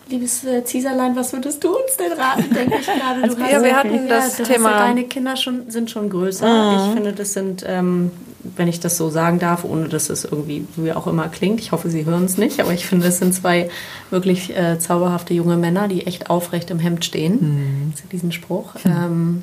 Liebes 0.09 0.43
äh, 0.45 0.65
Cäsarlein, 0.65 1.15
was 1.17 1.35
würdest 1.35 1.63
du 1.63 1.69
uns 1.69 1.99
denn 1.99 2.13
raten, 2.13 2.55
denke 2.55 2.79
ich 2.81 2.87
gerade? 2.87 3.21
Du 3.29 3.43
hast, 3.43 3.53
ja, 3.53 3.63
wir 3.63 3.77
hatten 3.77 4.09
das 4.09 4.39
ja, 4.39 4.45
Thema. 4.47 4.71
Ja, 4.71 4.79
deine 4.79 5.05
Kinder 5.05 5.37
schon, 5.37 5.71
sind 5.71 5.91
schon 5.91 6.09
größer. 6.09 6.47
Mhm. 6.47 6.79
Ich 6.79 6.95
finde, 6.95 7.13
das 7.13 7.35
sind, 7.35 7.63
ähm, 7.67 8.11
wenn 8.41 8.69
ich 8.69 8.81
das 8.81 8.97
so 8.97 9.11
sagen 9.11 9.39
darf, 9.39 9.65
ohne 9.65 9.89
dass 9.89 10.11
es 10.11 10.25
irgendwie 10.25 10.67
wie 10.77 10.93
auch 10.93 11.07
immer 11.07 11.29
klingt, 11.29 11.61
ich 11.61 11.73
hoffe, 11.73 11.91
Sie 11.91 12.05
hören 12.05 12.25
es 12.25 12.39
nicht, 12.39 12.61
aber 12.61 12.73
ich 12.73 12.87
finde, 12.87 13.07
das 13.07 13.19
sind 13.19 13.35
zwei 13.35 13.69
wirklich 14.11 14.57
äh, 14.57 14.79
zauberhafte 14.79 15.35
junge 15.35 15.57
Männer, 15.57 15.89
die 15.89 16.07
echt 16.07 16.31
aufrecht 16.31 16.71
im 16.71 16.79
Hemd 16.79 17.05
stehen. 17.05 17.39
Mhm. 17.41 17.93
Diesen 18.13 18.33
Spruch. 18.33 18.75
Mhm. 18.85 18.91
Ähm, 18.91 19.43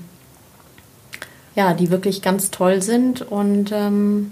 ja, 1.55 1.73
die 1.73 1.89
wirklich 1.89 2.21
ganz 2.21 2.51
toll 2.51 2.81
sind 2.81 3.21
und 3.21 3.71
ähm, 3.73 4.31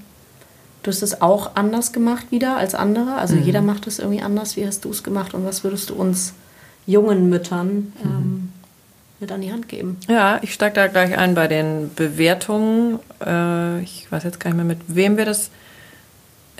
du 0.83 0.91
hast 0.91 1.01
es 1.01 1.21
auch 1.21 1.55
anders 1.55 1.93
gemacht 1.93 2.27
wieder 2.31 2.57
als 2.57 2.75
andere. 2.75 3.15
Also 3.15 3.35
mhm. 3.35 3.43
jeder 3.43 3.61
macht 3.61 3.87
es 3.87 3.99
irgendwie 3.99 4.21
anders. 4.21 4.57
Wie 4.57 4.65
hast 4.65 4.85
du 4.85 4.89
es 4.89 5.03
gemacht 5.03 5.33
und 5.33 5.45
was 5.45 5.63
würdest 5.63 5.89
du 5.89 5.95
uns 5.95 6.33
jungen 6.85 7.29
Müttern 7.29 7.93
mhm. 8.03 8.12
Mit 9.23 9.31
an 9.31 9.41
die 9.41 9.51
Hand 9.51 9.69
geben? 9.69 9.97
Ja, 10.07 10.39
ich 10.41 10.53
steige 10.53 10.75
da 10.75 10.87
gleich 10.87 11.17
ein 11.17 11.33
bei 11.33 11.47
den 11.47 11.91
Bewertungen. 11.95 12.99
Äh, 13.25 13.81
ich 13.81 14.11
weiß 14.11 14.23
jetzt 14.23 14.39
gar 14.39 14.49
nicht 14.49 14.57
mehr, 14.57 14.65
mit 14.65 14.79
wem 14.87 15.17
wir 15.17 15.25
das 15.25 15.49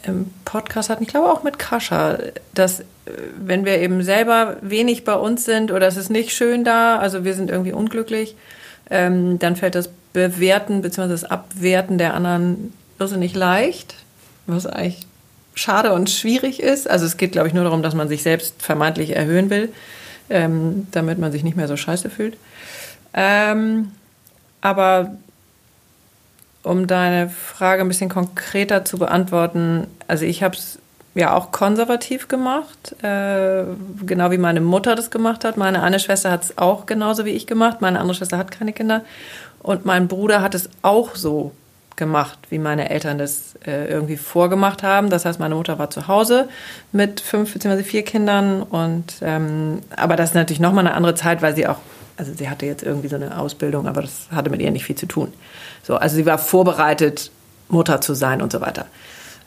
im 0.05 0.31
Podcast 0.45 0.89
hatten. 0.89 1.03
Ich 1.03 1.09
glaube 1.09 1.31
auch 1.31 1.43
mit 1.43 1.59
Kascha, 1.59 2.17
dass 2.53 2.79
äh, 2.79 2.83
wenn 3.37 3.65
wir 3.65 3.79
eben 3.79 4.01
selber 4.01 4.57
wenig 4.61 5.03
bei 5.03 5.15
uns 5.15 5.45
sind 5.45 5.71
oder 5.71 5.87
es 5.87 5.97
ist 5.97 6.09
nicht 6.09 6.31
schön 6.31 6.63
da, 6.63 6.97
also 6.97 7.23
wir 7.23 7.33
sind 7.33 7.49
irgendwie 7.49 7.73
unglücklich, 7.73 8.35
ähm, 8.89 9.39
dann 9.39 9.55
fällt 9.55 9.75
das 9.75 9.89
Bewerten 10.13 10.81
bzw. 10.81 11.09
das 11.09 11.23
Abwerten 11.23 11.97
der 11.97 12.13
anderen 12.13 12.73
irrsinnig 12.99 13.35
leicht, 13.35 13.95
was 14.45 14.65
eigentlich 14.65 15.07
schade 15.55 15.91
und 15.91 16.09
schwierig 16.09 16.61
ist. 16.61 16.89
Also 16.89 17.05
es 17.05 17.17
geht, 17.17 17.33
glaube 17.33 17.47
ich, 17.47 17.53
nur 17.53 17.63
darum, 17.63 17.83
dass 17.83 17.93
man 17.93 18.07
sich 18.07 18.23
selbst 18.23 18.61
vermeintlich 18.61 19.15
erhöhen 19.15 19.49
will, 19.49 19.69
ähm, 20.33 20.87
damit 20.91 21.19
man 21.19 21.31
sich 21.31 21.43
nicht 21.43 21.55
mehr 21.55 21.67
so 21.67 21.77
scheiße 21.77 22.09
fühlt. 22.09 22.35
Ähm, 23.13 23.91
aber 24.61 25.15
um 26.63 26.87
deine 26.87 27.29
Frage 27.29 27.81
ein 27.81 27.87
bisschen 27.87 28.09
konkreter 28.09 28.83
zu 28.83 28.97
beantworten, 28.97 29.87
also 30.07 30.25
ich 30.25 30.41
habe 30.43 30.55
es 30.55 30.79
ja 31.13 31.35
auch 31.35 31.51
konservativ 31.51 32.27
gemacht, 32.27 32.95
äh, 33.03 33.63
genau 34.05 34.31
wie 34.31 34.37
meine 34.39 34.61
Mutter 34.61 34.95
das 34.95 35.11
gemacht 35.11 35.45
hat. 35.45 35.57
Meine 35.57 35.83
eine 35.83 35.99
Schwester 35.99 36.31
hat 36.31 36.43
es 36.43 36.57
auch 36.57 36.87
genauso 36.87 37.25
wie 37.25 37.31
ich 37.31 37.45
gemacht. 37.45 37.81
Meine 37.81 37.99
andere 37.99 38.15
Schwester 38.15 38.39
hat 38.39 38.49
keine 38.49 38.73
Kinder. 38.73 39.03
Und 39.61 39.85
mein 39.85 40.07
Bruder 40.07 40.41
hat 40.41 40.55
es 40.55 40.69
auch 40.81 41.15
so 41.15 41.51
gemacht, 41.95 42.39
wie 42.49 42.59
meine 42.59 42.89
Eltern 42.89 43.17
das 43.17 43.55
äh, 43.65 43.87
irgendwie 43.87 44.17
vorgemacht 44.17 44.83
haben. 44.83 45.09
Das 45.09 45.25
heißt, 45.25 45.39
meine 45.39 45.55
Mutter 45.55 45.79
war 45.79 45.89
zu 45.89 46.07
Hause 46.07 46.49
mit 46.91 47.19
fünf 47.21 47.53
bzw. 47.53 47.83
vier 47.83 48.03
Kindern. 48.03 48.63
Und 48.63 49.15
ähm, 49.21 49.79
aber 49.95 50.15
das 50.15 50.29
ist 50.29 50.35
natürlich 50.35 50.59
nochmal 50.59 50.85
eine 50.85 50.95
andere 50.95 51.15
Zeit, 51.15 51.41
weil 51.41 51.55
sie 51.55 51.67
auch, 51.67 51.77
also 52.17 52.33
sie 52.33 52.49
hatte 52.49 52.65
jetzt 52.65 52.83
irgendwie 52.83 53.07
so 53.07 53.15
eine 53.15 53.37
Ausbildung, 53.37 53.87
aber 53.87 54.01
das 54.01 54.27
hatte 54.31 54.49
mit 54.49 54.61
ihr 54.61 54.71
nicht 54.71 54.85
viel 54.85 54.95
zu 54.95 55.05
tun. 55.05 55.33
So, 55.83 55.95
also 55.95 56.15
sie 56.15 56.25
war 56.25 56.37
vorbereitet, 56.37 57.31
Mutter 57.69 58.01
zu 58.01 58.13
sein 58.13 58.41
und 58.41 58.51
so 58.51 58.61
weiter. 58.61 58.85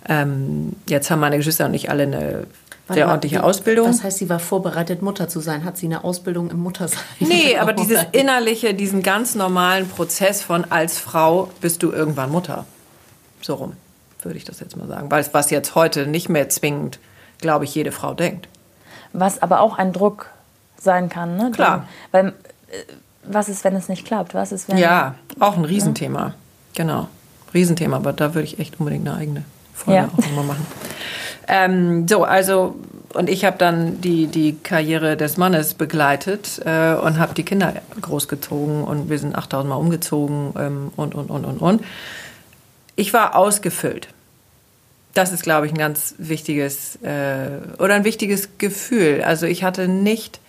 Ähm, 0.08 0.74
jetzt 0.88 1.10
haben 1.10 1.20
meine 1.20 1.36
Geschwister 1.36 1.66
und 1.66 1.74
ich 1.74 1.90
alle 1.90 2.04
eine 2.04 2.46
Warte 2.86 3.00
sehr 3.00 3.08
ordentliche 3.08 3.42
Ausbildung. 3.42 3.88
Was 3.88 4.04
heißt, 4.04 4.18
sie 4.18 4.28
war 4.28 4.38
vorbereitet, 4.38 5.02
Mutter 5.02 5.28
zu 5.28 5.40
sein? 5.40 5.64
Hat 5.64 5.76
sie 5.76 5.86
eine 5.86 6.04
Ausbildung 6.04 6.50
im 6.50 6.60
Muttersein? 6.60 7.00
Nee, 7.18 7.56
aber 7.60 7.72
dieses 7.72 8.04
innerliche, 8.12 8.74
diesen 8.74 9.02
ganz 9.02 9.34
normalen 9.34 9.88
Prozess 9.88 10.42
von 10.42 10.64
als 10.70 10.98
Frau 10.98 11.50
bist 11.60 11.82
du 11.82 11.90
irgendwann 11.90 12.30
Mutter. 12.30 12.64
So 13.42 13.54
rum, 13.54 13.72
würde 14.22 14.38
ich 14.38 14.44
das 14.44 14.60
jetzt 14.60 14.76
mal 14.76 14.86
sagen. 14.86 15.10
Weil 15.10 15.26
was 15.32 15.50
jetzt 15.50 15.74
heute 15.74 16.06
nicht 16.06 16.28
mehr 16.28 16.48
zwingend, 16.48 17.00
glaube 17.40 17.64
ich, 17.64 17.74
jede 17.74 17.90
Frau 17.90 18.14
denkt. 18.14 18.48
Was 19.12 19.42
aber 19.42 19.60
auch 19.60 19.78
ein 19.78 19.92
Druck 19.92 20.30
sein 20.78 21.08
kann, 21.08 21.36
ne? 21.36 21.50
Klar. 21.50 21.88
Weil, 22.12 22.28
äh, 22.28 22.32
was 23.24 23.48
ist, 23.48 23.64
wenn 23.64 23.74
es 23.74 23.88
nicht 23.88 24.06
klappt? 24.06 24.34
Was 24.34 24.52
ist, 24.52 24.68
wenn. 24.68 24.78
Ja, 24.78 25.16
auch 25.40 25.56
ein 25.56 25.64
Riesenthema. 25.64 26.20
Ja? 26.20 26.34
Genau. 26.74 27.08
Riesenthema, 27.52 27.96
aber 27.96 28.12
da 28.12 28.34
würde 28.34 28.46
ich 28.46 28.60
echt 28.60 28.78
unbedingt 28.78 29.08
eine 29.08 29.16
eigene 29.16 29.44
Folge 29.74 30.00
ja. 30.00 30.08
auch 30.12 30.18
nochmal 30.18 30.44
machen. 30.44 30.66
Ähm, 31.48 32.08
so, 32.08 32.24
also, 32.24 32.76
und 33.14 33.30
ich 33.30 33.44
habe 33.44 33.56
dann 33.58 34.00
die, 34.00 34.26
die 34.26 34.56
Karriere 34.62 35.16
des 35.16 35.36
Mannes 35.36 35.74
begleitet 35.74 36.60
äh, 36.64 36.94
und 36.94 37.18
habe 37.18 37.34
die 37.34 37.44
Kinder 37.44 37.74
großgezogen 38.00 38.84
und 38.84 39.08
wir 39.08 39.18
sind 39.18 39.34
8000 39.34 39.68
Mal 39.68 39.76
umgezogen 39.76 40.52
ähm, 40.58 40.92
und, 40.96 41.14
und, 41.14 41.30
und, 41.30 41.44
und, 41.44 41.58
und. 41.58 41.84
Ich 42.96 43.12
war 43.12 43.36
ausgefüllt. 43.36 44.08
Das 45.14 45.32
ist, 45.32 45.42
glaube 45.42 45.66
ich, 45.66 45.72
ein 45.72 45.78
ganz 45.78 46.14
wichtiges 46.18 46.96
äh, 47.02 47.48
oder 47.78 47.94
ein 47.94 48.04
wichtiges 48.04 48.58
Gefühl. 48.58 49.22
Also 49.24 49.46
ich 49.46 49.64
hatte 49.64 49.88
nicht 49.88 50.40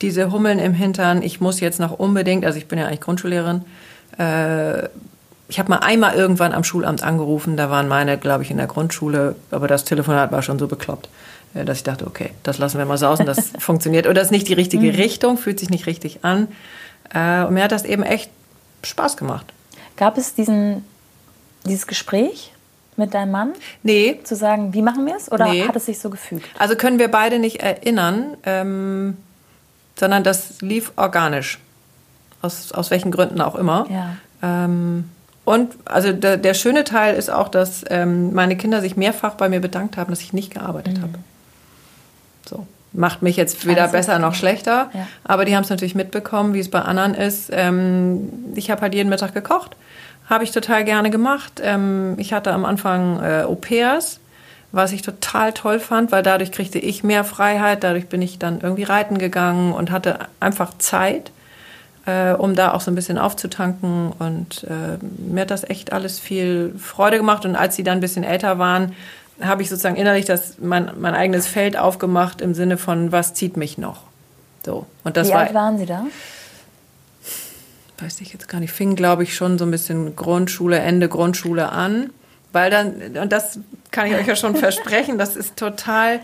diese 0.00 0.32
Hummeln 0.32 0.58
im 0.58 0.74
Hintern, 0.74 1.22
ich 1.22 1.40
muss 1.40 1.60
jetzt 1.60 1.80
noch 1.80 1.98
unbedingt, 1.98 2.44
also 2.44 2.58
ich 2.58 2.66
bin 2.68 2.78
ja 2.78 2.86
eigentlich 2.86 3.00
Grundschullehrerin, 3.00 3.64
äh, 4.16 4.88
ich 5.48 5.58
habe 5.58 5.70
mal 5.70 5.78
einmal 5.78 6.14
irgendwann 6.14 6.52
am 6.52 6.62
Schulamt 6.62 7.02
angerufen, 7.02 7.56
da 7.56 7.70
waren 7.70 7.88
meine, 7.88 8.18
glaube 8.18 8.42
ich, 8.42 8.50
in 8.50 8.58
der 8.58 8.66
Grundschule, 8.66 9.34
aber 9.50 9.66
das 9.66 9.84
Telefonat 9.84 10.30
war 10.30 10.42
schon 10.42 10.58
so 10.58 10.68
bekloppt, 10.68 11.08
äh, 11.54 11.64
dass 11.64 11.78
ich 11.78 11.84
dachte, 11.84 12.06
okay, 12.06 12.30
das 12.42 12.58
lassen 12.58 12.78
wir 12.78 12.84
mal 12.84 12.98
sausen, 12.98 13.24
das 13.24 13.52
funktioniert. 13.58 14.06
Oder 14.06 14.14
das 14.14 14.24
ist 14.24 14.30
nicht 14.30 14.48
die 14.48 14.54
richtige 14.54 14.92
mhm. 14.92 14.96
Richtung, 14.96 15.38
fühlt 15.38 15.58
sich 15.58 15.70
nicht 15.70 15.86
richtig 15.86 16.24
an. 16.24 16.48
Äh, 17.14 17.44
und 17.44 17.54
mir 17.54 17.64
hat 17.64 17.72
das 17.72 17.84
eben 17.84 18.02
echt 18.02 18.30
Spaß 18.84 19.16
gemacht. 19.16 19.46
Gab 19.96 20.18
es 20.18 20.34
diesen, 20.34 20.84
dieses 21.64 21.86
Gespräch 21.86 22.52
mit 22.96 23.14
deinem 23.14 23.30
Mann? 23.30 23.54
Nee. 23.82 24.20
Zu 24.24 24.36
sagen, 24.36 24.74
wie 24.74 24.82
machen 24.82 25.06
wir 25.06 25.16
es? 25.16 25.32
Oder 25.32 25.48
nee. 25.48 25.66
hat 25.66 25.76
es 25.76 25.86
sich 25.86 25.98
so 25.98 26.10
gefügt? 26.10 26.44
Also 26.58 26.76
können 26.76 26.98
wir 26.98 27.08
beide 27.08 27.38
nicht 27.38 27.62
erinnern, 27.62 28.36
ähm, 28.44 29.16
sondern 29.98 30.24
das 30.24 30.60
lief 30.60 30.92
organisch. 30.96 31.58
Aus, 32.40 32.70
aus 32.70 32.90
welchen 32.92 33.10
Gründen 33.10 33.40
auch 33.40 33.56
immer. 33.56 33.86
Ja. 33.90 34.16
Ähm, 34.42 35.10
und 35.48 35.72
also 35.86 36.12
der, 36.12 36.36
der 36.36 36.52
schöne 36.52 36.84
Teil 36.84 37.14
ist 37.14 37.30
auch, 37.30 37.48
dass 37.48 37.82
ähm, 37.88 38.34
meine 38.34 38.54
Kinder 38.54 38.82
sich 38.82 38.98
mehrfach 38.98 39.32
bei 39.32 39.48
mir 39.48 39.60
bedankt 39.60 39.96
haben, 39.96 40.10
dass 40.10 40.20
ich 40.20 40.34
nicht 40.34 40.52
gearbeitet 40.52 40.98
mhm. 40.98 41.02
habe. 41.02 41.14
So. 42.46 42.66
Macht 42.92 43.22
mich 43.22 43.36
jetzt 43.36 43.66
weder 43.66 43.84
also, 43.84 43.92
besser 43.92 44.18
noch 44.18 44.34
schlechter, 44.34 44.90
ja. 44.92 45.08
aber 45.24 45.46
die 45.46 45.56
haben 45.56 45.64
es 45.64 45.70
natürlich 45.70 45.94
mitbekommen, 45.94 46.52
wie 46.52 46.58
es 46.58 46.70
bei 46.70 46.82
anderen 46.82 47.14
ist. 47.14 47.48
Ähm, 47.50 48.28
ich 48.56 48.70
habe 48.70 48.82
halt 48.82 48.92
jeden 48.94 49.08
Mittag 49.08 49.32
gekocht, 49.32 49.74
habe 50.28 50.44
ich 50.44 50.50
total 50.50 50.84
gerne 50.84 51.08
gemacht. 51.08 51.62
Ähm, 51.64 52.16
ich 52.18 52.34
hatte 52.34 52.52
am 52.52 52.66
Anfang 52.66 53.22
äh, 53.22 53.44
Au-pairs, 53.44 54.20
was 54.70 54.92
ich 54.92 55.00
total 55.00 55.54
toll 55.54 55.80
fand, 55.80 56.12
weil 56.12 56.22
dadurch 56.22 56.52
kriegte 56.52 56.78
ich 56.78 57.04
mehr 57.04 57.24
Freiheit, 57.24 57.84
dadurch 57.84 58.08
bin 58.08 58.20
ich 58.20 58.38
dann 58.38 58.60
irgendwie 58.60 58.84
reiten 58.84 59.16
gegangen 59.16 59.72
und 59.72 59.90
hatte 59.90 60.18
einfach 60.40 60.76
Zeit 60.76 61.30
äh, 62.08 62.32
um 62.32 62.54
da 62.54 62.72
auch 62.72 62.80
so 62.80 62.90
ein 62.90 62.94
bisschen 62.94 63.18
aufzutanken. 63.18 64.12
Und 64.18 64.64
äh, 64.64 64.98
mir 65.18 65.42
hat 65.42 65.50
das 65.50 65.68
echt 65.68 65.92
alles 65.92 66.18
viel 66.18 66.74
Freude 66.78 67.18
gemacht. 67.18 67.44
Und 67.44 67.54
als 67.54 67.76
sie 67.76 67.82
dann 67.84 67.98
ein 67.98 68.00
bisschen 68.00 68.24
älter 68.24 68.58
waren, 68.58 68.94
habe 69.40 69.62
ich 69.62 69.68
sozusagen 69.68 69.96
innerlich 69.96 70.24
das, 70.24 70.56
mein, 70.58 70.90
mein 70.98 71.14
eigenes 71.14 71.46
Feld 71.46 71.76
aufgemacht 71.76 72.40
im 72.40 72.54
Sinne 72.54 72.78
von, 72.78 73.12
was 73.12 73.34
zieht 73.34 73.56
mich 73.56 73.76
noch? 73.76 74.04
So. 74.64 74.86
Und 75.04 75.16
das 75.18 75.28
Wie 75.28 75.32
war, 75.32 75.40
alt 75.40 75.54
waren 75.54 75.78
Sie 75.78 75.86
da? 75.86 76.06
Weiß 77.98 78.20
ich 78.20 78.32
jetzt 78.32 78.48
gar 78.48 78.60
nicht. 78.60 78.72
Fing, 78.72 78.96
glaube 78.96 79.22
ich, 79.22 79.34
schon 79.34 79.58
so 79.58 79.66
ein 79.66 79.70
bisschen 79.70 80.16
Grundschule, 80.16 80.78
Ende 80.78 81.08
Grundschule 81.08 81.70
an. 81.70 82.10
Weil 82.52 82.70
dann, 82.70 83.18
und 83.20 83.32
das 83.32 83.60
kann 83.90 84.06
ich 84.06 84.14
euch 84.14 84.26
ja 84.26 84.34
schon 84.34 84.56
versprechen, 84.56 85.18
das 85.18 85.36
ist 85.36 85.56
total, 85.56 86.20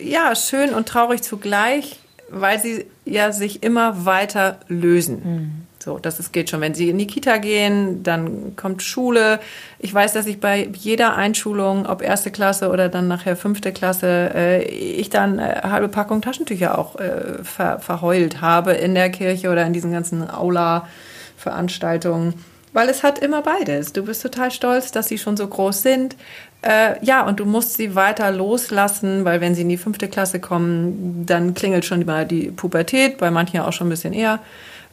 ja, 0.00 0.34
schön 0.34 0.74
und 0.74 0.88
traurig 0.88 1.22
zugleich 1.22 2.00
weil 2.30 2.60
sie 2.60 2.86
ja 3.04 3.32
sich 3.32 3.62
immer 3.62 4.04
weiter 4.04 4.58
lösen. 4.68 5.22
Mhm. 5.24 5.68
So, 5.80 5.98
das 5.98 6.18
ist, 6.18 6.32
geht 6.32 6.50
schon. 6.50 6.60
Wenn 6.60 6.74
sie 6.74 6.90
in 6.90 6.98
die 6.98 7.06
Kita 7.06 7.36
gehen, 7.38 8.02
dann 8.02 8.56
kommt 8.56 8.82
Schule. 8.82 9.38
Ich 9.78 9.94
weiß, 9.94 10.12
dass 10.12 10.26
ich 10.26 10.40
bei 10.40 10.68
jeder 10.76 11.14
Einschulung, 11.14 11.86
ob 11.86 12.02
erste 12.02 12.32
Klasse 12.32 12.70
oder 12.70 12.88
dann 12.88 13.06
nachher 13.06 13.36
fünfte 13.36 13.70
Klasse, 13.72 14.32
äh, 14.34 14.64
ich 14.64 15.08
dann 15.08 15.38
äh, 15.38 15.60
halbe 15.62 15.86
Packung 15.88 16.20
Taschentücher 16.20 16.76
auch 16.76 16.96
äh, 16.96 17.44
ver 17.44 17.78
verheult 17.78 18.40
habe 18.40 18.72
in 18.72 18.94
der 18.94 19.10
Kirche 19.10 19.50
oder 19.50 19.64
in 19.64 19.72
diesen 19.72 19.92
ganzen 19.92 20.28
Aula-Veranstaltungen. 20.28 22.34
Weil 22.72 22.88
es 22.88 23.02
hat 23.02 23.18
immer 23.20 23.42
beides. 23.42 23.92
Du 23.92 24.04
bist 24.04 24.22
total 24.22 24.50
stolz, 24.50 24.90
dass 24.92 25.08
sie 25.08 25.18
schon 25.18 25.36
so 25.36 25.46
groß 25.46 25.82
sind. 25.82 26.16
Äh, 26.62 27.04
ja, 27.04 27.24
und 27.24 27.38
du 27.38 27.44
musst 27.44 27.74
sie 27.74 27.94
weiter 27.94 28.32
loslassen, 28.32 29.24
weil 29.24 29.40
wenn 29.40 29.54
sie 29.54 29.62
in 29.62 29.68
die 29.68 29.76
fünfte 29.76 30.08
Klasse 30.08 30.40
kommen, 30.40 31.24
dann 31.24 31.54
klingelt 31.54 31.84
schon 31.84 32.04
mal 32.04 32.26
die 32.26 32.50
Pubertät, 32.50 33.18
bei 33.18 33.30
manchen 33.30 33.60
auch 33.60 33.72
schon 33.72 33.86
ein 33.86 33.90
bisschen 33.90 34.12
eher. 34.12 34.40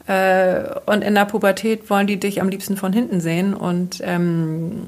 Äh, 0.07 0.63
und 0.85 1.03
in 1.03 1.15
der 1.15 1.25
Pubertät 1.25 1.89
wollen 1.89 2.05
die 2.05 2.19
dich 2.19 2.39
am 2.39 2.49
liebsten 2.49 2.77
von 2.77 2.93
hinten 2.93 3.19
sehen 3.19 3.55
und 3.55 3.99
ähm, 4.03 4.83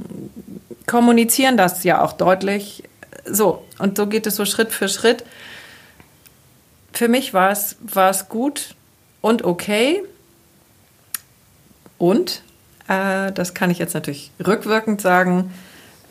kommunizieren 0.85 1.57
das 1.57 1.83
ja 1.83 2.03
auch 2.03 2.13
deutlich. 2.13 2.83
So, 3.25 3.65
und 3.79 3.97
so 3.97 4.05
geht 4.05 4.27
es 4.27 4.35
so 4.35 4.45
Schritt 4.45 4.71
für 4.71 4.87
Schritt. 4.87 5.23
für 6.93 7.07
mich 7.07 7.33
war 7.33 7.51
es, 7.51 7.77
gut 8.29 8.75
und 9.21 9.43
okay. 9.43 10.03
Und, 11.97 12.43
äh, 12.87 13.31
das 13.31 13.55
kann 13.55 13.71
ich 13.71 13.79
jetzt 13.79 13.95
natürlich 13.95 14.31
rückwirkend 14.45 15.01
sagen, 15.01 15.51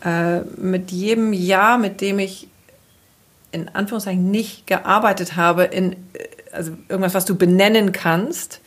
äh, 0.05 0.41
mit 0.57 0.91
jedem 0.91 1.33
Jahr, 1.33 1.79
mit 1.79 2.01
dem 2.01 2.19
ich 2.19 2.49
in 3.53 3.69
Anführungszeichen 3.69 4.31
nicht 4.31 4.67
gearbeitet 4.67 5.37
habe, 5.37 5.65
in 5.65 5.93
äh, 5.93 5.97
also 6.53 6.73
irgendwas, 6.89 7.15
was 7.15 7.25
du 7.25 7.37
benennen 7.37 7.93
kannst, 7.93 8.61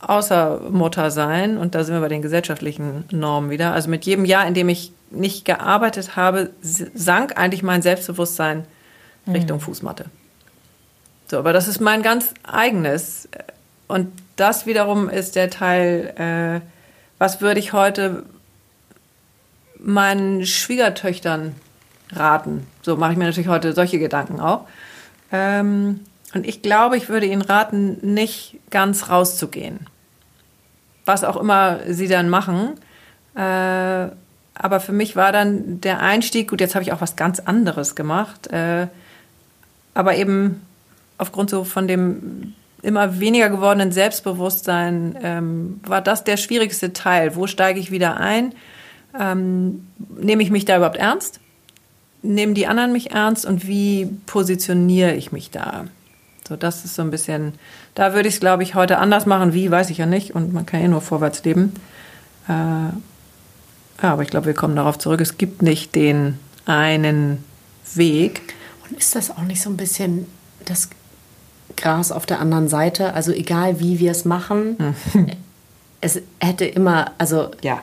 außer 0.00 0.60
Mutter 0.70 1.10
sein, 1.10 1.58
und 1.58 1.74
da 1.74 1.84
sind 1.84 1.94
wir 1.94 2.00
bei 2.00 2.08
den 2.08 2.22
gesellschaftlichen 2.22 3.04
Normen 3.10 3.50
wieder. 3.50 3.72
Also 3.74 3.90
mit 3.90 4.06
jedem 4.06 4.24
Jahr, 4.24 4.46
in 4.46 4.54
dem 4.54 4.68
ich 4.68 4.92
nicht 5.10 5.44
gearbeitet 5.44 6.16
habe, 6.16 6.50
sank 6.62 7.36
eigentlich 7.36 7.62
mein 7.62 7.82
Selbstbewusstsein 7.82 8.64
mhm. 9.26 9.32
Richtung 9.32 9.60
Fußmatte. 9.60 10.06
So, 11.30 11.38
aber 11.38 11.52
das 11.52 11.68
ist 11.68 11.80
mein 11.80 12.02
ganz 12.02 12.32
eigenes. 12.42 13.28
Und 13.88 14.12
das 14.36 14.66
wiederum 14.66 15.08
ist 15.08 15.36
der 15.36 15.50
Teil, 15.50 16.14
äh, 16.16 16.66
was 17.18 17.40
würde 17.40 17.60
ich 17.60 17.72
heute 17.72 18.24
meinen 19.82 20.46
Schwiegertöchtern 20.46 21.54
raten? 22.12 22.66
So 22.82 22.96
mache 22.96 23.12
ich 23.12 23.18
mir 23.18 23.24
natürlich 23.24 23.48
heute 23.48 23.72
solche 23.72 23.98
Gedanken 23.98 24.40
auch. 24.40 24.66
Ähm, 25.32 26.00
und 26.34 26.46
ich 26.46 26.62
glaube, 26.62 26.96
ich 26.96 27.08
würde 27.08 27.26
ihnen 27.26 27.42
raten, 27.42 27.98
nicht 28.02 28.58
ganz 28.70 29.08
rauszugehen. 29.08 29.86
Was 31.04 31.24
auch 31.24 31.36
immer 31.36 31.80
sie 31.88 32.08
dann 32.08 32.28
machen. 32.28 32.74
Äh, 33.34 34.08
aber 34.54 34.80
für 34.80 34.92
mich 34.92 35.16
war 35.16 35.32
dann 35.32 35.80
der 35.80 36.00
Einstieg, 36.00 36.50
gut, 36.50 36.60
jetzt 36.60 36.74
habe 36.74 36.82
ich 36.82 36.92
auch 36.92 37.00
was 37.00 37.16
ganz 37.16 37.40
anderes 37.40 37.94
gemacht. 37.94 38.48
Äh, 38.52 38.88
aber 39.94 40.16
eben 40.16 40.60
aufgrund 41.18 41.50
so 41.50 41.64
von 41.64 41.88
dem 41.88 42.54
immer 42.82 43.20
weniger 43.20 43.50
gewordenen 43.50 43.92
Selbstbewusstsein 43.92 45.18
ähm, 45.22 45.80
war 45.84 46.00
das 46.00 46.24
der 46.24 46.36
schwierigste 46.36 46.92
Teil. 46.92 47.36
Wo 47.36 47.46
steige 47.46 47.80
ich 47.80 47.90
wieder 47.90 48.16
ein? 48.16 48.54
Ähm, 49.18 49.86
nehme 50.18 50.42
ich 50.42 50.50
mich 50.50 50.64
da 50.64 50.76
überhaupt 50.76 50.96
ernst? 50.96 51.40
Nehmen 52.22 52.54
die 52.54 52.66
anderen 52.66 52.92
mich 52.92 53.12
ernst? 53.12 53.46
Und 53.46 53.66
wie 53.66 54.08
positioniere 54.26 55.14
ich 55.14 55.32
mich 55.32 55.50
da? 55.50 55.86
So, 56.48 56.56
das 56.56 56.84
ist 56.84 56.96
so 56.96 57.02
ein 57.02 57.10
bisschen, 57.10 57.54
da 57.94 58.12
würde 58.12 58.28
ich 58.28 58.34
es, 58.34 58.40
glaube 58.40 58.62
ich, 58.62 58.74
heute 58.74 58.98
anders 58.98 59.26
machen. 59.26 59.52
Wie, 59.52 59.70
weiß 59.70 59.90
ich 59.90 59.98
ja 59.98 60.06
nicht. 60.06 60.34
Und 60.34 60.52
man 60.52 60.66
kann 60.66 60.82
ja 60.82 60.88
nur 60.88 61.00
vorwärts 61.00 61.44
leben. 61.44 61.74
Äh, 62.48 62.52
ja, 62.52 62.92
aber 64.00 64.22
ich 64.22 64.30
glaube, 64.30 64.46
wir 64.46 64.54
kommen 64.54 64.76
darauf 64.76 64.98
zurück. 64.98 65.20
Es 65.20 65.38
gibt 65.38 65.62
nicht 65.62 65.94
den 65.94 66.38
einen 66.66 67.44
Weg. 67.94 68.54
Und 68.88 68.98
ist 68.98 69.14
das 69.14 69.30
auch 69.30 69.42
nicht 69.42 69.62
so 69.62 69.70
ein 69.70 69.76
bisschen 69.76 70.26
das 70.64 70.88
Gras 71.76 72.12
auf 72.12 72.26
der 72.26 72.40
anderen 72.40 72.68
Seite? 72.68 73.14
Also 73.14 73.32
egal, 73.32 73.80
wie 73.80 73.98
wir 73.98 74.10
es 74.10 74.24
machen, 74.24 74.94
es 76.00 76.20
hätte 76.40 76.64
immer, 76.64 77.12
also 77.18 77.50
ja. 77.62 77.82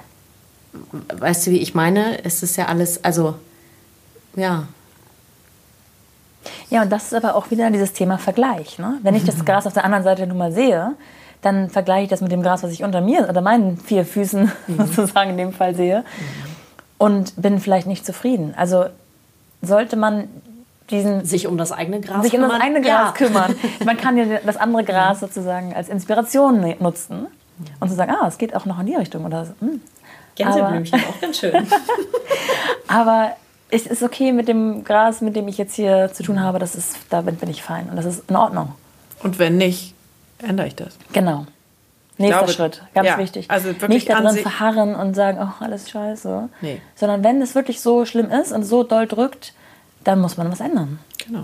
Weißt 1.14 1.48
du, 1.48 1.52
wie 1.52 1.60
ich 1.60 1.76
meine? 1.76 2.24
Es 2.24 2.44
ist 2.44 2.56
ja 2.56 2.66
alles, 2.66 3.04
also 3.04 3.36
ja, 4.36 4.68
ja, 6.70 6.82
und 6.84 6.92
das 6.92 7.06
ist 7.06 7.14
aber 7.14 7.36
auch 7.36 7.52
wieder 7.52 7.70
dieses 7.72 7.94
Thema 7.94 8.18
Vergleich. 8.18 8.80
Ne? 8.80 9.00
Wenn 9.02 9.16
ich 9.16 9.24
das 9.24 9.46
Gras 9.46 9.68
auf 9.68 9.74
der 9.74 9.84
anderen 9.84 10.04
Seite 10.04 10.28
nun 10.28 10.38
mal 10.38 10.52
sehe, 10.52 10.94
dann 11.42 11.70
vergleiche 11.70 12.04
ich 12.04 12.10
das 12.10 12.22
mit 12.22 12.32
dem 12.32 12.42
Gras, 12.42 12.64
was 12.64 12.72
ich 12.72 12.84
unter 12.84 13.02
mir, 13.02 13.28
oder 13.30 13.42
meinen 13.42 13.78
vier 13.78 14.06
Füßen 14.06 14.52
mhm. 14.68 14.86
sozusagen 14.88 15.32
in 15.32 15.38
dem 15.38 15.54
Fall 15.54 15.76
sehe 15.76 16.04
und 16.98 17.34
bin 17.42 17.60
vielleicht 17.60 17.88
nicht 17.88 18.06
zufrieden. 18.06 18.54
Also 18.58 18.86
sollte 19.62 19.96
man 19.96 20.28
diesen 20.90 21.26
sich 21.26 21.48
um 21.48 21.58
das 21.58 21.72
eigene 21.72 22.00
Gras 22.00 22.24
sich 22.24 22.32
kümmern. 22.32 22.50
um 22.50 22.56
das 22.56 22.62
eigene 22.62 22.82
Gras 22.82 23.08
ja. 23.08 23.12
kümmern. 23.12 23.56
Man 23.86 23.98
kann 23.98 24.16
ja 24.18 24.40
das 24.46 24.56
andere 24.56 24.86
Gras 24.86 25.20
sozusagen 25.20 25.74
als 25.74 25.90
Inspiration 25.90 26.62
ne-, 26.62 26.78
nutzen 26.80 27.28
und 27.82 27.90
zu 27.90 27.96
sagen, 27.96 28.14
ah, 28.18 28.26
es 28.26 28.38
geht 28.38 28.56
auch 28.56 28.66
noch 28.66 28.80
in 28.80 28.86
die 28.86 28.96
Richtung 28.96 29.26
oder. 29.26 29.48
Hm. 29.60 29.82
Gänseblümchen, 30.38 31.00
auch 31.00 31.22
ganz 31.22 31.40
schön. 31.40 31.54
aber 32.88 33.36
es 33.70 33.86
ist 33.86 34.04
okay 34.04 34.32
mit 34.32 34.48
dem 34.48 34.84
Gras, 34.84 35.22
mit 35.22 35.36
dem 35.36 35.48
ich 35.48 35.58
jetzt 35.58 35.76
hier 35.76 36.12
zu 36.14 36.24
tun 36.24 36.40
habe, 36.40 36.60
das 36.60 36.76
ist, 36.76 36.96
damit 37.10 37.40
bin 37.40 37.50
ich 37.50 37.64
fein 37.64 37.90
und 37.90 37.96
das 37.96 38.06
ist 38.06 38.30
in 38.30 38.36
Ordnung. 38.36 38.74
Und 39.24 39.40
wenn 39.40 39.58
nicht, 39.58 39.94
ändere 40.40 40.68
ich 40.68 40.76
das. 40.76 40.98
Genau. 41.12 41.46
Nächster 42.20 42.38
glaube, 42.40 42.54
Schritt, 42.54 42.82
ganz 42.96 43.08
ja, 43.08 43.18
wichtig. 43.20 43.52
Also 43.52 43.74
nicht 43.88 44.10
darin 44.10 44.36
verharren 44.38 44.96
und 44.96 45.14
sagen, 45.14 45.38
oh, 45.40 45.64
alles 45.64 45.90
scheiße. 45.90 46.50
Nee. 46.62 46.82
Sondern 46.96 47.24
wenn 47.24 47.42
es 47.42 47.54
wirklich 47.54 47.80
so 47.80 48.06
schlimm 48.06 48.32
ist 48.32 48.52
und 48.52 48.64
so 48.64 48.84
doll 48.84 49.06
drückt, 49.06 49.54
dann 50.04 50.20
muss 50.20 50.38
man 50.38 50.52
was 50.52 50.60
ändern. 50.60 51.00
Genau. 51.20 51.44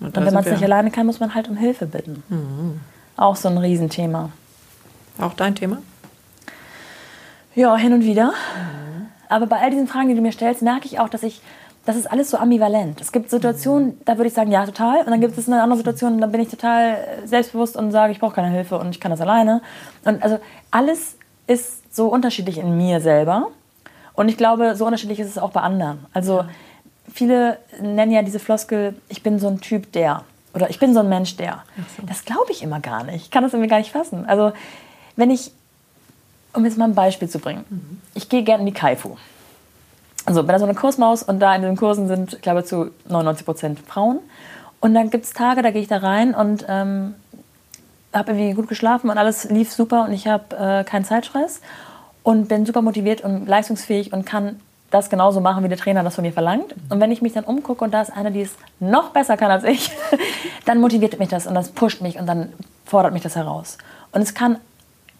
Und, 0.00 0.16
und 0.16 0.26
wenn 0.26 0.32
man 0.32 0.44
es 0.44 0.50
nicht 0.50 0.62
alleine 0.62 0.90
kann, 0.90 1.06
muss 1.06 1.20
man 1.20 1.34
halt 1.34 1.48
um 1.48 1.56
Hilfe 1.56 1.86
bitten. 1.86 2.22
Mhm. 2.28 2.80
Auch 3.16 3.36
so 3.36 3.48
ein 3.48 3.58
Riesenthema. 3.58 4.30
Auch 5.18 5.34
dein 5.34 5.54
Thema? 5.54 5.78
Ja, 7.56 7.74
hin 7.76 7.94
und 7.94 8.04
wieder. 8.04 8.26
Mhm. 8.26 9.06
Aber 9.30 9.46
bei 9.46 9.58
all 9.58 9.70
diesen 9.70 9.88
Fragen, 9.88 10.08
die 10.08 10.14
du 10.14 10.20
mir 10.20 10.30
stellst, 10.30 10.60
merke 10.60 10.84
ich 10.84 11.00
auch, 11.00 11.08
dass 11.08 11.22
ich, 11.22 11.40
das 11.86 11.96
ist 11.96 12.06
alles 12.06 12.30
so 12.30 12.36
ambivalent. 12.36 13.00
Es 13.00 13.12
gibt 13.12 13.30
Situationen, 13.30 13.98
da 14.04 14.18
würde 14.18 14.28
ich 14.28 14.34
sagen, 14.34 14.52
ja, 14.52 14.66
total. 14.66 15.00
Und 15.00 15.10
dann 15.10 15.22
gibt 15.22 15.36
es 15.36 15.48
eine 15.48 15.62
andere 15.62 15.78
Situation, 15.78 16.20
da 16.20 16.26
bin 16.26 16.42
ich 16.42 16.48
total 16.48 16.98
selbstbewusst 17.24 17.76
und 17.76 17.90
sage, 17.92 18.12
ich 18.12 18.20
brauche 18.20 18.34
keine 18.34 18.50
Hilfe 18.50 18.78
und 18.78 18.90
ich 18.90 19.00
kann 19.00 19.10
das 19.10 19.22
alleine. 19.22 19.62
Und 20.04 20.22
also 20.22 20.38
alles 20.70 21.16
ist 21.46 21.94
so 21.96 22.08
unterschiedlich 22.08 22.58
in 22.58 22.76
mir 22.76 23.00
selber. 23.00 23.48
Und 24.12 24.28
ich 24.28 24.36
glaube, 24.36 24.76
so 24.76 24.84
unterschiedlich 24.84 25.18
ist 25.18 25.28
es 25.28 25.38
auch 25.38 25.50
bei 25.50 25.62
anderen. 25.62 26.04
Also 26.12 26.44
viele 27.10 27.56
nennen 27.80 28.12
ja 28.12 28.22
diese 28.22 28.38
Floskel, 28.38 28.96
ich 29.08 29.22
bin 29.22 29.38
so 29.38 29.48
ein 29.48 29.62
Typ 29.62 29.92
der. 29.92 30.24
Oder 30.54 30.68
ich 30.68 30.78
bin 30.78 30.92
so 30.92 31.00
ein 31.00 31.08
Mensch 31.08 31.36
der. 31.36 31.62
So. 31.96 32.06
Das 32.06 32.26
glaube 32.26 32.50
ich 32.50 32.62
immer 32.62 32.80
gar 32.80 33.02
nicht. 33.04 33.24
Ich 33.24 33.30
kann 33.30 33.42
das 33.42 33.54
irgendwie 33.54 33.70
gar 33.70 33.78
nicht 33.78 33.92
fassen. 33.92 34.26
Also 34.26 34.52
wenn 35.16 35.30
ich 35.30 35.52
um 36.56 36.64
jetzt 36.64 36.78
mal 36.78 36.86
ein 36.86 36.94
Beispiel 36.94 37.28
zu 37.28 37.38
bringen. 37.38 37.64
Mhm. 37.68 38.00
Ich 38.14 38.28
gehe 38.28 38.42
gerne 38.42 38.60
in 38.60 38.66
die 38.66 38.72
Kaifu. 38.72 39.16
Also 40.24 40.42
bin 40.42 40.52
da 40.52 40.58
so 40.58 40.64
eine 40.64 40.74
Kursmaus 40.74 41.22
und 41.22 41.38
da 41.38 41.54
in 41.54 41.62
den 41.62 41.76
Kursen 41.76 42.08
sind, 42.08 42.34
ich 42.34 42.42
glaube, 42.42 42.64
zu 42.64 42.90
99 43.08 43.46
Prozent 43.46 43.80
Frauen. 43.80 44.18
Und 44.80 44.94
dann 44.94 45.10
gibt 45.10 45.24
es 45.24 45.32
Tage, 45.32 45.62
da 45.62 45.70
gehe 45.70 45.82
ich 45.82 45.88
da 45.88 45.98
rein 45.98 46.34
und 46.34 46.66
ähm, 46.68 47.14
habe 48.12 48.32
irgendwie 48.32 48.54
gut 48.54 48.68
geschlafen 48.68 49.10
und 49.10 49.18
alles 49.18 49.44
lief 49.44 49.72
super 49.72 50.04
und 50.04 50.12
ich 50.12 50.26
habe 50.26 50.56
äh, 50.56 50.84
keinen 50.84 51.04
Zeitstress 51.04 51.60
und 52.22 52.48
bin 52.48 52.66
super 52.66 52.82
motiviert 52.82 53.20
und 53.20 53.46
leistungsfähig 53.46 54.12
und 54.12 54.26
kann 54.26 54.60
das 54.90 55.10
genauso 55.10 55.40
machen, 55.40 55.64
wie 55.64 55.68
der 55.68 55.78
Trainer 55.78 56.02
das 56.02 56.14
von 56.14 56.22
mir 56.22 56.32
verlangt. 56.32 56.74
Und 56.88 57.00
wenn 57.00 57.10
ich 57.10 57.22
mich 57.22 57.32
dann 57.32 57.44
umgucke 57.44 57.84
und 57.84 57.92
da 57.92 58.02
ist 58.02 58.10
eine, 58.10 58.30
die 58.30 58.42
es 58.42 58.54
noch 58.80 59.10
besser 59.10 59.36
kann 59.36 59.50
als 59.50 59.64
ich, 59.64 59.90
dann 60.64 60.80
motiviert 60.80 61.18
mich 61.18 61.28
das 61.28 61.46
und 61.46 61.54
das 61.54 61.70
pusht 61.70 62.00
mich 62.00 62.18
und 62.18 62.26
dann 62.26 62.52
fordert 62.84 63.12
mich 63.12 63.22
das 63.22 63.36
heraus. 63.36 63.78
Und 64.12 64.22
es 64.22 64.34
kann 64.34 64.58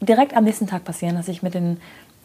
direkt 0.01 0.36
am 0.36 0.44
nächsten 0.44 0.66
Tag 0.66 0.84
passieren, 0.84 1.16
dass 1.16 1.28
ich 1.28 1.42
mit 1.42 1.55
den 1.55 1.78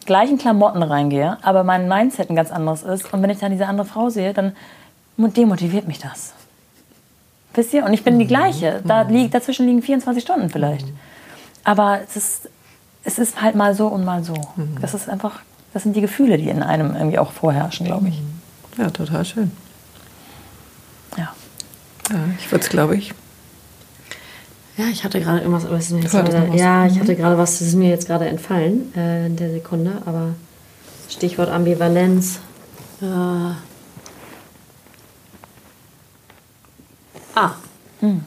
gleichen 0.06 0.38
Klamotten 0.38 0.84
reingehe, 0.84 1.38
aber 1.42 1.64
mein 1.64 1.88
Mindset 1.88 2.30
ein 2.30 2.36
ganz 2.36 2.52
anderes 2.52 2.84
ist. 2.84 3.14
Und 3.14 3.22
wenn 3.22 3.30
ich 3.30 3.40
dann 3.40 3.52
diese 3.52 3.68
andere 3.68 3.86
Frau 3.86 4.10
sehe, 4.10 4.34
dann 4.34 4.54
demotiviert 5.18 5.88
mich 5.88 6.00
das. 6.00 6.34
Wisst 7.54 7.74
ihr? 7.74 7.86
Und 7.86 7.94
ich 7.94 8.04
bin 8.04 8.18
die 8.18 8.26
mhm. 8.26 8.30
gleiche. 8.30 8.82
Da 8.86 9.04
mhm. 9.04 9.12
liegt, 9.12 9.34
dazwischen 9.34 9.68
liegen 9.68 9.82
24 9.82 10.24
Stunden 10.24 10.50
vielleicht. 10.50 10.88
Mhm. 10.88 10.98
Aber 11.64 12.00
es 12.02 12.16
ist, 12.16 12.50
es 13.04 13.20
ist 13.20 13.42
halt 13.42 13.56
mal 13.56 13.76
so 13.76 13.88
und 13.88 14.04
mal 14.06 14.24
so. 14.24 14.34
Das 14.82 14.94
ist 14.94 15.10
einfach, 15.10 15.42
das 15.74 15.84
sind 15.84 15.96
die 15.96 16.02
Gefühle, 16.02 16.38
die 16.38 16.50
in 16.50 16.64
einem 16.64 16.96
irgendwie 16.96 17.20
auch 17.20 17.32
vorherrschen, 17.32 17.86
glaube 17.86 18.08
ich. 18.10 18.22
Ja, 18.78 18.90
total 18.90 19.26
schön. 19.26 19.52
Ja. 21.18 21.34
ja 22.10 22.20
ich 22.40 22.52
würde 22.52 22.64
es, 22.64 22.70
glaube 22.70 22.96
ich, 22.96 23.14
ja, 24.78 24.86
ich 24.92 25.04
hatte 25.04 25.20
gerade 25.20 25.40
irgendwas, 25.40 25.66
aber 25.66 25.78
ist 25.78 25.92
mir 25.92 26.02
jetzt 26.02 26.12
gerade, 26.12 26.52
ja, 26.56 26.86
ich 26.86 27.00
hatte 27.00 27.16
gerade 27.16 27.38
was, 27.38 27.60
das 27.60 27.68
ist 27.70 27.76
mir 27.76 27.90
jetzt 27.90 28.08
gerade 28.08 28.28
entfallen 28.28 28.94
äh, 28.96 29.28
in 29.28 29.36
der 29.36 29.52
Sekunde, 29.52 30.02
aber 30.06 30.36
Stichwort 31.10 31.50
Ambivalenz. 31.50 32.40
Äh, 33.02 33.06
ah. 37.36 37.56
Hm. 38.00 38.22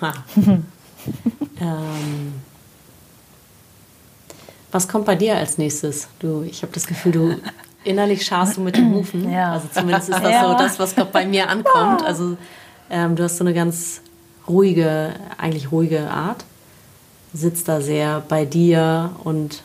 ähm, 1.60 2.34
was 4.70 4.88
kommt 4.88 5.06
bei 5.06 5.14
dir 5.14 5.36
als 5.36 5.56
nächstes? 5.56 6.08
Du, 6.18 6.42
ich 6.42 6.62
habe 6.62 6.72
das 6.72 6.86
Gefühl, 6.86 7.12
du 7.12 7.36
innerlich 7.84 8.26
scharst 8.26 8.56
du 8.56 8.60
mit 8.60 8.76
den 8.76 8.92
Hufen. 8.92 9.30
Ja. 9.30 9.52
Also 9.52 9.68
zumindest 9.72 10.10
ist 10.10 10.18
das 10.22 10.30
ja. 10.30 10.46
so 10.46 10.54
das, 10.58 10.78
was 10.78 10.94
bei 10.94 11.26
mir 11.26 11.48
ankommt. 11.48 12.04
Also 12.04 12.36
ähm, 12.90 13.16
du 13.16 13.22
hast 13.22 13.38
so 13.38 13.44
eine 13.44 13.54
ganz 13.54 14.02
ruhige, 14.48 15.14
eigentlich 15.38 15.72
ruhige 15.72 16.10
Art. 16.10 16.44
Sitzt 17.32 17.68
da 17.68 17.80
sehr 17.80 18.22
bei 18.28 18.44
dir 18.44 19.10
und 19.24 19.62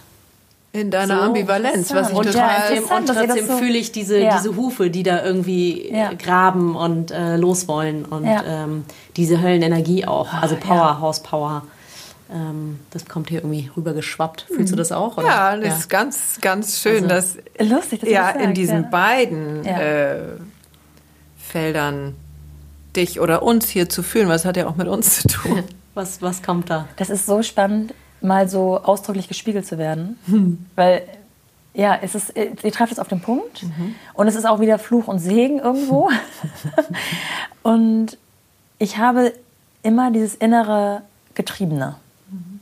in 0.74 0.90
deiner 0.90 1.18
so, 1.18 1.22
Ambivalenz, 1.24 1.94
was 1.94 2.12
ich 2.12 2.16
und 2.16 2.28
total 2.28 2.68
trotzdem, 2.68 2.98
und 2.98 3.06
trotzdem 3.06 3.48
so, 3.48 3.58
fühle 3.58 3.78
ich 3.78 3.92
diese, 3.92 4.20
ja. 4.20 4.38
diese 4.38 4.56
Hufe, 4.56 4.90
die 4.90 5.04
da 5.04 5.24
irgendwie 5.24 5.92
ja. 5.92 6.14
graben 6.14 6.78
und 6.78 7.12
äh, 7.12 7.36
loswollen 7.36 8.06
und 8.06 8.26
ja. 8.26 8.44
ähm, 8.46 8.86
diese 9.18 9.42
Höllenenergie 9.42 10.06
auch, 10.06 10.34
also 10.34 10.56
Power, 10.56 11.14
Power. 11.24 11.64
Ähm, 12.32 12.80
das 12.92 13.06
kommt 13.06 13.30
hier 13.30 13.40
irgendwie 13.40 13.70
rübergeschwappt. 13.76 14.46
Fühlst 14.48 14.72
du 14.72 14.78
das 14.78 14.94
auch? 14.94 15.18
Oder? 15.18 15.28
Ja, 15.28 15.58
das 15.58 15.80
ist 15.80 15.90
ganz, 15.90 16.38
ganz 16.40 16.80
schön, 16.80 17.12
also, 17.12 17.38
dass 17.58 17.70
lustig, 17.70 18.00
dass 18.02 18.10
ja 18.10 18.30
in 18.30 18.54
diesen 18.54 18.90
beiden 18.90 19.66
äh, 19.66 20.20
Feldern 21.38 22.16
dich 22.96 23.20
oder 23.20 23.44
uns 23.44 23.70
hier 23.70 23.90
zu 23.90 24.04
fühlen? 24.04 24.30
Was 24.30 24.46
hat 24.46 24.58
ja 24.58 24.68
auch 24.68 24.76
mit 24.76 24.88
uns 24.88 25.22
zu 25.22 25.28
tun? 25.28 25.64
Was, 25.94 26.22
was 26.22 26.42
kommt 26.42 26.70
da? 26.70 26.88
Das 26.96 27.10
ist 27.10 27.26
so 27.26 27.44
spannend, 27.44 27.94
mal 28.22 28.48
so 28.48 28.82
ausdrücklich 28.82 29.28
gespiegelt 29.28 29.68
zu 29.68 29.78
werden. 29.78 30.18
Hm. 30.28 30.66
Weil, 30.78 31.02
ja, 31.74 32.00
es 32.02 32.16
ist, 32.16 32.34
ihr 32.38 32.72
trefft 32.72 32.94
es 32.94 33.00
auf 33.00 33.10
den 33.10 33.20
Punkt. 33.20 33.64
Mhm. 33.64 33.96
Und 34.14 34.30
es 34.30 34.36
ist 34.36 34.46
auch 34.46 34.62
wieder 34.62 34.80
Fluch 34.80 35.10
und 35.10 35.20
Segen 35.20 35.60
irgendwo. 35.60 36.10
und 37.64 38.18
ich 38.80 39.00
habe 39.00 39.34
immer 39.84 40.12
dieses 40.12 40.36
innere 40.36 41.02
Getriebene. 41.36 41.98
Mhm. 42.30 42.62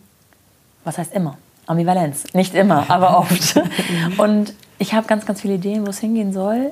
Was 0.84 0.98
heißt 0.98 1.14
immer? 1.14 1.38
Ambivalenz. 1.68 2.34
Nicht 2.34 2.56
immer, 2.56 2.90
aber 2.90 3.20
oft. 3.20 3.56
Mhm. 3.56 4.20
und 4.20 4.54
ich 4.80 4.94
habe 4.94 5.06
ganz, 5.06 5.26
ganz 5.26 5.42
viele 5.42 5.54
Ideen, 5.56 5.86
wo 5.86 5.92
es 5.92 6.00
hingehen 6.00 6.34
soll. 6.34 6.72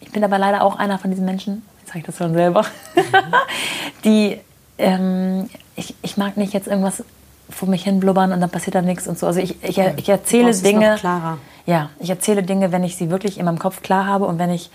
Ich 0.00 0.10
bin 0.10 0.24
aber 0.24 0.38
leider 0.38 0.62
auch 0.62 0.76
einer 0.76 0.98
von 0.98 1.10
diesen 1.10 1.26
Menschen, 1.26 1.62
ich 1.96 2.04
das 2.04 2.16
schon 2.16 2.34
selber, 2.34 2.64
die, 4.04 4.38
ähm, 4.78 5.48
ich, 5.76 5.94
ich 6.02 6.16
mag 6.16 6.36
nicht 6.36 6.52
jetzt 6.52 6.68
irgendwas 6.68 7.02
vor 7.50 7.68
mich 7.68 7.84
hin 7.84 8.00
blubbern 8.00 8.32
und 8.32 8.40
dann 8.40 8.50
passiert 8.50 8.74
da 8.74 8.82
nichts 8.82 9.08
und 9.08 9.18
so. 9.18 9.26
Also 9.26 9.40
ich, 9.40 9.62
ich, 9.62 9.78
ich 9.78 10.08
erzähle 10.08 10.54
Dinge. 10.54 10.96
klarer. 10.98 11.38
Ja, 11.66 11.90
ich 11.98 12.10
erzähle 12.10 12.42
Dinge, 12.42 12.72
wenn 12.72 12.84
ich 12.84 12.96
sie 12.96 13.10
wirklich 13.10 13.38
in 13.38 13.44
meinem 13.44 13.58
Kopf 13.58 13.82
klar 13.82 14.06
habe 14.06 14.26
und 14.26 14.38
wenn 14.38 14.50
ich 14.50 14.70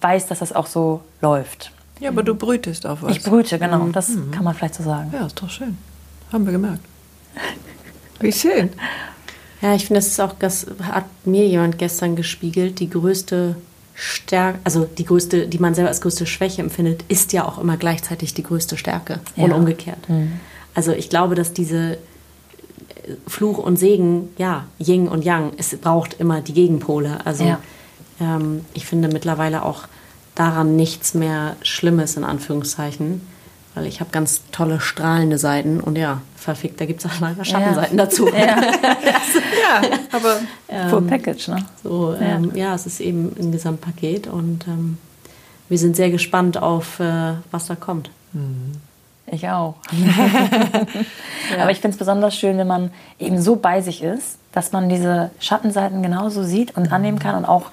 weiß, 0.00 0.26
dass 0.26 0.40
das 0.40 0.52
auch 0.52 0.66
so 0.66 1.00
läuft. 1.20 1.72
Ja, 2.00 2.10
aber 2.10 2.22
du 2.22 2.34
brütest 2.34 2.86
auf 2.86 3.02
was. 3.02 3.16
Ich 3.16 3.22
brüte, 3.22 3.58
genau. 3.58 3.78
Mhm. 3.78 3.92
Das 3.92 4.10
mhm. 4.10 4.30
kann 4.30 4.44
man 4.44 4.54
vielleicht 4.54 4.74
so 4.74 4.82
sagen. 4.82 5.12
Ja, 5.12 5.26
ist 5.26 5.40
doch 5.40 5.50
schön. 5.50 5.76
Haben 6.32 6.44
wir 6.44 6.52
gemerkt. 6.52 6.80
Wie 8.20 8.32
schön. 8.32 8.70
Ja, 9.60 9.74
ich 9.74 9.86
finde, 9.86 9.98
das 9.98 10.06
ist 10.08 10.20
auch, 10.20 10.34
das 10.38 10.66
hat 10.82 11.04
mir 11.24 11.46
jemand 11.46 11.78
gestern 11.78 12.14
gespiegelt, 12.14 12.78
die 12.78 12.88
größte 12.88 13.56
Stärke, 14.00 14.60
also 14.62 14.84
die 14.84 15.04
größte, 15.04 15.48
die 15.48 15.58
man 15.58 15.74
selber 15.74 15.88
als 15.88 16.00
größte 16.00 16.24
Schwäche 16.24 16.62
empfindet, 16.62 17.04
ist 17.08 17.32
ja 17.32 17.44
auch 17.44 17.58
immer 17.58 17.76
gleichzeitig 17.76 18.32
die 18.32 18.44
größte 18.44 18.76
Stärke 18.76 19.18
ja. 19.34 19.44
und 19.44 19.52
umgekehrt. 19.52 20.08
Mhm. 20.08 20.40
Also 20.74 20.92
ich 20.92 21.10
glaube, 21.10 21.34
dass 21.34 21.52
diese 21.52 21.94
äh, 21.94 21.96
Fluch 23.26 23.58
und 23.58 23.76
Segen, 23.76 24.28
ja, 24.38 24.66
Yin 24.78 25.08
und 25.08 25.24
Yang, 25.24 25.52
es 25.56 25.76
braucht 25.76 26.14
immer 26.14 26.40
die 26.40 26.52
Gegenpole. 26.52 27.26
Also 27.26 27.44
ja. 27.44 27.58
ähm, 28.20 28.64
ich 28.72 28.86
finde 28.86 29.08
mittlerweile 29.08 29.64
auch 29.64 29.88
daran 30.36 30.76
nichts 30.76 31.14
mehr 31.14 31.56
Schlimmes 31.62 32.16
in 32.16 32.22
Anführungszeichen 32.22 33.20
weil 33.78 33.86
ich 33.86 34.00
habe 34.00 34.10
ganz 34.10 34.42
tolle 34.50 34.80
strahlende 34.80 35.38
Seiten 35.38 35.80
und 35.80 35.96
ja, 35.96 36.20
verfickt, 36.38 36.80
da 36.80 36.86
gibt 36.86 37.04
es 37.04 37.10
auch 37.10 37.20
leider 37.20 37.44
Schattenseiten 37.44 37.98
ja. 37.98 38.04
dazu. 38.04 38.28
Ja. 38.28 38.36
ja, 38.46 39.82
aber 40.12 40.36
ähm, 40.68 40.88
Full 40.88 41.02
Package, 41.02 41.48
ne? 41.48 41.64
So, 41.82 42.14
ähm, 42.20 42.52
ja. 42.54 42.68
ja. 42.68 42.74
es 42.74 42.86
ist 42.86 43.00
eben 43.00 43.34
ein 43.38 43.52
Gesamtpaket 43.52 44.28
und 44.28 44.66
ähm, 44.68 44.98
wir 45.68 45.78
sind 45.78 45.96
sehr 45.96 46.10
gespannt 46.10 46.56
auf, 46.56 47.00
äh, 47.00 47.34
was 47.50 47.66
da 47.66 47.74
kommt. 47.74 48.10
Mhm. 48.32 48.72
Ich 49.26 49.48
auch. 49.48 49.74
Aber 51.60 51.70
ich 51.70 51.80
finde 51.80 51.94
es 51.94 51.98
besonders 51.98 52.34
schön, 52.34 52.56
wenn 52.56 52.66
man 52.66 52.90
eben 53.18 53.42
so 53.42 53.56
bei 53.56 53.82
sich 53.82 54.02
ist, 54.02 54.38
dass 54.52 54.72
man 54.72 54.88
diese 54.88 55.30
Schattenseiten 55.40 56.02
genauso 56.02 56.42
sieht 56.42 56.76
und 56.76 56.92
annehmen 56.92 57.18
kann 57.18 57.34
und 57.34 57.44
auch 57.44 57.66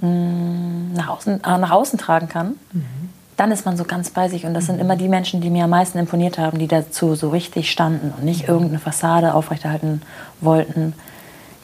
mh, 0.00 0.08
mm, 0.08 0.92
nach, 0.92 1.08
außen, 1.08 1.42
äh, 1.42 1.58
nach 1.58 1.70
außen 1.70 1.98
tragen 1.98 2.28
kann. 2.28 2.56
Mhm 2.72 3.13
dann 3.36 3.50
ist 3.50 3.66
man 3.66 3.76
so 3.76 3.84
ganz 3.84 4.10
bei 4.10 4.28
sich. 4.28 4.46
Und 4.46 4.54
das 4.54 4.66
sind 4.66 4.80
immer 4.80 4.96
die 4.96 5.08
Menschen, 5.08 5.40
die 5.40 5.50
mir 5.50 5.64
am 5.64 5.70
meisten 5.70 5.98
imponiert 5.98 6.38
haben, 6.38 6.58
die 6.58 6.68
dazu 6.68 7.14
so 7.14 7.30
richtig 7.30 7.70
standen 7.70 8.12
und 8.16 8.24
nicht 8.24 8.48
irgendeine 8.48 8.78
Fassade 8.78 9.34
aufrechterhalten 9.34 10.02
wollten, 10.40 10.94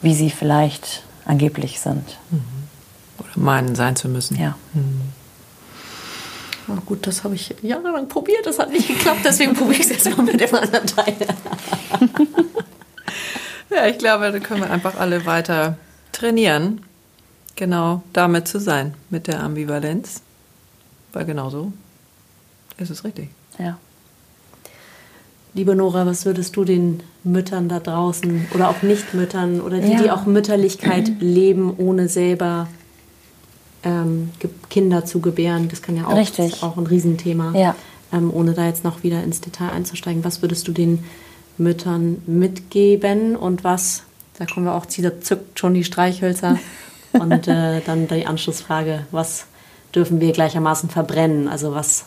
wie 0.01 0.13
sie 0.13 0.29
vielleicht 0.29 1.03
angeblich 1.25 1.79
sind. 1.79 2.17
Mhm. 2.29 2.43
Oder 3.19 3.29
meinen, 3.35 3.75
sein 3.75 3.95
zu 3.95 4.09
müssen. 4.09 4.37
Ja. 4.37 4.55
Mhm. 4.73 5.01
Oh, 6.67 6.79
gut, 6.85 7.07
das 7.07 7.23
habe 7.23 7.35
ich 7.35 7.55
jahrelang 7.61 8.07
probiert, 8.07 8.45
das 8.45 8.59
hat 8.59 8.69
nicht 8.69 8.87
geklappt, 8.87 9.21
deswegen 9.25 9.53
probiere 9.53 9.81
ich 9.81 9.91
es 9.91 10.05
jetzt 10.05 10.17
mal 10.17 10.23
mit 10.23 10.39
dem 10.39 10.55
anderen 10.55 10.87
Teil. 10.87 11.15
ja, 13.69 13.87
ich 13.87 13.97
glaube, 13.97 14.31
da 14.31 14.39
können 14.39 14.61
wir 14.61 14.69
einfach 14.69 14.97
alle 14.97 15.25
weiter 15.25 15.77
trainieren, 16.11 16.85
genau 17.55 18.03
damit 18.13 18.47
zu 18.47 18.59
sein, 18.59 18.93
mit 19.09 19.27
der 19.27 19.41
Ambivalenz. 19.41 20.21
Weil 21.13 21.25
genau 21.25 21.49
so 21.49 21.71
ist 22.77 22.89
es 22.89 23.03
richtig. 23.03 23.29
Ja. 23.59 23.77
Liebe 25.53 25.75
Nora, 25.75 26.05
was 26.05 26.25
würdest 26.25 26.55
du 26.55 26.63
den 26.63 27.03
Müttern 27.23 27.67
da 27.67 27.79
draußen 27.79 28.47
oder 28.53 28.69
auch 28.69 28.81
Nicht-Müttern 28.81 29.59
oder 29.59 29.79
die, 29.79 29.91
ja. 29.91 30.01
die 30.01 30.11
auch 30.11 30.25
Mütterlichkeit 30.25 31.11
leben, 31.19 31.73
ohne 31.77 32.07
selber 32.07 32.67
ähm, 33.83 34.31
Kinder 34.69 35.05
zu 35.05 35.19
gebären, 35.19 35.67
das 35.67 35.81
kann 35.81 35.97
ja 35.97 36.07
auch, 36.07 36.15
Richtig. 36.15 36.63
auch 36.63 36.77
ein 36.77 36.87
Riesenthema, 36.87 37.57
ja. 37.57 37.75
ähm, 38.13 38.31
ohne 38.33 38.53
da 38.53 38.65
jetzt 38.65 38.83
noch 38.83 39.03
wieder 39.03 39.23
ins 39.23 39.41
Detail 39.41 39.71
einzusteigen. 39.71 40.23
Was 40.23 40.41
würdest 40.41 40.67
du 40.67 40.71
den 40.71 41.03
Müttern 41.57 42.21
mitgeben 42.27 43.35
und 43.35 43.63
was, 43.63 44.03
da 44.37 44.45
kommen 44.45 44.67
wir 44.67 44.75
auch, 44.75 44.85
da 44.85 45.19
zückt 45.19 45.59
schon 45.59 45.73
die 45.73 45.83
Streichhölzer 45.83 46.57
und 47.13 47.47
äh, 47.47 47.81
dann 47.81 48.07
die 48.07 48.25
Anschlussfrage, 48.25 49.05
was 49.11 49.47
dürfen 49.93 50.19
wir 50.19 50.31
gleichermaßen 50.31 50.89
verbrennen. 50.89 51.47
Also 51.47 51.73
was 51.73 52.05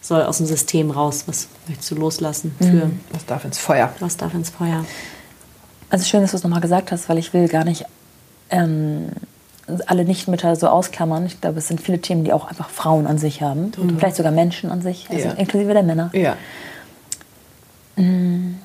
soll 0.00 0.22
aus 0.22 0.38
dem 0.38 0.46
System 0.46 0.90
raus? 0.90 1.24
Was 1.26 1.48
möchtest 1.66 1.90
du 1.90 1.94
loslassen? 1.96 2.54
Für 2.58 2.86
mhm. 2.86 3.00
Was 3.12 3.26
darf 3.26 3.44
ins 3.44 3.58
Feuer? 3.58 3.92
Was 4.00 4.16
darf 4.16 4.34
ins 4.34 4.50
Feuer? 4.50 4.84
Also 5.90 6.04
schön, 6.04 6.20
dass 6.20 6.32
du 6.32 6.36
es 6.36 6.42
nochmal 6.42 6.60
gesagt 6.60 6.92
hast, 6.92 7.08
weil 7.08 7.18
ich 7.18 7.32
will 7.32 7.48
gar 7.48 7.64
nicht 7.64 7.84
ähm, 8.50 9.10
alle 9.86 10.04
Nichtmütter 10.04 10.56
so 10.56 10.68
ausklammern. 10.68 11.26
Ich 11.26 11.40
glaube, 11.40 11.58
es 11.58 11.68
sind 11.68 11.80
viele 11.80 12.00
Themen, 12.00 12.24
die 12.24 12.32
auch 12.32 12.46
einfach 12.46 12.68
Frauen 12.70 13.06
an 13.06 13.18
sich 13.18 13.42
haben. 13.42 13.72
Mhm. 13.76 13.98
Vielleicht 13.98 14.16
sogar 14.16 14.32
Menschen 14.32 14.70
an 14.70 14.82
sich, 14.82 15.08
also 15.10 15.28
ja. 15.28 15.34
inklusive 15.34 15.72
der 15.72 15.82
Männer. 15.82 16.10
Ja. 16.12 16.36
Mhm 17.96 18.60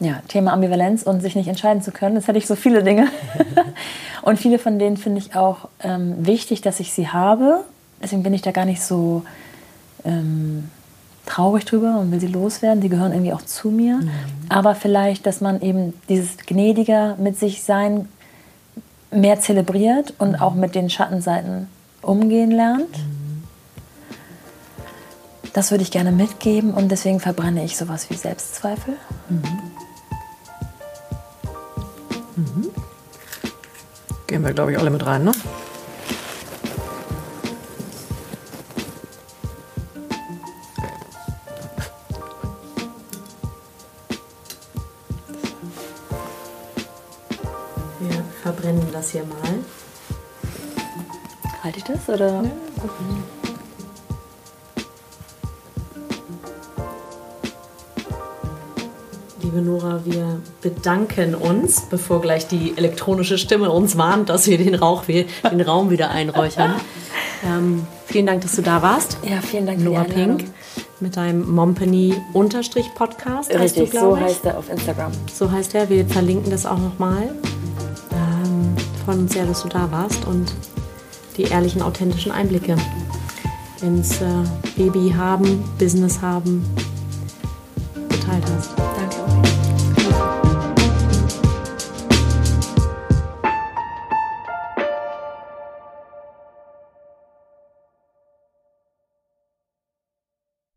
ja, 0.00 0.22
Thema 0.28 0.52
Ambivalenz 0.52 1.02
und 1.02 1.20
sich 1.20 1.34
nicht 1.34 1.48
entscheiden 1.48 1.82
zu 1.82 1.90
können. 1.90 2.14
Das 2.14 2.28
hätte 2.28 2.38
ich 2.38 2.46
so 2.46 2.54
viele 2.54 2.82
Dinge. 2.82 3.08
und 4.22 4.38
viele 4.38 4.58
von 4.58 4.78
denen 4.78 4.96
finde 4.96 5.18
ich 5.18 5.34
auch 5.34 5.68
ähm, 5.80 6.24
wichtig, 6.24 6.60
dass 6.60 6.80
ich 6.80 6.92
sie 6.92 7.08
habe. 7.08 7.64
Deswegen 8.02 8.22
bin 8.22 8.32
ich 8.32 8.42
da 8.42 8.52
gar 8.52 8.64
nicht 8.64 8.82
so 8.82 9.24
ähm, 10.04 10.70
traurig 11.26 11.64
drüber 11.64 11.98
und 11.98 12.12
will 12.12 12.20
sie 12.20 12.28
loswerden. 12.28 12.80
Die 12.80 12.88
gehören 12.88 13.12
irgendwie 13.12 13.32
auch 13.32 13.42
zu 13.42 13.70
mir. 13.70 13.96
Mhm. 13.96 14.10
Aber 14.48 14.74
vielleicht, 14.74 15.26
dass 15.26 15.40
man 15.40 15.60
eben 15.60 15.94
dieses 16.08 16.36
gnädiger 16.38 17.16
mit 17.16 17.38
sich 17.38 17.62
sein 17.62 18.08
mehr 19.10 19.40
zelebriert 19.40 20.14
und 20.18 20.32
mhm. 20.32 20.40
auch 20.40 20.54
mit 20.54 20.74
den 20.74 20.90
Schattenseiten 20.90 21.68
umgehen 22.02 22.50
lernt. 22.50 22.96
Mhm. 22.96 23.42
Das 25.54 25.70
würde 25.70 25.82
ich 25.82 25.90
gerne 25.90 26.12
mitgeben 26.12 26.72
und 26.72 26.90
deswegen 26.90 27.18
verbrenne 27.20 27.64
ich 27.64 27.76
sowas 27.76 28.10
wie 28.10 28.14
Selbstzweifel. 28.14 28.94
Mhm. 32.38 32.70
Gehen 34.28 34.44
wir, 34.44 34.52
glaube 34.52 34.70
ich, 34.70 34.78
alle 34.78 34.90
mit 34.90 35.04
rein, 35.04 35.24
ne? 35.24 35.32
Wir 47.98 48.24
verbrennen 48.40 48.86
das 48.92 49.10
hier 49.10 49.24
mal. 49.24 49.58
Halte 51.64 51.78
ich 51.78 51.84
das 51.84 52.08
oder? 52.08 52.44
Ja, 52.44 52.52
liebe 59.48 59.62
Nora, 59.62 60.02
wir 60.04 60.42
bedanken 60.60 61.34
uns, 61.34 61.80
bevor 61.88 62.20
gleich 62.20 62.48
die 62.48 62.74
elektronische 62.76 63.38
Stimme 63.38 63.70
uns 63.70 63.96
warnt, 63.96 64.28
dass 64.28 64.46
wir 64.46 64.58
den, 64.58 64.74
Rauch, 64.74 65.04
den 65.06 65.60
Raum 65.62 65.88
wieder 65.90 66.10
einräuchern. 66.10 66.74
Ähm, 67.46 67.86
vielen 68.06 68.26
Dank, 68.26 68.42
dass 68.42 68.56
du 68.56 68.62
da 68.62 68.82
warst. 68.82 69.18
Ja, 69.22 69.40
vielen 69.40 69.64
Dank, 69.64 69.78
Nora 69.78 70.02
Pink 70.02 70.46
mit 70.98 71.16
deinem 71.16 71.48
Mompany-Podcast. 71.48 73.54
Richtig, 73.54 73.90
du, 73.90 74.00
so 74.00 74.16
ich. 74.16 74.22
heißt 74.22 74.44
er 74.44 74.58
auf 74.58 74.68
Instagram. 74.68 75.12
So 75.32 75.48
heißt 75.48 75.76
er. 75.76 75.88
Wir 75.88 76.04
verlinken 76.04 76.50
das 76.50 76.66
auch 76.66 76.80
nochmal. 76.80 77.32
Ähm, 78.10 78.74
freuen 79.04 79.20
uns 79.20 79.34
sehr, 79.34 79.46
dass 79.46 79.62
du 79.62 79.68
da 79.68 79.88
warst 79.92 80.26
und 80.26 80.52
die 81.36 81.44
ehrlichen, 81.44 81.80
authentischen 81.80 82.32
Einblicke 82.32 82.74
ins 83.82 84.20
äh, 84.20 84.24
Baby 84.76 85.14
haben, 85.16 85.62
Business 85.78 86.20
haben 86.20 86.64
geteilt 88.28 88.44
hast. 88.56 88.97